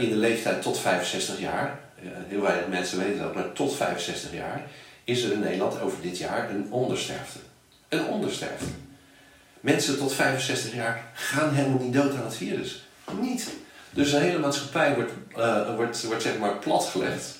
In 0.00 0.08
de 0.08 0.16
leeftijd 0.16 0.62
tot 0.62 0.78
65 0.78 1.40
jaar, 1.40 1.78
heel 2.28 2.40
weinig 2.40 2.66
mensen 2.68 2.98
weten 2.98 3.18
dat, 3.18 3.34
maar 3.34 3.52
tot 3.52 3.76
65 3.76 4.32
jaar 4.32 4.62
is 5.04 5.22
er 5.22 5.32
in 5.32 5.40
Nederland 5.40 5.80
over 5.80 6.00
dit 6.02 6.18
jaar 6.18 6.50
een 6.50 6.72
ondersterfte. 6.72 7.38
Een 7.88 8.04
ondersterfte. 8.04 8.64
Mensen 9.60 9.98
tot 9.98 10.12
65 10.12 10.74
jaar 10.74 11.10
gaan 11.12 11.54
helemaal 11.54 11.82
niet 11.82 11.92
dood 11.92 12.14
aan 12.14 12.24
het 12.24 12.36
virus. 12.36 12.84
Niet. 13.20 13.48
Dus 13.90 14.12
een 14.12 14.20
hele 14.20 14.38
maatschappij 14.38 14.94
wordt, 14.94 15.12
eh, 15.36 15.74
wordt, 15.76 16.02
wordt 16.04 16.22
zeg 16.22 16.38
maar 16.38 16.56
platgelegd. 16.56 17.38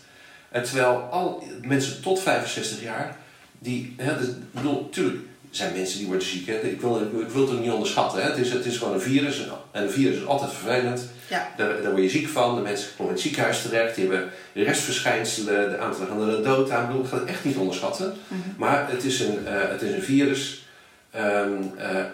En 0.48 0.62
terwijl 0.62 0.96
al 0.96 1.44
mensen 1.62 2.02
tot 2.02 2.20
65 2.20 2.82
jaar, 2.82 3.16
die, 3.58 3.94
hè, 3.96 4.18
dus, 4.18 4.28
bedoel, 4.50 4.82
natuurlijk 4.82 5.24
zijn 5.50 5.72
mensen 5.76 5.98
die 5.98 6.06
worden 6.06 6.26
ziek. 6.26 6.46
Hè. 6.46 6.60
Ik, 6.60 6.80
wil, 6.80 7.00
ik 7.00 7.28
wil 7.28 7.42
het 7.42 7.50
ook 7.50 7.60
niet 7.60 7.70
onderschatten. 7.70 8.22
Hè. 8.22 8.28
Het, 8.28 8.38
is, 8.38 8.52
het 8.52 8.64
is 8.64 8.76
gewoon 8.76 8.94
een 8.94 9.00
virus 9.00 9.46
en 9.70 9.82
een 9.82 9.90
virus 9.90 10.16
is 10.16 10.26
altijd 10.26 10.52
vervelend. 10.52 11.08
Ja. 11.28 11.52
Daar, 11.56 11.82
daar 11.82 11.90
word 11.90 12.02
je 12.02 12.08
ziek 12.08 12.28
van. 12.28 12.54
De 12.54 12.60
mensen 12.60 12.88
komen 12.90 13.06
in 13.06 13.12
het 13.12 13.20
ziekenhuis 13.20 13.62
terecht. 13.62 13.94
Die 13.94 14.08
hebben 14.08 14.30
restverschijnselen. 14.54 15.70
De 15.70 15.78
aantal 15.78 16.06
gaan 16.06 16.28
er 16.28 16.36
de 16.36 16.42
dood 16.42 16.70
aan. 16.70 16.82
Ik 16.82 16.86
bedoel, 16.86 17.04
ik 17.04 17.08
ga 17.08 17.18
het 17.18 17.28
echt 17.28 17.44
niet 17.44 17.56
onderschatten. 17.56 18.14
Mhm. 18.28 18.40
Maar 18.56 18.90
het 18.90 19.04
is 19.04 19.20
een, 19.20 19.46
eh, 19.46 19.68
het 19.68 19.82
is 19.82 19.94
een 19.94 20.02
virus. 20.02 20.64
Ehm, 21.10 21.52
eh, 21.76 22.04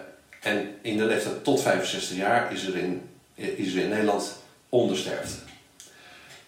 en 0.41 0.69
in 0.81 0.97
de 0.97 1.05
leeftijd 1.05 1.43
tot 1.43 1.61
65 1.61 2.17
jaar 2.17 2.53
is 2.53 2.67
er 2.67 2.75
in, 2.75 3.01
is 3.35 3.73
er 3.73 3.81
in 3.81 3.89
Nederland 3.89 4.41
ondersterfte. 4.69 5.35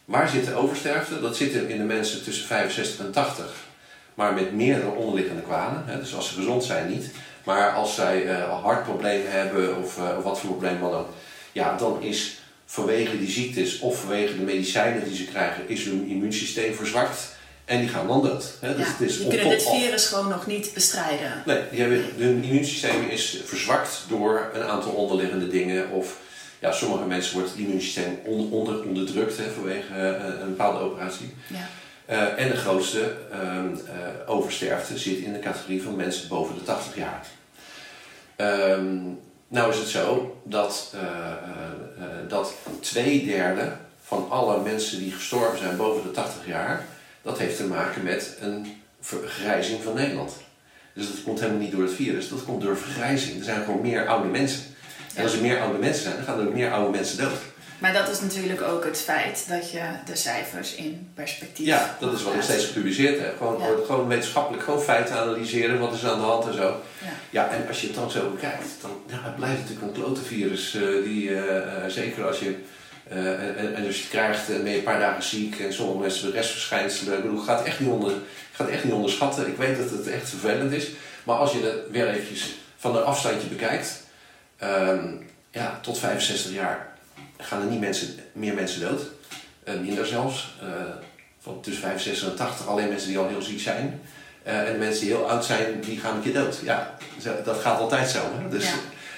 Waar 0.06 0.30
zit 0.30 0.46
de 0.46 0.54
oversterfte? 0.54 1.22
Dat 1.22 1.36
zit 1.36 1.54
in 1.54 1.78
de 1.78 1.84
mensen 1.84 2.24
tussen 2.24 2.46
65 2.46 3.06
en 3.06 3.12
80. 3.12 3.68
Maar 4.20 4.34
met 4.34 4.54
meerdere 4.54 4.90
onderliggende 4.92 5.42
kwalen. 5.42 5.84
Hè? 5.86 6.00
Dus 6.00 6.16
als 6.16 6.28
ze 6.28 6.34
gezond 6.34 6.64
zijn 6.64 6.90
niet. 6.90 7.06
Maar 7.44 7.72
als 7.72 7.96
zij 7.96 8.26
eh, 8.28 8.62
hartproblemen 8.64 9.32
hebben 9.32 9.78
of, 9.78 9.98
eh, 9.98 10.18
of 10.18 10.24
wat 10.24 10.40
voor 10.40 10.50
probleem 10.50 10.80
dan 10.80 10.94
ook. 10.94 11.10
Ja, 11.52 11.78
dan 11.78 12.02
is 12.02 12.40
vanwege 12.66 13.20
die 13.20 13.30
ziektes 13.30 13.80
of 13.80 14.00
vanwege 14.00 14.36
de 14.38 14.42
medicijnen 14.44 15.04
die 15.04 15.16
ze 15.16 15.26
krijgen, 15.26 15.70
is 15.70 15.84
hun 15.84 16.08
immuunsysteem 16.08 16.74
verzwakt. 16.74 17.38
En 17.66 17.80
die 17.80 17.90
gaan 17.90 18.08
dan 18.08 18.22
dood. 18.24 18.58
Hè? 18.60 18.76
Dus 18.76 18.86
Ja, 18.86 18.92
het 18.92 19.10
is 19.10 19.18
die 19.18 19.28
kunnen 19.28 19.50
dit 19.50 19.70
virus 19.70 20.06
gewoon 20.08 20.30
nog 20.30 20.48
niet 20.48 20.72
bestrijden. 20.74 21.44
Nee, 21.46 21.62
die 21.72 21.80
hebben, 21.80 22.06
hun 22.18 22.44
immuunsysteem 22.44 23.10
is 23.10 23.42
verzwakt 23.46 24.04
door 24.08 24.50
een 24.54 24.64
aantal 24.64 24.92
onderliggende 24.92 25.48
dingen. 25.48 25.90
Of 25.92 26.18
ja, 26.60 26.72
sommige 26.72 27.06
mensen 27.06 27.34
wordt 27.34 27.50
het 27.50 27.58
immuunsysteem 27.60 28.20
on- 28.26 28.52
onder, 28.52 28.84
onderdrukt 28.84 29.38
hè, 29.38 29.44
vanwege 29.52 29.94
eh, 29.94 30.40
een 30.42 30.48
bepaalde 30.50 30.80
operatie. 30.80 31.34
Ja. 31.48 31.70
Eh, 32.10 32.40
en 32.40 32.50
de 32.50 32.56
grootste 32.56 33.14
ehm, 33.32 33.74
eh, 33.74 34.30
oversterfte 34.30 34.98
zit 34.98 35.18
in 35.18 35.34
de 35.34 35.40
categorie 35.40 35.84
van 35.84 35.96
mensen 35.96 36.28
boven 36.28 36.56
de 36.56 36.64
80 36.64 36.96
jaar. 36.96 37.26
Ehm, 38.36 38.98
nou 39.48 39.72
is 39.72 39.78
het 39.78 39.88
zo 39.88 40.38
dat, 40.44 40.94
eh, 40.96 41.34
dat 42.28 42.54
twee 42.80 43.26
derde 43.26 43.72
van 44.04 44.30
alle 44.30 44.62
mensen 44.62 45.00
die 45.00 45.12
gestorven 45.12 45.58
zijn 45.58 45.78
boven 45.78 46.04
de 46.04 46.12
80 46.12 46.48
jaar, 46.48 46.86
dat 47.22 47.38
heeft 47.38 47.58
te 47.58 47.68
maken 47.68 48.04
met 48.04 48.38
een 48.42 48.82
vergrijzing 49.00 49.84
van 49.84 49.94
Nederland. 49.94 50.34
Dus 50.94 51.08
dat 51.08 51.24
komt 51.24 51.40
helemaal 51.40 51.62
niet 51.62 51.72
door 51.72 51.84
het 51.84 51.94
virus, 51.94 52.30
dat 52.30 52.44
komt 52.44 52.62
door 52.62 52.78
vergrijzing. 52.78 53.38
Er 53.38 53.44
zijn 53.44 53.64
gewoon 53.64 53.82
meer 53.82 54.08
oude 54.08 54.28
mensen. 54.28 54.62
En 55.16 55.24
als 55.24 55.34
er 55.34 55.42
meer 55.42 55.60
oude 55.60 55.78
mensen 55.78 56.04
zijn, 56.04 56.16
dan 56.16 56.26
gaan 56.26 56.40
er 56.40 56.48
ook 56.48 56.54
meer 56.54 56.72
oude 56.72 56.98
mensen 56.98 57.18
dood. 57.18 57.40
Maar 57.80 57.94
dat 57.94 58.10
is 58.10 58.22
natuurlijk 58.22 58.62
ook 58.62 58.84
het 58.86 58.98
feit 59.02 59.46
dat 59.50 59.72
je 59.72 59.82
de 60.06 60.16
cijfers 60.16 60.76
in 60.76 61.12
perspectief 61.14 61.66
Ja, 61.66 61.98
dat 62.00 62.14
is 62.14 62.24
wat 62.24 62.34
ik 62.34 62.42
steeds 62.42 62.66
gepubliceerd 62.66 63.20
heb. 63.20 63.38
Gewoon, 63.38 63.60
Ja. 63.62 63.68
gewoon 63.86 64.08
wetenschappelijk, 64.08 64.64
gewoon 64.64 64.82
feiten 64.82 65.16
analyseren, 65.16 65.80
wat 65.80 65.94
is 65.94 66.04
er 66.04 66.10
aan 66.10 66.20
de 66.20 66.26
hand 66.26 66.48
en 66.48 66.54
zo. 66.54 66.82
Ja. 67.04 67.10
Ja, 67.30 67.50
en 67.50 67.68
als 67.68 67.82
je 67.82 67.88
het 67.88 67.96
dan 67.96 68.12
zo 68.12 68.30
bekijkt, 68.30 68.66
dan 68.82 68.92
ja, 69.08 69.18
het 69.24 69.36
blijft 69.36 69.60
natuurlijk 69.60 69.88
een 69.88 70.04
klote 70.04 70.22
virus. 70.22 70.76
eh, 70.76 70.82
die, 71.04 71.36
eh, 71.36 71.58
eh, 71.58 71.90
zeker 71.92 72.28
als 72.28 72.40
je, 72.40 72.56
eh, 73.10 73.32
en, 73.60 73.76
en 73.76 73.86
als 73.86 73.96
je 73.96 74.02
het 74.02 74.12
krijgt, 74.12 74.50
en 74.50 74.64
ben 74.64 74.72
je 74.72 74.78
een 74.78 74.84
paar 74.84 75.00
dagen 75.00 75.24
ziek 75.24 75.60
en 75.60 75.74
sommige 75.74 76.00
mensen 76.00 76.22
hebben 76.24 76.42
restverschijnselen. 76.42 77.18
Ik 77.18 77.22
bedoel, 77.24 77.40
ik 77.40 77.46
ga 77.46 77.58
het 77.58 77.66
echt 77.66 77.80
niet, 77.80 77.90
onder, 77.90 78.12
ik 78.12 78.18
ga 78.52 78.64
het 78.66 78.74
echt 78.74 78.84
niet 78.84 78.94
onderschatten. 78.94 79.48
Ik 79.48 79.58
weet 79.58 79.78
dat 79.78 79.90
het 79.90 80.08
echt 80.08 80.30
vervelend 80.30 80.72
is. 80.72 80.88
Maar 81.24 81.36
als 81.36 81.52
je 81.52 81.60
het 81.64 81.92
weer 81.92 82.08
eventjes 82.10 82.56
van 82.78 82.96
een 82.98 83.04
afstandje 83.04 83.48
bekijkt, 83.48 84.04
ehm, 84.58 85.08
ja, 85.52 85.80
tot 85.82 85.98
65 86.00 86.52
jaar 86.54 86.88
gaan 87.38 87.62
er 87.62 87.68
niet 87.68 87.80
mensen, 87.80 88.16
meer 88.34 88.54
mensen 88.54 88.82
dood. 88.82 89.02
Eh, 89.64 89.80
minder 89.80 90.06
zelfs. 90.06 90.56
Eh, 90.62 90.68
van 91.42 91.62
tussen 91.62 91.84
65 91.84 92.28
en 92.30 92.36
80 92.36 92.68
alleen 92.68 92.88
mensen 92.90 93.08
die 93.08 93.18
al 93.18 93.28
heel 93.28 93.42
ziek 93.42 93.60
zijn. 93.60 94.02
Eh, 94.44 94.68
en 94.68 94.74
de 94.74 94.80
mensen 94.80 95.02
die 95.06 95.16
heel 95.16 95.30
oud 95.30 95.46
zijn, 95.46 95.82
die 95.82 96.00
gaan 96.00 96.16
een 96.16 96.22
keer 96.22 96.34
dood. 96.34 96.60
Ja, 96.64 96.98
dat 97.44 97.58
gaat 97.60 97.80
altijd 97.80 98.10
zo. 98.10 98.20
Hè? 98.38 98.50
Dus, 98.50 98.64
Ja. 98.64 98.76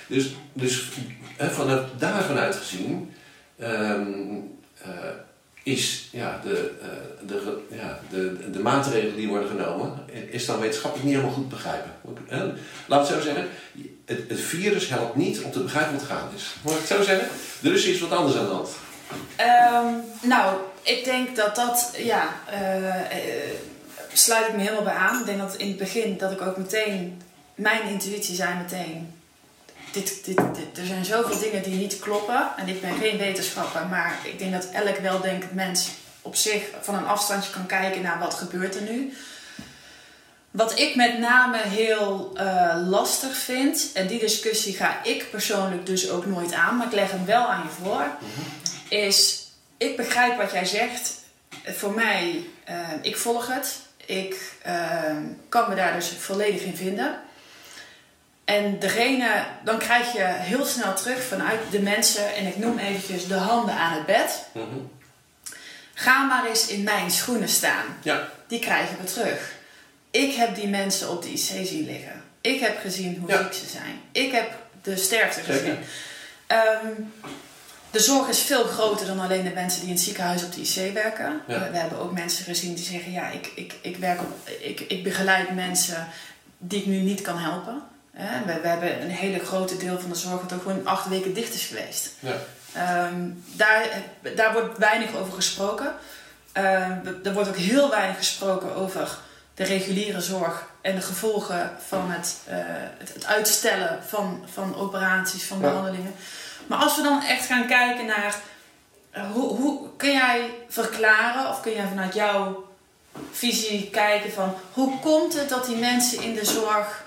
dus, 0.08 0.36
dus 0.54 0.89
vanuit 1.38 1.88
daar 1.97 2.24
vanuit 2.24 2.56
gezien 2.56 3.14
ehm, 3.60 4.02
eh, 4.82 4.89
is 5.64 6.07
ja, 6.12 6.39
de, 6.43 6.72
eh, 6.82 7.28
de, 7.28 7.57
ja, 7.70 7.99
de, 8.09 8.49
de 8.51 8.59
maatregelen 8.59 9.16
die 9.16 9.28
worden 9.28 9.49
genomen, 9.49 9.99
is 10.30 10.45
dan 10.45 10.59
wetenschappelijk 10.59 11.07
niet 11.07 11.18
helemaal 11.18 11.38
goed 11.38 11.49
begrijpen. 11.49 11.91
Laat 12.88 13.07
het 13.07 13.18
zo 13.18 13.24
zeggen, 13.24 13.47
het, 14.05 14.20
het 14.28 14.39
virus 14.39 14.89
helpt 14.89 15.16
niet 15.16 15.41
om 15.41 15.51
te 15.51 15.64
begrijpen 15.64 15.93
wat 15.93 16.03
gaande 16.03 16.36
is. 16.36 16.55
Moet 16.62 16.74
ik 16.74 16.80
het 16.80 16.88
zo 16.88 17.03
zeggen? 17.03 17.28
Er 17.64 17.74
is 17.74 17.88
iets 17.88 17.99
wat 17.99 18.12
anders 18.12 18.38
aan 18.38 18.45
de 18.45 18.51
hand. 18.51 18.70
Ehm, 19.36 19.93
nou, 20.22 20.57
ik 20.82 21.03
denk 21.03 21.36
dat 21.36 21.55
dat, 21.55 21.93
ja, 21.97 22.36
eh, 22.49 23.12
sluit 24.14 24.47
ik 24.47 24.55
me 24.55 24.62
helemaal 24.62 24.84
bij 24.84 24.93
aan. 24.93 25.20
Ik 25.20 25.26
denk 25.26 25.39
dat 25.39 25.55
in 25.55 25.68
het 25.68 25.78
begin 25.78 26.18
dat 26.18 26.32
ik 26.32 26.41
ook 26.41 26.57
meteen, 26.57 27.22
mijn 27.55 27.89
intuïtie 27.89 28.36
zei 28.36 28.55
meteen, 28.55 29.21
dit, 29.92 30.26
dit, 30.26 30.38
dit, 30.38 30.78
er 30.78 30.86
zijn 30.86 31.06
zoveel 31.06 31.39
dingen 31.39 31.64
die 31.64 31.76
niet 31.76 32.00
kloppen. 32.00 32.48
En 32.58 32.68
ik 32.68 32.82
ben 32.82 32.98
geen 32.98 33.18
wetenschapper, 33.18 33.88
maar 33.88 34.20
ik 34.24 34.39
denk 34.39 34.52
dat 34.52 34.70
elk 34.72 34.98
weldenkend 34.98 35.54
mens 35.54 35.89
op 36.22 36.36
zich 36.36 36.64
van 36.82 36.96
een 36.96 37.08
afstandje 37.08 37.52
kan 37.52 37.66
kijken 37.66 38.02
naar 38.02 38.20
wat 38.20 38.34
gebeurt 38.34 38.76
er 38.76 38.82
nu. 38.82 39.14
Wat 40.52 40.80
ik 40.80 40.96
met 40.96 41.20
name 41.20 41.58
heel 41.58 42.32
eh, 42.36 42.76
lastig 42.88 43.36
vind, 43.36 43.89
en 43.94 44.08
die 44.08 44.20
discussie 44.20 44.76
ga 44.76 45.04
ik 45.04 45.32
persoonlijk 45.32 45.86
dus 45.86 46.10
ook 46.10 46.26
nooit 46.26 46.54
aan, 46.54 46.78
maar 46.78 46.88
ik 46.88 46.94
leg 46.94 47.12
hem 47.12 47.26
wel 47.26 47.46
aan 47.46 47.64
je 47.64 47.84
voor, 47.84 48.06
is 48.89 49.48
ik 49.78 49.98
begrijp 49.98 50.38
wat 50.38 50.52
jij 50.52 50.66
zegt. 50.66 51.20
Voor 51.66 51.92
mij, 51.92 52.46
eh, 52.64 52.76
ik 53.02 53.18
volg 53.18 53.48
het. 53.48 53.80
Ik 54.06 54.56
eh, 54.62 55.16
kan 55.50 55.70
me 55.70 55.76
daar 55.76 55.94
dus 55.94 56.14
volledig 56.20 56.62
in 56.62 56.76
vinden. 56.76 57.20
En 58.56 58.80
degene, 58.80 59.45
dan 59.64 59.78
krijg 59.78 60.14
je 60.14 60.24
heel 60.24 60.66
snel 60.66 60.93
terug 60.95 61.24
vanuit 61.24 61.60
de 61.72 61.80
mensen, 61.82 62.36
en 62.36 62.47
ik 62.47 62.58
noem 62.58 62.78
eventjes 62.78 63.28
de 63.28 63.34
handen 63.34 63.76
aan 63.76 63.93
het 63.93 64.06
bed. 64.06 64.45
Mhm. 64.54 64.66
Ga 65.93 66.24
maar 66.24 66.45
eens 66.45 66.68
in 66.68 66.84
mijn 66.84 67.12
schoenen 67.12 67.49
staan. 67.49 67.86
Ja, 68.04 68.28
Die 68.47 68.60
krijgen 68.60 68.97
we 69.02 69.04
terug. 69.14 69.52
Ik 70.12 70.34
heb 70.34 70.56
die 70.56 70.68
mensen 70.68 71.10
op 71.10 71.22
de 71.24 71.30
IC 71.32 71.66
zien 71.68 71.86
liggen. 71.86 72.24
Ik 72.41 72.60
heb 72.60 72.80
gezien 72.80 73.18
hoe 73.20 73.30
Ja. 73.30 73.43
ziek 73.43 73.54
ze 73.54 73.68
zijn. 73.68 73.99
Ik 74.12 74.32
heb 74.32 74.52
de 74.82 74.97
sterfte 74.97 75.41
gezien. 75.41 75.78
Ehm, 76.47 76.88
de 77.91 77.99
zorg 77.99 78.28
is 78.28 78.39
veel 78.39 78.64
groter 78.64 79.06
dan 79.08 79.20
alleen 79.20 79.43
de 79.43 79.49
mensen 79.54 79.80
die 79.80 79.89
in 79.89 79.95
het 79.95 80.04
ziekenhuis 80.04 80.43
op 80.43 80.54
de 80.54 80.62
IC 80.62 80.93
werken. 80.93 81.41
Ja. 81.47 81.60
We, 81.64 81.72
we 81.72 81.78
hebben 81.78 81.99
ook 81.99 82.12
mensen 82.12 82.43
gezien 82.45 82.74
die 82.74 82.86
zeggen: 82.86 83.12
Ja, 83.12 83.30
ik, 83.30 83.52
ik, 83.56 83.74
ik, 83.82 83.97
werk 83.97 84.20
op, 84.22 84.49
ik, 84.62 84.80
ik 84.80 85.04
begeleid 85.04 85.56
mensen 85.56 86.08
die 86.58 86.80
ik 86.80 86.86
nu 86.86 86.97
niet 86.97 87.22
kan 87.22 87.38
helpen. 87.38 87.82
We, 88.45 88.59
we 88.62 88.68
hebben 88.68 89.01
een 89.01 89.09
hele 89.09 89.39
grote 89.39 89.78
deel 89.78 89.99
van 89.99 90.09
de 90.09 90.16
zorg 90.16 90.41
dat 90.41 90.53
ook 90.53 90.62
gewoon 90.62 90.88
acht 90.88 91.07
weken 91.07 91.34
dicht 91.34 91.53
is 91.53 91.66
geweest. 91.66 92.09
ja. 92.20 92.36
Ehm, 92.74 93.30
daar, 93.53 93.86
daar 94.36 94.53
wordt 94.53 94.78
weinig 94.78 95.16
over 95.16 95.34
gesproken. 95.34 95.93
Ehm, 96.51 96.97
er 97.24 97.34
wordt 97.34 97.49
ook 97.49 97.57
heel 97.57 97.89
weinig 97.89 98.18
gesproken 98.18 98.76
over 98.76 99.18
de 99.53 99.64
reguliere 99.64 100.22
zorg 100.22 100.66
en 100.82 100.95
de 100.95 101.01
gevolgen 101.01 101.72
van 101.88 102.12
het, 102.12 102.36
eh, 102.47 102.55
het, 102.97 103.14
het 103.14 103.26
uitstellen 103.26 103.99
van, 104.07 104.45
van 104.53 104.76
operaties, 104.76 105.43
van 105.43 105.59
Ja. 105.59 105.68
behandelingen. 105.70 106.14
Maar 106.68 106.80
als 106.80 106.95
we 106.95 107.01
dan 107.01 107.24
echt 107.24 107.45
gaan 107.45 107.68
kijken 107.68 108.05
naar 108.05 108.36
eh, 109.12 109.32
hoe, 109.32 109.55
hoe 109.55 109.89
kun 109.97 110.12
jij 110.12 110.49
verklaren 110.70 111.49
of 111.49 111.62
kun 111.62 111.72
jij 111.74 111.88
vanuit 111.88 112.14
jouw 112.14 112.68
visie 113.32 113.89
kijken 113.89 114.32
van 114.32 114.55
hoe 114.74 114.99
komt 114.99 115.34
het 115.34 115.49
dat 115.49 115.66
die 115.66 115.76
mensen 115.78 116.22
in 116.22 116.34
de 116.34 116.45
zorg 116.45 117.03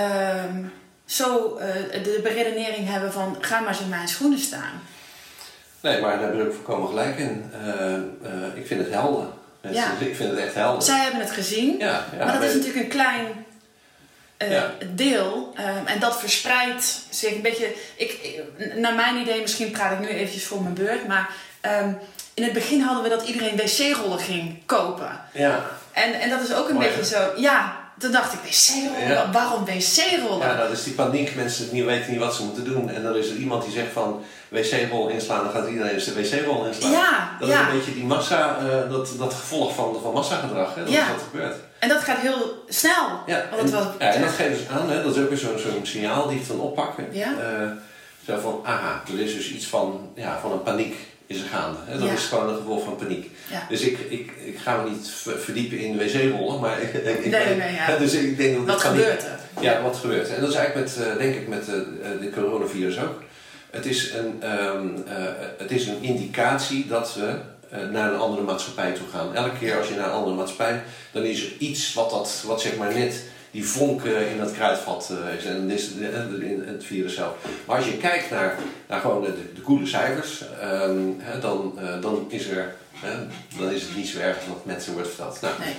ehm, 0.00 0.64
zo 1.04 1.56
eh, 1.56 2.02
de 2.04 2.20
beredenering 2.22 2.88
hebben 2.88 3.12
van 3.12 3.36
ga 3.40 3.60
maar 3.60 3.68
eens 3.68 3.80
in 3.80 3.88
mijn 3.88 4.08
schoenen 4.08 4.38
staan. 4.38 4.82
Nee, 5.80 6.00
maar 6.00 6.18
daar 6.20 6.30
ben 6.36 6.46
ik 6.46 6.52
volkomen 6.52 6.88
gelijk 6.88 7.18
in. 7.18 7.50
Eh, 7.52 7.94
eh, 7.94 8.00
ik 8.54 8.66
vind 8.66 8.80
het 8.84 8.92
helder. 8.92 9.26
Ja. 9.70 9.92
Ik 9.98 10.16
vind 10.16 10.30
het 10.30 10.38
echt 10.38 10.54
helder. 10.54 10.82
Zij 10.82 10.98
hebben 11.02 11.20
het 11.20 11.30
gezien, 11.30 11.78
Ja, 11.78 12.04
ja, 12.18 12.24
maar 12.24 12.32
dat 12.32 12.42
is 12.42 12.54
natuurlijk 12.54 12.82
een 12.84 12.88
klein 12.90 13.26
Ja. 14.38 14.70
deel. 14.94 15.52
ehm, 15.56 15.86
en 15.86 15.98
dat 16.00 16.18
verspreidt 16.20 17.00
zich 17.10 17.34
een 17.34 17.42
beetje. 17.42 17.74
Ik, 17.96 18.10
ik- 18.12 18.74
naar 18.76 18.94
mijn 18.94 19.16
idee, 19.16 19.40
misschien 19.40 19.70
praat 19.70 19.92
ik 19.92 19.98
nu 20.00 20.06
eventjes 20.08 20.44
voor 20.46 20.62
mijn 20.62 20.74
beurt, 20.74 21.06
maar 21.06 21.30
ehm, 21.60 21.90
in 22.34 22.42
het 22.42 22.52
begin 22.52 22.80
hadden 22.80 23.02
we 23.02 23.08
dat 23.08 23.26
iedereen 23.28 23.56
wc-rollen 23.56 24.18
ging 24.18 24.58
kopen. 24.66 25.20
Ja, 25.32 25.64
En, 25.92 26.20
en 26.20 26.30
dat 26.30 26.40
is 26.42 26.54
ook 26.54 26.68
een 26.68 26.74
Mooi, 26.74 26.86
beetje 26.88 27.04
zo. 27.04 27.32
Ja, 27.36 27.76
toen 27.98 28.12
dacht 28.12 28.32
ik, 28.32 28.38
wc-rollen? 28.40 29.08
Ja. 29.08 29.30
Waarom 29.32 29.64
wc-rollen? 29.64 30.46
ja, 30.48 30.56
dat 30.56 30.70
is 30.70 30.82
die 30.84 30.92
paniek. 30.92 31.34
Mensen 31.34 31.86
weten 31.86 32.10
niet 32.10 32.20
wat 32.20 32.34
ze 32.34 32.42
moeten 32.44 32.64
doen. 32.64 32.90
En 32.90 33.02
dan 33.02 33.16
is 33.16 33.28
er 33.30 33.36
iemand 33.36 33.62
die 33.64 33.72
zegt 33.72 33.92
van 33.92 34.22
wc-rol 34.48 35.08
inslaan, 35.08 35.44
dan 35.44 35.52
gaat 35.52 35.68
iedereen 35.68 35.92
eens 35.94 36.04
de 36.04 36.14
wc-rol 36.14 36.66
inslaan. 36.66 36.90
Ja, 36.90 37.36
Dat 37.40 37.48
ja. 37.48 37.60
is 37.60 37.66
een 37.72 37.78
beetje 37.78 37.94
die 37.94 38.04
massa, 38.04 38.56
eh, 38.58 38.90
dat, 38.90 39.08
dat 39.18 39.34
gevolg 39.34 39.74
van, 39.74 39.96
van 40.02 40.12
massagedrag. 40.12 40.74
Hè? 40.74 40.84
Dat 40.84 40.92
Ja. 40.92 41.02
is 41.04 41.10
wat 41.12 41.22
gebeurt. 41.30 41.56
En 41.78 41.88
dat 41.88 42.02
gaat 42.02 42.18
heel 42.18 42.64
snel. 42.68 43.20
Ja, 43.26 43.36
en, 43.52 43.58
het 43.58 43.70
was, 43.70 43.84
ja, 43.98 44.12
en 44.12 44.20
dat 44.20 44.30
geven 44.30 44.56
ze 44.56 44.62
aan. 44.68 44.90
Hè? 44.90 45.02
Dat 45.02 45.16
is 45.16 45.22
ook 45.22 45.28
weer 45.28 45.38
zo'n 45.38 45.80
signaal 45.86 46.28
die 46.28 46.38
het 46.38 46.48
dan 46.48 46.60
oppakken. 46.60 47.06
Ja. 47.12 47.26
Eh, 47.40 47.70
zo 48.26 48.38
van, 48.40 48.60
aha, 48.64 49.02
er 49.12 49.20
is 49.20 49.34
dus 49.34 49.50
iets 49.50 49.66
van, 49.66 50.10
ja, 50.14 50.38
van 50.40 50.52
een 50.52 50.62
paniek 50.62 50.96
is 51.26 51.40
er 51.40 51.48
gaande. 51.48 51.78
Hè? 51.84 51.98
Dat 51.98 52.08
Ja. 52.08 52.12
is 52.14 52.24
gewoon 52.24 52.48
een 52.48 52.56
gevolg 52.56 52.84
van 52.84 52.96
paniek. 52.96 53.30
Ja. 53.50 53.66
Dus 53.68 53.80
ik, 53.80 53.98
ik, 53.98 54.32
ik 54.44 54.58
ga 54.58 54.82
me 54.82 54.90
niet 54.90 55.08
ver- 55.08 55.38
verdiepen 55.38 55.78
in 55.78 55.96
wc-rollen, 55.98 56.60
maar 56.60 56.80
ik, 56.82 56.92
ik, 57.14 57.18
ik- 57.24 57.30
Nee, 57.30 57.54
nee, 57.56 57.74
ja. 57.74 57.96
dus 57.98 58.12
ik 58.12 58.36
denk 58.36 58.56
dat 58.56 58.66
Wat 58.66 58.82
paniek- 58.82 59.02
gebeurt 59.02 59.22
er? 59.22 59.38
Ja, 59.60 59.82
wat 59.82 59.96
gebeurt. 59.96 60.28
En 60.34 60.40
dat 60.40 60.50
is 60.50 60.56
eigenlijk 60.56 60.86
met, 60.96 61.06
eh, 61.06 61.16
denk 61.18 61.34
ik, 61.34 61.48
met 61.48 61.68
eh, 61.68 61.74
eh, 61.74 62.20
de 62.20 62.30
coronavirus 62.34 62.98
ook. 63.00 63.22
Het 63.70 63.86
is 63.86 64.12
een, 64.12 64.36
ehm, 64.42 64.86
eh, 65.06 65.24
het 65.58 65.70
is 65.70 65.86
een 65.86 66.02
indicatie 66.02 66.86
dat 66.86 67.14
we 67.14 67.34
naar 67.92 68.12
een 68.12 68.18
andere 68.18 68.42
maatschappij 68.42 68.92
toe 68.92 69.06
gaan. 69.12 69.34
Elke 69.34 69.58
keer 69.58 69.76
als 69.78 69.88
je 69.88 69.94
naar 69.94 70.04
een 70.06 70.12
andere 70.14 70.36
maatschappij, 70.36 70.82
dan 71.12 71.22
is 71.22 71.42
er 71.44 71.52
iets 71.58 71.94
wat, 71.94 72.10
dat, 72.10 72.42
wat 72.46 72.60
zeg 72.60 72.76
maar 72.76 72.94
net 72.94 73.22
die 73.56 73.64
vonk 73.68 74.04
eh, 74.04 74.30
in 74.32 74.38
dat 74.38 74.52
kruidvat 74.52 75.10
eh, 75.10 75.34
is. 75.38 75.44
En 75.44 75.68
dat 75.68 76.30
de- 76.40 76.46
in 76.46 76.62
het 76.66 76.84
virus 76.84 77.14
zelf. 77.14 77.34
Maar 77.66 77.76
als 77.76 77.86
je 77.86 77.96
kijkt 77.96 78.30
naar, 78.30 78.54
naar 78.88 79.00
gewoon 79.00 79.22
de, 79.22 79.32
de 79.54 79.60
koele 79.60 79.86
cijfers, 79.86 80.44
ehm, 80.60 80.98
hè, 81.18 81.38
dan, 81.38 81.78
eh, 81.78 82.00
dan, 82.00 82.26
is 82.28 82.48
er, 82.48 82.74
hè, 82.94 83.12
dan 83.58 83.70
is 83.70 83.82
het 83.82 83.96
niet 83.96 84.08
zo 84.08 84.18
erg 84.18 84.36
wat 84.48 84.64
mensen 84.64 84.92
wordt 84.92 85.08
verteld. 85.08 85.40
Nou, 85.40 85.54
Nee. 85.58 85.74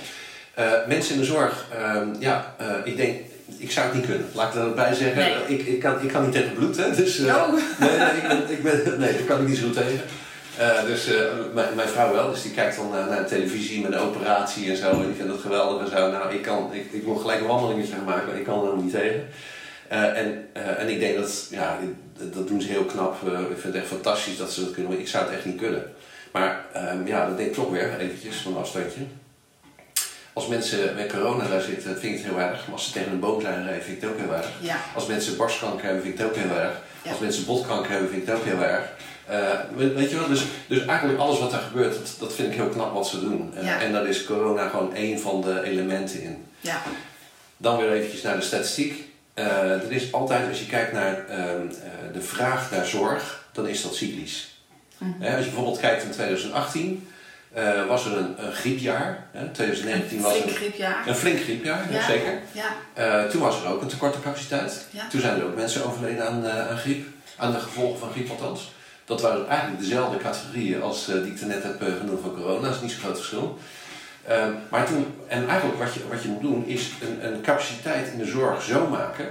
eh, 0.54 0.72
mensen 0.88 1.14
in 1.14 1.20
de 1.20 1.26
zorg, 1.26 1.66
ehm, 1.78 2.06
ja, 2.18 2.54
eh, 2.58 2.66
ik 2.84 2.96
denk, 2.96 3.16
ik 3.58 3.70
zou 3.70 3.86
het 3.86 3.94
niet 3.94 4.06
kunnen. 4.06 4.26
Laat 4.34 4.54
ik 4.54 4.60
er 4.60 4.74
bij 4.74 4.94
zeggen. 4.94 5.22
Nee. 5.22 5.58
Ik, 5.58 5.66
ik, 5.66 5.80
kan, 5.80 6.02
ik 6.02 6.08
kan 6.08 6.22
niet 6.22 6.32
tegen 6.32 6.52
bloed, 6.54 6.76
hè. 6.76 6.94
Dus, 6.94 7.18
eh, 7.18 7.34
Oh. 7.36 7.52
nee, 7.80 7.90
nee, 7.98 8.08
ik 8.16 8.22
ben, 8.28 8.50
ik 8.50 8.62
ben, 8.62 8.98
nee, 9.00 9.12
daar 9.12 9.22
kan 9.26 9.40
ik 9.40 9.48
niet 9.48 9.58
zo 9.58 9.64
goed 9.64 9.74
tegen. 9.76 10.00
Eh, 10.58 10.84
dus 10.86 11.06
eh, 11.06 11.22
mijn, 11.54 11.74
mijn 11.74 11.88
vrouw 11.88 12.12
wel, 12.12 12.30
dus 12.30 12.42
die 12.42 12.50
kijkt 12.52 12.76
dan 12.76 12.90
naar, 12.90 13.08
naar 13.08 13.22
de 13.22 13.28
televisie 13.28 13.80
met 13.82 13.92
een 13.92 13.98
operatie 13.98 14.70
en 14.70 14.76
zo. 14.76 14.90
En 14.90 15.06
die 15.06 15.14
vindt 15.16 15.32
het 15.32 15.40
geweldig 15.40 15.82
en 15.90 15.96
zo. 15.98 16.10
Nou, 16.10 16.34
ik, 16.34 16.42
kan, 16.42 16.70
ik, 16.72 16.92
ik 16.92 17.06
moet 17.06 17.20
gelijk 17.20 17.40
een 17.40 17.46
wandelingetje 17.46 17.92
gaan 17.94 18.04
maken, 18.04 18.26
maar 18.26 18.36
ik 18.36 18.44
kan 18.44 18.66
er 18.70 18.76
niet 18.76 18.92
tegen. 18.92 19.28
Eh, 19.88 20.18
en, 20.18 20.48
en 20.52 20.88
ik 20.88 21.00
denk 21.00 21.16
dat, 21.16 21.46
ja, 21.50 21.78
dat- 22.18 22.32
dat 22.34 22.48
doen 22.48 22.60
ze 22.62 22.68
heel 22.68 22.84
knap. 22.84 23.14
Ik 23.22 23.46
vind 23.58 23.62
het 23.62 23.74
echt 23.74 23.86
fantastisch 23.86 24.36
dat 24.36 24.52
ze 24.52 24.60
dat 24.64 24.72
kunnen, 24.72 24.92
maar 24.92 25.00
ik 25.00 25.08
zou 25.08 25.24
het 25.24 25.34
echt 25.34 25.44
niet 25.44 25.56
kunnen. 25.58 25.82
Maar 26.32 26.64
ehm, 26.72 27.06
ja, 27.06 27.26
dat 27.26 27.36
denk 27.36 27.48
ik 27.48 27.54
toch 27.54 27.70
weer, 27.70 27.98
eventjes 27.98 28.36
van 28.36 28.52
een 28.52 28.58
afstandje. 28.58 29.00
Als 30.32 30.46
mensen 30.46 30.94
met 30.94 31.12
corona 31.12 31.48
daar 31.48 31.60
zitten, 31.60 31.98
vind 31.98 32.14
ik 32.18 32.24
het 32.24 32.30
heel 32.32 32.40
erg. 32.40 32.64
Maar 32.66 32.72
als 32.72 32.84
ze 32.86 32.92
tegen 32.92 33.12
een 33.12 33.20
boom 33.20 33.40
zijn 33.40 33.62
gereden, 33.62 33.82
vind 33.84 33.96
ik 33.96 34.02
het 34.02 34.10
ook 34.10 34.18
heel 34.18 34.34
erg. 34.34 34.48
Ja. 34.60 34.76
Als 34.94 35.06
mensen 35.06 35.36
borstkanker 35.36 35.84
hebben, 35.84 36.02
vind 36.02 36.14
ik 36.14 36.20
het 36.20 36.28
ook 36.28 36.36
heel 36.36 36.58
erg. 36.58 36.72
Ja. 37.02 37.10
Als 37.10 37.18
mensen 37.20 37.44
botkanker 37.46 37.90
hebben, 37.90 38.08
vind 38.10 38.22
ik 38.22 38.28
het 38.28 38.36
ook 38.36 38.44
heel 38.44 38.62
erg. 38.62 38.84
Eh, 39.28 39.60
weet, 39.76 40.10
je 40.10 40.18
wel, 40.18 40.28
dus, 40.28 40.44
dus 40.66 40.84
eigenlijk 40.84 41.18
alles 41.18 41.38
wat 41.38 41.52
er 41.52 41.58
gebeurt, 41.58 41.94
dat, 41.94 42.14
dat 42.18 42.32
vind 42.32 42.48
ik 42.48 42.54
heel 42.54 42.68
knap 42.68 42.94
wat 42.94 43.08
ze 43.08 43.20
doen. 43.20 43.54
Ja. 43.62 43.80
En 43.80 43.92
daar 43.92 44.06
is 44.06 44.24
corona 44.24 44.68
gewoon 44.68 44.94
één 44.94 45.20
van 45.20 45.40
de 45.40 45.62
elementen 45.62 46.22
in. 46.22 46.44
Ja. 46.60 46.82
Dan 47.56 47.76
weer 47.76 47.92
eventjes 47.92 48.22
naar 48.22 48.36
de 48.36 48.42
statistiek. 48.42 49.08
Eh, 49.38 49.72
er 49.72 49.92
is 49.92 50.12
altijd, 50.12 50.48
als 50.48 50.58
je 50.58 50.66
kijkt 50.66 50.92
naar 50.92 51.26
ehm, 51.28 51.38
eh, 51.38 52.12
de 52.12 52.20
vraag 52.20 52.70
naar 52.70 52.86
zorg, 52.86 53.44
dan 53.52 53.68
is 53.68 53.82
dat 53.82 53.94
cyclisch. 53.94 54.56
Mhm. 54.98 55.22
Als 55.22 55.44
je 55.44 55.50
bijvoorbeeld 55.50 55.80
kijkt 55.80 56.02
in 56.02 56.10
2018, 56.10 57.08
eh, 57.52 57.86
was 57.86 58.06
er 58.06 58.16
een, 58.16 58.34
een 58.46 58.52
griepjaar. 58.52 59.26
Hè? 59.32 59.48
2019 59.48 60.20
was 60.20 60.42
een, 60.42 60.48
griepjaar. 60.48 61.06
een 61.06 61.14
flink 61.14 61.40
griepjaar, 61.40 61.92
Ja. 61.92 62.06
zeker. 62.06 62.38
Ja. 62.52 63.26
Toen 63.26 63.40
was 63.40 63.62
er 63.62 63.68
ook 63.68 63.82
een 63.82 63.88
tekort 63.88 64.14
aan 64.14 64.22
capaciteit. 64.22 64.86
Ja. 64.90 65.08
Toen 65.08 65.20
zijn 65.20 65.38
er 65.38 65.44
ook 65.44 65.56
mensen 65.56 65.84
overleden 65.84 66.28
aan, 66.28 66.46
aan 66.46 66.78
griep, 66.78 67.06
aan 67.36 67.52
de 67.52 67.58
gevolgen 67.58 67.98
van 67.98 68.10
griep 68.10 68.30
althans. 68.30 68.72
Dat 69.08 69.20
waren 69.20 69.48
eigenlijk 69.48 69.80
dezelfde 69.80 70.18
categorieën 70.18 70.82
als 70.82 71.08
eh, 71.08 71.14
die 71.22 71.32
ik 71.32 71.40
net 71.40 71.62
heb 71.62 71.82
eh, 71.82 71.88
genoemd 72.00 72.20
van 72.20 72.34
corona, 72.34 72.66
dat 72.66 72.74
is 72.74 72.80
niet 72.80 72.90
zo'n 72.90 73.00
groot 73.00 73.16
verschil. 73.16 73.58
Ehm, 74.26 74.52
maar 74.70 74.86
toen, 74.86 75.06
en 75.28 75.48
eigenlijk 75.48 75.78
wat 75.78 75.94
je, 75.94 76.00
wat 76.08 76.22
je 76.22 76.28
moet 76.28 76.40
doen, 76.40 76.66
is 76.66 76.90
een, 77.00 77.32
een 77.32 77.40
capaciteit 77.40 78.12
in 78.12 78.18
de 78.18 78.26
zorg 78.26 78.62
zo 78.62 78.86
maken 78.86 79.26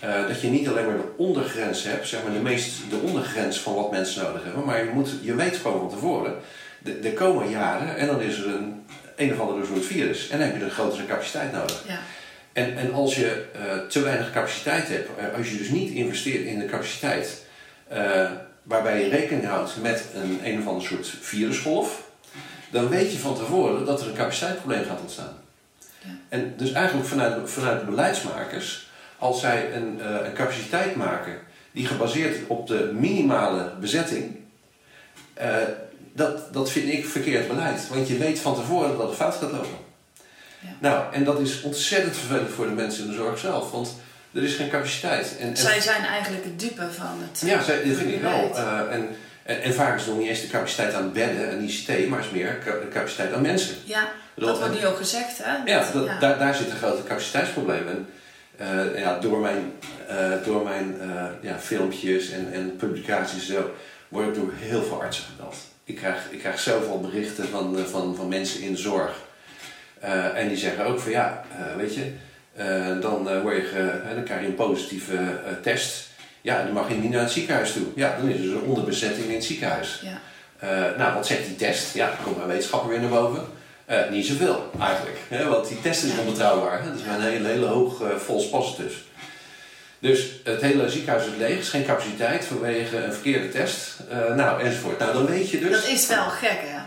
eh, 0.00 0.26
dat 0.26 0.40
je 0.40 0.48
niet 0.48 0.68
alleen 0.68 0.86
maar 0.86 0.96
de 0.96 1.12
ondergrens 1.16 1.84
hebt, 1.84 2.08
zeg 2.08 2.22
maar 2.22 2.32
de, 2.32 2.38
meest, 2.38 2.90
de 2.90 2.96
ondergrens 2.96 3.60
van 3.60 3.74
wat 3.74 3.90
mensen 3.90 4.24
nodig 4.24 4.44
hebben, 4.44 4.64
maar 4.64 4.84
je, 4.84 4.90
moet, 4.90 5.10
je 5.22 5.34
weet 5.34 5.56
gewoon 5.56 5.78
van 5.78 5.90
tevoren, 5.90 6.34
de, 6.78 6.98
er 6.98 7.12
komen 7.12 7.50
jaren 7.50 7.96
en 7.96 8.06
dan 8.06 8.20
is 8.20 8.38
er 8.38 8.46
een, 8.46 8.84
een 9.16 9.32
of 9.32 9.40
ander 9.40 9.66
soort 9.66 9.84
virus 9.84 10.28
en 10.28 10.38
dan 10.38 10.46
heb 10.46 10.56
je 10.56 10.64
een 10.64 10.70
grotere 10.70 11.06
capaciteit 11.06 11.52
nodig. 11.52 11.84
Ja. 11.88 11.98
En, 12.52 12.76
en 12.76 12.92
als 12.92 13.16
je 13.16 13.44
te 13.88 14.02
weinig 14.02 14.32
capaciteit 14.32 14.88
hebt, 14.88 15.08
als 15.36 15.50
je 15.50 15.56
dus 15.56 15.68
niet 15.68 15.90
investeert 15.90 16.44
in 16.44 16.58
de 16.58 16.66
capaciteit, 16.66 17.44
waarbij 18.70 19.02
je 19.02 19.08
rekening 19.08 19.46
houdt 19.46 19.76
met 19.82 20.04
een 20.14 20.40
een 20.44 20.58
of 20.60 20.66
ander 20.66 20.82
soort 20.82 21.14
virusgolf, 21.20 22.02
dan 22.70 22.88
weet 22.88 23.12
je 23.12 23.18
van 23.18 23.34
tevoren 23.34 23.84
dat 23.84 24.00
er 24.00 24.08
een 24.08 24.14
capaciteitsprobleem 24.14 24.84
gaat 24.84 25.00
ontstaan. 25.00 25.36
Ja. 26.02 26.08
En 26.28 26.54
dus 26.56 26.72
eigenlijk 26.72 27.08
vanuit, 27.08 27.50
vanuit 27.50 27.80
de 27.80 27.86
beleidsmakers, 27.86 28.88
als 29.18 29.40
zij 29.40 29.74
een, 29.74 30.00
eh, 30.00 30.26
een 30.26 30.32
capaciteit 30.32 30.96
maken 30.96 31.38
die 31.72 31.86
gebaseerd 31.86 32.34
is 32.34 32.46
op 32.46 32.66
de 32.66 32.90
minimale 32.94 33.72
bezetting, 33.80 34.36
eh, 35.34 35.56
dat, 36.12 36.52
dat 36.52 36.70
vind 36.70 36.92
ik 36.92 37.06
verkeerd 37.06 37.48
beleid. 37.48 37.88
Want 37.88 38.08
je 38.08 38.18
weet 38.18 38.38
van 38.38 38.54
tevoren 38.54 38.98
dat 38.98 39.08
het 39.08 39.16
fout 39.16 39.34
gaat 39.34 39.52
lopen. 39.52 39.78
Ja. 40.60 40.68
Nou, 40.78 41.14
en 41.14 41.24
dat 41.24 41.40
is 41.40 41.62
ontzettend 41.62 42.16
vervelend 42.16 42.50
voor 42.50 42.66
de 42.66 42.72
mensen 42.72 43.04
in 43.04 43.10
de 43.10 43.16
zorg 43.16 43.38
zelf, 43.38 43.70
want 43.70 43.96
er 44.34 44.42
is 44.42 44.54
geen 44.54 44.68
capaciteit. 44.70 45.36
En, 45.40 45.48
en- 45.48 45.56
Zij 45.56 45.80
zijn 45.80 46.04
eigenlijk 46.04 46.44
het 46.44 46.60
dupe 46.60 46.86
van 46.92 47.18
het. 47.30 47.40
ja, 47.44 47.62
zij, 47.62 47.84
dat 47.84 47.96
vind 47.96 48.12
ik 48.14 48.20
wel. 48.20 48.54
Eh, 48.56 48.78
en, 48.90 49.08
en, 49.42 49.62
en 49.62 49.74
vaak 49.74 49.94
is 49.94 50.00
het 50.00 50.10
nog 50.10 50.18
niet 50.20 50.28
eens 50.28 50.40
de 50.40 50.48
capaciteit 50.48 50.94
aan 50.94 51.12
bedden 51.12 51.50
en 51.50 51.62
ICT, 51.68 52.08
maar 52.08 52.20
is 52.20 52.30
meer 52.30 52.58
de 52.64 52.88
capaciteit 52.92 53.32
aan 53.32 53.42
mensen. 53.42 53.74
Ja, 53.84 54.08
dat 54.34 54.58
wordt 54.58 54.80
nu 54.80 54.86
ook 54.86 54.96
gezegd, 54.96 55.38
hè? 55.42 55.72
Ja, 55.72 55.90
dat, 55.92 56.04
ja. 56.04 56.18
Daar, 56.18 56.38
daar 56.38 56.54
zit 56.54 56.70
een 56.70 56.76
grote 56.76 57.02
capaciteitsprobleem. 57.02 57.88
En 57.88 58.06
eh, 58.56 59.00
ja, 59.00 59.18
door 59.18 59.38
mijn, 59.40 59.72
eh, 60.08 60.30
door 60.44 60.64
mijn 60.64 60.96
ja, 61.40 61.58
filmpjes 61.58 62.30
en, 62.30 62.52
en 62.52 62.76
publicaties 62.76 63.48
en 63.48 63.54
zo, 63.54 63.70
word 64.08 64.28
ik 64.28 64.34
door 64.34 64.52
heel 64.56 64.82
veel 64.82 65.02
artsen 65.02 65.24
gebeld. 65.24 65.56
Ik 65.84 65.96
krijg, 65.96 66.16
ik 66.30 66.38
krijg 66.38 66.60
zoveel 66.60 67.00
berichten 67.00 67.48
van, 67.48 67.78
van, 67.90 68.16
van 68.16 68.28
mensen 68.28 68.60
in 68.60 68.72
de 68.72 68.78
zorg. 68.78 69.12
En 70.34 70.48
die 70.48 70.56
zeggen 70.56 70.84
ook 70.84 71.00
van 71.00 71.10
ja, 71.10 71.44
weet 71.76 71.94
je, 71.94 72.12
dan, 73.00 73.30
eh, 73.30 73.40
word 73.42 73.56
je 73.56 73.62
ge- 73.62 74.00
hè, 74.04 74.14
dan 74.14 74.24
krijg 74.24 74.40
je 74.40 74.46
een 74.46 74.54
positieve 74.54 75.16
eh, 75.16 75.52
test. 75.62 76.08
Ja, 76.40 76.62
dan 76.62 76.72
mag 76.72 76.88
je 76.88 76.94
niet 76.94 77.10
naar 77.10 77.20
het 77.22 77.30
ziekenhuis 77.30 77.72
toe. 77.72 77.86
Ja, 77.94 78.16
dan 78.20 78.28
is 78.28 78.34
er 78.36 78.42
dus 78.42 78.50
een 78.50 78.60
onderbezetting 78.60 79.26
in 79.26 79.34
het 79.34 79.44
ziekenhuis. 79.44 80.02
Ja. 80.02 80.18
Eh, 80.58 80.98
nou, 80.98 81.14
wat 81.14 81.26
zegt 81.26 81.46
die 81.46 81.56
test? 81.56 81.94
Ja, 81.94 82.06
dan 82.06 82.16
komt 82.24 82.36
mijn 82.36 82.48
wetenschapper 82.48 82.88
weer 82.90 83.00
naar 83.00 83.08
boven. 83.10 83.44
Eh, 83.84 84.08
niet 84.10 84.26
zoveel 84.26 84.70
eigenlijk, 84.80 85.18
hè, 85.28 85.44
want 85.48 85.68
die 85.68 85.80
test 85.80 86.04
is 86.04 86.18
onbetrouwbaar. 86.18 86.82
Hè? 86.82 86.88
Dat 86.90 86.98
is 87.00 87.06
een 87.06 87.20
hele, 87.20 87.48
hele 87.48 87.66
hoog 87.66 88.00
eh 88.02 88.16
false 88.16 88.48
positives. 88.48 89.04
Dus 89.98 90.26
het 90.44 90.60
hele 90.60 90.88
ziekenhuis 90.90 91.26
is 91.26 91.36
leeg, 91.38 91.58
is 91.58 91.68
geen 91.68 91.84
capaciteit 91.84 92.44
vanwege 92.44 92.96
een 93.04 93.12
verkeerde 93.12 93.48
test. 93.48 93.96
Eh, 94.10 94.34
nou, 94.34 94.62
enzovoort. 94.62 94.98
Nou, 94.98 95.12
dan 95.12 95.26
weet 95.26 95.50
je 95.50 95.58
dus. 95.60 95.70
Dat 95.70 95.86
is 95.90 96.06
wel 96.06 96.24
gek, 96.28 96.58
hè? 96.62 96.78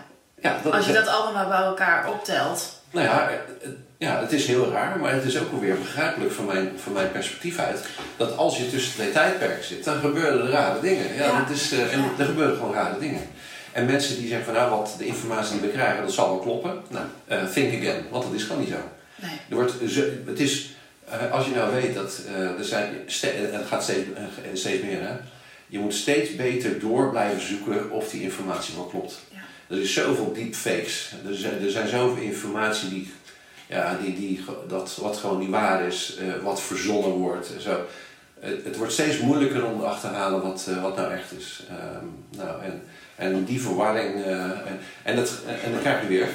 ja, 0.50 0.60
dat 0.64 0.74
Als 0.74 0.86
je 0.86 0.94
dat 0.94 1.08
allemaal 1.08 1.48
bij 1.48 1.58
elkaar 1.62 2.10
optelt. 2.12 2.82
Nou 2.92 3.06
ja, 3.08 3.30
eh, 3.30 3.34
eh, 3.36 3.70
ja, 4.04 4.20
het 4.22 4.32
is 4.32 4.46
heel 4.46 4.72
raar, 4.72 5.00
maar 5.00 5.14
het 5.14 5.24
is 5.24 5.40
ook 5.40 5.52
alweer 5.52 5.78
begrijpelijk 5.78 6.32
van 6.32 6.46
mijn, 6.46 6.72
van 6.84 6.94
mijn 6.94 7.12
perspectief 7.12 7.58
uit. 7.58 7.86
Dat 8.18 8.38
als 8.38 8.58
je 8.58 8.70
tussen 8.70 8.94
twee 8.94 9.12
tijdperken 9.12 9.64
zit, 9.66 9.84
dan 9.84 10.00
gebeuren 10.00 10.42
er 10.42 10.50
rare 10.50 10.82
dingen. 10.82 11.16
Ja, 11.16 11.26
Ja. 11.26 11.40
Dat 11.40 11.50
is, 11.50 11.72
en 11.72 12.00
Ja. 12.00 12.10
er 12.18 12.26
gebeuren 12.26 12.56
gewoon 12.56 12.74
rare 12.74 13.00
dingen. 13.00 13.22
En 13.72 13.86
mensen 13.86 14.16
die 14.18 14.28
zeggen 14.28 14.46
van 14.46 14.54
nou, 14.54 14.70
wat 14.70 14.96
de 14.98 15.06
informatie 15.06 15.52
die 15.60 15.62
we 15.70 15.74
krijgen, 15.76 16.02
dat 16.04 16.14
zal 16.14 16.28
wel 16.30 16.40
kloppen. 16.40 16.82
Nou, 16.90 17.06
eh, 17.28 17.44
think 17.54 17.82
again, 17.82 18.04
want 18.10 18.24
dat 18.24 18.34
is 18.34 18.44
gewoon 18.44 18.62
niet 18.62 18.70
zo. 18.70 18.80
Nee. 19.16 19.32
Er 19.50 19.56
wordt, 19.56 19.74
het 20.26 20.40
is, 20.40 20.70
eh, 21.10 21.32
als 21.32 21.46
je 21.46 21.56
nou 21.56 21.74
weet 21.74 21.94
dat 21.96 22.22
er 22.58 22.66
zijn, 22.66 22.94
het 23.52 23.68
gaat 23.68 23.84
steeds, 23.84 24.08
steeds 24.54 24.84
meer, 24.84 25.02
hè? 25.02 25.14
je 25.68 25.80
moet 25.80 25.94
steeds 25.94 26.36
beter 26.36 26.80
door 26.80 27.10
blijven 27.10 27.42
zoeken 27.42 27.92
of 27.92 28.10
die 28.10 28.22
informatie 28.22 28.76
wel 28.76 28.86
klopt. 28.86 29.20
Ja. 29.32 29.38
er 29.76 29.82
is 29.82 29.94
zoveel 29.94 30.34
deepfakes. 30.34 31.12
Er 31.28 31.36
zijn, 31.36 31.62
er 31.64 31.72
zijn 31.72 31.88
zoveel 31.88 32.24
informatie 32.24 32.90
die, 32.90 33.12
ja, 33.74 33.98
die, 34.02 34.16
die, 34.16 34.46
dat, 34.68 34.98
wat 35.02 35.18
gewoon 35.18 35.40
niet 35.40 35.50
waar 35.50 35.86
is, 35.86 36.18
uh, 36.22 36.44
wat 36.44 36.62
verzonnen 36.62 37.12
wordt. 37.12 37.52
Zo. 37.60 37.86
Het, 38.40 38.64
het, 38.64 38.78
wordt 38.78 38.94
steeds 38.94 39.20
moeilijker 39.20 39.66
om 39.66 39.80
te 39.80 39.86
achterhalen 39.86 40.42
wat, 40.42 40.68
uh, 40.70 40.82
wat 40.82 40.96
nou 40.96 41.12
echt 41.12 41.32
is. 41.38 41.64
Um, 42.02 42.26
nou, 42.38 42.62
en, 42.64 42.82
en 43.16 43.44
die 43.44 43.62
verwarring, 43.62 44.16
uh, 44.16 44.44
en, 44.44 44.80
en, 45.04 45.16
dat, 45.16 45.40
en 45.64 45.72
dan 45.72 45.82
krijg 45.82 46.02
je 46.02 46.08
weer, 46.08 46.28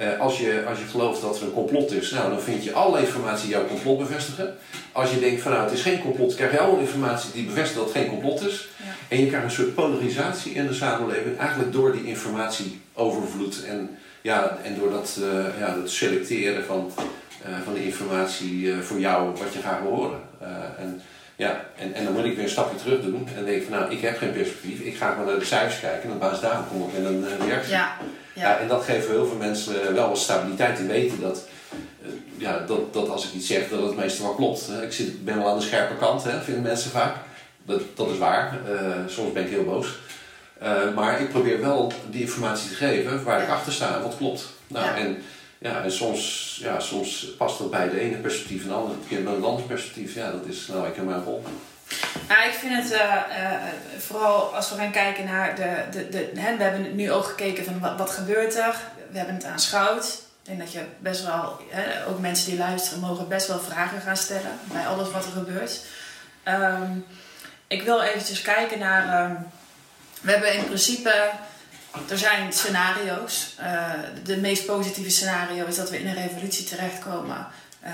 uh, 0.00 0.20
als, 0.20 0.38
je, 0.38 0.64
als 0.68 0.78
je 0.78 0.84
gelooft 0.84 1.20
dat 1.20 1.36
er 1.36 1.42
een 1.42 1.52
complot 1.52 1.92
is, 1.92 2.10
nou, 2.10 2.30
dan 2.30 2.40
vind 2.40 2.64
je 2.64 2.72
alle 2.72 3.00
informatie 3.00 3.48
jouw 3.48 3.66
complot 3.66 3.98
bevestigen. 3.98 4.56
Als 4.92 5.10
je 5.10 5.20
denkt 5.20 5.42
van 5.42 5.52
nou 5.52 5.64
het 5.64 5.72
is 5.72 5.82
geen 5.82 6.02
complot, 6.02 6.34
krijg 6.34 6.52
je 6.52 6.60
alle 6.60 6.80
informatie 6.80 7.32
die 7.32 7.44
bevestigt 7.44 7.76
dat 7.78 7.84
het 7.84 7.96
geen 7.96 8.08
complot 8.08 8.46
is. 8.46 8.68
Ja. 8.76 8.84
En 9.08 9.20
je 9.20 9.26
krijgt 9.26 9.44
een 9.44 9.50
soort 9.50 9.74
polarisatie 9.74 10.52
in 10.52 10.66
de 10.66 10.74
samenleving, 10.74 11.38
eigenlijk 11.38 11.72
door 11.72 11.92
die 11.92 12.04
informatieovervloed 12.04 13.64
en, 13.64 13.98
ja, 14.20 14.58
en 14.62 14.74
door 14.74 14.90
dat, 14.90 15.18
uh, 15.20 15.58
ja, 15.58 15.74
dat 15.74 15.90
selecteren 15.90 16.64
van, 16.64 16.92
uh, 17.48 17.54
van 17.64 17.74
de 17.74 17.84
informatie 17.84 18.74
voor 18.74 18.98
jou 18.98 19.30
wat 19.30 19.52
je 19.52 19.60
graag 19.60 19.80
wil 19.80 19.90
horen. 19.90 20.20
en, 20.78 21.02
ja, 21.36 21.64
en, 21.76 21.94
en 21.94 22.04
dan 22.04 22.12
moet 22.12 22.24
ik 22.24 22.34
weer 22.34 22.44
een 22.44 22.50
stapje 22.50 22.76
terug 22.76 23.00
doen 23.00 23.28
en 23.36 23.44
denk 23.44 23.62
van 23.62 23.72
nou 23.72 23.92
ik 23.92 24.00
heb 24.00 24.18
geen 24.18 24.32
perspectief, 24.32 24.80
ik 24.80 24.96
ga 24.96 25.14
maar 25.14 25.26
naar 25.26 25.38
de 25.38 25.44
cijfers 25.44 25.80
kijken 25.80 26.08
en 26.08 26.14
op 26.14 26.20
basis 26.20 26.40
daarvan 26.40 26.68
kom 26.68 26.82
ik 26.82 27.02
met 27.02 27.04
een 27.04 27.46
reactie. 27.46 27.72
Ja. 27.72 27.96
Ja. 28.36 28.42
ja. 28.42 28.58
en 28.58 28.68
dat 28.68 28.84
geeft 28.84 29.08
heel 29.08 29.26
veel 29.26 29.36
mensen 29.36 29.94
wel 29.94 30.08
wat 30.08 30.18
stabiliteit. 30.18 30.76
Die 30.76 30.86
weten 30.86 31.20
dat, 31.20 31.48
ja, 32.36 32.58
dat, 32.66 32.92
dat 32.92 33.08
als 33.08 33.26
ik 33.26 33.32
iets 33.32 33.46
zeg, 33.46 33.68
dat 33.68 33.82
het 33.82 33.96
meestal 33.96 34.26
wel 34.26 34.34
klopt. 34.34 34.70
Ik 34.82 34.92
zit, 34.92 35.24
ben 35.24 35.38
wel 35.38 35.48
aan 35.48 35.58
de 35.58 35.64
scherpe 35.64 35.96
kant, 35.96 36.24
hè, 36.24 36.40
vinden 36.40 36.62
mensen 36.62 36.90
vaak. 36.90 37.16
Dat, 37.64 37.80
dat 37.94 38.10
is 38.10 38.18
waar. 38.18 38.58
Uh, 38.70 38.90
soms 39.06 39.32
ben 39.32 39.44
ik 39.44 39.50
heel 39.50 39.64
boos. 39.64 39.98
Uh, 40.62 40.94
maar 40.94 41.20
ik 41.20 41.30
probeer 41.30 41.60
wel 41.60 41.92
die 42.10 42.20
informatie 42.20 42.68
te 42.68 42.74
geven 42.74 43.24
waar 43.24 43.42
ik 43.42 43.48
achter 43.48 43.72
sta 43.72 43.94
en 43.94 44.02
wat 44.02 44.16
klopt. 44.16 44.48
Nou, 44.66 44.86
ja. 44.86 44.96
En, 44.96 45.22
ja, 45.58 45.82
en 45.82 45.92
soms, 45.92 46.56
ja, 46.62 46.80
soms 46.80 47.34
past 47.38 47.58
dat 47.58 47.70
bij 47.70 47.88
de 47.88 48.00
ene 48.00 48.16
perspectief 48.16 48.62
en 48.62 48.68
de 48.68 48.74
andere 48.74 48.98
keer 49.08 49.22
bij 49.22 49.32
een 49.32 49.44
ander 49.44 49.64
perspectief. 49.64 50.14
Ja, 50.14 50.30
dat 50.30 50.46
is 50.46 50.66
nou, 50.66 50.86
ik 50.88 50.96
heb 50.96 51.04
mijn 51.04 51.22
rol. 51.22 51.44
Nou, 52.28 52.48
ik 52.48 52.52
vind 52.52 52.82
het 52.82 52.92
uh, 52.92 53.00
uh, 53.00 53.52
vooral 53.98 54.54
als 54.54 54.70
we 54.70 54.76
gaan 54.76 54.90
kijken 54.90 55.24
naar 55.24 55.54
de. 55.54 55.84
de, 55.90 56.08
de 56.08 56.40
hè, 56.40 56.56
we 56.56 56.62
hebben 56.62 56.96
nu 56.96 57.12
ook 57.12 57.24
gekeken 57.24 57.64
van 57.64 57.80
wat, 57.80 57.98
wat 57.98 58.10
gebeurt 58.10 58.56
er. 58.56 58.76
We 59.10 59.16
hebben 59.16 59.34
het 59.34 59.44
aanschouwd. 59.44 60.04
Ik 60.04 60.52
denk 60.52 60.58
dat 60.58 60.72
je 60.72 60.82
best 60.98 61.24
wel, 61.24 61.60
hè, 61.68 62.06
ook 62.06 62.20
mensen 62.20 62.50
die 62.50 62.58
luisteren, 62.58 63.00
mogen 63.00 63.28
best 63.28 63.46
wel 63.46 63.60
vragen 63.60 64.00
gaan 64.00 64.16
stellen 64.16 64.58
bij 64.72 64.86
alles 64.86 65.10
wat 65.10 65.24
er 65.24 65.30
gebeurt. 65.30 65.80
Um, 66.44 67.04
ik 67.66 67.82
wil 67.82 68.02
eventjes 68.02 68.42
kijken 68.42 68.78
naar. 68.78 69.30
Um, 69.30 69.36
we 70.20 70.30
hebben 70.30 70.54
in 70.54 70.64
principe. 70.64 71.30
Er 72.08 72.18
zijn 72.18 72.52
scenario's. 72.52 73.54
Uh, 73.60 73.92
de 74.24 74.36
meest 74.36 74.66
positieve 74.66 75.10
scenario 75.10 75.66
is 75.66 75.76
dat 75.76 75.90
we 75.90 75.98
in 75.98 76.06
een 76.06 76.14
revolutie 76.14 76.64
terechtkomen. 76.64 77.46
Uh, 77.84 77.90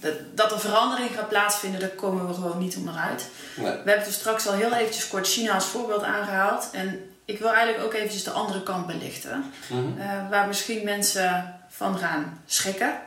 dat, 0.00 0.14
dat 0.34 0.52
er 0.52 0.60
verandering 0.60 1.10
gaat 1.14 1.28
plaatsvinden, 1.28 1.80
daar 1.80 1.88
komen 1.88 2.28
we 2.28 2.34
gewoon 2.34 2.58
niet 2.58 2.76
onderuit. 2.76 3.28
Nee. 3.56 3.66
We 3.66 3.90
hebben 3.90 4.04
dus 4.04 4.14
straks 4.14 4.46
al 4.46 4.54
heel 4.54 4.72
eventjes 4.72 5.08
kort 5.08 5.26
China 5.26 5.54
als 5.54 5.64
voorbeeld 5.64 6.02
aangehaald. 6.02 6.68
En 6.72 7.10
ik 7.24 7.38
wil 7.38 7.52
eigenlijk 7.52 7.84
ook 7.84 7.94
eventjes 7.94 8.24
de 8.24 8.30
andere 8.30 8.62
kant 8.62 8.86
belichten. 8.86 9.44
-hmm. 9.68 9.94
uh, 9.98 10.30
waar 10.30 10.46
misschien 10.46 10.84
mensen 10.84 11.54
van 11.68 11.98
gaan 11.98 12.42
schrikken. 12.46 12.98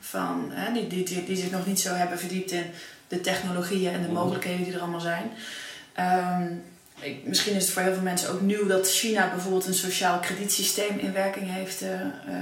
Van, 0.00 0.50
hè, 0.52 0.72
die, 0.72 0.86
die, 0.86 1.04
die, 1.04 1.24
die, 1.24 1.36
zich 1.36 1.50
nog 1.50 1.66
niet 1.66 1.80
zo 1.80 1.94
hebben 1.94 2.18
verdiept 2.18 2.50
in 2.50 2.70
de 3.08 3.20
technologieën 3.20 3.92
en 3.92 4.00
de 4.00 4.06
-hmm. 4.06 4.14
mogelijkheden 4.14 4.64
die 4.64 4.74
er 4.74 4.80
allemaal 4.80 5.00
zijn. 5.00 5.30
Um, 5.98 6.62
ik, 7.00 7.26
misschien 7.26 7.54
is 7.54 7.62
het 7.64 7.72
voor 7.72 7.82
heel 7.82 7.92
veel 7.92 8.02
mensen 8.02 8.30
ook 8.30 8.40
nieuw 8.40 8.66
dat 8.66 8.90
China 8.90 9.30
bijvoorbeeld 9.30 9.66
een 9.66 9.74
sociaal 9.74 10.18
kredietsysteem 10.18 10.98
in 10.98 11.12
werking 11.12 11.50
heeft 11.50 11.82
uh, 11.82 11.90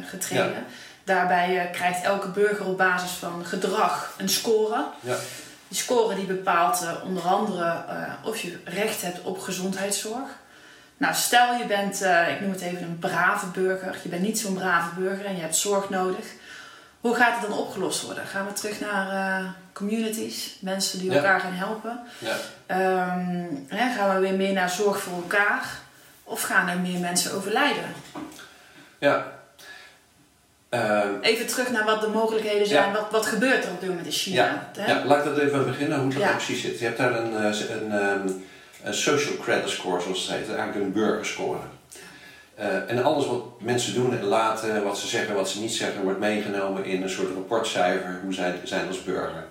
getreden. 0.06 0.52
Ja. 0.52 0.64
Daarbij 1.04 1.64
uh, 1.64 1.72
krijgt 1.72 2.04
elke 2.04 2.28
burger 2.28 2.66
op 2.66 2.78
basis 2.78 3.10
van 3.10 3.44
gedrag 3.44 4.14
een 4.18 4.28
score. 4.28 4.84
Ja. 5.00 5.16
Die 5.68 5.78
score 5.78 6.14
die 6.14 6.26
bepaalt 6.26 6.82
uh, 6.82 6.92
onder 7.04 7.22
andere 7.22 7.84
of 8.24 8.40
je 8.40 8.58
recht 8.64 9.02
hebt 9.02 9.22
op 9.22 9.38
gezondheidszorg. 9.38 10.28
Nou, 10.96 11.14
stel 11.14 11.54
je 11.54 11.66
bent, 11.66 12.00
ik 12.30 12.40
noem 12.40 12.50
het 12.50 12.60
even 12.60 12.82
een 12.82 12.98
brave 12.98 13.46
burger. 13.46 13.96
Je 14.02 14.08
bent 14.08 14.22
niet 14.22 14.38
zo'n 14.38 14.54
brave 14.54 15.00
burger 15.00 15.24
en 15.24 15.34
je 15.34 15.40
hebt 15.40 15.56
zorg 15.56 15.88
nodig. 15.88 16.24
Hoe 17.00 17.14
gaat 17.14 17.40
het 17.40 17.50
dan 17.50 17.58
opgelost 17.58 18.02
worden? 18.02 18.26
Gaan 18.26 18.46
we 18.46 18.52
terug 18.52 18.80
naar 18.80 19.54
communities, 19.72 20.56
mensen 20.60 20.98
die 20.98 21.12
elkaar 21.12 21.40
gaan 21.40 21.52
helpen? 21.52 22.00
Ja. 22.18 22.36
Um, 23.16 23.66
hè, 23.68 23.94
gaan 23.94 24.14
we 24.14 24.20
weer 24.20 24.34
meer 24.34 24.52
naar 24.52 24.70
zorg 24.70 24.98
voor 24.98 25.14
elkaar? 25.14 25.66
Of 26.24 26.42
gaan 26.42 26.68
er 26.68 26.78
meer 26.78 26.98
mensen 27.00 27.32
overlijden? 27.32 27.84
Ja, 28.98 29.32
uh, 30.74 31.04
even 31.20 31.46
terug 31.46 31.70
naar 31.70 31.84
wat 31.84 32.00
de 32.00 32.08
mogelijkheden 32.08 32.66
zijn. 32.66 32.86
Ja. 32.86 32.92
Wat, 32.92 33.10
wat 33.10 33.26
gebeurt 33.26 33.64
er 33.64 33.70
op 33.70 33.80
dit 33.80 33.88
moment 33.88 34.06
in 34.06 34.12
China? 34.12 34.68
Ja, 34.76 34.86
ja 34.86 35.04
laat 35.04 35.18
ik 35.18 35.34
dat 35.34 35.38
even 35.38 35.66
beginnen, 35.66 36.00
hoe 36.00 36.12
dat 36.12 36.22
ja. 36.22 36.30
precies 36.30 36.60
zit. 36.60 36.78
Je 36.78 36.84
hebt 36.84 36.98
daar 36.98 37.16
een, 37.16 37.44
een, 37.44 37.92
een, 37.92 38.44
een 38.82 38.94
social 38.94 39.36
credit 39.36 39.68
score, 39.68 40.00
zoals 40.00 40.26
het 40.26 40.36
heet. 40.36 40.48
Eigenlijk 40.48 40.84
een 40.84 40.92
burgerscore. 40.92 41.58
Uh, 42.58 42.90
en 42.90 43.04
alles 43.04 43.26
wat 43.26 43.60
mensen 43.60 43.94
doen 43.94 44.18
en 44.18 44.24
laten, 44.24 44.84
wat 44.84 44.98
ze 44.98 45.06
zeggen, 45.06 45.34
wat 45.34 45.48
ze 45.48 45.60
niet 45.60 45.72
zeggen, 45.72 46.02
wordt 46.02 46.18
meegenomen 46.18 46.84
in 46.84 47.02
een 47.02 47.10
soort 47.10 47.34
rapportcijfer. 47.34 48.20
Hoe 48.22 48.34
zij 48.34 48.60
zijn 48.64 48.88
als 48.88 49.04
burger. 49.04 49.44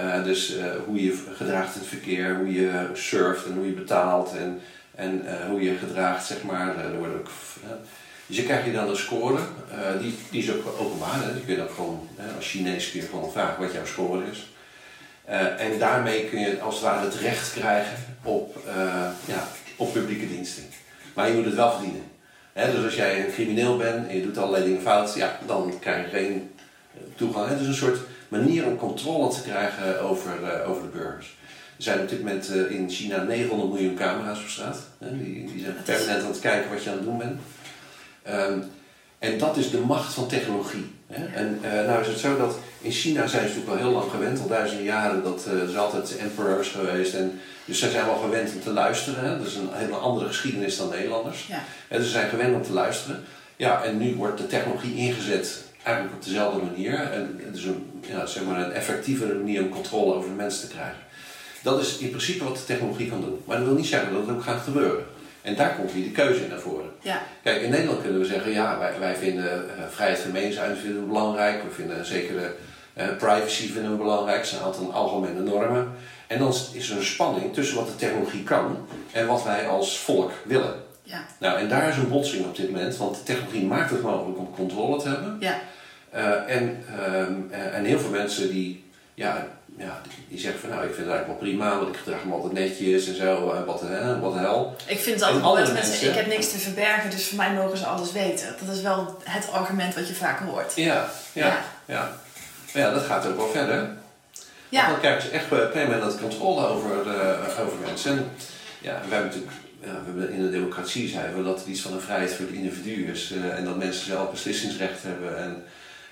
Uh, 0.00 0.24
dus 0.24 0.56
uh, 0.56 0.64
hoe 0.86 1.04
je 1.04 1.24
gedraagt 1.36 1.74
in 1.74 1.80
het 1.80 1.88
verkeer, 1.88 2.36
hoe 2.36 2.52
je 2.52 2.86
surft 2.92 3.46
en 3.46 3.54
hoe 3.54 3.66
je 3.66 3.72
betaalt 3.72 4.36
en, 4.36 4.60
en 4.94 5.24
hoe 5.48 5.62
je 5.62 5.76
gedraagt, 5.76 6.26
zeg 6.26 6.42
maar. 6.42 6.74
worden 6.98 7.18
ook 7.18 7.28
dus 8.26 8.36
je 8.38 8.44
krijgt 8.44 8.64
je 8.64 8.72
dan 8.72 8.88
een 8.88 8.96
score, 8.96 9.38
die, 10.00 10.14
die 10.30 10.42
is 10.42 10.52
ook 10.52 10.66
openbaar. 10.78 11.14
Hè? 11.14 11.30
Je 11.30 11.44
kunt 11.46 11.60
ook 11.60 11.74
gewoon, 11.74 12.08
als 12.36 12.48
Chinees 12.48 12.90
kun 12.90 13.00
je 13.00 13.06
gewoon 13.06 13.32
vragen 13.32 13.62
wat 13.62 13.72
jouw 13.72 13.84
score 13.84 14.22
is. 14.30 14.50
En 15.58 15.78
daarmee 15.78 16.28
kun 16.28 16.40
je 16.40 16.60
als 16.60 16.74
het 16.74 16.84
ware 16.84 17.04
het 17.04 17.14
recht 17.14 17.52
krijgen 17.52 17.96
op, 18.22 18.56
ja, 19.24 19.48
op 19.76 19.92
publieke 19.92 20.28
diensten. 20.28 20.64
Maar 21.14 21.28
je 21.28 21.34
moet 21.34 21.44
het 21.44 21.54
wel 21.54 21.72
verdienen. 21.72 22.02
Dus 22.52 22.84
als 22.84 22.94
jij 22.94 23.24
een 23.24 23.32
crimineel 23.32 23.76
bent 23.76 24.08
en 24.08 24.16
je 24.16 24.22
doet 24.22 24.38
allerlei 24.38 24.64
dingen 24.64 24.82
fout, 24.82 25.14
ja, 25.14 25.38
dan 25.46 25.74
krijg 25.80 26.04
je 26.04 26.16
geen 26.16 26.50
toegang. 27.16 27.60
Is 27.60 27.66
een 27.66 27.74
soort 27.74 27.98
manier 28.30 28.66
om 28.66 28.76
controle 28.76 29.32
te 29.32 29.42
krijgen 29.42 30.00
over, 30.00 30.64
over 30.66 30.82
de 30.82 30.98
burgers. 30.98 31.38
Er 31.76 31.82
zijn 31.82 32.00
op 32.00 32.08
dit 32.08 32.18
moment 32.18 32.48
in 32.48 32.90
China 32.90 33.22
900 33.22 33.72
miljoen 33.72 33.94
camera's 33.94 34.40
op 34.40 34.48
straat. 34.48 34.78
Hè? 34.98 35.18
Die, 35.18 35.46
die 35.52 35.62
zijn 35.62 35.76
permanent 35.84 36.22
aan 36.22 36.30
het 36.30 36.40
kijken 36.40 36.70
wat 36.70 36.82
je 36.82 36.90
aan 36.90 36.96
het 36.96 37.04
doen 37.04 37.18
bent. 37.18 37.40
Um, 38.28 38.64
en 39.20 39.38
dat 39.38 39.56
is 39.56 39.70
de 39.70 39.78
macht 39.78 40.14
van 40.14 40.28
technologie. 40.28 40.90
Hè? 41.06 41.26
En 41.26 41.60
uh, 41.64 41.72
nou 41.72 42.00
is 42.00 42.06
het 42.06 42.18
zo 42.18 42.36
dat 42.36 42.58
in 42.80 42.90
China 42.90 43.26
zijn 43.26 43.48
ze 43.48 43.54
natuurlijk 43.54 43.66
wel 43.66 43.76
heel 43.76 43.98
lang 44.00 44.10
gewend, 44.10 44.40
al 44.40 44.48
duizenden 44.48 44.84
jaren, 44.84 45.22
dat 45.22 45.46
uh, 45.48 45.64
zijn 45.64 45.78
altijd 45.78 46.16
emperors 46.16 46.68
geweest. 46.68 47.14
En, 47.14 47.40
dus 47.64 47.78
zij 47.78 47.90
zijn 47.90 48.06
wel 48.06 48.16
gewend 48.16 48.54
om 48.54 48.60
te 48.60 48.72
luisteren. 48.72 49.24
Hè? 49.24 49.38
Dat 49.38 49.46
is 49.46 49.54
een 49.54 49.68
hele 49.72 49.94
andere 49.94 50.26
geschiedenis 50.26 50.76
dan 50.76 50.88
Nederlanders. 50.88 51.46
Ja. 51.46 51.62
En 51.88 52.02
ze 52.02 52.08
zijn 52.08 52.28
gewend 52.28 52.54
om 52.54 52.62
te 52.62 52.72
luisteren. 52.72 53.24
Ja, 53.56 53.82
en 53.82 53.98
nu 53.98 54.14
wordt 54.14 54.38
de 54.38 54.46
technologie 54.46 54.96
ingezet 54.96 55.62
eigenlijk 55.82 56.16
op 56.16 56.24
dezelfde 56.24 56.62
manier. 56.62 56.94
En 56.94 57.40
het 57.46 57.56
is 57.56 57.64
een, 57.64 58.02
ja, 58.06 58.26
zeg 58.26 58.44
maar 58.44 58.60
een 58.60 58.72
effectievere 58.72 59.34
manier 59.34 59.62
om 59.62 59.68
controle 59.68 60.14
over 60.14 60.28
de 60.28 60.34
mensen 60.34 60.68
te 60.68 60.74
krijgen. 60.74 60.98
Dat 61.62 61.80
is 61.80 61.98
in 61.98 62.08
principe 62.08 62.44
wat 62.44 62.56
de 62.56 62.64
technologie 62.64 63.08
kan 63.08 63.20
doen. 63.20 63.42
Maar 63.44 63.56
dat 63.56 63.66
wil 63.66 63.76
niet 63.76 63.86
zeggen 63.86 64.12
dat 64.12 64.26
het 64.26 64.36
ook 64.36 64.42
gaat 64.42 64.62
gebeuren. 64.62 65.04
En 65.42 65.56
daar 65.56 65.74
komt 65.74 65.92
weer 65.92 66.04
de 66.04 66.10
keuze 66.10 66.46
naar 66.48 66.58
voren. 66.58 66.90
Ja. 67.00 67.22
Kijk, 67.42 67.62
in 67.62 67.70
Nederland 67.70 68.02
kunnen 68.02 68.20
we 68.20 68.26
zeggen, 68.26 68.52
ja, 68.52 68.78
wij, 68.78 68.98
wij 68.98 69.16
vinden 69.16 69.64
uh, 69.64 69.84
vrijheid 69.90 70.20
van 70.20 70.32
meningsuiting 70.32 71.06
belangrijk. 71.06 71.62
We 71.62 71.70
vinden 71.70 72.06
zekere 72.06 72.54
uh, 72.98 73.16
privacy 73.18 73.72
vinden 73.72 73.90
we 73.90 73.96
belangrijk. 73.96 74.40
Er 74.40 74.46
zijn 74.46 74.60
een 74.60 74.66
aantal 74.66 74.92
algemene 74.92 75.40
normen. 75.40 75.92
En 76.26 76.38
dan 76.38 76.54
is 76.72 76.90
er 76.90 76.96
een 76.96 77.04
spanning 77.04 77.54
tussen 77.54 77.76
wat 77.76 77.86
de 77.86 77.96
technologie 77.96 78.42
kan 78.42 78.86
en 79.12 79.26
wat 79.26 79.44
wij 79.44 79.68
als 79.68 79.98
volk 79.98 80.32
willen. 80.44 80.74
Ja. 81.02 81.24
Nou, 81.38 81.58
en 81.58 81.68
daar 81.68 81.88
is 81.88 81.96
een 81.96 82.08
botsing 82.08 82.44
op 82.44 82.56
dit 82.56 82.70
moment, 82.70 82.96
want 82.96 83.16
de 83.16 83.22
technologie 83.22 83.64
maakt 83.64 83.90
het 83.90 84.02
mogelijk 84.02 84.38
om 84.38 84.54
controle 84.54 85.02
te 85.02 85.08
hebben. 85.08 85.36
Ja. 85.40 85.60
Uh, 86.14 86.56
en, 86.56 86.84
um, 87.14 87.50
en 87.52 87.84
heel 87.84 87.98
veel 87.98 88.10
mensen 88.10 88.50
die, 88.50 88.84
ja, 89.14 89.46
ja, 89.76 90.00
die 90.28 90.38
zeggen 90.38 90.60
van 90.60 90.70
nou, 90.70 90.82
ik 90.82 90.94
vind 90.94 91.06
het 91.06 91.14
eigenlijk 91.14 91.40
wel 91.40 91.48
prima, 91.48 91.76
want 91.76 91.88
ik 91.88 91.96
gedrag 91.96 92.24
me 92.24 92.32
altijd 92.32 92.52
netjes 92.52 93.08
en 93.08 93.14
zo, 93.14 93.50
en 93.50 93.64
wat, 93.64 93.80
hè, 93.80 94.20
wat 94.20 94.32
de 94.32 94.38
hel. 94.38 94.76
Ik 94.86 94.98
vind 94.98 95.20
het 95.20 95.42
altijd 95.42 95.72
mensen, 95.72 96.08
ik 96.08 96.14
heb 96.14 96.26
niks 96.26 96.50
te 96.50 96.58
verbergen, 96.58 97.10
dus 97.10 97.26
voor 97.26 97.36
mij 97.36 97.52
mogen 97.52 97.78
ze 97.78 97.86
alles 97.86 98.12
weten. 98.12 98.54
Dat 98.66 98.76
is 98.76 98.82
wel 98.82 99.18
het 99.24 99.52
argument 99.52 99.94
wat 99.94 100.08
je 100.08 100.14
vaak 100.14 100.40
hoort. 100.40 100.72
Ja, 100.76 100.84
ja, 101.32 101.46
ja. 101.46 101.62
ja. 101.84 102.10
Maar 102.72 102.82
ja, 102.82 102.90
dat 102.90 103.02
gaat 103.02 103.26
ook 103.26 103.36
wel 103.36 103.50
verder. 103.50 103.88
Ja. 104.68 104.80
Want 104.80 104.90
dan 104.90 105.00
krijgen 105.00 105.22
ze 105.22 105.30
echt 105.30 105.72
permanent 105.72 106.20
controle 106.20 106.66
over, 106.66 107.06
uh, 107.06 107.60
over 107.60 107.78
mensen. 107.86 108.10
En, 108.10 108.30
ja, 108.80 109.00
we 109.08 109.14
hebben 109.14 109.26
natuurlijk 109.26 109.52
ja, 109.80 109.90
we 109.90 110.04
hebben 110.04 110.30
in 110.30 110.42
de 110.42 110.50
democratie 110.50 111.08
zijn 111.08 111.34
we 111.36 111.42
dat 111.42 111.58
het 111.58 111.66
iets 111.66 111.80
van 111.80 111.92
een 111.92 112.00
vrijheid 112.00 112.34
voor 112.34 112.46
het 112.46 112.54
individu 112.54 113.06
is. 113.06 113.32
Uh, 113.32 113.58
en 113.58 113.64
dat 113.64 113.76
mensen 113.76 114.04
zelf 114.04 114.30
beslissingsrecht 114.30 115.02
hebben. 115.02 115.38
En, 115.38 115.64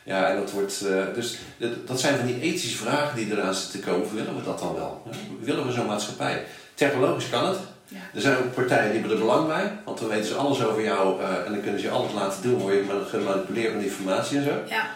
ja, 0.08 0.28
en 0.28 0.36
dat 0.36 0.50
wordt, 0.50 0.82
uh, 0.84 1.04
dus 1.14 1.38
dat 1.86 2.00
zijn 2.00 2.16
van 2.16 2.26
die 2.26 2.40
ethische 2.40 2.76
vragen 2.76 3.16
die 3.16 3.30
eraan 3.30 3.54
zitten 3.54 3.80
komen. 3.80 4.14
Willen 4.14 4.36
we 4.36 4.42
dat 4.44 4.58
dan 4.58 4.74
wel? 4.74 5.02
Willen 5.40 5.66
we 5.66 5.72
zo'n 5.72 5.86
maatschappij? 5.86 6.44
Technologisch 6.74 7.30
kan 7.30 7.46
het. 7.46 7.58
Er 8.14 8.20
zijn 8.20 8.36
ook 8.36 8.54
partijen 8.54 8.90
die 8.90 9.00
hebben 9.00 9.18
er 9.18 9.24
belang 9.24 9.46
bij, 9.46 9.72
want 9.84 9.98
dan 9.98 10.08
weten 10.08 10.26
ze 10.26 10.34
alles 10.34 10.64
over 10.64 10.82
jou 10.82 11.20
uh, 11.20 11.46
en 11.46 11.52
dan 11.52 11.60
kunnen 11.60 11.80
ze 11.80 11.86
je 11.86 11.92
alles 11.92 12.12
laten 12.12 12.42
doen, 12.42 12.58
word 12.58 12.74
je 12.74 13.04
gemanipuleerd 13.08 13.74
met 13.74 13.84
informatie 13.84 14.38
en 14.38 14.44
zo. 14.44 14.50
Ja. 14.68 14.86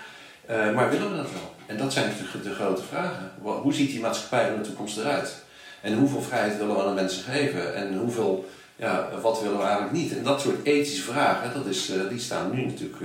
Uh, 0.51 0.75
maar 0.75 0.91
willen 0.91 1.11
we 1.11 1.17
dat 1.17 1.33
wel? 1.33 1.55
En 1.67 1.77
dat 1.77 1.93
zijn 1.93 2.09
natuurlijk 2.09 2.45
de 2.45 2.55
grote 2.55 2.83
vragen. 2.83 3.31
Hoe 3.41 3.75
ziet 3.75 3.91
die 3.91 4.01
maatschappij 4.01 4.49
in 4.49 4.63
de 4.63 4.69
toekomst 4.69 4.99
eruit? 4.99 5.35
En 5.81 5.95
hoeveel 5.95 6.23
vrijheid 6.23 6.57
willen 6.59 6.75
we 6.75 6.83
aan 6.83 6.95
de 6.95 7.01
mensen 7.01 7.23
geven? 7.23 7.75
En 7.75 7.99
hoeveel, 7.99 8.49
ja, 8.77 9.09
wat 9.23 9.41
willen 9.43 9.59
we 9.59 9.65
eigenlijk 9.65 9.93
niet? 9.93 10.17
En 10.17 10.25
dat 10.25 10.41
soort 10.41 10.67
ethische 10.67 11.03
vragen, 11.03 11.55
dat 11.55 11.67
is, 11.67 11.93
die 12.09 12.21
staan 12.21 12.51
nu 12.55 12.65
natuurlijk, 12.65 12.97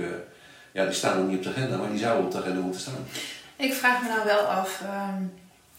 ja, 0.78 0.84
die 0.84 0.94
staan 0.94 1.18
nog 1.18 1.28
niet 1.28 1.36
op 1.36 1.42
de 1.42 1.48
agenda, 1.48 1.76
maar 1.76 1.90
die 1.90 1.98
zouden 1.98 2.24
op 2.24 2.32
de 2.32 2.38
agenda 2.38 2.60
moeten 2.60 2.80
staan. 2.80 3.06
Ik 3.56 3.74
vraag 3.74 4.02
me 4.02 4.08
nou 4.08 4.24
wel 4.24 4.40
af, 4.40 4.82
um, 4.82 5.32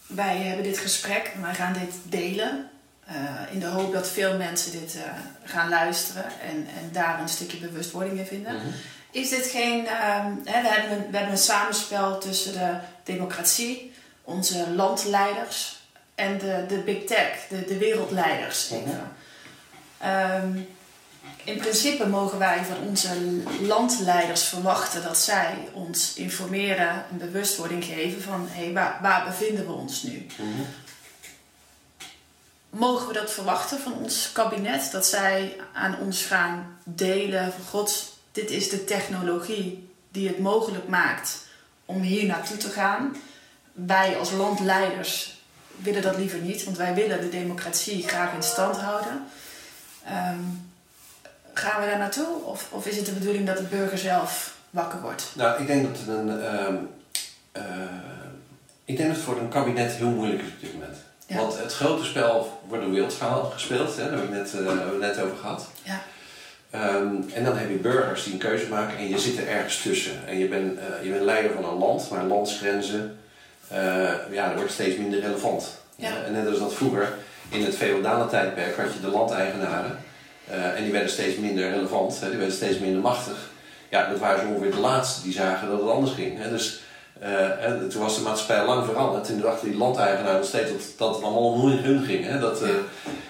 wij 0.06 0.36
hebben 0.36 0.64
dit 0.64 0.78
gesprek, 0.78 1.32
wij 1.40 1.54
gaan 1.54 1.72
dit 1.72 1.94
delen. 2.02 2.70
Uh, 3.08 3.52
in 3.52 3.60
de 3.60 3.66
hoop 3.66 3.92
dat 3.92 4.08
veel 4.08 4.36
mensen 4.36 4.72
dit 4.72 4.98
gaan 5.44 5.68
luisteren 5.68 6.24
en, 6.24 6.56
en 6.56 6.90
daar 6.92 7.20
een 7.20 7.28
stukje 7.28 7.56
bewustwording 7.58 8.18
in 8.18 8.26
vinden. 8.26 8.54
Mm 8.54 8.60
-hmm. 8.60 8.72
Is 9.10 9.28
dit 9.28 9.46
geen. 9.46 9.78
Um, 9.78 10.40
hè, 10.44 10.62
we, 10.62 10.68
hebben 10.68 10.90
een, 10.90 11.10
we 11.10 11.16
hebben 11.16 11.32
een 11.32 11.38
samenspel 11.38 12.18
tussen 12.18 12.52
de 12.52 12.74
democratie, 13.04 13.92
onze 14.22 14.70
landleiders 14.70 15.80
en 16.14 16.38
de, 16.38 16.64
de 16.68 16.78
big 16.78 17.04
tech, 17.04 17.46
de, 17.48 17.64
de 17.64 17.78
wereldleiders. 17.78 18.70
Um, 20.04 20.68
in 21.44 21.58
principe 21.58 22.06
mogen 22.06 22.38
wij 22.38 22.64
van 22.64 22.76
onze 22.86 23.08
landleiders 23.60 24.42
verwachten 24.42 25.02
dat 25.02 25.18
zij 25.18 25.68
ons 25.72 26.14
informeren 26.14 27.04
en 27.10 27.18
bewustwording 27.18 27.84
geven 27.84 28.22
van 28.22 28.48
hé, 28.50 28.64
hey, 28.64 28.72
waar, 28.72 28.98
waar 29.02 29.24
bevinden 29.24 29.66
we 29.66 29.72
ons 29.72 30.02
nu? 30.02 30.26
Mm-hmm. 30.36 30.66
Mogen 32.70 33.06
we 33.06 33.12
dat 33.12 33.32
verwachten 33.32 33.80
van 33.80 33.92
ons 33.92 34.32
kabinet? 34.32 34.90
Dat 34.92 35.06
zij 35.06 35.56
aan 35.72 35.98
ons 35.98 36.22
gaan 36.22 36.78
delen 36.84 37.52
van 37.52 37.64
God, 37.64 38.16
dit 38.32 38.50
is 38.50 38.68
de 38.68 38.84
technologie 38.84 39.88
die 40.10 40.28
het 40.28 40.38
mogelijk 40.38 40.88
maakt 40.88 41.46
om 41.84 42.00
hier 42.00 42.26
naartoe 42.26 42.56
te 42.56 42.68
gaan. 42.68 43.16
Wij 43.72 44.18
als 44.18 44.30
landleiders 44.30 45.38
willen 45.76 46.02
dat 46.02 46.16
liever 46.16 46.38
niet, 46.38 46.64
want 46.64 46.76
wij 46.76 46.94
willen 46.94 47.20
de 47.20 47.28
democratie 47.28 48.08
graag 48.08 48.34
in 48.34 48.42
stand 48.42 48.76
houden. 48.76 49.26
Um, 50.08 50.69
gaan 51.60 51.80
we 51.80 51.86
daar 51.86 51.98
naartoe? 51.98 52.44
Of, 52.44 52.68
of 52.70 52.86
is 52.86 52.96
het 52.96 53.06
de 53.06 53.12
bedoeling 53.12 53.46
dat 53.46 53.56
de 53.56 53.62
burger 53.62 53.98
zelf 53.98 54.54
wakker 54.70 55.00
wordt? 55.00 55.32
Nou, 55.34 55.60
ik 55.60 55.66
denk 55.66 55.86
dat 55.86 55.98
het 55.98 56.08
een. 56.08 56.28
Uh, 56.28 57.62
uh, 57.62 57.62
ik 58.84 58.96
denk 58.96 59.08
dat 59.08 59.16
het 59.16 59.26
voor 59.26 59.38
een 59.38 59.48
kabinet 59.48 59.92
heel 59.92 60.08
moeilijk 60.08 60.42
is 60.42 60.48
op 60.48 60.60
dit 60.60 60.72
moment. 60.72 60.96
Ja. 61.26 61.36
Want 61.36 61.58
het 61.58 61.74
grote 61.74 62.04
spel 62.04 62.60
wordt 62.68 62.84
op 62.84 62.90
wereldschaal 62.90 63.42
gespeeld, 63.44 63.96
hè, 63.96 64.02
daar 64.02 64.18
hebben 64.18 64.30
we 64.30 64.36
het 64.36 64.52
net, 64.52 64.62
uh, 64.62 64.90
we 64.90 64.96
net 65.00 65.20
over 65.20 65.36
gehad. 65.36 65.68
Ja. 65.82 66.00
Um, 66.74 67.30
en 67.34 67.44
dan 67.44 67.56
heb 67.56 67.70
je 67.70 67.76
burgers 67.76 68.24
die 68.24 68.32
een 68.32 68.38
keuze 68.38 68.68
maken 68.68 68.96
en 68.96 69.08
je 69.08 69.18
zit 69.18 69.38
er 69.38 69.48
ergens 69.48 69.82
tussen. 69.82 70.26
En 70.26 70.38
je 70.38 70.48
bent, 70.48 70.78
uh, 70.78 71.04
je 71.04 71.10
bent 71.10 71.22
leider 71.22 71.52
van 71.52 71.64
een 71.64 71.78
land, 71.78 72.10
maar 72.10 72.24
landsgrenzen, 72.24 73.18
uh, 73.72 73.78
ja, 74.30 74.46
dat 74.48 74.56
wordt 74.56 74.72
steeds 74.72 74.96
minder 74.96 75.20
relevant. 75.20 75.78
Ja. 75.96 76.24
En 76.24 76.32
net 76.32 76.48
als 76.48 76.58
dat 76.58 76.74
vroeger, 76.74 77.14
in 77.48 77.64
het 77.64 77.76
feodale 77.76 78.28
tijdperk, 78.28 78.76
had 78.76 78.92
je 78.94 79.00
de 79.00 79.08
landeigenaren. 79.08 79.98
En 80.50 80.82
die 80.82 80.92
werden 80.92 81.10
steeds 81.10 81.36
minder 81.36 81.70
relevant, 81.70 82.20
hè, 82.20 82.28
die 82.28 82.38
werden 82.38 82.56
steeds 82.56 82.78
minder 82.78 83.00
machtig. 83.00 83.50
Ja, 83.90 84.08
dat 84.08 84.18
waren 84.18 84.40
zo 84.40 84.46
ongeveer 84.46 84.70
de 84.70 84.80
laatste 84.80 85.22
die 85.22 85.32
zagen 85.32 85.68
dat 85.68 85.80
het 85.80 85.88
anders 85.88 86.12
ging. 86.12 86.38
Hè. 86.38 86.50
Dus 86.50 86.80
uh, 87.22 87.88
toen 87.88 88.02
was 88.02 88.16
de 88.16 88.22
maatschappij 88.22 88.66
lang 88.66 88.84
veranderd. 88.86 89.24
Toen 89.24 89.40
dachten 89.40 89.68
die 89.68 89.78
landeigenaren 89.78 90.36
nog 90.36 90.48
steeds 90.48 90.70
dat, 90.70 90.80
dat 90.96 91.14
het 91.14 91.24
allemaal 91.24 91.52
om 91.52 91.68
hun 91.68 92.04
ging. 92.04 92.24
Hè? 92.24 92.38
Dat, 92.38 92.62
uh, 92.62 92.68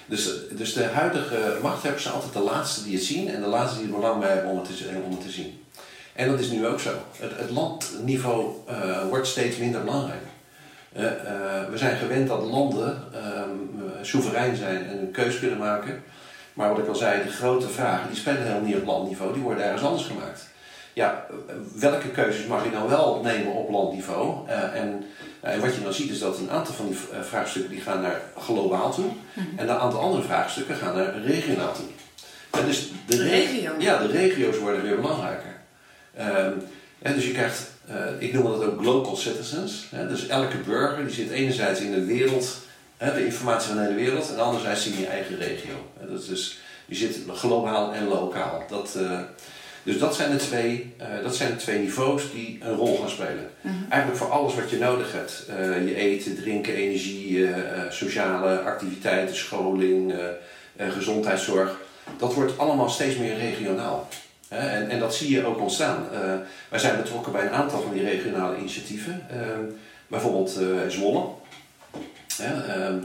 dus, 0.07 0.31
dus 0.51 0.73
de 0.73 0.85
huidige 0.85 1.59
machthebbers 1.63 2.03
zijn 2.03 2.15
altijd 2.15 2.33
de 2.33 2.41
laatste 2.41 2.85
die 2.85 2.95
het 2.95 3.05
zien 3.05 3.29
en 3.29 3.41
de 3.41 3.47
laatste 3.47 3.79
die 3.79 3.89
er 3.89 3.95
belang 3.95 4.21
bij 4.21 4.31
hebben 4.31 4.51
om 4.51 4.59
het 4.59 4.67
te, 4.67 4.89
om 5.05 5.23
te 5.23 5.31
zien. 5.31 5.65
En 6.13 6.31
dat 6.31 6.41
is 6.41 6.51
nu 6.51 6.67
ook 6.67 6.81
zo. 6.81 6.91
Het, 7.19 7.31
het 7.37 7.51
landniveau 7.51 8.55
wordt 9.09 9.27
steeds 9.27 9.57
minder 9.57 9.85
belangrijk. 9.85 10.23
we 11.71 11.73
zijn 11.75 11.97
gewend 11.97 12.29
dat 12.29 12.43
landen 12.43 13.03
soeverein 14.03 14.57
zijn 14.57 14.87
en 14.87 14.99
een 14.99 15.11
keus 15.11 15.39
kunnen 15.39 15.59
maken. 15.59 16.03
Maar 16.61 16.71
wat 16.71 16.79
ik 16.79 16.89
al 16.89 16.95
zei, 16.95 17.23
de 17.23 17.31
grote 17.31 17.69
vragen 17.69 18.09
die 18.09 18.17
spelen 18.17 18.43
helemaal 18.43 18.63
niet 18.63 18.77
op 18.77 18.87
landniveau, 18.87 19.33
die 19.33 19.43
worden 19.43 19.65
ergens 19.65 19.83
anders 19.83 20.07
gemaakt 20.07 20.51
ja, 20.93 21.27
welke 21.75 22.09
keuzes 22.09 22.47
mag 22.47 22.65
je 22.65 22.71
nou 22.71 22.89
wel 22.89 23.21
nemen 23.23 23.53
op 23.53 23.71
landniveau? 23.71 24.49
Uh, 24.49 24.75
en, 24.75 25.05
uh, 25.45 25.53
en 25.53 25.61
wat 25.61 25.75
je 25.75 25.83
dan 25.83 25.93
ziet 25.93 26.11
is 26.11 26.19
dat 26.19 26.39
een 26.39 26.51
aantal 26.51 26.75
van 26.75 26.87
die 26.87 26.97
uh, 27.13 27.21
vraagstukken 27.23 27.71
die 27.71 27.81
gaan 27.81 28.01
naar 28.01 28.21
globaal 28.37 28.95
toe. 28.95 29.05
Mm 29.05 29.13
-hmm. 29.33 29.59
En 29.59 29.69
een 29.69 29.79
aantal 29.79 30.01
andere 30.01 30.23
vraagstukken 30.23 30.77
gaan 30.77 30.95
naar 30.95 31.21
regionaal 31.21 31.73
toe. 31.73 31.85
En 32.51 32.67
dus 32.67 32.91
de, 33.07 33.17
de 33.17 33.29
regio? 33.29 33.73
Ja, 33.79 33.99
de 33.99 34.07
regio's 34.07 34.59
worden 34.59 34.83
weer 34.83 34.97
belangrijker. 34.97 35.57
en 36.15 36.69
ehm, 37.03 37.15
dus 37.15 37.27
je 37.27 37.33
krijgt, 37.33 37.71
ik 38.19 38.33
noem 38.33 38.45
dat 38.45 38.65
ook 38.65 38.85
local 38.85 39.17
citizens. 39.17 39.87
Dus 40.09 40.27
elke 40.27 40.57
burger 40.57 41.05
die 41.05 41.15
zit 41.15 41.31
enerzijds 41.31 41.81
in 41.81 41.93
de 41.93 42.05
wereld, 42.05 42.57
de 43.09 43.25
informatie 43.25 43.69
van 43.69 43.77
de 43.77 43.83
hele 43.83 43.95
wereld, 43.95 44.31
en 44.31 44.39
anderzijds 44.39 44.87
in 44.87 44.99
je 44.99 45.07
eigen 45.07 45.37
regio. 45.37 45.75
Dat 46.01 46.21
is 46.21 46.27
dus, 46.27 46.59
je 46.87 46.95
zit 46.95 47.19
globaal 47.29 47.93
en 47.93 48.09
lokaal. 48.09 48.65
Dat, 48.69 48.97
dus 49.83 49.99
dat 49.99 50.15
zijn 50.15 50.31
de 50.31 50.37
twee, 50.37 50.95
uh, 51.01 51.07
dat 51.23 51.37
zijn 51.37 51.51
de 51.51 51.57
twee 51.57 51.79
niveaus 51.79 52.33
die 52.33 52.59
een 52.63 52.75
rol 52.75 52.99
gaan 52.99 53.11
spelen. 53.11 53.51
Mhm. 53.61 53.75
Eigenlijk 53.89 54.23
voor 54.23 54.31
alles 54.31 54.55
wat 54.55 54.71
je 54.71 54.79
nodig 54.79 55.13
hebt. 55.13 55.47
Uh, 55.51 55.87
je 55.89 55.95
eten, 55.95 56.37
drinken, 56.37 56.75
energie, 56.75 57.49
sociale 57.91 58.61
activiteiten, 58.61 59.37
scholing, 59.37 60.15
gezondheidszorg. 60.79 61.77
Dat 62.19 62.35
wordt 62.35 62.59
allemaal 62.59 62.89
steeds 62.89 63.17
meer 63.17 63.37
regionaal. 63.37 64.09
En, 64.49 64.89
en, 64.89 64.99
dat 64.99 65.15
zie 65.15 65.31
je 65.31 65.45
ook 65.45 65.61
ontstaan. 65.61 66.09
wij 66.69 66.79
zijn 66.79 66.97
betrokken 66.97 67.33
bij 67.33 67.43
een 67.43 67.53
aantal 67.53 67.81
van 67.81 67.93
die 67.93 68.05
regionale 68.05 68.57
initiatieven. 68.57 69.27
bijvoorbeeld 70.07 70.59
Zwolle. 70.89 71.27
Ehm, 72.39 72.97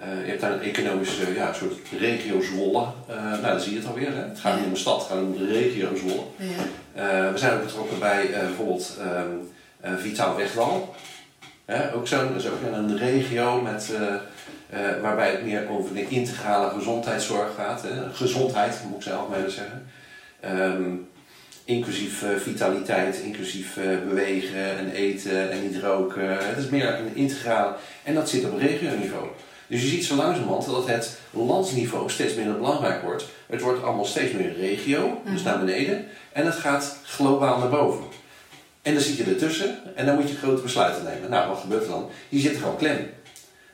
uh, 0.00 0.24
je 0.24 0.30
hebt 0.30 0.40
daar 0.40 0.52
een 0.52 0.62
economische 0.62 1.34
ja, 1.34 1.52
soort 1.52 1.78
regio 1.98 2.40
Zwolle. 2.40 2.86
Uh, 3.10 3.16
nou, 3.16 3.42
dan 3.42 3.60
zie 3.60 3.72
je 3.72 3.78
het 3.78 3.88
alweer. 3.88 4.14
Hè? 4.14 4.22
Het 4.22 4.40
gaat 4.40 4.56
niet 4.56 4.64
om 4.64 4.70
een 4.70 4.76
stad, 4.76 4.98
het 4.98 5.08
gaat 5.08 5.18
om 5.18 5.36
de 5.36 5.46
regio 5.46 5.96
Zwolle. 5.96 6.22
Ja. 6.36 7.32
We 7.32 7.38
zijn 7.38 7.52
ook 7.52 7.64
betrokken 7.64 7.98
bij 7.98 8.30
bijvoorbeeld 8.30 8.98
um, 9.82 9.98
Vitaal 9.98 10.36
Wegwal. 10.36 10.94
ook 11.94 12.08
zo'n 12.08 12.32
dat 12.32 12.36
is 12.36 12.48
ook 12.48 12.72
een 12.72 12.98
regio 12.98 13.60
met, 13.60 13.92
waarbij 15.02 15.30
het 15.30 15.44
meer 15.44 15.68
over 15.68 15.94
de 15.94 16.08
integrale 16.08 16.70
gezondheidszorg 16.70 17.54
gaat. 17.54 17.82
Hè? 17.82 18.12
Gezondheid, 18.12 18.80
moet 18.88 18.96
ik 18.96 19.02
zelf 19.02 19.28
maar 19.28 19.50
zeggen. 19.50 19.90
Um, 20.44 21.08
inclusief 21.70 22.24
vitaliteit, 22.36 23.20
inclusief 23.24 23.78
bewegen 24.08 24.78
en 24.78 24.90
eten 24.90 25.50
en 25.50 25.62
niet 25.62 25.82
roken. 25.82 26.46
Het 26.46 26.58
is 26.58 26.68
meer 26.68 26.94
een 26.94 27.16
integrale. 27.16 27.74
En 28.02 28.14
dat 28.14 28.28
zit 28.28 28.44
op 28.44 28.58
regioniveau. 28.58 29.26
Dus 29.66 29.82
je 29.82 29.88
ziet 29.88 30.04
zo 30.04 30.14
langzamerhand 30.14 30.66
dat 30.66 30.86
het 30.86 31.18
landsniveau 31.30 32.10
steeds 32.10 32.34
minder 32.34 32.56
belangrijk 32.56 33.02
wordt. 33.02 33.24
Het 33.46 33.60
wordt 33.60 33.82
allemaal 33.82 34.04
steeds 34.04 34.32
meer 34.32 34.56
regio, 34.56 35.22
dus 35.32 35.42
naar 35.42 35.58
beneden. 35.58 36.06
En 36.32 36.46
het 36.46 36.54
gaat 36.54 36.96
globaal 37.04 37.58
naar 37.58 37.68
boven. 37.68 38.04
En 38.82 38.94
dan 38.94 39.02
zit 39.02 39.16
je 39.16 39.24
ertussen 39.24 39.96
en 39.96 40.06
dan 40.06 40.14
moet 40.14 40.28
je 40.28 40.36
grote 40.36 40.62
besluiten 40.62 41.04
nemen. 41.04 41.30
Nou, 41.30 41.48
wat 41.48 41.60
gebeurt 41.60 41.82
er 41.82 41.88
dan? 41.88 42.08
Die 42.28 42.40
zitten 42.40 42.60
gewoon 42.60 42.76
klem. 42.76 43.10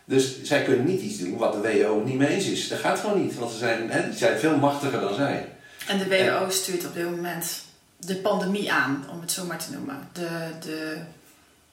Dus 0.04 0.42
zij 0.42 0.62
kunnen 0.62 0.86
niet 0.86 1.00
iets 1.00 1.18
doen 1.18 1.36
wat 1.36 1.52
de 1.52 1.78
WO 1.78 2.02
niet 2.04 2.18
mee 2.18 2.28
eens 2.28 2.46
is. 2.46 2.68
Dat 2.68 2.78
gaat 2.78 3.00
gewoon 3.00 3.22
niet, 3.22 3.38
want 3.38 3.50
ze 3.50 3.58
zijn, 3.58 3.90
hè, 3.90 4.08
die 4.08 4.18
zijn 4.18 4.38
veel 4.38 4.56
machtiger 4.56 5.00
dan 5.00 5.14
zij. 5.14 5.48
En 5.86 5.98
de 5.98 6.08
WHO 6.08 6.50
stuurt 6.50 6.86
op 6.86 6.94
dit 6.94 7.04
moment 7.04 7.64
de 7.96 8.16
pandemie 8.16 8.72
aan, 8.72 9.04
om 9.12 9.20
het 9.20 9.32
zo 9.32 9.44
maar 9.44 9.58
te 9.58 9.72
noemen. 9.72 10.08
De, 10.12 10.28
de 10.60 10.96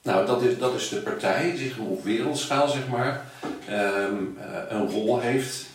nou, 0.04 0.26
dat 0.26 0.42
is, 0.42 0.58
dat 0.58 0.74
is 0.74 0.88
de 0.88 0.96
partij 0.96 1.52
die 1.56 1.74
op 1.80 2.04
wereldschaal, 2.04 2.68
zeg 2.68 2.88
maar, 2.88 3.24
um, 3.70 4.38
uh, 4.38 4.44
een 4.68 4.90
rol 4.90 5.20
heeft. 5.20 5.66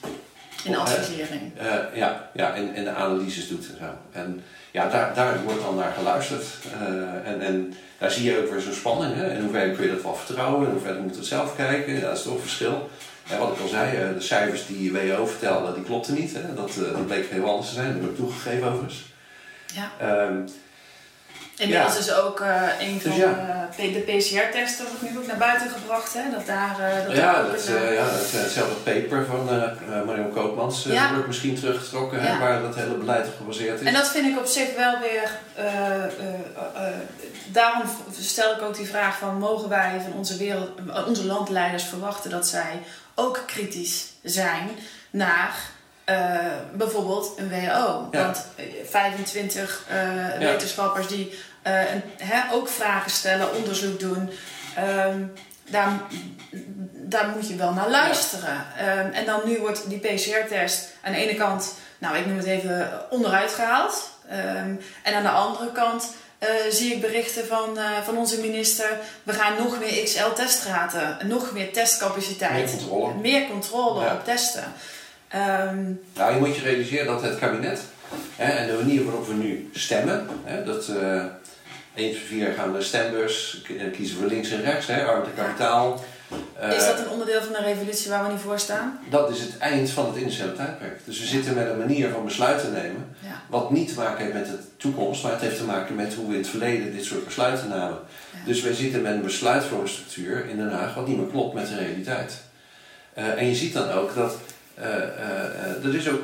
In 0.63 0.75
advisering. 0.75 1.41
Uh, 1.61 1.75
ja, 1.93 2.29
ja 2.33 2.55
en, 2.55 2.73
en 2.73 2.83
de 2.83 2.89
analyses 2.89 3.47
doet 3.47 3.67
en 3.69 3.77
zo. 3.79 4.19
En 4.19 4.43
ja, 4.71 4.89
daar, 4.89 5.13
daar 5.13 5.43
wordt 5.43 5.61
dan 5.61 5.75
naar 5.75 5.93
geluisterd. 5.97 6.45
Uh, 6.81 7.31
en, 7.31 7.41
en 7.41 7.73
daar 7.97 8.11
zie 8.11 8.31
je 8.31 8.37
ook 8.37 8.51
weer 8.51 8.61
zo'n 8.61 8.73
spanning. 8.73 9.15
Hè? 9.15 9.33
In 9.33 9.41
hoeverre 9.41 9.71
kun 9.71 9.85
je 9.85 9.91
dat 9.91 10.03
wel 10.03 10.15
vertrouwen, 10.15 10.67
in 10.67 10.73
hoeverre 10.73 10.99
moet 10.99 11.11
je 11.11 11.17
het 11.17 11.27
zelf 11.27 11.55
kijken. 11.55 11.93
Ja, 11.93 11.99
dat 11.99 12.17
is 12.17 12.23
toch 12.23 12.33
een 12.33 12.39
verschil. 12.39 12.89
En 13.29 13.39
wat 13.39 13.51
ik 13.51 13.61
al 13.61 13.67
zei, 13.67 14.13
de 14.13 14.21
cijfers 14.21 14.67
die 14.67 14.93
WO 14.93 15.25
vertelde, 15.25 15.73
die 15.73 15.83
klopten 15.83 16.13
niet. 16.13 16.33
Hè? 16.33 16.53
Dat, 16.55 16.71
dat 16.93 17.07
bleek 17.07 17.29
heel 17.29 17.49
anders 17.49 17.67
te 17.67 17.73
zijn, 17.73 17.93
dat 17.93 18.01
heb 18.01 18.09
ik 18.09 18.15
toegegeven 18.15 18.67
overigens. 18.67 19.08
Ja. 19.79 20.25
Um, 20.25 20.45
Inmiddels 21.59 21.93
ja. 21.93 21.99
is 21.99 22.13
ook 22.13 22.39
uh, 22.39 22.61
een 22.79 23.01
van 23.01 23.11
dus 23.11 23.19
ja. 23.19 23.69
de, 23.75 23.91
de 23.91 23.99
PCR-tests 23.99 24.77
dat 24.77 24.87
nu 25.01 25.17
ook 25.17 25.27
naar 25.27 25.37
buiten 25.37 25.69
gebracht. 25.69 26.13
Hè? 26.13 26.31
Dat 26.31 26.45
daar, 26.45 26.77
uh, 26.79 27.05
dat 27.07 27.15
ja, 27.15 27.43
dat, 27.43 27.67
een, 27.67 27.73
uh, 27.73 27.93
ja, 27.93 28.03
hetzelfde 28.03 28.75
paper 28.83 29.25
van 29.25 29.45
Marion 30.05 30.31
Koopmans 30.31 30.83
ja. 30.83 31.11
wordt 31.11 31.27
misschien 31.27 31.55
teruggetrokken, 31.55 32.21
hè, 32.21 32.39
waar 32.39 32.61
dat 32.61 32.75
hele 32.75 32.93
beleid 32.93 33.27
op 33.27 33.33
gebaseerd 33.37 33.79
is. 33.79 33.87
En 33.87 33.93
dat 33.93 34.07
vind 34.09 34.27
ik 34.27 34.39
op 34.39 34.45
zich 34.45 34.75
wel 34.75 34.99
weer. 34.99 35.29
daarom 37.45 37.83
stel 38.19 38.55
ik 38.55 38.61
ook 38.61 38.75
die 38.75 38.87
vraag 38.87 39.17
van 39.17 39.37
mogen 39.37 39.69
wij 39.69 40.01
van 40.03 40.13
onze, 40.13 40.37
wereld, 40.37 40.69
onze 41.07 41.25
landleiders 41.25 41.83
verwachten 41.83 42.29
dat 42.29 42.47
zij 42.47 42.81
ook 43.15 43.43
kritisch 43.45 44.05
zijn 44.23 44.69
naar 45.09 45.55
bijvoorbeeld 46.73 47.33
een 47.37 47.49
WHO. 47.49 48.07
Want 48.11 48.45
25 48.85 49.85
wetenschappers 50.39 51.07
die 51.07 51.39
hè, 52.17 52.53
ook 52.53 52.69
vragen 52.69 53.11
stellen, 53.11 53.55
onderzoek 53.55 53.99
doen. 53.99 54.29
Ehm, 54.75 55.23
daar, 55.69 56.01
daar 56.91 57.27
moet 57.35 57.47
je 57.47 57.55
wel 57.55 57.73
naar 57.73 57.89
luisteren. 57.89 58.65
Ehm, 58.77 59.11
en 59.13 59.25
dan 59.25 59.41
nu 59.45 59.59
wordt 59.59 59.89
die 59.89 59.99
PCR-test 59.99 60.87
aan 61.01 61.11
de 61.11 61.17
ene 61.17 61.35
kant, 61.35 61.73
nou 61.97 62.17
ik 62.17 62.25
noem 62.25 62.37
het 62.37 62.45
even, 62.45 63.05
onderuit 63.09 63.51
gehaald. 63.51 64.09
Ehm, 64.29 64.75
en 65.03 65.13
aan 65.13 65.23
de 65.23 65.29
andere 65.29 65.71
kant 65.71 66.07
zie 66.69 66.93
ik 66.93 67.01
berichten 67.01 67.47
van, 67.47 67.77
van 68.03 68.17
onze 68.17 68.39
minister. 68.39 68.97
We 69.23 69.33
gaan 69.33 69.53
nog 69.57 69.79
meer 69.79 70.03
XL-teststraten, 70.03 71.17
nog 71.27 71.51
meer 71.51 71.73
testcapaciteit. 71.73 72.53
Meer 72.53 72.77
controle. 72.77 73.13
Meer 73.13 73.47
controle 73.47 74.11
op 74.11 74.23
testen. 74.23 74.73
Um, 75.35 76.01
nou, 76.15 76.33
je 76.33 76.39
moet 76.39 76.55
je 76.55 76.61
realiseren 76.61 77.05
dat 77.05 77.21
het 77.21 77.39
kabinet 77.39 77.81
hè, 78.35 78.51
en 78.51 78.67
de 78.67 78.73
manier 78.73 79.03
waarop 79.03 79.27
we 79.27 79.33
nu 79.33 79.69
stemmen, 79.73 80.27
hè, 80.43 80.63
dat 80.63 80.87
uh, 80.87 81.23
eens 81.95 82.17
per 82.17 82.25
vier 82.25 82.53
gaan 82.53 82.71
we 82.71 82.77
de 82.77 82.83
stembus, 82.83 83.63
kiezen 83.93 84.19
we 84.19 84.25
links 84.25 84.51
en 84.51 84.61
rechts, 84.61 84.87
hè, 84.87 85.03
arm 85.05 85.23
kapitaal. 85.35 86.03
is 86.71 86.85
dat 86.85 86.99
een 86.99 87.09
onderdeel 87.09 87.41
van 87.41 87.53
de 87.53 87.61
revolutie 87.61 88.09
waar 88.09 88.25
we 88.25 88.31
niet 88.31 88.41
voor 88.41 88.59
staan? 88.59 88.99
Dat 89.09 89.29
is 89.29 89.39
het 89.39 89.57
eind 89.57 89.89
van 89.89 90.05
het 90.05 90.17
initiële 90.17 90.53
tijdperk. 90.53 90.99
Dus 91.05 91.19
we 91.19 91.25
zitten 91.25 91.53
met 91.53 91.69
een 91.69 91.77
manier 91.77 92.09
van 92.09 92.25
besluiten 92.25 92.71
nemen, 92.71 93.15
ja. 93.19 93.41
wat 93.49 93.71
niet 93.71 93.87
te 93.87 93.95
maken 93.95 94.23
heeft 94.23 94.33
met 94.33 94.45
de 94.45 94.59
toekomst, 94.77 95.23
maar 95.23 95.31
het 95.31 95.41
heeft 95.41 95.57
te 95.57 95.63
maken 95.63 95.95
met 95.95 96.13
hoe 96.13 96.27
we 96.27 96.33
in 96.33 96.39
het 96.39 96.49
verleden 96.49 96.95
dit 96.95 97.05
soort 97.05 97.25
besluiten 97.25 97.69
namen. 97.69 97.99
Dus 98.45 98.61
wij 98.61 98.73
zitten 98.73 99.01
met 99.01 99.13
een 99.13 99.21
besluitvormingsstructuur 99.21 100.45
in 100.49 100.57
Den 100.57 100.71
Haag 100.71 100.95
wat 100.95 101.07
niet 101.07 101.17
meer 101.17 101.27
klopt 101.27 101.53
met 101.53 101.67
de 101.67 101.75
realiteit. 101.75 102.41
Uh, 103.17 103.41
en 103.41 103.47
je 103.47 103.55
ziet 103.55 103.73
dan 103.73 103.91
ook 103.91 104.15
dat 104.15 104.37
er 105.83 105.95
is 105.95 106.09
ook, 106.09 106.21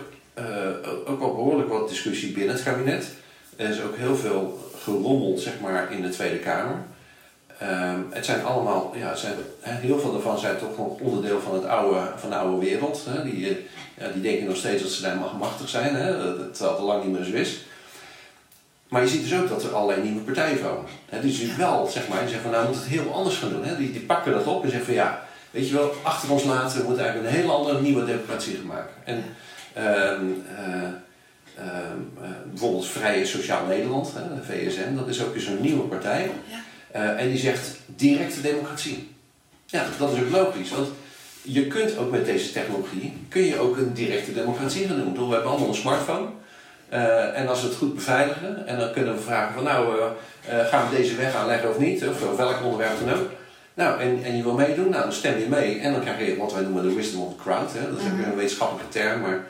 ook 1.06 1.20
wel 1.20 1.36
behoorlijk 1.36 1.70
wat 1.70 1.90
discussie 1.90 2.34
binnen 2.34 2.56
het 2.56 2.64
kabinet. 2.64 3.08
Er 3.56 3.70
is 3.70 3.82
ook 3.82 3.96
heel 3.96 4.16
veel 4.16 4.70
gerommeld 4.84 5.40
zeg 5.40 5.54
maar, 5.62 5.92
in 5.92 6.02
de 6.02 6.10
Tweede 6.10 6.40
Kamer. 6.40 6.78
Um, 7.64 8.08
het 8.10 8.26
zijn 8.26 8.44
allemaal, 8.44 8.94
ja, 8.96 9.14
heel 9.62 10.00
veel 10.00 10.12
daarvan 10.12 10.40
zijn 10.40 10.58
toch 10.58 10.78
nog 10.78 11.00
onderdeel 11.00 11.42
van, 11.42 11.54
het 11.54 11.66
oude, 11.66 12.08
van 12.16 12.30
de 12.30 12.36
oude 12.36 12.66
wereld. 12.66 13.06
Hè. 13.10 13.24
Die, 13.24 13.68
ja, 13.98 14.08
die 14.14 14.22
denken 14.22 14.46
nog 14.46 14.56
steeds 14.56 14.82
dat 14.82 14.92
ze 14.92 15.02
daar 15.02 15.18
machtig 15.40 15.70
zijn, 15.70 15.96
hè. 15.96 16.18
dat 16.18 16.38
het 16.38 16.62
al 16.62 16.86
lang 16.86 17.04
niet 17.04 17.14
meer 17.14 17.24
zo 17.24 17.34
is. 17.34 17.66
Maar 18.88 19.02
je 19.02 19.08
ziet 19.08 19.30
dus 19.30 19.40
ook 19.40 19.50
dat 19.50 19.64
er 19.64 19.76
allerlei 19.76 20.02
nieuwe 20.02 20.22
partijen 20.22 20.62
komen. 20.62 20.86
Die 21.22 21.54
wel, 21.58 21.88
zeg 21.88 22.08
maar, 22.08 22.20
die 22.20 22.30
zeggen 22.30 22.52
van 22.52 22.52
nou, 22.52 22.64
we 22.64 22.72
moeten 22.72 22.92
het 22.92 23.02
heel 23.02 23.14
anders 23.14 23.38
gaan 23.38 23.50
doen. 23.50 23.64
He. 23.64 23.78
Die, 23.78 23.92
die 23.92 24.02
pakken 24.02 24.32
dat 24.32 24.46
op 24.46 24.64
en 24.64 24.70
zeggen 24.70 24.86
van 24.86 24.96
ja, 24.96 25.26
weet 25.56 25.68
je 25.68 25.74
wel, 25.74 25.94
achter 26.04 26.32
ons 26.32 26.44
laten, 26.44 26.78
we 26.80 26.88
moeten 26.88 27.04
eigenlijk 27.04 27.34
een 27.34 27.42
hele 27.42 27.54
andere 27.54 27.82
nieuwe 27.82 28.06
democratie 28.06 28.56
gaan 28.56 28.66
maken. 28.66 28.94
En 29.04 29.24
um, 30.20 30.44
uh, 30.60 30.90
uh, 31.60 31.64
bijvoorbeeld 32.50 32.88
Vrije 32.88 33.26
Sociaal 33.26 33.66
Nederland, 33.66 34.14
hè, 34.14 34.36
de 34.36 34.44
VSN, 34.44 34.96
dat 34.96 35.08
is 35.08 35.24
ook 35.24 35.36
eens 35.36 35.46
een 35.46 35.62
nieuwe 35.62 35.84
partij. 35.84 36.32
Ja. 36.48 36.64
Uh, 36.96 37.22
en 37.22 37.30
die 37.30 37.40
zegt 37.40 37.80
directe 37.86 38.42
democratie. 38.42 39.16
Ja, 39.66 39.86
dat 39.98 40.14
is 40.14 40.20
ook 40.20 40.30
logisch, 40.30 40.70
want 40.70 40.88
je 41.42 41.68
kunt 41.68 41.98
ook 41.98 42.12
met 42.12 42.26
deze 42.26 42.52
technologie, 42.52 43.18
kun 43.30 43.42
je 43.42 43.60
ook 43.60 43.78
een 43.78 43.94
directe 43.94 44.34
democratie 44.34 44.88
gaan 44.88 44.98
doen. 44.98 45.28
We 45.28 45.34
hebben 45.34 45.52
allemaal 45.52 45.68
een 45.68 45.76
smartphone. 45.76 46.28
Uh, 46.94 47.40
en 47.40 47.48
als 47.48 47.62
we 47.62 47.68
het 47.68 47.78
goed 47.78 47.96
beveiligen, 47.96 48.68
en 48.68 48.80
dan 48.80 48.92
kunnen 48.92 49.16
we 49.16 49.22
vragen 49.22 49.54
van 49.54 49.64
nou, 49.64 49.96
uh, 50.00 50.66
gaan 50.66 50.90
we 50.90 50.96
deze 50.96 51.16
weg 51.16 51.36
aanleggen 51.36 51.70
of 51.70 51.80
niet, 51.80 52.08
of, 52.08 52.30
of 52.30 52.38
welk 52.38 52.64
onderwerp 52.64 53.00
dan 53.06 53.20
ook. 53.20 53.30
Nou, 53.76 54.00
en, 54.00 54.24
en 54.24 54.38
je 54.38 54.44
wil 54.44 54.54
meedoen, 54.54 54.90
nou 54.90 55.04
dan 55.04 55.14
stem 55.14 55.40
je 55.40 55.48
mee 55.48 55.80
en 55.80 55.92
dan 55.92 56.02
krijg 56.02 56.28
je 56.28 56.38
wat 56.38 56.54
wij 56.54 56.62
noemen 56.62 56.84
de 56.84 56.94
wisdom 56.94 57.22
of 57.22 57.34
the 57.36 57.42
crowd. 57.42 57.74
Hè. 57.74 57.90
Dat 57.92 58.00
is 58.00 58.06
een 58.06 58.36
wetenschappelijke 58.36 58.90
term, 58.92 59.22
maar 59.22 59.44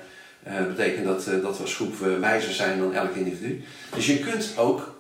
dat 0.58 0.76
betekent 0.76 1.06
dat, 1.06 1.26
dat 1.42 1.58
we 1.58 1.64
als 1.64 1.76
groep 1.76 1.96
wijzer 2.20 2.54
zijn 2.54 2.80
dan 2.80 2.94
elk 2.94 3.16
individu. 3.16 3.64
Dus 3.96 4.06
je 4.06 4.20
kunt 4.20 4.54
ook 4.58 4.96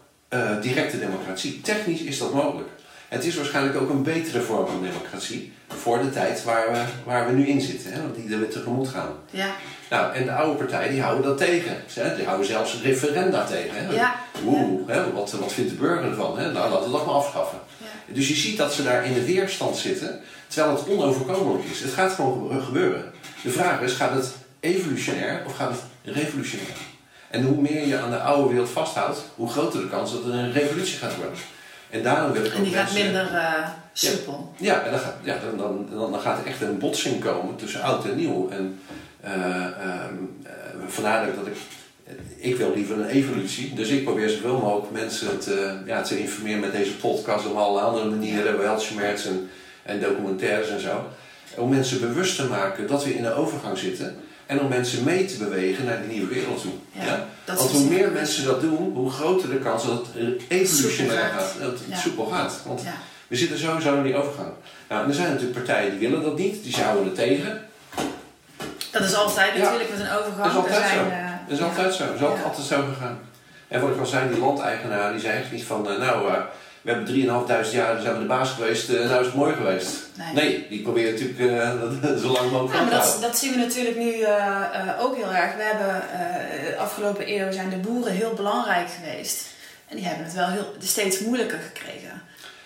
directe 0.61 0.99
democratie, 0.99 1.61
technisch 1.61 2.01
is 2.01 2.17
dat 2.17 2.33
mogelijk. 2.33 2.69
Het 3.07 3.25
is 3.25 3.35
waarschijnlijk 3.35 3.77
ook 3.81 3.89
een 3.89 4.03
betere 4.03 4.41
vorm 4.41 4.67
van 4.67 4.81
democratie 4.81 5.53
voor 5.67 6.01
de 6.01 6.09
tijd 6.09 6.43
waar 6.43 6.71
we, 6.71 6.83
waar 7.03 7.27
we 7.27 7.31
nu 7.31 7.47
in 7.47 7.61
zitten, 7.61 7.91
hè, 7.91 7.99
die 8.15 8.35
er 8.37 8.49
tegemoet 8.49 8.87
gaan. 8.87 9.09
Ja. 9.29 9.55
Nou, 9.89 10.13
en 10.13 10.25
de 10.25 10.31
oude 10.31 10.63
partijen 10.63 10.91
die 10.91 11.01
houden 11.01 11.23
dat 11.23 11.37
tegen. 11.37 11.77
Hè? 11.93 12.15
Die 12.15 12.25
houden 12.25 12.45
zelfs 12.47 12.81
referenda 12.81 13.45
tegen. 13.45 13.85
Hè? 13.85 13.93
Ja. 13.93 14.15
Oeh, 14.45 14.87
Hè? 14.87 15.11
Wat, 15.11 15.31
wat 15.31 15.53
vindt 15.53 15.69
de 15.69 15.75
burger 15.75 16.09
ervan? 16.09 16.37
Hè? 16.37 16.51
Nou, 16.51 16.71
laten 16.71 16.85
we 16.85 16.97
dat 16.97 17.05
maar 17.05 17.15
afschaffen. 17.15 17.59
Dus 18.07 18.27
je 18.27 18.35
ziet 18.35 18.57
dat 18.57 18.73
ze 18.73 18.83
daar 18.83 19.05
in 19.05 19.13
de 19.13 19.25
weerstand 19.25 19.77
zitten, 19.77 20.19
terwijl 20.47 20.75
het 20.75 20.87
onoverkomelijk 20.87 21.63
is. 21.63 21.79
Het 21.79 21.93
gaat 21.93 22.13
gewoon 22.13 22.61
gebeuren. 22.61 23.11
De 23.43 23.49
vraag 23.49 23.81
is, 23.81 23.93
gaat 23.93 24.13
het 24.13 24.35
evolutionair 24.59 25.43
of 25.45 25.55
gaat 25.55 25.71
het 25.71 26.15
revolutionair? 26.15 26.77
En 27.29 27.43
hoe 27.43 27.61
meer 27.61 27.87
je 27.87 27.97
aan 27.97 28.09
de 28.09 28.19
oude 28.19 28.49
wereld 28.49 28.69
vasthoudt, 28.69 29.23
hoe 29.35 29.49
groter 29.49 29.81
de 29.81 29.89
kans 29.89 30.11
dat 30.11 30.25
er 30.25 30.33
een 30.33 30.51
revolutie 30.51 30.97
gaat 30.97 31.15
worden. 31.15 31.37
En 31.89 32.03
daarom 32.03 32.31
wil 32.31 32.45
ik 32.45 32.53
En 32.53 32.63
die 32.63 32.73
gaat 32.73 32.93
minder 32.93 33.31
uh, 33.31 33.67
soepel. 33.93 34.53
Ja, 34.57 34.73
ja, 34.73 34.81
en 34.83 34.91
dan, 34.91 34.99
gaat, 34.99 35.15
ja 35.23 35.37
dan, 35.37 35.57
dan, 35.57 35.87
dan, 35.99 36.11
dan 36.11 36.21
gaat 36.21 36.39
er 36.39 36.45
echt 36.45 36.61
een 36.61 36.77
botsing 36.77 37.23
komen 37.23 37.55
tussen 37.55 37.81
oud 37.81 38.05
en 38.05 38.15
nieuw. 38.15 38.49
En 38.49 38.79
uh, 39.25 39.31
uh, 39.31 40.03
vandaar 40.87 41.25
dat 41.35 41.47
ik, 41.47 41.55
ik 42.37 42.55
wil 42.55 42.73
liever 42.75 42.99
een 42.99 43.05
evolutie. 43.05 43.73
Dus 43.73 43.89
ik 43.89 44.03
probeer 44.03 44.29
zoveel 44.29 44.59
mogelijk 44.59 44.91
mensen 44.91 45.39
te, 45.39 45.77
ja, 45.85 46.01
te 46.01 46.19
informeren 46.19 46.59
met 46.59 46.71
deze 46.71 46.95
podcast 46.95 47.45
op 47.45 47.55
alle 47.57 47.81
andere 47.81 48.09
manieren, 48.09 48.57
weltschmerz 48.57 49.25
en, 49.25 49.49
en 49.83 49.99
documentaires 49.99 50.69
en 50.69 50.79
zo. 50.79 51.07
Om 51.55 51.69
mensen 51.69 51.99
bewust 51.99 52.35
te 52.35 52.47
maken 52.47 52.87
dat 52.87 53.03
we 53.03 53.15
in 53.15 53.25
een 53.25 53.33
overgang 53.33 53.77
zitten. 53.77 54.15
En 54.45 54.59
om 54.59 54.67
mensen 54.67 55.03
mee 55.03 55.25
te 55.25 55.37
bewegen 55.37 55.85
naar 55.85 56.01
die 56.01 56.11
nieuwe 56.17 56.33
wereld 56.33 56.61
toe. 56.61 56.71
Ja, 56.91 57.27
Want 57.45 57.71
hoe 57.71 57.85
meer 57.85 58.11
mensen 58.11 58.45
dat 58.45 58.61
doen, 58.61 58.93
hoe 58.93 59.11
groter 59.11 59.49
de 59.49 59.59
kans 59.59 59.85
dat 59.85 60.07
het 60.13 60.41
evolutionair 60.47 61.29
gaat. 61.29 61.55
Dat 61.59 61.79
het 61.89 61.99
soepel 61.99 62.25
gaat. 62.25 62.61
Want 62.65 62.83
we 63.27 63.35
zitten 63.35 63.59
sowieso 63.59 63.95
in 63.97 64.03
die 64.03 64.15
overgang. 64.15 64.51
Nou, 64.89 65.03
en 65.03 65.09
er 65.09 65.15
zijn 65.15 65.29
natuurlijk 65.29 65.65
partijen 65.65 65.99
die 65.99 66.09
willen 66.09 66.23
dat 66.23 66.37
niet, 66.37 66.63
die 66.63 66.75
houden 66.75 67.05
het 67.05 67.15
tegen. 67.15 67.61
Dat 68.91 69.03
is 69.03 69.15
altijd 69.15 69.57
natuurlijk 69.57 69.89
met 69.89 69.99
een 69.99 70.11
overgang. 70.11 70.53
Dat 70.53 70.65
is 70.65 70.73
altijd 70.73 70.87
zijn, 70.87 71.09
zo. 71.09 71.34
Uh, 71.49 71.49
dat 71.49 71.59
is 71.59 71.63
altijd 71.63 71.93
zo. 71.93 72.05
Dat 72.05 72.15
is 72.15 72.21
altijd, 72.21 72.45
altijd 72.45 72.67
zo 72.67 72.83
gegaan. 72.93 73.19
En 73.67 73.81
wat 73.81 73.89
ik 73.89 73.99
al 73.99 74.05
zei, 74.05 74.29
die 74.29 74.39
landeigenaar 74.39 75.11
die 75.11 75.21
zei 75.21 75.37
echt 75.37 75.51
niet 75.51 75.63
van, 75.63 75.91
uh, 75.91 75.97
nou, 75.97 76.27
uh, 76.27 76.37
we 76.81 76.91
hebben 76.91 77.07
3.500 77.67 77.71
jaar 77.71 78.01
zijn 78.01 78.13
we 78.13 78.19
de 78.19 78.25
baas 78.25 78.49
geweest, 78.49 78.89
en 78.89 79.07
nou 79.07 79.19
is 79.19 79.25
het 79.25 79.35
mooi 79.35 79.53
geweest. 79.53 79.89
Nee, 80.13 80.33
nee 80.33 80.67
die 80.69 80.81
proberen 80.81 81.11
natuurlijk 81.11 82.19
zo 82.23 82.27
lang 82.31 82.51
mogelijk 82.51 82.73
ja, 82.73 82.81
maar 82.81 82.91
dat, 82.91 83.17
dat, 83.21 83.37
zien 83.37 83.51
we 83.51 83.57
natuurlijk 83.57 83.97
nu 83.97 84.25
ook 84.99 85.15
heel 85.15 85.33
erg. 85.33 85.55
We 85.55 85.63
hebben 85.63 86.01
de 86.65 86.77
afgelopen 86.77 87.29
eeuw 87.29 87.51
zijn 87.51 87.69
de 87.69 87.77
boeren 87.77 88.13
heel 88.13 88.33
belangrijk 88.33 88.87
geweest. 88.89 89.45
En 89.87 89.95
die 89.95 90.05
hebben 90.05 90.25
het 90.25 90.33
wel 90.33 90.47
heel, 90.47 90.75
steeds 90.79 91.19
moeilijker 91.19 91.59
gekregen. 91.59 92.21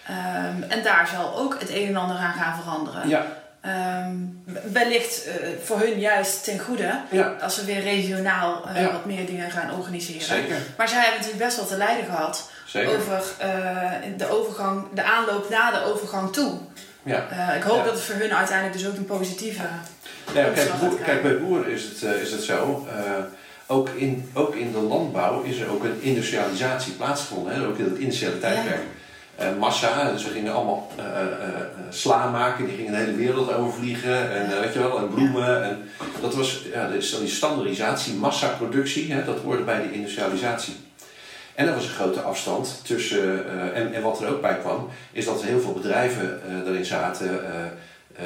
Um, 0.09 0.63
en 0.63 0.83
daar 0.83 1.07
zal 1.07 1.37
ook 1.37 1.59
het 1.59 1.69
een 1.69 1.87
en 1.87 1.95
ander 1.95 2.17
aan 2.17 2.33
gaan 2.33 2.61
veranderen. 2.61 3.09
Ja. 3.09 3.25
Um, 3.65 4.43
wellicht 4.71 5.27
uh, 5.27 5.33
voor 5.63 5.79
hun 5.79 5.99
juist 5.99 6.43
ten 6.43 6.59
goede 6.59 6.99
ja. 7.11 7.35
als 7.41 7.55
we 7.55 7.65
weer 7.65 7.81
regionaal 7.81 8.67
uh, 8.67 8.81
ja. 8.81 8.91
wat 8.91 9.05
meer 9.05 9.25
dingen 9.25 9.51
gaan 9.51 9.77
organiseren. 9.77 10.21
Zeker. 10.21 10.55
Maar 10.77 10.87
zij 10.87 10.99
hebben 10.99 11.17
natuurlijk 11.19 11.43
best 11.45 11.57
wel 11.57 11.65
te 11.65 11.77
lijden 11.77 12.05
gehad 12.05 12.51
Zeker. 12.65 12.95
over 12.95 13.23
uh, 13.41 13.91
de 14.17 14.29
overgang, 14.29 14.85
de 14.93 15.03
aanloop 15.03 15.49
na 15.49 15.71
de 15.71 15.83
overgang 15.83 16.33
toe. 16.33 16.57
Ja. 17.03 17.53
ik 17.55 17.63
hoop 17.63 17.85
dat 17.85 17.93
het 17.93 18.03
voor 18.03 18.15
hun 18.15 18.33
uiteindelijk 18.33 18.77
dus 18.77 18.87
ook 18.87 18.97
een 18.97 19.05
positieve. 19.05 19.63
Ja, 20.33 20.49
kijk, 20.53 20.79
boer, 20.79 20.99
kijk, 20.99 21.21
bij 21.21 21.39
boeren 21.39 21.71
is 21.71 21.83
het, 21.83 22.01
is 22.01 22.31
het 22.31 22.43
zo. 22.43 22.87
ook, 23.67 23.89
in, 23.89 24.29
ook 24.33 24.55
in 24.55 24.71
de 24.71 24.81
landbouw 24.81 25.41
is 25.41 25.59
er 25.59 25.69
ook 25.69 25.83
een 25.83 26.01
industrialisatie 26.01 26.93
plaatsgevonden, 26.93 27.53
hè? 27.53 27.67
ook 27.67 27.77
in 27.77 27.85
het 27.85 27.97
initiële 27.97 28.39
tijdperk. 28.39 28.81
Uh, 29.41 29.59
massa. 29.59 30.11
Dus 30.11 30.23
we 30.23 30.29
gingen 30.29 30.53
allemaal 30.53 30.91
uh, 30.99 31.05
uh, 31.05 31.59
sla 31.89 32.29
maken, 32.29 32.65
die 32.65 32.75
gingen 32.75 32.91
de 32.91 32.97
hele 32.97 33.15
wereld 33.15 33.53
overvliegen 33.53 34.31
en 34.31 34.61
weet 34.61 34.73
je 34.73 34.79
wel, 34.79 34.97
en 34.97 35.09
bloemen. 35.09 35.63
En 35.63 35.89
dat 36.21 36.35
was 36.35 36.61
ja, 36.73 36.87
dus 36.87 37.19
die 37.19 37.27
standaardisatie, 37.27 38.13
massaproductie, 38.13 39.13
hè, 39.13 39.25
dat 39.25 39.39
hoorde 39.39 39.63
bij 39.63 39.81
de 39.81 39.93
industrialisatie. 39.93 40.75
En 41.55 41.67
er 41.67 41.73
was 41.73 41.83
een 41.83 41.89
grote 41.89 42.21
afstand 42.21 42.81
tussen, 42.83 43.45
en, 43.73 43.93
en 43.93 44.01
wat 44.01 44.21
er 44.21 44.29
ook 44.29 44.41
bij 44.41 44.57
kwam, 44.57 44.89
is 45.11 45.25
dat 45.25 45.43
heel 45.43 45.59
veel 45.59 45.73
bedrijven 45.73 46.41
erin 46.65 46.85
zaten 46.85 47.39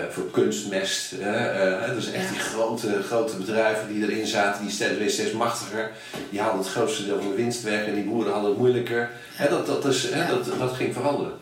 voor 0.10 0.32
kunstmest. 0.32 1.14
Uh, 1.14 1.96
dus 1.96 2.12
echt 2.12 2.30
die 2.30 2.40
grote, 2.40 3.04
grote 3.04 3.36
bedrijven 3.36 3.88
die 3.88 4.04
erin 4.04 4.28
zaten, 4.28 4.62
die 4.62 4.72
steeds, 4.72 5.14
steeds 5.14 5.32
machtiger. 5.32 5.92
Die 6.30 6.40
haalden 6.40 6.60
het 6.60 6.70
grootste 6.70 7.06
deel 7.06 7.22
van 7.22 7.30
de 7.30 7.36
winst 7.36 7.64
weg 7.64 7.86
en 7.86 7.94
die 7.94 8.04
boeren 8.04 8.32
hadden 8.32 8.50
het 8.50 8.60
moeilijker. 8.60 9.10
Dat, 9.50 9.66
dat, 9.66 9.86
is, 9.86 10.10
dat, 10.30 10.60
dat 10.60 10.74
ging 10.74 10.94
veranderen. 10.94 11.34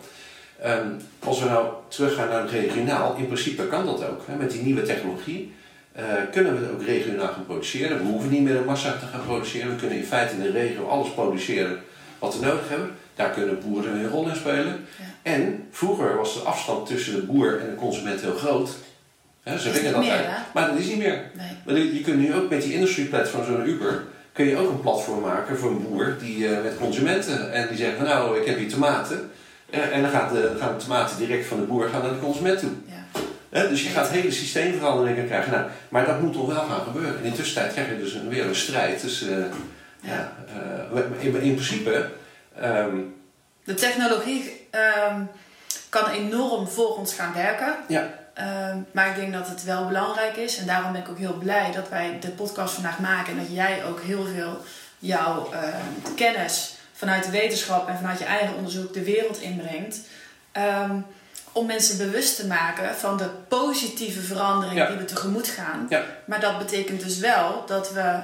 Um, 0.65 0.97
als 1.19 1.39
we 1.39 1.45
nou 1.45 1.67
teruggaan 1.87 2.29
naar 2.29 2.41
het 2.41 2.51
regionaal, 2.51 3.15
in 3.15 3.25
principe 3.25 3.67
kan 3.67 3.85
dat 3.85 4.05
ook. 4.07 4.21
Hè. 4.27 4.35
Met 4.35 4.51
die 4.51 4.61
nieuwe 4.61 4.81
technologie 4.81 5.53
uh, 5.99 6.03
kunnen 6.31 6.59
we 6.59 6.65
het 6.65 6.73
ook 6.73 6.83
regionaal 6.83 7.27
gaan 7.27 7.45
produceren. 7.45 7.97
We 7.97 8.03
hoeven 8.03 8.29
niet 8.29 8.41
meer 8.41 8.55
een 8.55 8.65
massa 8.65 8.97
te 8.97 9.05
gaan 9.05 9.25
produceren. 9.25 9.69
We 9.69 9.75
kunnen 9.75 9.97
in 9.97 10.03
feite 10.03 10.33
in 10.33 10.41
de 10.41 10.51
regio 10.51 10.87
alles 10.87 11.09
produceren 11.09 11.79
wat 12.19 12.39
we 12.39 12.45
nodig 12.45 12.69
hebben. 12.69 12.91
Daar 13.21 13.29
kunnen 13.31 13.59
boeren 13.65 13.93
een 13.93 14.09
rol 14.09 14.27
in 14.27 14.35
spelen. 14.35 14.85
Ja. 14.97 15.31
En 15.31 15.67
vroeger 15.71 16.17
was 16.17 16.33
de 16.33 16.39
afstand 16.39 16.87
tussen 16.87 17.15
de 17.15 17.21
boer 17.21 17.59
en 17.59 17.69
de 17.69 17.75
consument 17.75 18.21
heel 18.21 18.35
groot. 18.35 18.69
Ze 19.45 19.69
niet 19.73 19.91
dat 19.91 19.99
meer, 20.01 20.11
uit. 20.11 20.25
hè? 20.25 20.31
Maar 20.53 20.67
dat 20.67 20.77
is 20.77 20.85
niet 20.85 20.97
meer. 20.97 21.21
Nee. 21.65 21.75
Je 21.85 21.93
je 21.95 22.01
kunt 22.01 22.17
nu 22.19 22.35
ook 22.35 22.49
met 22.49 22.61
die 22.61 22.73
industry 22.73 23.03
platform, 23.03 23.45
zo'n 23.45 23.67
Uber, 23.69 24.03
kun 24.33 24.45
je 24.45 24.57
ook 24.57 24.69
een 24.69 24.81
platform 24.81 25.19
maken 25.21 25.57
voor 25.57 25.69
een 25.71 25.87
boer 25.89 26.15
die 26.19 26.47
eh, 26.47 26.63
met 26.63 26.77
consumenten. 26.77 27.53
En 27.53 27.67
die 27.67 27.77
zegt 27.77 27.95
van 27.97 28.05
nou, 28.05 28.39
ik 28.39 28.45
heb 28.45 28.57
hier 28.57 28.69
tomaten. 28.69 29.29
Eh, 29.69 29.95
en 29.95 30.01
dan 30.01 30.11
gaat 30.11 30.31
de, 30.31 30.55
gaan 30.59 30.77
de 30.77 30.83
tomaten 30.83 31.17
direct 31.17 31.45
van 31.45 31.59
de 31.59 31.65
boer 31.65 31.89
gaan 31.89 32.01
naar 32.01 32.11
de 32.11 32.19
consument 32.19 32.59
toe. 32.59 32.69
Ja. 33.51 33.67
Dus 33.67 33.83
je 33.83 33.89
gaat 33.89 34.09
hele 34.09 34.31
systeemveranderingen 34.31 35.25
krijgen. 35.25 35.51
Nou, 35.51 35.65
maar 35.89 36.05
dat 36.05 36.21
moet 36.21 36.33
toch 36.33 36.47
wel 36.47 36.63
gaan 36.63 36.81
gebeuren. 36.81 37.23
In 37.23 37.29
de 37.31 37.35
tussentijd 37.37 37.73
krijg 37.73 37.89
je 37.89 37.97
dus 37.97 38.13
een, 38.13 38.29
weer 38.29 38.45
een 38.45 38.55
strijd 38.55 38.99
tussen. 38.99 39.43
eh, 39.43 40.09
ja. 40.09 40.33
in, 41.19 41.41
in 41.41 41.53
principe. 41.53 42.09
Ehm, 42.59 42.97
De 43.63 43.73
technologie 43.73 44.67
ehm, 44.71 45.21
kan 45.89 46.09
enorm 46.09 46.67
voor 46.67 46.95
ons 46.97 47.13
gaan 47.13 47.33
werken. 47.33 47.75
ja, 47.87 48.19
Ehm, 48.33 48.77
maar 48.91 49.07
ik 49.09 49.15
denk 49.15 49.33
dat 49.33 49.47
het 49.47 49.63
wel 49.63 49.87
belangrijk 49.87 50.35
is. 50.35 50.57
En 50.57 50.65
daarom 50.65 50.91
ben 50.91 51.01
ik 51.01 51.09
ook 51.09 51.17
heel 51.17 51.33
blij 51.33 51.71
dat 51.71 51.89
wij 51.89 52.17
de 52.21 52.29
podcast 52.29 52.73
vandaag 52.73 52.99
maken. 52.99 53.33
En 53.33 53.39
dat 53.39 53.53
jij 53.55 53.85
ook 53.85 54.01
heel 54.01 54.25
veel 54.25 54.57
jouw 54.99 55.49
kennis 56.15 56.75
vanuit 56.93 57.23
de 57.23 57.31
wetenschap 57.31 57.87
en 57.87 57.97
vanuit 57.97 58.19
je 58.19 58.25
eigen 58.25 58.55
onderzoek 58.55 58.93
de 58.93 59.03
wereld 59.03 59.37
inbrengt. 59.41 59.99
Om 61.51 61.65
mensen 61.65 61.97
bewust 61.97 62.35
te 62.35 62.47
maken 62.47 62.95
van 62.95 63.17
de 63.17 63.29
positieve 63.47 64.21
verandering 64.21 64.77
Ja. 64.79 64.87
die 64.87 64.97
we 64.97 65.05
tegemoet 65.05 65.47
gaan. 65.47 65.85
Ja. 65.89 66.03
Maar 66.25 66.39
dat 66.39 66.57
betekent 66.57 67.03
dus 67.03 67.17
wel 67.17 67.63
dat 67.67 67.91
we 67.91 68.19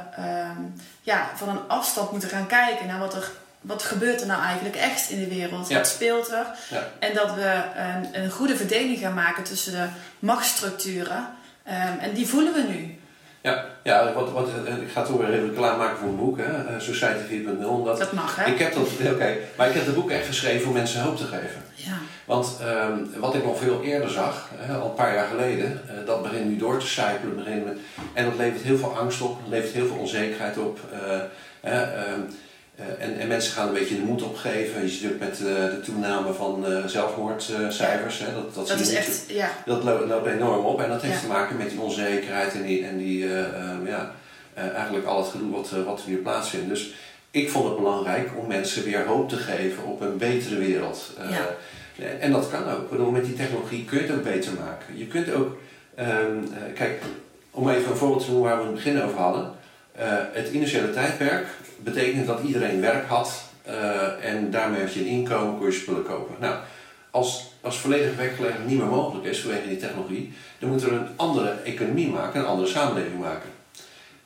ja, 1.01 1.29
van 1.35 1.49
een 1.49 1.67
afstand 1.67 2.11
moeten 2.11 2.29
gaan 2.29 2.47
kijken 2.47 2.87
naar 2.87 2.99
wat 2.99 3.13
er. 3.15 3.31
Wat 3.67 3.83
gebeurt 3.83 4.21
er 4.21 4.27
nou 4.27 4.41
eigenlijk 4.43 4.75
echt 4.75 5.09
in 5.09 5.19
de 5.19 5.35
wereld? 5.35 5.67
Ja. 5.67 5.77
Wat 5.77 5.87
speelt 5.87 6.31
er? 6.31 6.45
Ja. 6.69 6.87
En 6.99 7.13
dat 7.13 7.33
we 7.35 7.61
een, 7.75 8.23
een 8.23 8.31
goede 8.31 8.55
verdeling 8.55 8.99
gaan 8.99 9.13
maken 9.13 9.43
tussen 9.43 9.71
de 9.71 9.87
machtsstructuren. 10.19 11.27
Ehm, 11.63 11.97
en 11.99 12.13
die 12.13 12.27
voelen 12.27 12.53
we 12.53 12.61
nu. 12.69 12.97
ja, 13.41 13.65
ja 13.83 14.13
wat, 14.13 14.31
wat, 14.31 14.47
eh, 14.65 14.77
ik 14.77 14.91
ga 14.93 15.01
toch 15.03 15.17
weer 15.17 15.33
even 15.33 15.53
klaarmaken 15.53 15.97
voor 15.97 16.07
een 16.07 16.15
boek, 16.17 16.37
hè, 16.37 16.43
eh, 16.67 16.79
Society 16.79 17.23
4.0. 17.27 17.69
Omdat 17.69 17.97
Dat 17.97 18.11
mag, 18.11 18.35
hè? 18.35 18.51
ik 18.51 18.59
heb 18.59 18.73
dat, 18.73 18.87
oké, 19.13 19.37
maar 19.57 19.67
ik 19.67 19.73
heb 19.73 19.85
het 19.85 19.95
boek 19.95 20.09
echt 20.11 20.27
geschreven 20.27 20.67
om 20.67 20.73
mensen 20.73 21.01
hoop 21.01 21.17
te 21.17 21.23
geven. 21.25 21.61
Ja. 21.75 21.93
Want 22.25 22.57
ehm, 22.61 22.97
wat 23.17 23.35
ik 23.35 23.43
nog 23.43 23.57
veel 23.59 23.83
eerder 23.83 24.09
zag, 24.09 24.49
hè, 24.55 24.75
al 24.75 24.87
een 24.89 24.93
paar 24.93 25.13
jaar 25.13 25.27
geleden, 25.27 25.81
eh, 25.87 26.05
dat 26.05 26.21
begint 26.23 26.45
nu 26.45 26.57
door 26.57 26.79
te 26.79 26.87
sijpelen. 26.87 27.35
begint 27.35 27.67
en 28.13 28.25
dat 28.25 28.35
levert 28.37 28.61
heel 28.61 28.77
veel 28.77 28.97
angst 28.97 29.21
op, 29.21 29.39
levert 29.49 29.73
heel 29.73 29.87
veel 29.87 29.97
onzekerheid 29.97 30.57
op. 30.57 30.79
hè, 31.61 31.81
ehm, 31.81 32.19
en, 32.99 33.19
en 33.19 33.27
mensen 33.27 33.53
gaan 33.53 33.67
een 33.67 33.73
beetje 33.73 33.95
de 33.95 34.01
moed 34.01 34.23
opgeven. 34.23 34.81
Je 34.81 34.87
ziet 34.89 35.11
ook 35.11 35.19
met 35.19 35.31
eh, 35.39 35.45
de 35.45 35.79
toename 35.83 36.33
van 36.33 36.65
eh, 36.65 36.85
zelfmoordcijfers. 36.85 38.19
hè, 38.19 38.33
dat, 38.33 38.53
dat, 38.55 38.67
Dat 38.67 38.79
is 38.79 38.93
echt, 38.93 39.23
ja. 39.27 39.49
dat 39.65 39.83
loopt, 39.83 40.07
loopt 40.07 40.27
enorm 40.27 40.65
op 40.65 40.81
en 40.81 40.89
dat 40.89 41.01
heeft 41.01 41.21
te 41.21 41.27
maken 41.27 41.57
met 41.57 41.69
die 41.69 41.79
onzekerheid 41.81 42.53
en 42.53 42.63
die, 42.63 42.85
en 42.85 42.97
die 42.97 43.23
eh, 43.25 43.39
ehm, 43.39 43.87
ja, 43.87 44.11
eh, 44.53 44.67
eigenlijk 44.75 45.05
al 45.05 45.17
het 45.21 45.31
gedoe 45.31 45.51
wat, 45.51 45.71
eh, 45.73 45.83
wat 45.85 45.99
er 45.99 46.05
hier 46.05 46.17
plaatsvindt. 46.17 46.69
Dus 46.69 46.93
ik 47.31 47.49
vond 47.49 47.65
het 47.65 47.75
belangrijk 47.77 48.29
om 48.37 48.47
mensen 48.47 48.83
weer 48.83 49.05
hoop 49.05 49.29
te 49.29 49.35
geven 49.37 49.83
op 49.83 50.01
een 50.01 50.17
betere 50.17 50.55
wereld. 50.57 51.11
Eh, 51.17 51.29
Ja. 51.29 51.45
En 52.19 52.31
dat 52.31 52.49
kan 52.49 52.69
ook. 52.69 52.81
Ik 52.81 52.89
bedoel, 52.89 53.11
met 53.11 53.25
die 53.25 53.33
technologie 53.33 53.85
kun 53.85 53.97
je 53.97 54.03
het 54.07 54.15
ook 54.17 54.23
beter 54.23 54.51
maken. 54.53 54.97
Je 54.97 55.07
kunt 55.07 55.31
ook, 55.33 55.57
ehm, 55.95 56.09
eh, 56.09 56.73
kijk, 56.75 57.01
om 57.51 57.69
even 57.69 57.91
een 57.91 57.97
voorbeeld 57.97 58.25
te 58.25 58.31
noemen 58.31 58.49
waar 58.49 58.57
we 58.57 58.63
in 58.67 58.75
het 58.75 58.83
begin 58.83 59.01
over 59.01 59.17
hadden. 59.17 59.51
Eh, 59.97 60.07
het 60.31 60.49
initiële 60.49 60.89
tijdperk 60.89 61.45
betekent 61.77 62.27
dat 62.27 62.39
iedereen 62.43 62.81
werk 62.81 63.07
had 63.07 63.43
eh, 63.63 64.25
en 64.25 64.51
daarmee 64.51 64.81
had 64.81 64.93
je 64.93 64.99
een 64.99 65.05
inkomen, 65.05 65.57
kon 65.57 65.65
je 65.65 65.71
spullen 65.71 66.03
kopen. 66.03 66.35
Nou, 66.39 66.55
als, 67.11 67.51
als 67.61 67.79
volledige 67.79 68.15
werkgelegenheid 68.15 68.69
niet 68.69 68.77
meer 68.77 68.87
mogelijk 68.87 69.25
is 69.25 69.39
vanwege 69.39 69.67
die 69.67 69.77
technologie, 69.77 70.33
dan 70.59 70.69
moeten 70.69 70.89
we 70.89 70.95
een 70.95 71.07
andere 71.15 71.49
economie 71.63 72.09
maken, 72.09 72.39
een 72.39 72.45
andere 72.45 72.67
samenleving 72.67 73.19
maken. 73.19 73.49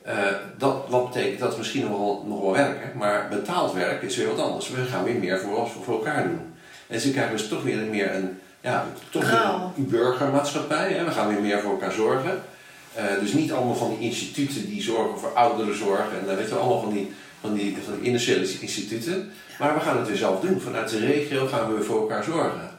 Eh, 0.02 0.16
dat, 0.58 0.84
wat 0.88 1.12
betekent 1.12 1.40
dat 1.40 1.52
we 1.52 1.58
misschien 1.58 1.82
nog 1.82 1.90
wel, 1.90 2.24
nog 2.28 2.40
wel 2.40 2.52
werken, 2.52 2.98
maar 2.98 3.28
betaald 3.30 3.72
werk 3.72 4.02
is 4.02 4.16
weer 4.16 4.28
wat 4.28 4.40
anders. 4.40 4.70
We 4.70 4.84
gaan 4.84 5.04
weer 5.04 5.14
meer 5.18 5.40
voor, 5.40 5.68
voor 5.68 5.94
elkaar 5.94 6.22
doen. 6.22 6.54
En 6.86 7.00
ze 7.00 7.10
krijgen 7.10 7.36
dus 7.36 7.48
toch 7.48 7.62
weer 7.62 7.76
meer 7.76 8.14
een, 8.14 8.40
ja, 8.60 8.86
toch 9.10 9.30
weer 9.30 9.40
een 9.76 9.88
burgermaatschappij. 9.88 10.92
Hè? 10.92 11.04
We 11.04 11.10
gaan 11.10 11.28
weer 11.28 11.40
meer 11.40 11.60
voor 11.60 11.70
elkaar 11.70 11.92
zorgen. 11.92 12.42
Eh, 12.94 13.04
dus 13.20 13.32
niet 13.32 13.52
allemaal 13.52 13.74
van 13.74 13.96
die 13.98 14.08
instituten 14.08 14.66
die 14.66 14.82
zorgen 14.82 15.18
voor 15.18 15.32
ouderenzorg 15.32 16.00
en 16.20 16.26
dan 16.26 16.36
weet 16.36 16.48
je 16.48 16.54
wel, 16.54 16.62
allemaal 16.62 16.82
van 16.82 16.92
die, 16.92 17.12
van 17.40 17.54
die, 17.54 17.76
van 17.84 17.94
die 18.00 18.08
initiële 18.08 18.60
instituten. 18.60 19.30
Maar 19.58 19.74
we 19.74 19.80
gaan 19.80 19.98
het 19.98 20.08
weer 20.08 20.16
zelf 20.16 20.40
doen. 20.40 20.60
Vanuit 20.60 20.88
de 20.88 20.98
regio 20.98 21.46
gaan 21.46 21.68
we 21.68 21.74
weer 21.74 21.84
voor 21.84 22.00
elkaar 22.00 22.24
zorgen. 22.24 22.70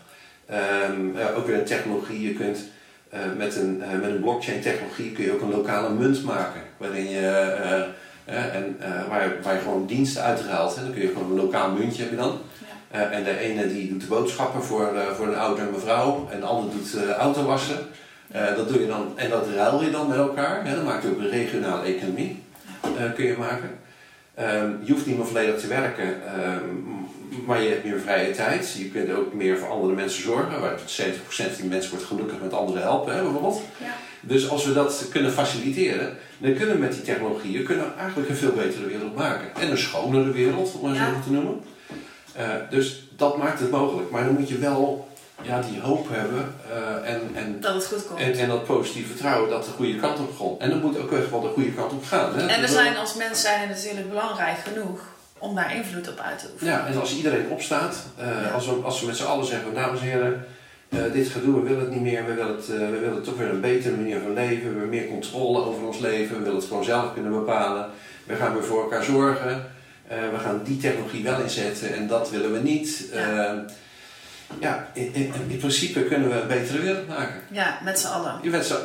Ehm, 0.45 1.17
ja, 1.17 1.31
ook 1.37 1.47
weer 1.47 1.57
een 1.57 1.65
technologie, 1.65 2.21
je 2.21 2.33
kunt 2.33 2.59
eh, 3.09 3.19
met 3.37 3.55
een, 3.55 3.81
eh, 3.81 3.99
met 3.99 4.09
een 4.09 4.19
blockchain 4.19 4.61
technologie 4.61 5.11
kun 5.11 5.23
je 5.23 5.33
ook 5.33 5.41
een 5.41 5.55
lokale 5.55 5.89
munt 5.89 6.23
maken. 6.23 6.61
Waarin 6.77 7.09
je, 7.09 7.27
eh, 7.27 7.83
eh, 8.25 8.55
en, 8.55 8.75
eh, 8.79 9.07
waar, 9.09 9.35
waar 9.43 9.53
je 9.53 9.59
gewoon 9.61 9.85
diensten 9.85 10.23
uitruilt. 10.23 10.75
Hè. 10.75 10.81
Dan 10.83 10.93
kun 10.93 11.01
je 11.01 11.07
gewoon 11.07 11.29
een 11.29 11.43
lokaal 11.43 11.71
muntje 11.71 12.01
heb 12.01 12.11
je 12.11 12.17
dan. 12.17 12.37
Ja. 12.91 12.99
Eh, 12.99 13.17
en 13.17 13.23
de 13.23 13.37
ene 13.37 13.67
die 13.67 13.89
doet 13.89 14.01
de 14.01 14.07
boodschappen 14.07 14.63
voor, 14.63 14.95
eh, 14.95 15.07
voor 15.15 15.27
een 15.27 15.37
oudere 15.37 15.71
mevrouw 15.71 16.27
en 16.31 16.39
de 16.39 16.45
ander 16.45 16.71
doet 16.71 16.95
eh 16.95 17.09
autowassen. 17.09 17.77
Eh, 18.33 18.55
dat 18.55 18.67
doe 18.69 18.79
je 18.81 18.87
dan, 18.87 19.11
en 19.15 19.29
dat 19.29 19.47
ruil 19.55 19.83
je 19.83 19.89
dan 19.91 20.07
met 20.07 20.17
elkaar. 20.17 20.65
Hè. 20.67 20.75
Dan 20.75 20.83
maak 20.83 21.01
je 21.03 21.09
ook 21.09 21.17
een 21.19 21.29
regionale 21.29 21.83
economie. 21.85 22.41
eh, 22.97 23.13
kun 23.15 23.25
je 23.25 23.35
maken. 23.37 23.69
Ehm, 24.35 24.69
je 24.83 24.91
hoeft 24.91 25.05
niet 25.05 25.17
meer 25.17 25.25
volledig 25.25 25.59
te 25.59 25.67
werken, 25.67 26.05
ehm, 26.25 26.65
maar 27.45 27.61
je 27.61 27.69
hebt 27.69 27.83
meer 27.85 27.99
vrije 27.99 28.31
tijd. 28.31 28.73
Je 28.77 28.89
kunt 28.89 29.11
ook 29.13 29.33
meer 29.33 29.57
voor 29.57 29.69
andere 29.69 29.93
mensen 29.93 30.21
zorgen. 30.23 30.61
Waar 30.61 30.79
70% 30.85 31.51
van 31.51 31.61
die 31.61 31.69
mensen 31.69 31.91
wordt 31.91 32.05
gelukkig 32.05 32.35
met 32.41 32.53
anderen 32.53 32.81
helpen, 32.81 33.15
hè, 33.15 33.21
bijvoorbeeld. 33.21 33.61
Ja. 33.79 33.85
Dus 34.21 34.49
als 34.49 34.65
we 34.65 34.73
dat 34.73 35.05
kunnen 35.11 35.31
faciliteren, 35.31 36.17
dan 36.37 36.53
kunnen 36.53 36.75
we 36.75 36.81
met 36.81 36.93
die 36.93 37.01
technologieën 37.01 37.63
kunnen 37.63 37.85
we 37.85 37.91
eigenlijk 37.99 38.29
een 38.29 38.35
veel 38.35 38.51
betere 38.51 38.85
wereld 38.85 39.15
maken. 39.15 39.47
En 39.61 39.71
een 39.71 39.77
schonere 39.77 40.31
wereld, 40.31 40.75
om 40.79 40.89
het 40.89 40.97
Ja. 40.97 41.07
zo 41.13 41.19
te 41.23 41.31
noemen. 41.31 41.59
Eh, 42.35 42.45
dus 42.69 43.07
dat 43.15 43.37
maakt 43.37 43.59
het 43.59 43.71
mogelijk. 43.71 44.09
Maar 44.09 44.23
dan 44.25 44.33
moet 44.33 44.49
je 44.49 44.57
wel 44.57 45.07
ja, 45.43 45.61
die 45.61 45.81
hoop 45.81 46.07
hebben 46.09 46.55
eh, 46.71 47.13
en, 47.13 47.21
en, 47.33 47.57
Dat 47.61 47.73
het 47.73 47.85
goed 47.85 48.07
komt. 48.07 48.19
en, 48.19 48.33
en 48.33 48.47
dat 48.47 48.65
positieve 48.65 49.09
vertrouwen 49.09 49.49
dat 49.49 49.65
de 49.65 49.71
goede 49.71 49.95
kant 49.95 50.19
op 50.19 50.37
gaat. 50.37 50.59
En 50.59 50.69
dat 50.69 50.81
moet 50.81 50.97
ook 50.99 51.11
echt 51.11 51.29
wel 51.29 51.41
de 51.41 51.47
goede 51.53 51.71
kant 51.73 51.91
op 51.91 52.05
gaan. 52.05 52.35
Hè? 52.35 52.47
En 52.47 52.61
we 52.61 52.67
zijn 52.67 52.97
als 52.97 53.15
mens 53.15 53.41
zijn 53.41 53.69
natuurlijk 53.69 54.09
belangrijk 54.09 54.57
genoeg 54.57 54.99
om 55.37 55.55
daar 55.55 55.75
invloed 55.75 56.09
op 56.09 56.19
uit 56.19 56.39
te 56.39 56.45
oefenen. 56.53 56.73
Ja, 56.73 56.85
en 56.87 56.99
als 56.99 57.15
iedereen 57.15 57.49
opstaat, 57.49 57.95
eh, 58.17 58.27
Ja. 58.27 58.49
als, 58.49 58.65
we, 58.65 58.71
als 58.73 58.99
we 58.99 59.05
met 59.05 59.17
z'n 59.17 59.23
allen 59.23 59.45
zeggen, 59.45 59.73
dames 59.73 59.99
en 59.99 60.05
heren, 60.05 60.45
eh, 60.89 60.99
dit 61.13 61.27
gedoe, 61.27 61.55
we 61.61 61.67
willen 61.67 61.79
het 61.83 61.91
niet 61.91 62.01
meer, 62.01 62.25
we 62.25 62.33
willen, 62.33 62.55
het, 62.55 62.67
we 62.67 62.99
willen 62.99 63.23
toch 63.23 63.37
weer 63.37 63.49
een 63.49 63.61
betere 63.61 63.95
manier 63.95 64.19
van 64.19 64.33
leven, 64.33 64.67
we 64.67 64.73
willen 64.73 64.89
meer 64.89 65.07
controle 65.07 65.65
over 65.65 65.85
ons 65.87 65.99
leven, 65.99 66.37
we 66.37 66.43
willen 66.43 66.59
het 66.59 66.67
gewoon 66.67 66.83
zelf 66.83 67.13
kunnen 67.13 67.31
bepalen, 67.31 67.89
we 68.25 68.35
gaan 68.35 68.53
weer 68.53 68.63
voor 68.63 68.81
elkaar 68.81 69.03
zorgen, 69.03 69.65
we 70.07 70.39
gaan 70.43 70.61
die 70.63 70.77
technologie 70.77 71.23
wel 71.23 71.39
inzetten 71.41 71.93
en 71.93 72.07
dat 72.07 72.29
willen 72.29 72.53
we 72.53 72.59
niet. 72.59 73.09
Ja. 73.13 73.65
Ja, 74.59 74.87
in, 74.93 75.09
in, 75.13 75.33
in 75.47 75.57
principe 75.57 76.03
kunnen 76.03 76.29
we 76.29 76.35
een 76.41 76.47
betere 76.47 76.79
wereld 76.81 77.07
maken. 77.07 77.35
Ja, 77.51 77.79
met 77.83 77.99
z'n 77.99 78.07
allen. 78.07 78.33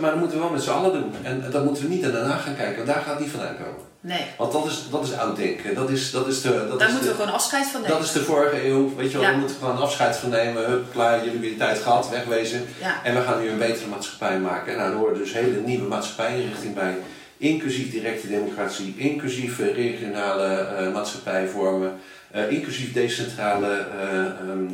Maar 0.00 0.10
dat 0.10 0.18
moeten 0.18 0.36
we 0.36 0.42
wel 0.44 0.52
met 0.52 0.62
z'n 0.62 0.70
allen 0.70 0.92
doen. 0.92 1.12
En 1.22 1.44
dat 1.50 1.64
moeten 1.64 1.82
we 1.82 1.88
niet 1.88 2.12
naar 2.12 2.22
Haag 2.22 2.42
gaan 2.44 2.56
kijken, 2.56 2.76
want 2.76 2.86
daar 2.86 3.02
gaat 3.02 3.14
het 3.14 3.20
niet 3.20 3.30
vandaan 3.30 3.56
komen. 3.56 3.86
Nee, 4.00 4.24
Want 4.38 4.52
dat 4.52 4.66
is, 4.66 4.84
dat 4.90 5.04
is 5.06 5.12
oud 5.16 5.36
denken. 5.36 5.74
Dat 5.74 5.90
is, 5.90 6.10
dat 6.10 6.26
is 6.26 6.40
de, 6.42 6.66
dat 6.68 6.78
daar 6.78 6.88
is 6.88 6.94
moeten 6.94 7.10
de, 7.10 7.16
we 7.16 7.22
gewoon 7.22 7.34
afscheid 7.34 7.66
van 7.66 7.80
nemen. 7.80 7.96
dat 7.96 8.06
is 8.06 8.12
de 8.12 8.22
vorige 8.22 8.66
eeuw, 8.66 8.94
weet 8.96 9.10
je 9.10 9.18
wel, 9.18 9.26
Ja. 9.26 9.32
we 9.32 9.38
moeten 9.38 9.56
gewoon 9.56 9.78
afscheid 9.78 10.16
van 10.16 10.30
nemen. 10.30 10.64
Hup, 10.64 10.92
klaar, 10.92 11.16
jullie 11.16 11.30
hebben 11.32 11.48
je 11.50 11.56
tijd 11.56 11.78
gehad, 11.78 12.08
wegwezen. 12.08 12.64
Ja, 12.80 13.00
En 13.04 13.14
we 13.14 13.20
gaan 13.20 13.40
nu 13.40 13.48
een 13.48 13.58
betere 13.58 13.86
maatschappij 13.88 14.38
maken. 14.38 14.72
En 14.72 14.78
nou, 14.78 14.90
er 14.90 14.96
horen 14.96 15.18
dus 15.18 15.32
hele 15.32 15.60
nieuwe 15.64 15.88
maatschappijenrichting 15.88 16.74
bij. 16.74 16.96
Inclusief 17.38 17.90
directe 17.90 18.28
democratie, 18.28 18.94
inclusief 18.96 19.58
regionale 19.58 20.44
eh, 20.46 20.92
maatschappijvormen, 20.92 21.92
eh, 22.30 22.50
inclusief 22.50 22.92
decentrale. 22.92 23.66
eh, 23.66 24.18
ehm, 24.18 24.28
ehm, 24.48 24.66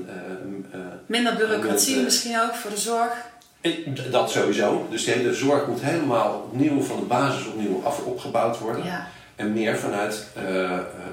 eh, 0.72 0.80
minder 1.06 1.34
bureaucratie 1.36 2.02
misschien 2.02 2.40
ook 2.40 2.54
voor 2.54 2.70
de 2.70 2.76
zorg. 2.76 3.12
dat 4.10 4.30
sowieso. 4.30 4.86
Dus 4.90 5.04
de 5.04 5.10
hele 5.10 5.34
zorg 5.34 5.66
moet 5.66 5.80
helemaal 5.82 6.48
opnieuw 6.52 6.82
van 6.82 6.98
de 6.98 7.04
basis 7.06 7.46
opnieuw 7.46 7.82
af, 7.84 8.04
opgebouwd 8.04 8.58
worden. 8.58 8.84
Ja, 8.84 9.08
En 9.36 9.52
meer 9.52 9.76
vanuit 9.76 10.26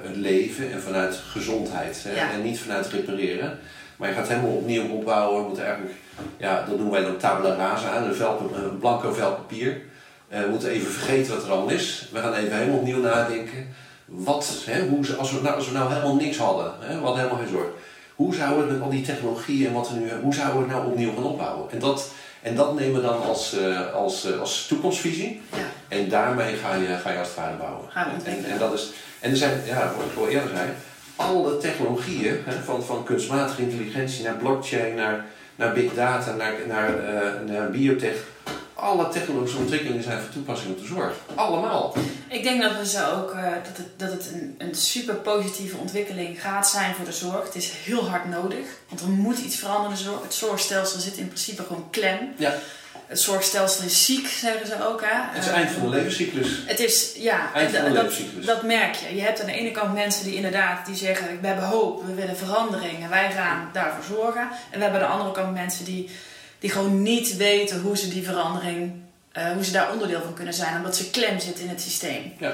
het 0.02 0.16
leven 0.16 0.72
en 0.72 0.82
vanuit 0.82 1.16
gezondheid. 1.16 2.04
Hè? 2.04 2.16
Ja. 2.16 2.32
En 2.32 2.42
niet 2.42 2.60
vanuit 2.60 2.88
repareren. 2.88 3.60
Maar 3.96 4.10
je 4.10 4.16
gaat 4.16 4.28
helemaal 4.28 4.52
opnieuw 4.52 4.90
opbouwen. 4.90 5.42
We 5.42 5.48
moeten 5.48 5.66
eigenlijk, 5.66 5.96
ja, 6.38 6.56
dat 6.66 6.68
noemen 6.76 6.92
wij 6.92 7.02
dan 7.02 7.18
tabula 7.18 7.56
rasa, 7.56 7.98
een, 7.98 8.16
vel, 8.16 8.52
een 8.56 8.78
blanco 8.80 9.14
vel 9.14 9.32
papier. 9.32 9.82
We 10.28 10.48
moeten 10.50 10.70
even 10.70 10.92
vergeten 10.92 11.36
wat 11.36 11.46
er 11.46 11.52
al 11.52 11.70
is. 11.70 12.10
We 12.12 12.20
gaan 12.20 12.34
even 12.34 12.58
helemaal 12.58 12.80
opnieuw 12.80 13.02
nadenken. 13.02 13.68
Wat, 14.14 14.56
hè, 14.66 14.88
hoe, 14.88 15.06
ze- 15.06 15.16
als, 15.16 15.32
we 15.32 15.42
nou, 15.42 15.56
als 15.56 15.68
we 15.68 15.74
nou 15.74 15.90
helemaal 15.94 16.16
niks 16.16 16.38
hadden, 16.38 16.74
hè, 16.80 16.88
we 17.00 17.04
hadden 17.04 17.24
helemaal 17.24 17.44
geen 17.44 17.54
zorg. 17.54 17.68
Hoe 18.16 18.36
zouden 18.36 18.58
we 18.58 18.64
het 18.64 18.74
met 18.74 18.82
al 18.82 18.90
die 18.90 19.02
technologie 19.06 19.68
en 19.68 19.74
wat 19.74 19.90
we 19.90 19.96
nu 20.00 20.06
hebben, 20.06 20.24
hoe 20.24 20.34
zouden 20.34 20.58
we 20.58 20.64
het 20.64 20.74
nou 20.78 20.88
opnieuw 20.92 21.14
gaan 21.14 21.24
opbouwen? 21.24 21.72
En 21.72 21.80
dat, 21.80 22.12
en 22.42 22.56
dat 22.56 22.76
nemen 22.80 22.96
we 23.02 23.08
dan 23.08 23.24
als, 23.24 23.58
eh, 23.58 23.94
als, 23.94 24.26
eh, 24.26 24.40
als 24.40 24.66
toekomstvisie. 24.68 25.42
ja. 25.54 25.58
En 25.88 26.10
daarmee 26.10 26.56
ga 26.56 26.76
je, 26.76 26.98
ga 27.04 27.12
je 27.12 27.18
als 27.20 27.28
het 27.28 27.38
ware 27.38 27.56
bouwen. 27.58 27.90
Gaan 27.92 28.08
we 28.24 28.30
en, 28.32 28.46
en, 28.46 28.58
dat 28.60 28.74
is, 28.74 28.90
en 29.20 29.32
er 29.32 29.38
zijn, 29.38 29.62
ja, 29.66 29.92
wat 29.98 30.06
ik 30.12 30.18
al 30.18 30.28
eerder 30.28 30.50
zei, 30.56 30.70
alle 31.16 31.58
technologieën, 31.58 32.36
hè, 32.46 32.62
van, 32.64 32.84
van 32.84 33.04
kunstmatige 33.04 33.62
intelligentie 33.62 34.24
naar 34.24 34.36
blockchain, 34.36 34.96
naar, 34.96 35.26
naar 35.56 35.74
big 35.74 35.94
data, 35.94 36.32
naar, 36.36 36.54
naar, 36.68 37.00
eh, 37.00 37.32
naar 37.54 37.70
biotech, 37.72 38.16
alle 38.82 39.10
technologische 39.10 39.58
ontwikkelingen 39.58 40.04
zijn 40.04 40.20
van 40.22 40.30
toepassing 40.32 40.72
op 40.72 40.80
de 40.80 40.86
zorg. 40.86 41.14
Allemaal. 41.36 41.96
Ik 42.28 42.44
denk 42.44 42.62
dat 42.62 42.78
we 42.78 42.86
ze 42.86 43.06
ook 43.06 43.34
uh, 43.34 43.44
dat 43.44 43.78
het, 43.78 43.88
dat 44.00 44.12
het 44.12 44.30
een, 44.34 44.56
een 44.58 44.76
super 44.76 45.16
positieve 45.16 45.78
ontwikkeling 45.78 46.42
gaat 46.42 46.70
zijn 46.70 46.96
voor 46.96 47.06
de 47.06 47.12
zorg. 47.12 47.44
Het 47.46 47.56
is 47.56 47.72
heel 47.86 48.10
hard 48.10 48.30
nodig, 48.30 48.66
want 48.90 49.02
er 49.02 49.08
moet 49.08 49.38
iets 49.40 49.56
veranderen. 49.56 49.98
Het 50.22 50.34
zorgstelsel 50.34 51.00
zit 51.00 51.18
in 51.18 51.28
principe 51.28 51.64
gewoon 51.64 51.88
klem. 51.90 52.34
Ja. 52.38 52.54
Het 53.08 53.20
zorgstelsel 53.20 53.86
is 53.86 54.06
ziek, 54.06 54.28
zeggen 54.28 54.68
ze 54.68 54.88
ook. 54.88 55.02
Hè? 55.02 55.08
Het 55.12 55.46
is 55.46 55.52
eind 55.52 55.72
van 55.72 55.82
de 55.82 55.90
levenscyclus. 55.90 56.48
Het 56.66 56.80
is, 56.80 57.12
ja, 57.16 57.54
Eind 57.54 57.72
van 57.72 57.84
de 57.84 57.92
dat, 57.92 58.04
levenscyclus. 58.04 58.46
dat 58.46 58.64
merk 58.64 58.96
je. 58.96 59.16
Je 59.16 59.22
hebt 59.22 59.40
aan 59.40 59.46
de 59.46 59.52
ene 59.54 59.72
kant 59.72 59.94
mensen 59.94 60.24
die 60.24 60.36
inderdaad 60.36 60.86
die 60.86 60.96
zeggen: 60.96 61.42
We 61.42 61.48
hebben 61.48 61.66
hoop, 61.66 62.06
we 62.06 62.14
willen 62.14 62.38
verandering 62.38 63.04
en 63.04 63.10
wij 63.10 63.32
gaan 63.32 63.70
daarvoor 63.74 64.18
zorgen. 64.18 64.48
En 64.70 64.78
we 64.78 64.84
hebben 64.84 65.02
aan 65.02 65.08
de 65.08 65.14
andere 65.14 65.32
kant 65.32 65.54
mensen 65.54 65.86
die, 65.86 66.10
die 66.62 66.70
gewoon 66.70 67.02
niet 67.02 67.36
weten 67.38 67.82
hoe 67.82 67.98
ze 67.98 68.10
die 68.10 68.24
verandering, 68.24 68.94
eh, 69.32 69.52
hoe 69.52 69.64
ze 69.64 69.72
daar 69.72 69.92
onderdeel 69.92 70.22
van 70.22 70.34
kunnen 70.34 70.54
zijn, 70.54 70.76
omdat 70.76 70.96
ze 70.96 71.10
klem 71.10 71.40
zitten 71.40 71.64
in 71.64 71.70
het 71.70 71.82
systeem. 71.82 72.34
Ja. 72.40 72.54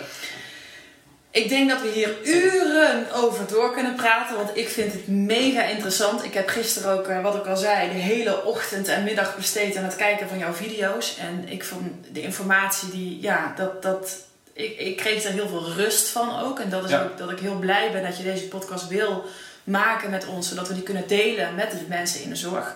Ik 1.32 1.50
denk 1.50 1.70
dat 1.70 1.82
we 1.82 1.88
hier 1.94 2.16
uren 2.24 3.12
over 3.14 3.48
door 3.48 3.74
kunnen 3.74 3.96
praten, 3.96 4.36
want 4.36 4.50
ik 4.58 4.70
vind 4.70 4.94
het 4.94 5.08
mega 5.08 5.64
interessant. 5.64 6.24
Ik 6.24 6.34
heb 6.34 6.48
gisteren 6.50 6.92
ook, 7.00 7.08
eh, 7.08 7.22
wat 7.22 7.36
ik 7.36 7.46
al 7.46 7.58
zei, 7.58 7.88
de 7.92 7.98
hele 8.00 8.44
ochtend 8.46 8.88
en 8.88 9.04
middag 9.04 9.36
besteed 9.36 9.76
aan 9.76 9.84
het 9.84 9.96
kijken 9.96 10.28
van 10.30 10.38
jouw 10.38 10.54
video's. 10.54 11.18
En 11.18 11.50
ik 11.50 11.64
vond 11.64 11.92
de 12.12 12.22
informatie 12.22 12.90
die, 12.90 13.22
ja, 13.22 13.54
dat, 13.58 13.82
dat, 13.84 14.12
ik, 14.54 14.78
ik 14.80 14.98
kreeg 14.98 15.24
er 15.24 15.32
heel 15.32 15.48
veel 15.48 15.72
rust 15.72 16.08
van 16.08 16.40
ook. 16.40 16.60
En 16.60 16.70
dat 16.70 16.84
is 16.84 16.90
Ja. 16.92 17.04
ook 17.04 17.18
dat 17.18 17.32
ik 17.32 17.40
heel 17.40 17.60
blij 17.60 17.92
ben 17.92 18.04
dat 18.04 18.18
je 18.18 18.24
deze 18.24 18.48
podcast 18.48 18.88
wil 18.88 19.26
maken 19.64 20.10
met 20.10 20.26
ons, 20.28 20.50
zodat 20.50 20.68
we 20.68 20.74
die 20.74 20.84
kunnen 20.84 21.08
delen 21.08 21.56
met 21.56 21.72
de 21.72 21.78
mensen 21.88 22.22
in 22.24 22.30
de 22.30 22.36
zorg. 22.36 22.76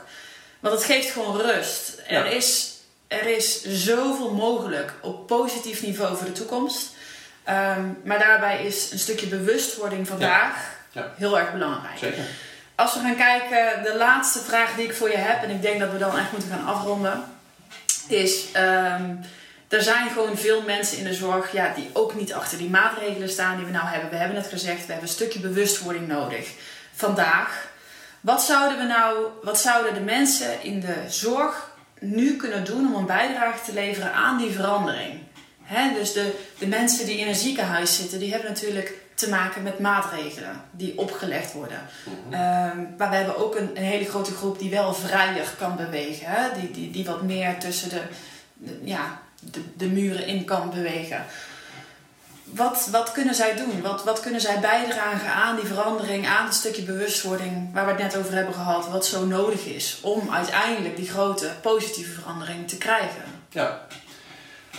Want 0.61 0.75
het 0.75 0.83
geeft 0.83 1.11
gewoon 1.11 1.41
rust. 1.41 2.01
Ja. 2.07 2.25
Er, 2.25 2.31
is, 2.31 2.71
er 3.07 3.25
is 3.25 3.63
zoveel 3.63 4.33
mogelijk 4.33 4.93
op 5.01 5.27
positief 5.27 5.81
niveau 5.81 6.17
voor 6.17 6.25
de 6.25 6.31
toekomst. 6.31 6.89
Ehm, 7.43 7.83
maar 8.03 8.19
daarbij 8.19 8.65
is 8.65 8.91
een 8.91 8.99
stukje 8.99 9.27
bewustwording 9.27 10.07
vandaag 10.07 10.55
Ja. 10.91 11.11
heel 11.17 11.39
erg 11.39 11.51
belangrijk. 11.51 11.97
Zeker. 11.97 12.23
Als 12.75 12.93
we 12.93 12.99
gaan 12.99 13.15
kijken, 13.15 13.83
de 13.83 13.95
laatste 13.97 14.39
vraag 14.39 14.75
die 14.75 14.85
ik 14.85 14.93
voor 14.95 15.09
je 15.09 15.17
heb, 15.17 15.43
en 15.43 15.49
ik 15.49 15.61
denk 15.61 15.79
dat 15.79 15.91
we 15.91 15.97
dan 15.97 16.17
echt 16.17 16.31
moeten 16.31 16.49
gaan 16.49 16.65
afronden, 16.65 17.23
is: 18.07 18.51
ehm, 18.51 19.15
er 19.67 19.81
zijn 19.83 20.09
gewoon 20.09 20.37
veel 20.37 20.61
mensen 20.61 20.97
in 20.97 21.03
de 21.03 21.13
zorg 21.13 21.51
ja, 21.51 21.73
die 21.75 21.89
ook 21.93 22.15
niet 22.15 22.33
achter 22.33 22.57
die 22.57 22.69
maatregelen 22.69 23.29
staan 23.29 23.55
die 23.57 23.65
we 23.65 23.71
nou 23.71 23.87
hebben. 23.87 24.09
We 24.09 24.15
hebben 24.15 24.37
het 24.37 24.47
gezegd, 24.47 24.79
we 24.85 24.91
hebben 24.91 25.09
een 25.09 25.15
stukje 25.15 25.39
bewustwording 25.39 26.07
nodig 26.07 26.47
vandaag. 26.95 27.69
Wat 28.21 28.43
zouden 28.43 28.77
we 28.77 28.83
nou, 28.83 29.25
wat 29.43 29.59
zouden 29.59 29.93
de 29.93 29.99
mensen 29.99 30.63
in 30.63 30.79
de 30.79 30.95
zorg 31.09 31.71
nu 31.99 32.35
kunnen 32.35 32.65
doen 32.65 32.87
om 32.87 32.95
een 32.95 33.05
bijdrage 33.05 33.63
te 33.65 33.73
leveren 33.73 34.13
aan 34.13 34.37
die 34.37 34.51
verandering? 34.51 35.19
Dus 35.95 36.13
de, 36.13 36.31
de 36.59 36.67
mensen 36.67 37.05
die 37.05 37.17
in 37.17 37.27
een 37.27 37.35
ziekenhuis 37.35 37.95
zitten, 37.95 38.19
die 38.19 38.31
hebben 38.31 38.49
natuurlijk 38.51 38.93
te 39.15 39.29
maken 39.29 39.63
met 39.63 39.79
maatregelen 39.79 40.61
die 40.71 40.97
opgelegd 40.97 41.53
worden. 41.53 41.79
Ehm, 42.29 42.77
maar 42.97 43.09
we 43.09 43.15
hebben 43.15 43.37
ook 43.37 43.55
een, 43.55 43.69
een 43.77 43.83
hele 43.83 44.05
grote 44.09 44.31
groep 44.33 44.59
die 44.59 44.69
wel 44.69 44.93
vrijer 44.93 45.53
kan 45.57 45.75
bewegen. 45.75 46.29
Die, 46.59 46.71
die, 46.71 46.91
die 46.91 47.05
wat 47.05 47.21
meer 47.21 47.57
tussen 47.59 47.89
de, 47.89 48.01
de- 48.53 48.79
ja, 48.83 49.19
de, 49.39 49.61
de 49.77 49.85
muren 49.87 50.27
in 50.27 50.45
kan 50.45 50.69
bewegen. 50.69 51.25
Wat, 52.55 52.87
wat 52.91 53.11
kunnen 53.11 53.35
zij 53.35 53.55
doen? 53.55 53.81
Wat, 53.81 54.03
wat 54.03 54.19
kunnen 54.19 54.41
zij 54.41 54.59
bijdragen 54.59 55.33
aan 55.33 55.55
die 55.55 55.65
verandering, 55.65 56.27
aan 56.27 56.45
het 56.45 56.53
stukje 56.53 56.81
bewustwording 56.81 57.73
waar 57.73 57.85
we 57.85 57.91
het 57.91 58.01
net 58.01 58.17
over 58.17 58.33
hebben 58.33 58.53
gehad, 58.53 58.89
wat 58.89 59.05
zo 59.05 59.25
nodig 59.25 59.65
is 59.65 59.99
om 60.01 60.29
uiteindelijk 60.33 60.95
die 60.95 61.09
grote 61.09 61.49
positieve 61.61 62.11
verandering 62.11 62.67
te 62.67 62.77
krijgen? 62.77 63.23
Ja. 63.49 63.79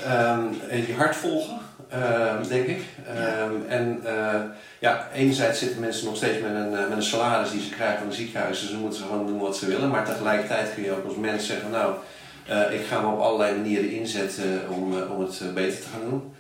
Ehm, 0.05 0.47
en 0.69 0.87
je 0.87 0.95
hart 0.97 1.17
volgen, 1.17 1.59
ehm, 1.89 2.49
denk 2.49 2.67
ik. 2.67 2.85
Ehm, 3.07 3.53
En 3.69 4.01
eh, 4.05 4.41
ja, 4.79 5.09
enerzijds 5.15 5.59
zitten 5.59 5.81
mensen 5.81 6.05
nog 6.05 6.17
steeds 6.17 6.43
met 6.43 6.55
een, 6.55 6.77
eh, 6.77 6.89
met 6.89 6.97
een 6.97 7.03
salaris 7.03 7.51
die 7.51 7.63
ze 7.63 7.71
krijgen 7.71 7.99
van 7.99 8.07
een 8.07 8.13
ziekenhuis. 8.13 8.61
Dus 8.61 8.71
dan 8.71 8.81
moeten 8.81 8.99
ze 8.99 9.05
gewoon 9.05 9.27
doen 9.27 9.39
wat 9.39 9.57
ze 9.57 9.67
willen. 9.67 9.91
Maar 9.91 10.05
tegelijkertijd 10.05 10.75
kun 10.75 10.83
je 10.83 10.93
ook 10.93 11.05
als 11.05 11.17
mens 11.17 11.47
zeggen, 11.47 11.71
nou, 11.71 11.95
eh, 12.47 12.81
ik 12.81 12.87
ga 12.87 13.01
me 13.01 13.07
op 13.07 13.21
allerlei 13.21 13.57
manieren 13.57 13.91
inzetten 13.91 14.63
om, 14.69 15.03
om 15.03 15.21
het 15.21 15.55
beter 15.55 15.81
te 15.81 15.89
gaan 15.93 16.11
doen. 16.11 16.35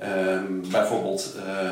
Ehm, 0.00 0.70
bijvoorbeeld 0.70 1.34
eh, 1.46 1.70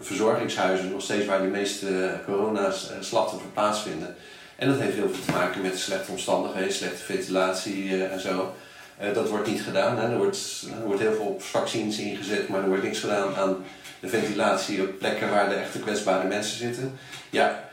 verzorgingshuizen, 0.00 0.90
nog 0.90 1.02
steeds 1.02 1.26
waar 1.26 1.42
de 1.42 1.48
meeste 1.48 2.20
coronaslachtoffers 2.26 3.52
plaatsvinden. 3.52 4.16
En 4.56 4.68
dat 4.68 4.78
heeft 4.78 4.94
heel 4.94 5.08
veel 5.08 5.24
te 5.24 5.32
maken 5.32 5.62
met 5.62 5.78
slechte 5.78 6.10
omstandigheden, 6.10 6.72
slechte 6.72 7.02
ventilatie 7.02 7.90
eh, 7.90 8.12
en 8.12 8.20
zo. 8.20 8.54
Eh, 8.98 9.14
dat 9.14 9.28
wordt 9.28 9.46
niet 9.46 9.62
gedaan. 9.62 9.98
Hè. 9.98 10.10
Er, 10.10 10.16
wordt, 10.16 10.66
wordt 10.84 11.00
heel 11.00 11.12
veel 11.12 11.24
op 11.24 11.42
vaccins 11.42 11.98
ingezet, 11.98 12.48
maar 12.48 12.62
er 12.62 12.68
wordt 12.68 12.82
niks 12.82 12.98
gedaan 12.98 13.34
aan 13.36 13.56
de 14.00 14.08
ventilatie 14.08 14.82
op 14.82 14.98
plekken 14.98 15.30
waar 15.30 15.48
de 15.48 15.54
echte 15.54 15.78
kwetsbare 15.78 16.28
mensen 16.28 16.58
zitten. 16.58 16.98
Ja, 17.30 17.70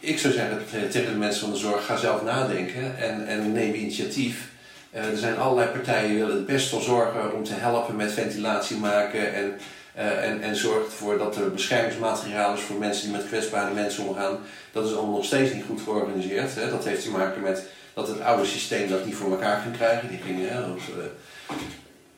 ik 0.00 0.18
zou 0.18 0.34
zeggen 0.34 0.62
eh, 0.72 0.82
tegen 0.90 1.12
de 1.12 1.18
mensen 1.18 1.40
van 1.40 1.50
de 1.52 1.58
zorg, 1.58 1.86
ga 1.86 1.96
zelf 1.96 2.22
nadenken 2.22 2.98
en, 2.98 3.26
en 3.26 3.52
neem 3.52 3.74
initiatief. 3.74 4.50
Eh, 4.92 5.04
er 5.04 5.16
zijn 5.16 5.38
allerlei 5.38 5.68
partijen 5.68 6.08
die 6.08 6.18
willen 6.18 6.36
het 6.36 6.46
best 6.46 6.70
wel 6.70 6.80
zorgen 6.80 7.34
om 7.34 7.44
te 7.44 7.54
helpen 7.54 7.96
met 7.96 8.12
ventilatie 8.12 8.76
maken 8.76 9.34
en, 9.34 9.58
eh, 9.94 10.28
en, 10.28 10.42
en 10.42 10.56
zorgt 10.56 10.86
ervoor 10.86 11.18
dat 11.18 11.36
er 11.36 11.52
beschermingsmateriaal 11.52 12.54
is 12.54 12.60
voor 12.60 12.76
mensen 12.76 13.02
die 13.02 13.16
met 13.16 13.26
kwetsbare 13.26 13.74
mensen 13.74 14.06
omgaan. 14.08 14.38
Dat 14.72 14.86
is 14.86 14.94
allemaal 14.94 15.16
nog 15.16 15.24
steeds 15.24 15.52
niet 15.52 15.64
goed 15.68 15.80
georganiseerd. 15.80 16.54
Hè. 16.54 16.70
Dat 16.70 16.84
heeft 16.84 17.02
te 17.02 17.10
maken 17.10 17.40
met 17.42 17.62
dat 17.94 18.08
het 18.08 18.20
oude 18.20 18.44
systeem 18.46 18.88
dat 18.88 19.04
niet 19.04 19.14
voor 19.14 19.30
elkaar 19.30 19.60
ging 19.60 19.76
krijgen. 19.76 20.08
Die 20.08 20.20
gingen, 20.26 20.48
hè, 20.48 20.60
eh, 20.62 20.68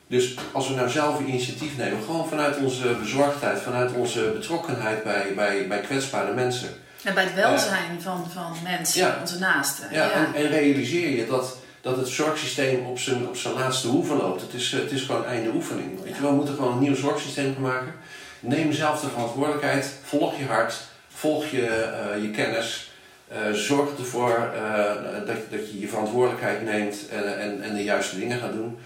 dus 0.06 0.34
als 0.52 0.68
we 0.68 0.74
nou 0.74 0.88
zelf 0.88 1.18
een 1.18 1.28
initiatief 1.28 1.76
nemen, 1.76 2.02
gewoon 2.04 2.28
vanuit 2.28 2.56
onze 2.56 2.88
bezorgdheid, 3.00 3.60
vanuit 3.60 3.92
onze 3.92 4.30
betrokkenheid 4.34 5.02
bij, 5.04 5.32
bij, 5.34 5.68
bij 5.68 5.80
kwetsbare 5.80 6.34
mensen. 6.34 6.68
En 7.02 7.14
bij 7.14 7.24
het 7.24 7.34
welzijn 7.34 8.00
van, 8.00 8.26
van 8.32 8.52
mensen, 8.62 9.00
Ja. 9.06 9.18
onze 9.20 9.38
naasten. 9.38 9.88
Ja, 9.90 10.10
En, 10.10 10.34
en 10.34 10.48
realiseer 10.48 11.08
je 11.08 11.26
dat, 11.26 11.56
dat 11.84 11.96
het 11.96 12.08
zorgsysteem 12.08 12.86
op 12.86 12.98
zijn, 12.98 13.28
op 13.28 13.36
zijn 13.36 13.54
laatste 13.54 13.88
hoeven 13.88 14.16
loopt. 14.16 14.40
Het 14.40 14.54
is, 14.54 14.72
eh, 14.72 14.80
het 14.80 14.90
is 14.90 15.02
gewoon 15.02 15.26
einde 15.26 15.50
oefening. 15.54 16.02
Weet 16.02 16.16
je 16.16 16.22
wel, 16.22 16.30
we 16.30 16.36
moeten 16.36 16.54
gewoon 16.54 16.72
een 16.72 16.78
nieuw 16.78 16.94
zorgsysteem 16.94 17.56
maken. 17.58 17.94
Neem 18.40 18.72
zelf 18.72 19.00
de 19.00 19.08
verantwoordelijkheid, 19.08 19.92
volg 20.02 20.38
je 20.38 20.44
hart, 20.44 20.74
volg 21.08 21.46
je, 21.46 21.66
eh, 21.66 22.22
je 22.22 22.30
kennis. 22.30 22.92
Eh, 23.28 23.52
zorg 23.52 23.98
ervoor 23.98 24.50
dat, 25.26 25.36
dat 25.50 25.70
je 25.70 25.80
je 25.80 25.88
verantwoordelijkheid 25.88 26.62
neemt 26.62 27.08
en, 27.08 27.38
en, 27.38 27.62
en 27.62 27.74
de 27.74 27.84
juiste 27.84 28.18
dingen 28.18 28.38
gaat 28.38 28.52
doen. 28.52 28.78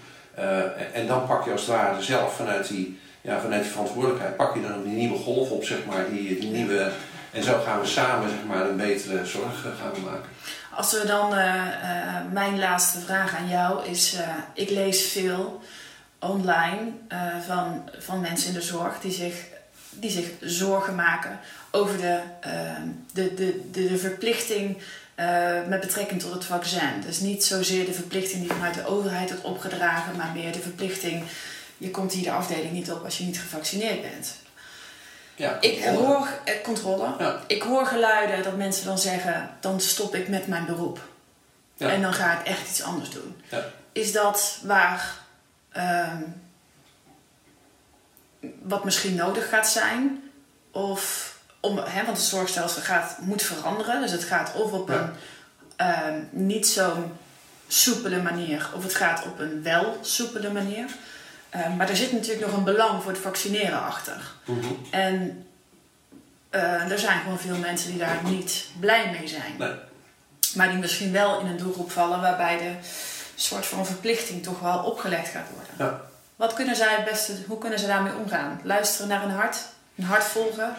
En, 0.93 1.07
dan 1.07 1.27
pak 1.27 1.45
je 1.45 1.51
als 1.51 1.61
het 1.61 1.69
ware 1.69 2.01
zelf 2.01 2.35
vanuit 2.35 2.67
die, 2.67 2.99
ja, 3.21 3.39
vanuit 3.39 3.61
die 3.61 3.71
verantwoordelijkheid, 3.71 4.35
pak 4.35 4.55
je 4.55 4.61
dan 4.61 4.83
die 4.83 4.93
nieuwe 4.93 5.17
golf 5.17 5.49
op, 5.49 5.63
zeg 5.63 5.77
maar, 5.85 6.05
die, 6.11 6.39
die 6.39 6.49
nieuwe... 6.49 6.91
En 7.31 7.43
zo 7.43 7.61
gaan 7.65 7.79
we 7.79 7.85
samen 7.85 8.29
zeg 8.29 8.39
maar, 8.47 8.69
een 8.69 8.77
betere 8.77 9.25
zorg 9.25 9.61
gaan 9.61 10.03
maken. 10.03 10.29
Als 10.79 10.91
we 10.91 11.05
dan, 11.05 11.35
eh, 11.35 11.67
eh, 11.67 12.31
mijn 12.31 12.59
laatste 12.59 12.99
vraag 12.99 13.35
aan 13.35 13.47
jou 13.49 13.87
is, 13.87 14.13
eh, 14.13 14.27
ik 14.53 14.69
lees 14.69 15.01
veel 15.01 15.61
online 16.19 16.91
van, 17.45 17.89
van 17.97 18.21
mensen 18.21 18.47
in 18.47 18.53
de 18.53 18.61
zorg 18.61 18.99
die 18.99 19.11
zich, 19.11 19.45
die 19.89 20.09
zich 20.09 20.25
zorgen 20.41 20.95
maken 20.95 21.39
over 21.71 21.97
de, 21.97 22.21
eh, 22.39 22.51
de, 23.13 23.33
de, 23.33 23.69
de, 23.71 23.87
de 23.87 23.97
verplichting 23.97 24.77
met 25.67 25.79
betrekking 25.79 26.21
tot 26.21 26.33
het 26.33 26.45
vaccin. 26.45 27.01
Dus 27.05 27.19
niet 27.19 27.43
zozeer 27.43 27.85
de 27.85 27.93
verplichting 27.93 28.41
die 28.41 28.53
vanuit 28.53 28.73
de 28.73 28.87
overheid 28.87 29.29
wordt 29.29 29.45
opgedragen, 29.45 30.15
maar 30.15 30.31
meer 30.33 30.51
de 30.51 30.59
verplichting, 30.59 31.23
je 31.77 31.91
komt 31.91 32.13
hier 32.13 32.23
de 32.23 32.31
afdeling 32.31 32.71
niet 32.71 32.91
op 32.91 33.03
als 33.03 33.17
je 33.17 33.23
niet 33.23 33.39
gevaccineerd 33.39 34.01
bent. 34.01 34.35
Ja, 35.39 35.57
Ik 35.59 35.83
hoor 35.83 36.27
eh, 36.43 36.63
controle. 36.63 37.15
Ja. 37.19 37.39
Ik 37.47 37.61
hoor 37.61 37.85
geluiden 37.85 38.43
dat 38.43 38.57
mensen 38.57 38.85
dan 38.85 38.97
zeggen: 38.97 39.49
dan 39.59 39.81
stop 39.81 40.15
ik 40.15 40.27
met 40.27 40.47
mijn 40.47 40.65
beroep. 40.65 40.99
Ja. 41.75 41.89
En 41.89 42.01
dan 42.01 42.13
ga 42.13 42.39
ik 42.39 42.47
echt 42.47 42.69
iets 42.69 42.81
anders 42.81 43.09
doen. 43.09 43.41
Ja. 43.49 43.65
Is 43.91 44.11
dat 44.11 44.59
waar 44.63 45.13
ehm, 45.71 46.21
wat 48.61 48.83
misschien 48.83 49.15
nodig 49.15 49.49
gaat 49.49 49.69
zijn? 49.69 50.31
Of 50.71 51.35
om, 51.59 51.77
hè, 51.77 52.05
want 52.05 52.17
het 52.17 52.25
zorgstelsel 52.27 52.81
gaat, 52.81 53.17
moet 53.19 53.41
veranderen. 53.41 54.01
Dus 54.01 54.11
het 54.11 54.23
gaat 54.23 54.53
of 54.53 54.71
op 54.71 54.89
een 54.89 55.09
ehm, 55.75 56.19
niet 56.29 56.67
zo'n 56.67 57.11
soepele 57.67 58.21
manier, 58.21 58.69
of 58.75 58.83
het 58.83 58.95
gaat 58.95 59.25
op 59.25 59.39
een 59.39 59.63
wel 59.63 59.97
soepele 60.01 60.51
manier. 60.51 60.89
Ehm, 61.49 61.75
maar 61.75 61.89
er 61.89 61.95
zit 61.95 62.11
natuurlijk 62.11 62.45
nog 62.45 62.57
een 62.57 62.63
belang 62.63 63.03
voor 63.03 63.11
het 63.11 63.21
vaccineren 63.21 63.81
achter. 63.81 64.31
Mhm. 64.45 64.65
En 64.91 65.47
eh, 66.49 66.91
er 66.91 66.99
zijn 66.99 67.19
gewoon 67.19 67.39
veel 67.39 67.57
mensen 67.57 67.89
die 67.89 67.99
daar 67.99 68.23
niet 68.23 68.65
blij 68.79 69.11
mee 69.11 69.27
zijn. 69.27 69.55
Nee. 69.57 69.73
Maar 70.55 70.69
die 70.69 70.77
misschien 70.77 71.11
wel 71.11 71.39
in 71.39 71.47
een 71.47 71.57
doelgroep 71.57 71.91
vallen 71.91 72.21
waarbij 72.21 72.57
de 72.57 72.73
soort 73.35 73.65
van 73.65 73.85
verplichting 73.85 74.43
toch 74.43 74.59
wel 74.59 74.83
opgelegd 74.83 75.27
gaat 75.27 75.47
worden. 75.53 75.73
Ja. 75.77 76.01
Wat 76.35 76.53
kunnen 76.53 76.75
zij 76.75 76.95
het 76.95 77.05
beste, 77.05 77.33
hoe 77.47 77.57
kunnen 77.57 77.79
ze 77.79 77.87
daarmee 77.87 78.13
omgaan? 78.13 78.61
Luisteren 78.63 79.07
naar 79.07 79.21
hun 79.21 79.31
hart, 79.31 79.57
hun 79.95 80.05
hart 80.05 80.23
volgen. 80.23 80.75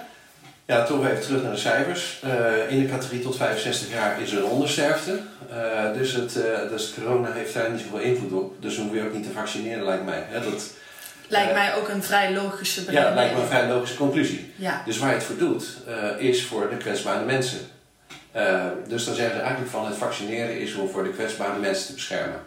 Ja, 0.71 0.85
toch 0.85 1.07
even 1.07 1.21
terug 1.21 1.43
naar 1.43 1.53
de 1.53 1.59
cijfers. 1.59 2.23
Uh, 2.25 2.71
in 2.71 2.81
de 2.81 2.89
categorie 2.89 3.23
tot 3.23 3.37
65 3.37 3.91
jaar 3.91 4.21
is 4.21 4.33
er 4.33 4.39
een 4.39 4.45
ondersterfte. 4.45 5.21
Uh, 5.53 5.93
dus, 5.93 6.13
het, 6.13 6.37
uh, 6.37 6.71
dus 6.71 6.95
corona 6.95 7.33
heeft 7.33 7.55
daar 7.55 7.71
niet 7.71 7.81
zoveel 7.81 7.99
invloed 7.99 8.33
op. 8.33 8.63
Dus 8.63 8.77
we 8.77 8.81
hoeven 8.81 8.99
je 8.99 9.07
ook 9.07 9.15
niet 9.15 9.25
te 9.25 9.33
vaccineren, 9.33 9.85
lijkt 9.85 10.05
mij. 10.05 10.25
Hè? 10.27 10.51
Dat, 10.51 10.71
lijkt 11.29 11.53
mij 11.53 11.75
ook 11.75 11.89
een 11.89 12.03
vrij 12.03 12.33
logische 12.33 12.93
Ja, 12.93 13.05
dat 13.05 13.15
lijkt 13.15 13.35
me 13.35 13.41
een 13.41 13.47
vrij 13.47 13.69
logische 13.69 13.97
conclusie. 13.97 14.53
Ja. 14.57 14.83
Dus 14.85 14.99
waar 14.99 15.09
je 15.09 15.15
het 15.15 15.25
voor 15.25 15.39
doet, 15.39 15.77
is 16.19 16.45
voor 16.45 16.69
de 16.71 16.77
kwetsbare 16.77 17.25
mensen. 17.25 17.61
dus 18.89 19.05
dan 19.05 19.15
zeggen 19.15 19.35
ze 19.35 19.41
eigenlijk 19.41 19.71
van 19.71 19.87
het 19.87 19.97
vaccineren 19.97 20.61
is 20.61 20.75
om 20.75 20.89
voor 20.89 21.05
de 21.05 21.11
kwetsbare 21.11 21.59
mensen 21.59 21.87
te 21.87 21.93
beschermen. 21.93 22.41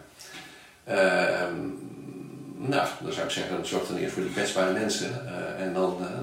Ehm, 0.85 1.55
nou, 2.55 2.87
dan 3.01 3.13
zou 3.13 3.25
ik 3.25 3.31
zeggen, 3.31 3.57
dat 3.57 3.67
zorgt 3.67 3.87
dan 3.87 3.97
eerst 3.97 4.13
voor 4.13 4.23
de 4.23 4.31
kwetsbare 4.31 4.71
mensen. 4.71 5.09
en 5.57 5.73
dan, 5.73 5.97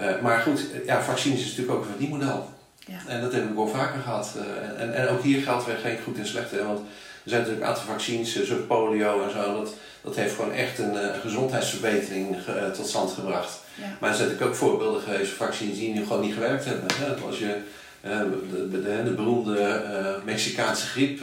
uh, 0.00 0.20
maar 0.22 0.40
goed, 0.40 0.60
ja, 0.86 1.02
vaccins 1.02 1.40
is 1.40 1.46
natuurlijk 1.46 1.78
ook 1.78 1.84
een 1.84 1.90
verdienmodel. 1.90 2.48
Ja. 2.86 2.98
En 3.06 3.20
dat 3.20 3.32
hebben 3.32 3.50
we 3.50 3.56
wel 3.56 3.68
vaker 3.68 4.00
gehad. 4.00 4.34
Uh, 4.36 4.82
en, 4.82 4.94
en 4.94 5.08
ook 5.08 5.22
hier 5.22 5.42
geldt 5.42 5.66
weer 5.66 5.76
geen 5.76 5.98
goed 6.04 6.18
en 6.18 6.26
slecht. 6.26 6.50
Hè, 6.50 6.64
want 6.64 6.78
er 6.78 7.30
zijn 7.30 7.40
natuurlijk 7.40 7.66
een 7.66 7.74
aantal 7.74 7.92
vaccins, 7.92 8.36
uh, 8.36 8.46
zoals 8.46 8.66
polio 8.66 9.22
en 9.22 9.30
zo. 9.30 9.62
Dat, 9.62 9.74
dat 10.02 10.16
heeft 10.16 10.34
gewoon 10.34 10.52
echt 10.52 10.78
een 10.78 10.96
gezondheidsverbetering 11.20 12.36
ge, 12.44 12.70
tot 12.74 12.88
stand 12.88 13.10
gebracht. 13.12 13.58
Ja. 13.74 13.84
Maar 14.00 14.10
er 14.10 14.16
zijn 14.16 14.28
natuurlijk 14.28 14.54
ook 14.54 14.62
voorbeelden 14.68 15.02
geweest 15.02 15.32
van 15.32 15.46
vaccins 15.46 15.78
die 15.78 15.94
nu 15.94 16.02
gewoon 16.02 16.22
niet 16.22 16.34
gewerkt 16.34 16.64
hebben. 16.64 16.88
Hè. 16.94 17.14
Als 17.26 17.38
je 17.38 17.56
de, 18.02 18.68
de, 18.70 19.02
de, 19.04 19.10
beroemde 19.10 19.82
Mexicaanse 20.24 20.86
griep 20.86 21.20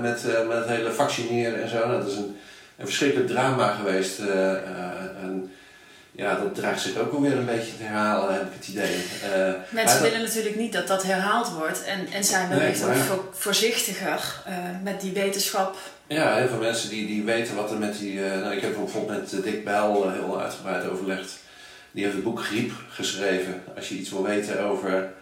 met, 0.00 0.24
met 0.48 0.56
het 0.56 0.66
hele 0.66 0.92
vaccineren 0.92 1.62
en 1.62 1.68
zo. 1.68 1.86
Nou, 1.86 2.00
dat 2.00 2.10
is 2.10 2.16
een, 2.16 2.36
een 2.76 2.86
verschrikkelijk 2.86 3.28
drama 3.28 3.74
geweest. 3.74 4.20
Ja, 6.12 6.34
dat 6.34 6.54
draagt 6.54 6.80
zich 6.80 6.96
ook 6.96 7.12
alweer 7.12 7.36
een 7.36 7.46
beetje 7.46 7.76
te 7.76 7.82
herhalen, 7.82 8.34
heb 8.34 8.42
ik 8.42 8.52
het 8.52 8.68
idee. 8.68 8.96
Uh, 9.36 9.54
Mensen 9.68 10.02
willen 10.02 10.22
natuurlijk 10.22 10.56
niet 10.56 10.72
dat 10.72 10.86
dat 10.86 11.02
herhaald 11.02 11.50
wordt 11.50 11.84
en, 11.84 12.06
en 12.12 12.24
zijn 12.24 12.48
wellicht 12.48 12.86
nee, 12.86 13.10
ook 13.12 13.34
voorzichtiger 13.34 14.42
uh, 14.48 14.54
met 14.82 15.00
die 15.00 15.12
wetenschap. 15.12 15.76
Ja, 16.06 16.34
heel 16.34 16.48
veel 16.48 16.58
mensen 16.58 16.88
die, 16.88 17.06
die 17.06 17.24
weten 17.24 17.54
wat 17.54 17.70
er 17.70 17.78
met 17.78 17.98
die. 17.98 18.12
Uh, 18.12 18.40
nou, 18.40 18.54
ik 18.54 18.62
heb 18.62 18.74
bijvoorbeeld 18.74 19.32
met 19.32 19.42
Dick 19.44 19.64
Bijl 19.64 20.10
heel 20.10 20.40
uitgebreid 20.40 20.88
overlegd. 20.88 21.38
Die 21.90 22.02
heeft 22.02 22.14
het 22.14 22.24
boek 22.24 22.44
Griep 22.44 22.72
geschreven. 22.88 23.62
Als 23.76 23.88
je 23.88 23.94
iets 23.94 24.10
wil 24.10 24.22
weten 24.22 24.64
over, 24.64 25.12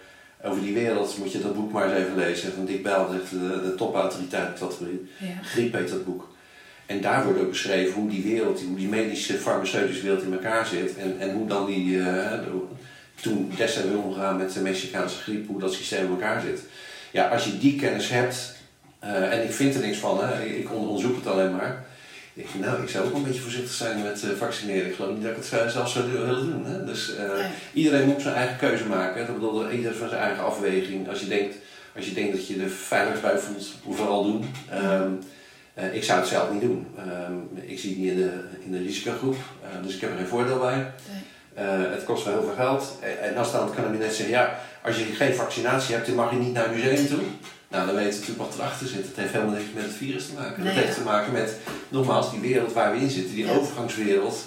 over 0.42 0.62
die 0.62 0.74
wereld, 0.74 1.18
moet 1.18 1.32
je 1.32 1.40
dat 1.40 1.54
boek 1.54 1.72
maar 1.72 1.90
eens 1.90 2.04
even 2.04 2.16
lezen. 2.16 2.52
Van 2.52 2.64
Dick 2.64 2.82
Bijl, 2.82 3.08
de, 3.08 3.60
de 3.62 3.74
topautoriteit 3.74 4.48
op 4.48 4.58
dat. 4.58 4.78
Ja. 5.16 5.26
Griep 5.42 5.72
heet 5.72 5.90
dat 5.90 6.04
boek. 6.04 6.28
En 6.88 7.00
daar 7.00 7.24
wordt 7.24 7.40
ook 7.40 7.50
beschreven 7.50 7.94
hoe 7.94 8.10
die 8.10 8.22
wereld, 8.22 8.60
hoe 8.60 8.76
die 8.76 8.88
medische 8.88 9.34
farmaceutische 9.34 10.02
wereld 10.02 10.22
in 10.22 10.32
elkaar 10.32 10.66
zit. 10.66 10.96
En, 10.96 11.16
en 11.18 11.32
hoe 11.32 11.46
dan 11.46 11.66
die, 11.66 11.86
uh, 11.86 12.32
toen 13.20 13.52
destijds 13.56 13.90
omgegaan 13.90 14.36
met 14.36 14.52
de 14.52 14.60
Mexicaanse 14.60 15.16
griep, 15.16 15.46
hoe 15.46 15.60
dat 15.60 15.72
systeem 15.72 16.04
in 16.04 16.10
elkaar 16.10 16.40
zit. 16.40 16.60
Ja, 17.10 17.28
als 17.28 17.44
je 17.44 17.58
die 17.58 17.76
kennis 17.76 18.08
hebt, 18.08 18.56
uh, 19.04 19.32
en 19.32 19.44
ik 19.44 19.50
vind 19.50 19.74
er 19.74 19.80
niks 19.80 19.98
van, 19.98 20.24
hè, 20.24 20.44
ik 20.44 20.72
onderzoek 20.72 21.16
het 21.16 21.26
alleen 21.26 21.56
maar. 21.56 21.84
Ik 22.34 22.46
nou, 22.60 22.82
ik 22.82 22.88
zou 22.88 23.06
ook 23.06 23.14
een 23.14 23.22
beetje 23.22 23.40
voorzichtig 23.40 23.72
zijn 23.72 24.02
met 24.02 24.22
uh, 24.24 24.30
vaccineren. 24.30 24.88
Ik 24.88 24.94
geloof 24.94 25.14
niet 25.14 25.22
dat 25.22 25.30
ik 25.30 25.36
het 25.36 25.72
zelf 25.72 25.90
zou 25.90 26.12
willen 26.12 26.50
doen. 26.50 26.64
Hè? 26.64 26.84
Dus 26.84 27.12
iedereen 27.72 28.06
moet 28.06 28.22
zijn 28.22 28.34
eigen 28.34 28.56
keuze 28.56 28.84
maken. 28.84 29.26
Dat 29.26 29.34
bedoelt 29.34 29.72
ieder 29.72 29.94
van 29.94 30.08
zijn 30.08 30.20
eigen 30.20 30.44
afweging. 30.44 31.08
Als 31.08 31.20
je 31.20 31.28
denkt, 31.28 31.54
als 31.96 32.06
je 32.06 32.14
denkt 32.14 32.36
dat 32.36 32.46
je 32.46 32.62
er 32.62 32.70
veilig 32.70 33.20
bij 33.20 33.38
voelt, 33.38 33.72
vooral 33.90 34.22
doen. 34.22 34.44
Um, 34.84 35.18
uh, 35.78 35.94
ik 35.94 36.04
zou 36.04 36.18
het 36.20 36.28
zelf 36.28 36.52
niet 36.52 36.60
doen. 36.60 36.86
Uh, 36.98 37.70
ik 37.70 37.78
zie 37.78 37.90
het 37.90 37.98
niet 37.98 38.10
in 38.10 38.16
de, 38.16 38.30
in 38.64 38.72
de 38.72 38.82
risicogroep, 38.82 39.34
uh, 39.34 39.82
dus 39.86 39.94
ik 39.94 40.00
heb 40.00 40.10
er 40.10 40.16
geen 40.16 40.26
voordeel 40.26 40.58
bij. 40.58 40.76
Nee. 41.54 41.66
het 41.66 42.04
kost 42.04 42.24
wel 42.24 42.34
heel 42.34 42.42
veel 42.42 42.64
geld. 42.64 42.98
En 43.22 43.36
als 43.36 43.52
dan 43.52 43.74
kan 43.74 43.92
ik 43.92 43.98
net 43.98 44.14
zeggen, 44.14 44.34
ja, 44.34 44.58
als 44.82 44.98
je 44.98 45.04
geen 45.04 45.34
vaccinatie 45.34 45.94
hebt, 45.94 46.06
dan 46.06 46.14
mag 46.16 46.30
je 46.30 46.36
niet 46.36 46.52
naar 46.52 46.64
het 46.64 46.74
museum 46.74 47.06
toe. 47.06 47.18
Nou, 47.68 47.86
dan 47.86 47.94
weet 47.94 48.04
je 48.14 48.20
natuurlijk 48.20 48.48
wat 48.48 48.58
erachter 48.58 48.86
zit. 48.86 49.06
Het 49.06 49.16
heeft 49.16 49.32
helemaal 49.32 49.54
niks 49.54 49.72
met 49.74 49.84
het 49.84 49.92
virus 49.92 50.26
te 50.26 50.32
maken. 50.34 50.62
Nee, 50.62 50.74
dat 50.74 50.82
heeft 50.82 50.96
ja. 50.96 51.02
te 51.02 51.08
maken 51.08 51.32
met, 51.32 51.56
nogmaals, 51.88 52.30
die 52.30 52.40
wereld 52.40 52.72
waar 52.72 52.92
we 52.92 53.00
in 53.00 53.10
zitten, 53.10 53.34
die 53.34 53.46
Ja. 53.46 53.52
overgangswereld. 53.52 54.44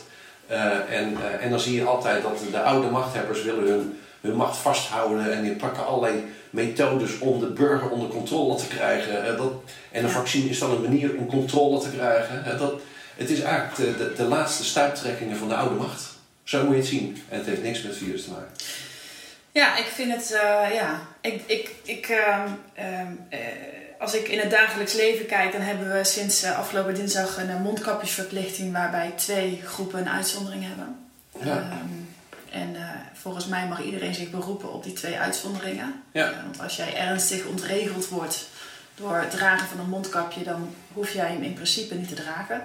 en, 0.89 1.17
en 1.39 1.49
dan 1.49 1.59
zie 1.59 1.75
je 1.75 1.85
altijd 1.85 2.23
dat 2.23 2.39
de 2.51 2.61
oude 2.61 2.89
machthebbers 2.89 3.43
willen 3.43 3.67
hun, 3.67 3.99
hun 4.21 4.35
macht 4.35 4.57
vasthouden 4.57 5.33
en 5.33 5.43
die 5.43 5.55
pakken 5.55 5.85
allerlei 5.85 6.23
methodes 6.51 7.19
om 7.19 7.39
de 7.39 7.49
burger 7.49 7.89
onder 7.89 8.07
controle 8.07 8.55
te 8.55 8.67
krijgen. 8.67 9.37
Dat, 9.37 9.51
en 9.91 10.03
een 10.03 10.09
vaccin 10.09 10.49
is 10.49 10.59
dan 10.59 10.71
een 10.71 10.81
manier 10.81 11.17
om 11.17 11.27
controle 11.27 11.79
te 11.79 11.89
krijgen. 11.89 12.57
Dat, 12.57 12.73
het 13.15 13.29
is 13.29 13.41
eigenlijk 13.41 13.75
de, 13.75 14.03
de, 14.03 14.13
de 14.15 14.23
laatste 14.23 14.63
stuiptrekkingen 14.63 15.37
van 15.37 15.47
de 15.47 15.55
oude 15.55 15.75
macht. 15.75 16.03
Zo 16.43 16.63
moet 16.63 16.73
je 16.73 16.79
het 16.79 16.89
zien. 16.89 17.23
En 17.29 17.37
het 17.37 17.47
heeft 17.47 17.63
niks 17.63 17.81
met 17.81 17.97
virus 17.97 18.23
te 18.23 18.29
maken. 18.29 18.51
Ja, 19.51 19.77
ik 19.77 19.85
vind 19.85 20.13
het, 20.13 20.31
eh, 20.31 20.73
ja, 20.73 21.01
ik, 21.21 21.41
ik, 21.45 21.75
ik, 21.83 22.09
ehm, 22.09 22.47
ehm, 22.73 23.07
eh, 23.29 23.39
als 23.99 24.13
ik 24.13 24.27
in 24.27 24.39
het 24.39 24.51
dagelijks 24.51 24.93
leven 24.93 25.25
kijk, 25.25 25.51
dan 25.51 25.61
hebben 25.61 25.93
we 25.93 26.03
sinds 26.03 26.43
eh, 26.43 26.57
afgelopen 26.57 26.93
dinsdag 26.93 27.37
een 27.37 27.61
mondkapjesverplichting 27.61 28.73
waarbij 28.73 29.11
twee 29.15 29.61
groepen 29.65 29.99
een 29.99 30.09
uitzondering 30.09 30.63
hebben. 30.67 31.09
Ja. 31.43 31.57
Ehm, 31.57 32.10
en 32.51 32.75
eh, 32.75 32.81
volgens 33.13 33.45
mij 33.45 33.67
mag 33.67 33.81
iedereen 33.83 34.13
zich 34.15 34.29
beroepen 34.29 34.73
op 34.73 34.83
die 34.83 34.93
twee 34.93 35.17
uitzonderingen. 35.19 36.03
Ja. 36.11 36.29
Eh, 36.31 36.35
want 36.43 36.61
als 36.61 36.75
jij 36.75 36.95
ernstig 36.97 37.45
ontregeld 37.45 38.07
wordt 38.07 38.47
door 38.95 39.15
het 39.15 39.31
dragen 39.31 39.67
van 39.67 39.79
een 39.79 39.89
mondkapje, 39.89 40.43
dan 40.43 40.75
hoef 40.93 41.13
jij 41.13 41.27
hem 41.31 41.43
in 41.43 41.53
principe 41.53 41.95
niet 41.95 42.07
te 42.07 42.13
dragen. 42.23 42.61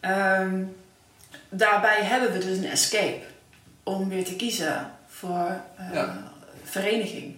Ehm, 0.00 0.62
daarbij 1.48 2.02
hebben 2.02 2.32
we 2.32 2.38
dus 2.38 2.56
een 2.58 2.70
escape 2.70 3.20
om 3.82 4.08
weer 4.08 4.24
te 4.24 4.36
kiezen 4.36 4.90
voor 5.08 5.60
eh, 5.76 5.84
Ja. 5.94 6.16
vereniging. 6.64 7.34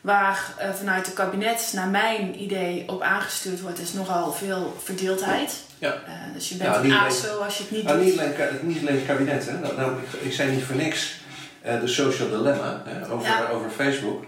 Waar 0.00 0.54
eh, 0.58 0.70
vanuit 0.74 1.06
het 1.06 1.14
kabinet, 1.14 1.70
naar 1.74 1.88
mijn 1.88 2.42
idee, 2.42 2.84
op 2.88 3.02
aangestuurd 3.02 3.60
wordt, 3.60 3.78
is 3.78 3.92
nogal 3.92 4.32
veel 4.32 4.76
verdeeldheid. 4.84 5.52
Ja. 5.78 5.92
Eh, 5.92 6.12
dus 6.34 6.48
je 6.48 6.54
bent 6.54 6.70
Ja, 6.70 6.76
een 6.76 6.82
niet 6.82 6.92
alleen- 6.92 7.06
ASO 7.06 7.38
als 7.38 7.56
je 7.56 7.62
het 7.62 7.72
niet 7.72 7.82
Nou, 7.84 7.96
doet. 7.96 8.06
niet, 8.06 8.18
alleen, 8.18 8.34
ka- 8.36 8.48
niet 8.62 8.78
alleen 8.80 8.94
het 8.96 9.06
kabinet. 9.06 9.46
Hè. 9.46 9.58
Nou, 9.58 9.76
nou, 9.76 9.92
ik, 10.02 10.20
ik 10.20 10.32
zei 10.32 10.50
niet 10.54 10.64
voor 10.64 10.76
niks 10.76 11.14
de 11.62 11.86
social 11.86 12.28
dilemma 12.28 12.82
hè, 12.84 13.12
over, 13.12 13.28
Ja. 13.28 13.48
over 13.48 13.70
Facebook. 13.70 14.24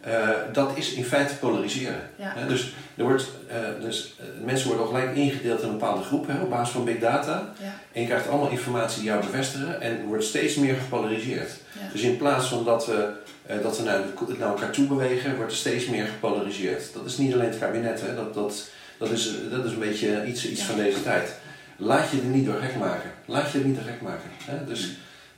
Eh, 0.00 0.28
dat 0.52 0.70
is 0.74 0.92
in 0.92 1.04
feite 1.04 1.34
polariseren. 1.36 2.00
Ja. 2.16 2.34
Dus, 2.48 2.74
er 2.96 3.04
wordt, 3.04 3.28
eh, 3.48 3.56
dus 3.80 4.16
eh, 4.18 4.44
mensen 4.44 4.66
worden 4.68 4.86
al 4.86 4.92
gelijk 4.92 5.16
ingedeeld 5.16 5.60
in 5.62 5.66
een 5.68 5.78
bepaalde 5.78 6.02
groep 6.04 6.26
hè, 6.26 6.40
op 6.42 6.50
basis 6.50 6.72
van 6.74 6.84
big 6.84 6.98
data. 6.98 7.52
Ja, 7.60 7.74
En 7.92 8.00
je 8.00 8.06
krijgt 8.06 8.28
allemaal 8.28 8.50
informatie 8.50 9.00
die 9.00 9.10
jou 9.10 9.24
bevestigen 9.24 9.80
en 9.80 9.98
er 9.98 10.04
wordt 10.04 10.24
steeds 10.24 10.54
meer 10.54 10.74
gepolariseerd. 10.74 11.50
ja. 11.72 11.80
Dus 11.92 12.00
in 12.00 12.16
plaats 12.16 12.46
van 12.48 12.64
dat 12.64 12.86
we, 12.86 13.08
eh, 13.46 13.56
dat 13.62 13.76
we 13.76 13.82
naar, 13.82 14.00
naar 14.38 14.48
elkaar 14.48 14.70
toe 14.70 14.86
bewegen, 14.86 15.36
wordt 15.36 15.52
er 15.52 15.58
steeds 15.58 15.86
meer 15.86 16.06
gepolariseerd. 16.06 16.92
Dat 16.94 17.04
is 17.04 17.16
niet 17.18 17.34
alleen 17.34 17.48
het 17.50 17.58
kabinet, 17.58 18.00
hè. 18.00 18.14
Dat, 18.14 18.34
dat, 18.34 18.68
dat, 18.98 19.10
is, 19.10 19.30
dat 19.50 19.64
is 19.64 19.72
een 19.72 19.78
beetje 19.78 20.24
iets, 20.26 20.48
iets 20.48 20.62
van 20.62 20.76
deze 20.76 21.02
tijd. 21.02 21.34
Laat 21.76 22.10
je 22.10 22.18
er 22.18 22.24
niet 22.24 22.46
door 22.46 22.60
gek 22.60 22.76
maken. 22.76 23.10
Laat 23.26 23.52
je 23.52 23.58
er 23.58 23.64
niet 23.64 23.74
door 23.74 23.84
gek 23.84 24.00
maken. 24.00 24.30
Dus 24.66 24.90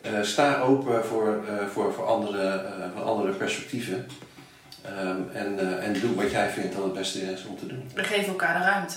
eh, 0.05 0.23
sta 0.23 0.61
open 0.61 1.05
voor, 1.05 1.45
eh, 1.49 1.67
voor, 1.73 1.93
voor, 1.93 2.07
andere, 2.07 2.49
eh, 2.49 2.85
voor 2.95 3.03
andere 3.03 3.33
perspectieven. 3.33 4.07
Ehm, 4.83 5.17
en, 5.33 5.81
en 5.83 6.01
doe 6.01 6.15
wat 6.15 6.31
jij 6.31 6.51
vindt 6.51 6.75
dat 6.75 6.85
het 6.85 6.93
beste 6.93 7.33
is 7.33 7.47
om 7.47 7.59
te 7.59 7.67
doen. 7.67 7.91
We 7.95 8.05
geven 8.05 8.29
elkaar 8.29 8.59
de 8.59 8.65
ruimte. 8.65 8.97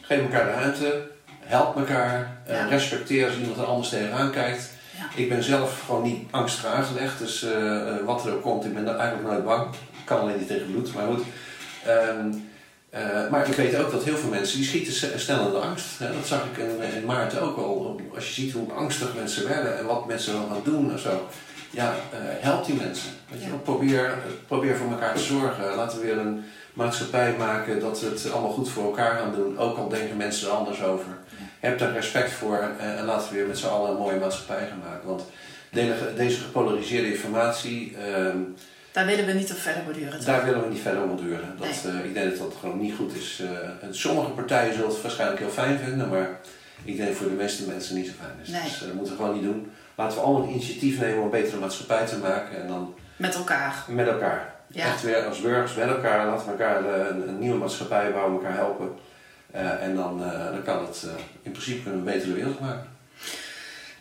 Geef 0.00 0.20
elkaar 0.22 0.44
de 0.44 0.50
ruimte, 0.52 1.06
help 1.40 1.76
elkaar, 1.76 2.36
Ja. 2.48 2.66
respecteer 2.66 3.26
als 3.26 3.36
iemand 3.36 3.56
er 3.56 3.64
anders 3.64 3.88
tegenaan 3.88 4.30
kijkt. 4.30 4.70
Ja. 4.98 5.22
Ik 5.22 5.28
ben 5.28 5.42
zelf 5.42 5.82
gewoon 5.86 6.02
niet 6.02 6.26
angstig 6.30 6.66
aangelegd, 6.66 7.18
dus 7.18 7.46
wat 8.04 8.26
er 8.26 8.32
ook 8.34 8.42
komt, 8.42 8.64
ik 8.64 8.74
ben 8.74 8.88
er 8.88 8.96
eigenlijk 8.96 9.28
nooit 9.28 9.44
bang. 9.44 9.74
Ik 9.74 10.04
kan 10.04 10.20
alleen 10.20 10.38
niet 10.38 10.46
tegen 10.46 10.70
bloed, 10.70 10.94
maar 10.94 11.06
goed. 11.06 11.24
Ehm, 11.86 12.32
eh, 12.90 13.28
maar 13.30 13.48
ik 13.48 13.54
weet 13.54 13.76
ook 13.76 13.90
dat 13.90 14.04
heel 14.04 14.16
veel 14.16 14.30
mensen 14.30 14.56
die 14.56 14.66
schieten 14.66 15.20
snel 15.20 15.46
in 15.46 15.50
de 15.52 15.58
angst. 15.58 15.98
Hè? 15.98 16.12
Dat 16.12 16.26
zag 16.26 16.44
ik 16.44 16.58
in, 16.58 16.82
in 16.96 17.04
maart 17.04 17.38
ook 17.40 17.56
al. 17.56 18.00
Als 18.14 18.26
je 18.26 18.32
ziet 18.32 18.52
hoe 18.52 18.72
angstig 18.72 19.14
mensen 19.14 19.48
werden 19.48 19.78
en 19.78 19.86
wat 19.86 20.06
mensen 20.06 20.32
dan 20.32 20.46
gaan 20.48 20.60
doen 20.64 20.92
en 20.92 20.98
zo. 20.98 21.26
Ja, 21.70 21.94
eh, 22.12 22.18
help 22.20 22.66
die 22.66 22.74
mensen. 22.74 23.10
Weet 23.30 23.42
je? 23.42 23.48
Ja. 23.48 23.54
Probeer, 23.54 24.14
probeer 24.46 24.76
voor 24.76 24.90
elkaar 24.90 25.14
te 25.14 25.22
zorgen. 25.22 25.74
Laten 25.74 25.98
we 25.98 26.04
weer 26.06 26.18
een 26.18 26.44
maatschappij 26.72 27.34
maken 27.38 27.80
dat 27.80 28.00
we 28.00 28.06
het 28.06 28.30
allemaal 28.32 28.52
goed 28.52 28.68
voor 28.68 28.84
elkaar 28.84 29.18
gaan 29.18 29.34
doen. 29.34 29.58
Ook 29.58 29.76
al 29.78 29.88
denken 29.88 30.16
mensen 30.16 30.48
er 30.48 30.54
anders 30.54 30.82
over. 30.82 31.06
Heb 31.60 31.78
daar 31.78 31.92
respect 31.92 32.30
voor 32.32 32.56
en, 32.78 32.96
en 32.98 33.04
laten 33.04 33.28
we 33.30 33.36
weer 33.36 33.46
met 33.46 33.58
z'n 33.58 33.66
allen 33.66 33.90
een 33.90 33.96
mooie 33.96 34.18
maatschappij 34.18 34.66
gaan 34.68 34.82
maken. 34.90 35.08
Want 35.08 35.22
de- 35.70 36.12
deze 36.16 36.40
gepolariseerde 36.40 37.12
informatie, 37.12 37.96
ehm, 37.96 38.36
Daar 38.92 39.06
willen 39.06 39.26
we 39.26 39.32
niet 39.32 39.50
op 39.50 39.56
verder 39.58 39.82
borduren. 39.84 40.12
toch? 40.12 40.24
daar 40.24 40.44
willen 40.44 40.62
we 40.62 40.68
niet 40.68 40.80
verder 40.80 41.02
op 41.02 41.18
duren. 41.20 41.54
Dat, 41.58 41.68
eh, 41.86 42.04
ik 42.04 42.14
denk 42.14 42.30
dat 42.30 42.38
dat 42.38 42.58
gewoon 42.60 42.80
niet 42.80 42.94
goed 42.94 43.14
is. 43.14 43.42
Eh, 43.42 43.88
sommige 43.90 44.30
partijen 44.30 44.74
zullen 44.74 44.88
het 44.90 45.02
waarschijnlijk 45.02 45.40
heel 45.40 45.50
fijn 45.50 45.78
vinden, 45.78 46.08
maar 46.08 46.28
ik 46.84 46.96
denk 46.96 47.16
voor 47.16 47.26
de 47.28 47.32
meeste 47.34 47.66
mensen 47.66 47.94
niet 47.94 48.06
zo 48.06 48.12
fijn 48.20 48.38
is. 48.42 48.48
Nee. 48.48 48.62
Dus 48.62 48.74
eh, 48.80 48.86
dat 48.86 48.94
moeten 48.94 49.12
we 49.12 49.18
gewoon 49.18 49.34
niet 49.34 49.42
doen. 49.44 49.72
Laten 49.94 50.16
we 50.18 50.22
allemaal 50.24 50.42
een 50.42 50.50
initiatief 50.50 51.00
nemen 51.00 51.18
om 51.18 51.24
een 51.24 51.30
betere 51.30 51.56
maatschappij 51.58 52.06
te 52.06 52.18
maken 52.18 52.60
en 52.62 52.66
dan 52.68 52.94
Met 53.16 53.34
elkaar. 53.34 53.84
met 53.88 54.06
elkaar. 54.06 54.54
Ja. 54.66 54.84
Echt 54.84 55.02
weer 55.02 55.26
als 55.26 55.40
burgers 55.40 55.74
met 55.74 55.88
elkaar, 55.88 56.26
laten 56.26 56.44
we 56.46 56.50
elkaar 56.50 56.84
een, 56.84 57.28
een 57.28 57.38
nieuwe 57.38 57.58
maatschappij 57.58 58.12
bouwen, 58.12 58.32
elkaar 58.34 58.56
helpen. 58.56 58.90
En 59.80 59.94
dan, 59.94 60.18
dan 60.52 60.62
kan 60.64 60.86
het 60.86 61.06
in 61.42 61.50
principe 61.50 61.82
kunnen 61.82 62.04
we 62.04 62.10
een 62.10 62.16
betere 62.16 62.34
wereld 62.34 62.60
maken. 62.60 62.88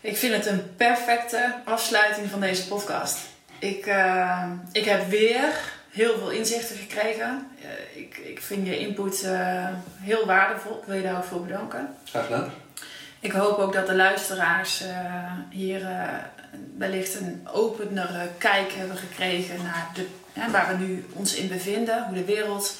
Ik 0.01 0.18
vind 0.18 0.34
het 0.35 0.45
een 0.45 0.76
perfecte 0.76 1.53
afsluiting 1.65 2.30
van 2.30 2.39
deze 2.39 2.68
podcast. 2.68 3.18
Ik, 3.59 3.85
uh, 3.85 4.43
ik 4.71 4.85
heb 4.85 5.09
weer 5.09 5.49
heel 5.89 6.17
veel 6.17 6.29
inzichten 6.29 6.75
gekregen. 6.75 7.47
Uh, 7.61 8.01
ik, 8.01 8.17
ik 8.17 8.41
vind 8.41 8.67
je 8.67 8.79
input 8.79 9.23
uh, 9.23 9.67
heel 9.99 10.25
waardevol. 10.25 10.77
Ik 10.77 10.85
wil 10.85 10.95
je 10.95 11.01
daarvoor 11.01 11.41
bedanken. 11.41 11.95
Graag 12.03 12.25
gedaan. 12.25 12.51
Ik 13.19 13.31
hoop 13.31 13.57
ook 13.57 13.73
dat 13.73 13.88
de 13.88 13.95
luisteraars 13.95 14.84
hier 15.49 15.88
wellicht 16.77 17.19
een 17.19 17.47
openere 17.53 18.29
kijk 18.38 18.71
hebben 18.71 18.97
gekregen 18.97 19.63
naar 19.63 19.88
de, 19.93 20.07
waar 20.51 20.67
we 20.67 20.84
nu 20.85 21.05
ons 21.13 21.35
in 21.35 21.47
bevinden. 21.47 22.03
Hoe 22.03 22.15
de 22.15 22.25
wereld 22.25 22.75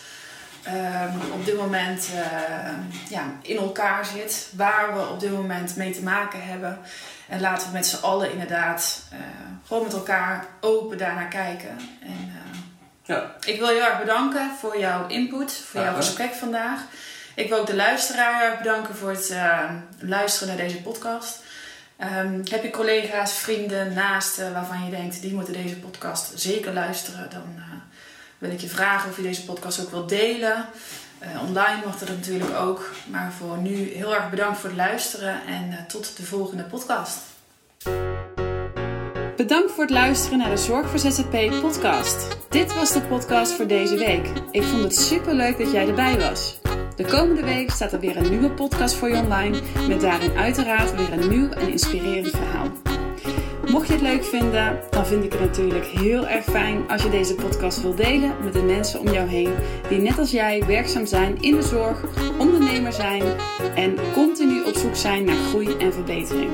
um, 0.68 1.32
op 1.32 1.46
dit 1.46 1.58
moment 1.58 2.10
ja, 3.10 3.24
in 3.42 3.58
elkaar 3.58 4.06
zit. 4.06 4.50
Waar 4.56 4.94
we 4.94 5.08
op 5.08 5.20
dit 5.20 5.32
moment 5.32 5.76
mee 5.76 5.92
te 5.92 6.04
maken 6.04 6.44
hebben. 6.44 6.80
En 7.28 7.42
laten 7.42 7.68
we 7.68 7.74
met 7.74 7.86
z'n 7.86 8.04
allen 8.04 8.32
inderdaad 8.32 9.04
uh, 9.14 9.20
gewoon 9.68 9.84
met 9.84 9.94
elkaar 9.94 10.46
open 10.62 10.98
daarnaar 10.98 11.28
kijken. 11.28 11.78
En, 12.02 12.34
uh, 12.36 12.60
ja. 13.04 13.36
Ik 13.46 13.60
wil 13.60 13.70
je 13.70 13.74
heel 13.74 13.90
erg 13.90 14.00
bedanken 14.00 14.52
voor 14.60 14.80
jouw 14.80 15.08
input, 15.08 15.54
voor 15.54 15.82
jouw 15.82 15.96
gesprek 15.96 16.34
vandaag. 16.34 16.82
Ik 17.36 17.50
wil 17.50 17.60
ook 17.60 17.68
de 17.68 17.76
luisteraar 17.76 18.40
heel 18.40 18.50
erg 18.50 18.58
bedanken 18.58 18.96
voor 18.96 19.10
het 19.10 19.30
uh, 19.30 19.70
luisteren 20.00 20.48
naar 20.48 20.66
deze 20.66 20.82
podcast. 20.82 21.40
Um, 22.02 22.42
heb 22.50 22.64
je 22.64 22.70
collega's, 22.70 23.34
vrienden, 23.34 23.94
naasten 23.94 24.54
waarvan 24.54 24.86
je 24.86 24.92
denkt 24.92 25.22
die 25.22 25.34
moeten 25.34 25.54
deze 25.54 25.80
podcast 25.80 26.32
zeker 26.36 26.74
luisteren, 26.74 27.30
dan 27.30 27.64
wil 28.38 28.52
ik 28.52 28.60
je 28.60 28.68
vragen 28.68 29.10
of 29.10 29.16
je 29.16 29.22
deze 29.22 29.46
podcast 29.46 29.80
ook 29.80 29.92
wilt 29.92 30.10
delen. 30.10 30.66
Uh, 31.24 31.48
online 31.48 31.86
mag 31.86 32.00
dat 32.00 32.10
natuurlijk 32.10 32.56
ook. 32.56 32.92
Maar 33.12 33.32
voor 33.32 33.58
nu 33.58 33.76
heel 33.76 34.16
erg 34.16 34.30
bedankt 34.30 34.60
voor 34.60 34.70
het 34.70 34.78
luisteren 34.78 35.46
en 35.48 35.72
uh, 35.72 35.82
tot 35.88 36.18
de 36.18 36.24
volgende 36.24 36.64
podcast. 36.64 37.18
Bedankt 39.36 39.72
voor 39.72 39.84
het 39.84 39.94
luisteren 39.94 40.38
naar 40.38 40.50
de 40.50 40.58
Zorg 40.58 40.90
voor 40.90 41.00
ZZP 41.00 41.62
podcast. 41.62 42.38
Dit 42.50 42.76
was 42.76 42.94
de 42.94 43.02
podcast 43.02 43.54
voor 43.54 43.68
deze 43.68 43.98
week. 43.98 44.28
Ik 44.52 44.64
vond 44.64 44.84
het 44.84 44.96
super 44.96 45.34
leuk 45.34 45.58
dat 45.58 45.72
jij 45.72 45.88
erbij 45.88 46.20
was. 46.20 46.60
De 46.96 47.06
komende 47.06 47.44
week 47.44 47.72
staat 47.72 47.94
er 47.94 48.00
weer 48.00 48.18
een 48.18 48.30
nieuwe 48.30 48.52
podcast 48.52 48.96
voor 48.96 49.10
je 49.10 49.16
online 49.16 49.60
met 49.88 50.02
daarin 50.02 50.38
uiteraard 50.38 50.96
weer 50.96 51.12
een 51.14 51.30
nieuw 51.30 51.50
en 51.50 51.70
inspirerend 51.70 52.30
verhaal. 52.30 52.97
Mocht 53.72 53.88
je 53.88 53.94
het 53.94 54.02
leuk 54.02 54.24
vinden, 54.24 54.80
dan 54.90 55.06
vind 55.06 55.24
ik 55.24 55.32
het 55.32 55.42
natuurlijk 55.42 55.86
heel 55.86 56.28
erg 56.28 56.44
fijn 56.44 56.90
als 56.90 57.04
je 57.04 57.10
deze 57.10 57.36
podcast 57.36 57.82
wilt 57.82 57.98
delen 57.98 58.36
met 58.44 58.54
de 58.54 58.62
mensen 58.62 59.00
om 59.00 59.12
jou 59.12 59.28
heen 59.28 59.54
die 59.90 59.98
net 59.98 60.20
als 60.20 60.32
jij 60.32 60.64
werkzaam 60.66 61.06
zijn 61.06 61.42
in 61.42 61.56
de 61.56 61.62
zorg, 61.62 62.06
ondernemer 62.38 62.94
zijn 62.94 63.24
en 63.76 63.96
continu 64.14 64.64
op 64.64 64.76
zoek 64.76 64.96
zijn 64.96 65.24
naar 65.24 65.36
groei 65.36 65.78
en 65.78 65.94
verbetering. 65.94 66.52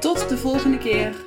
Tot 0.00 0.28
de 0.28 0.36
volgende 0.36 0.78
keer. 0.78 1.26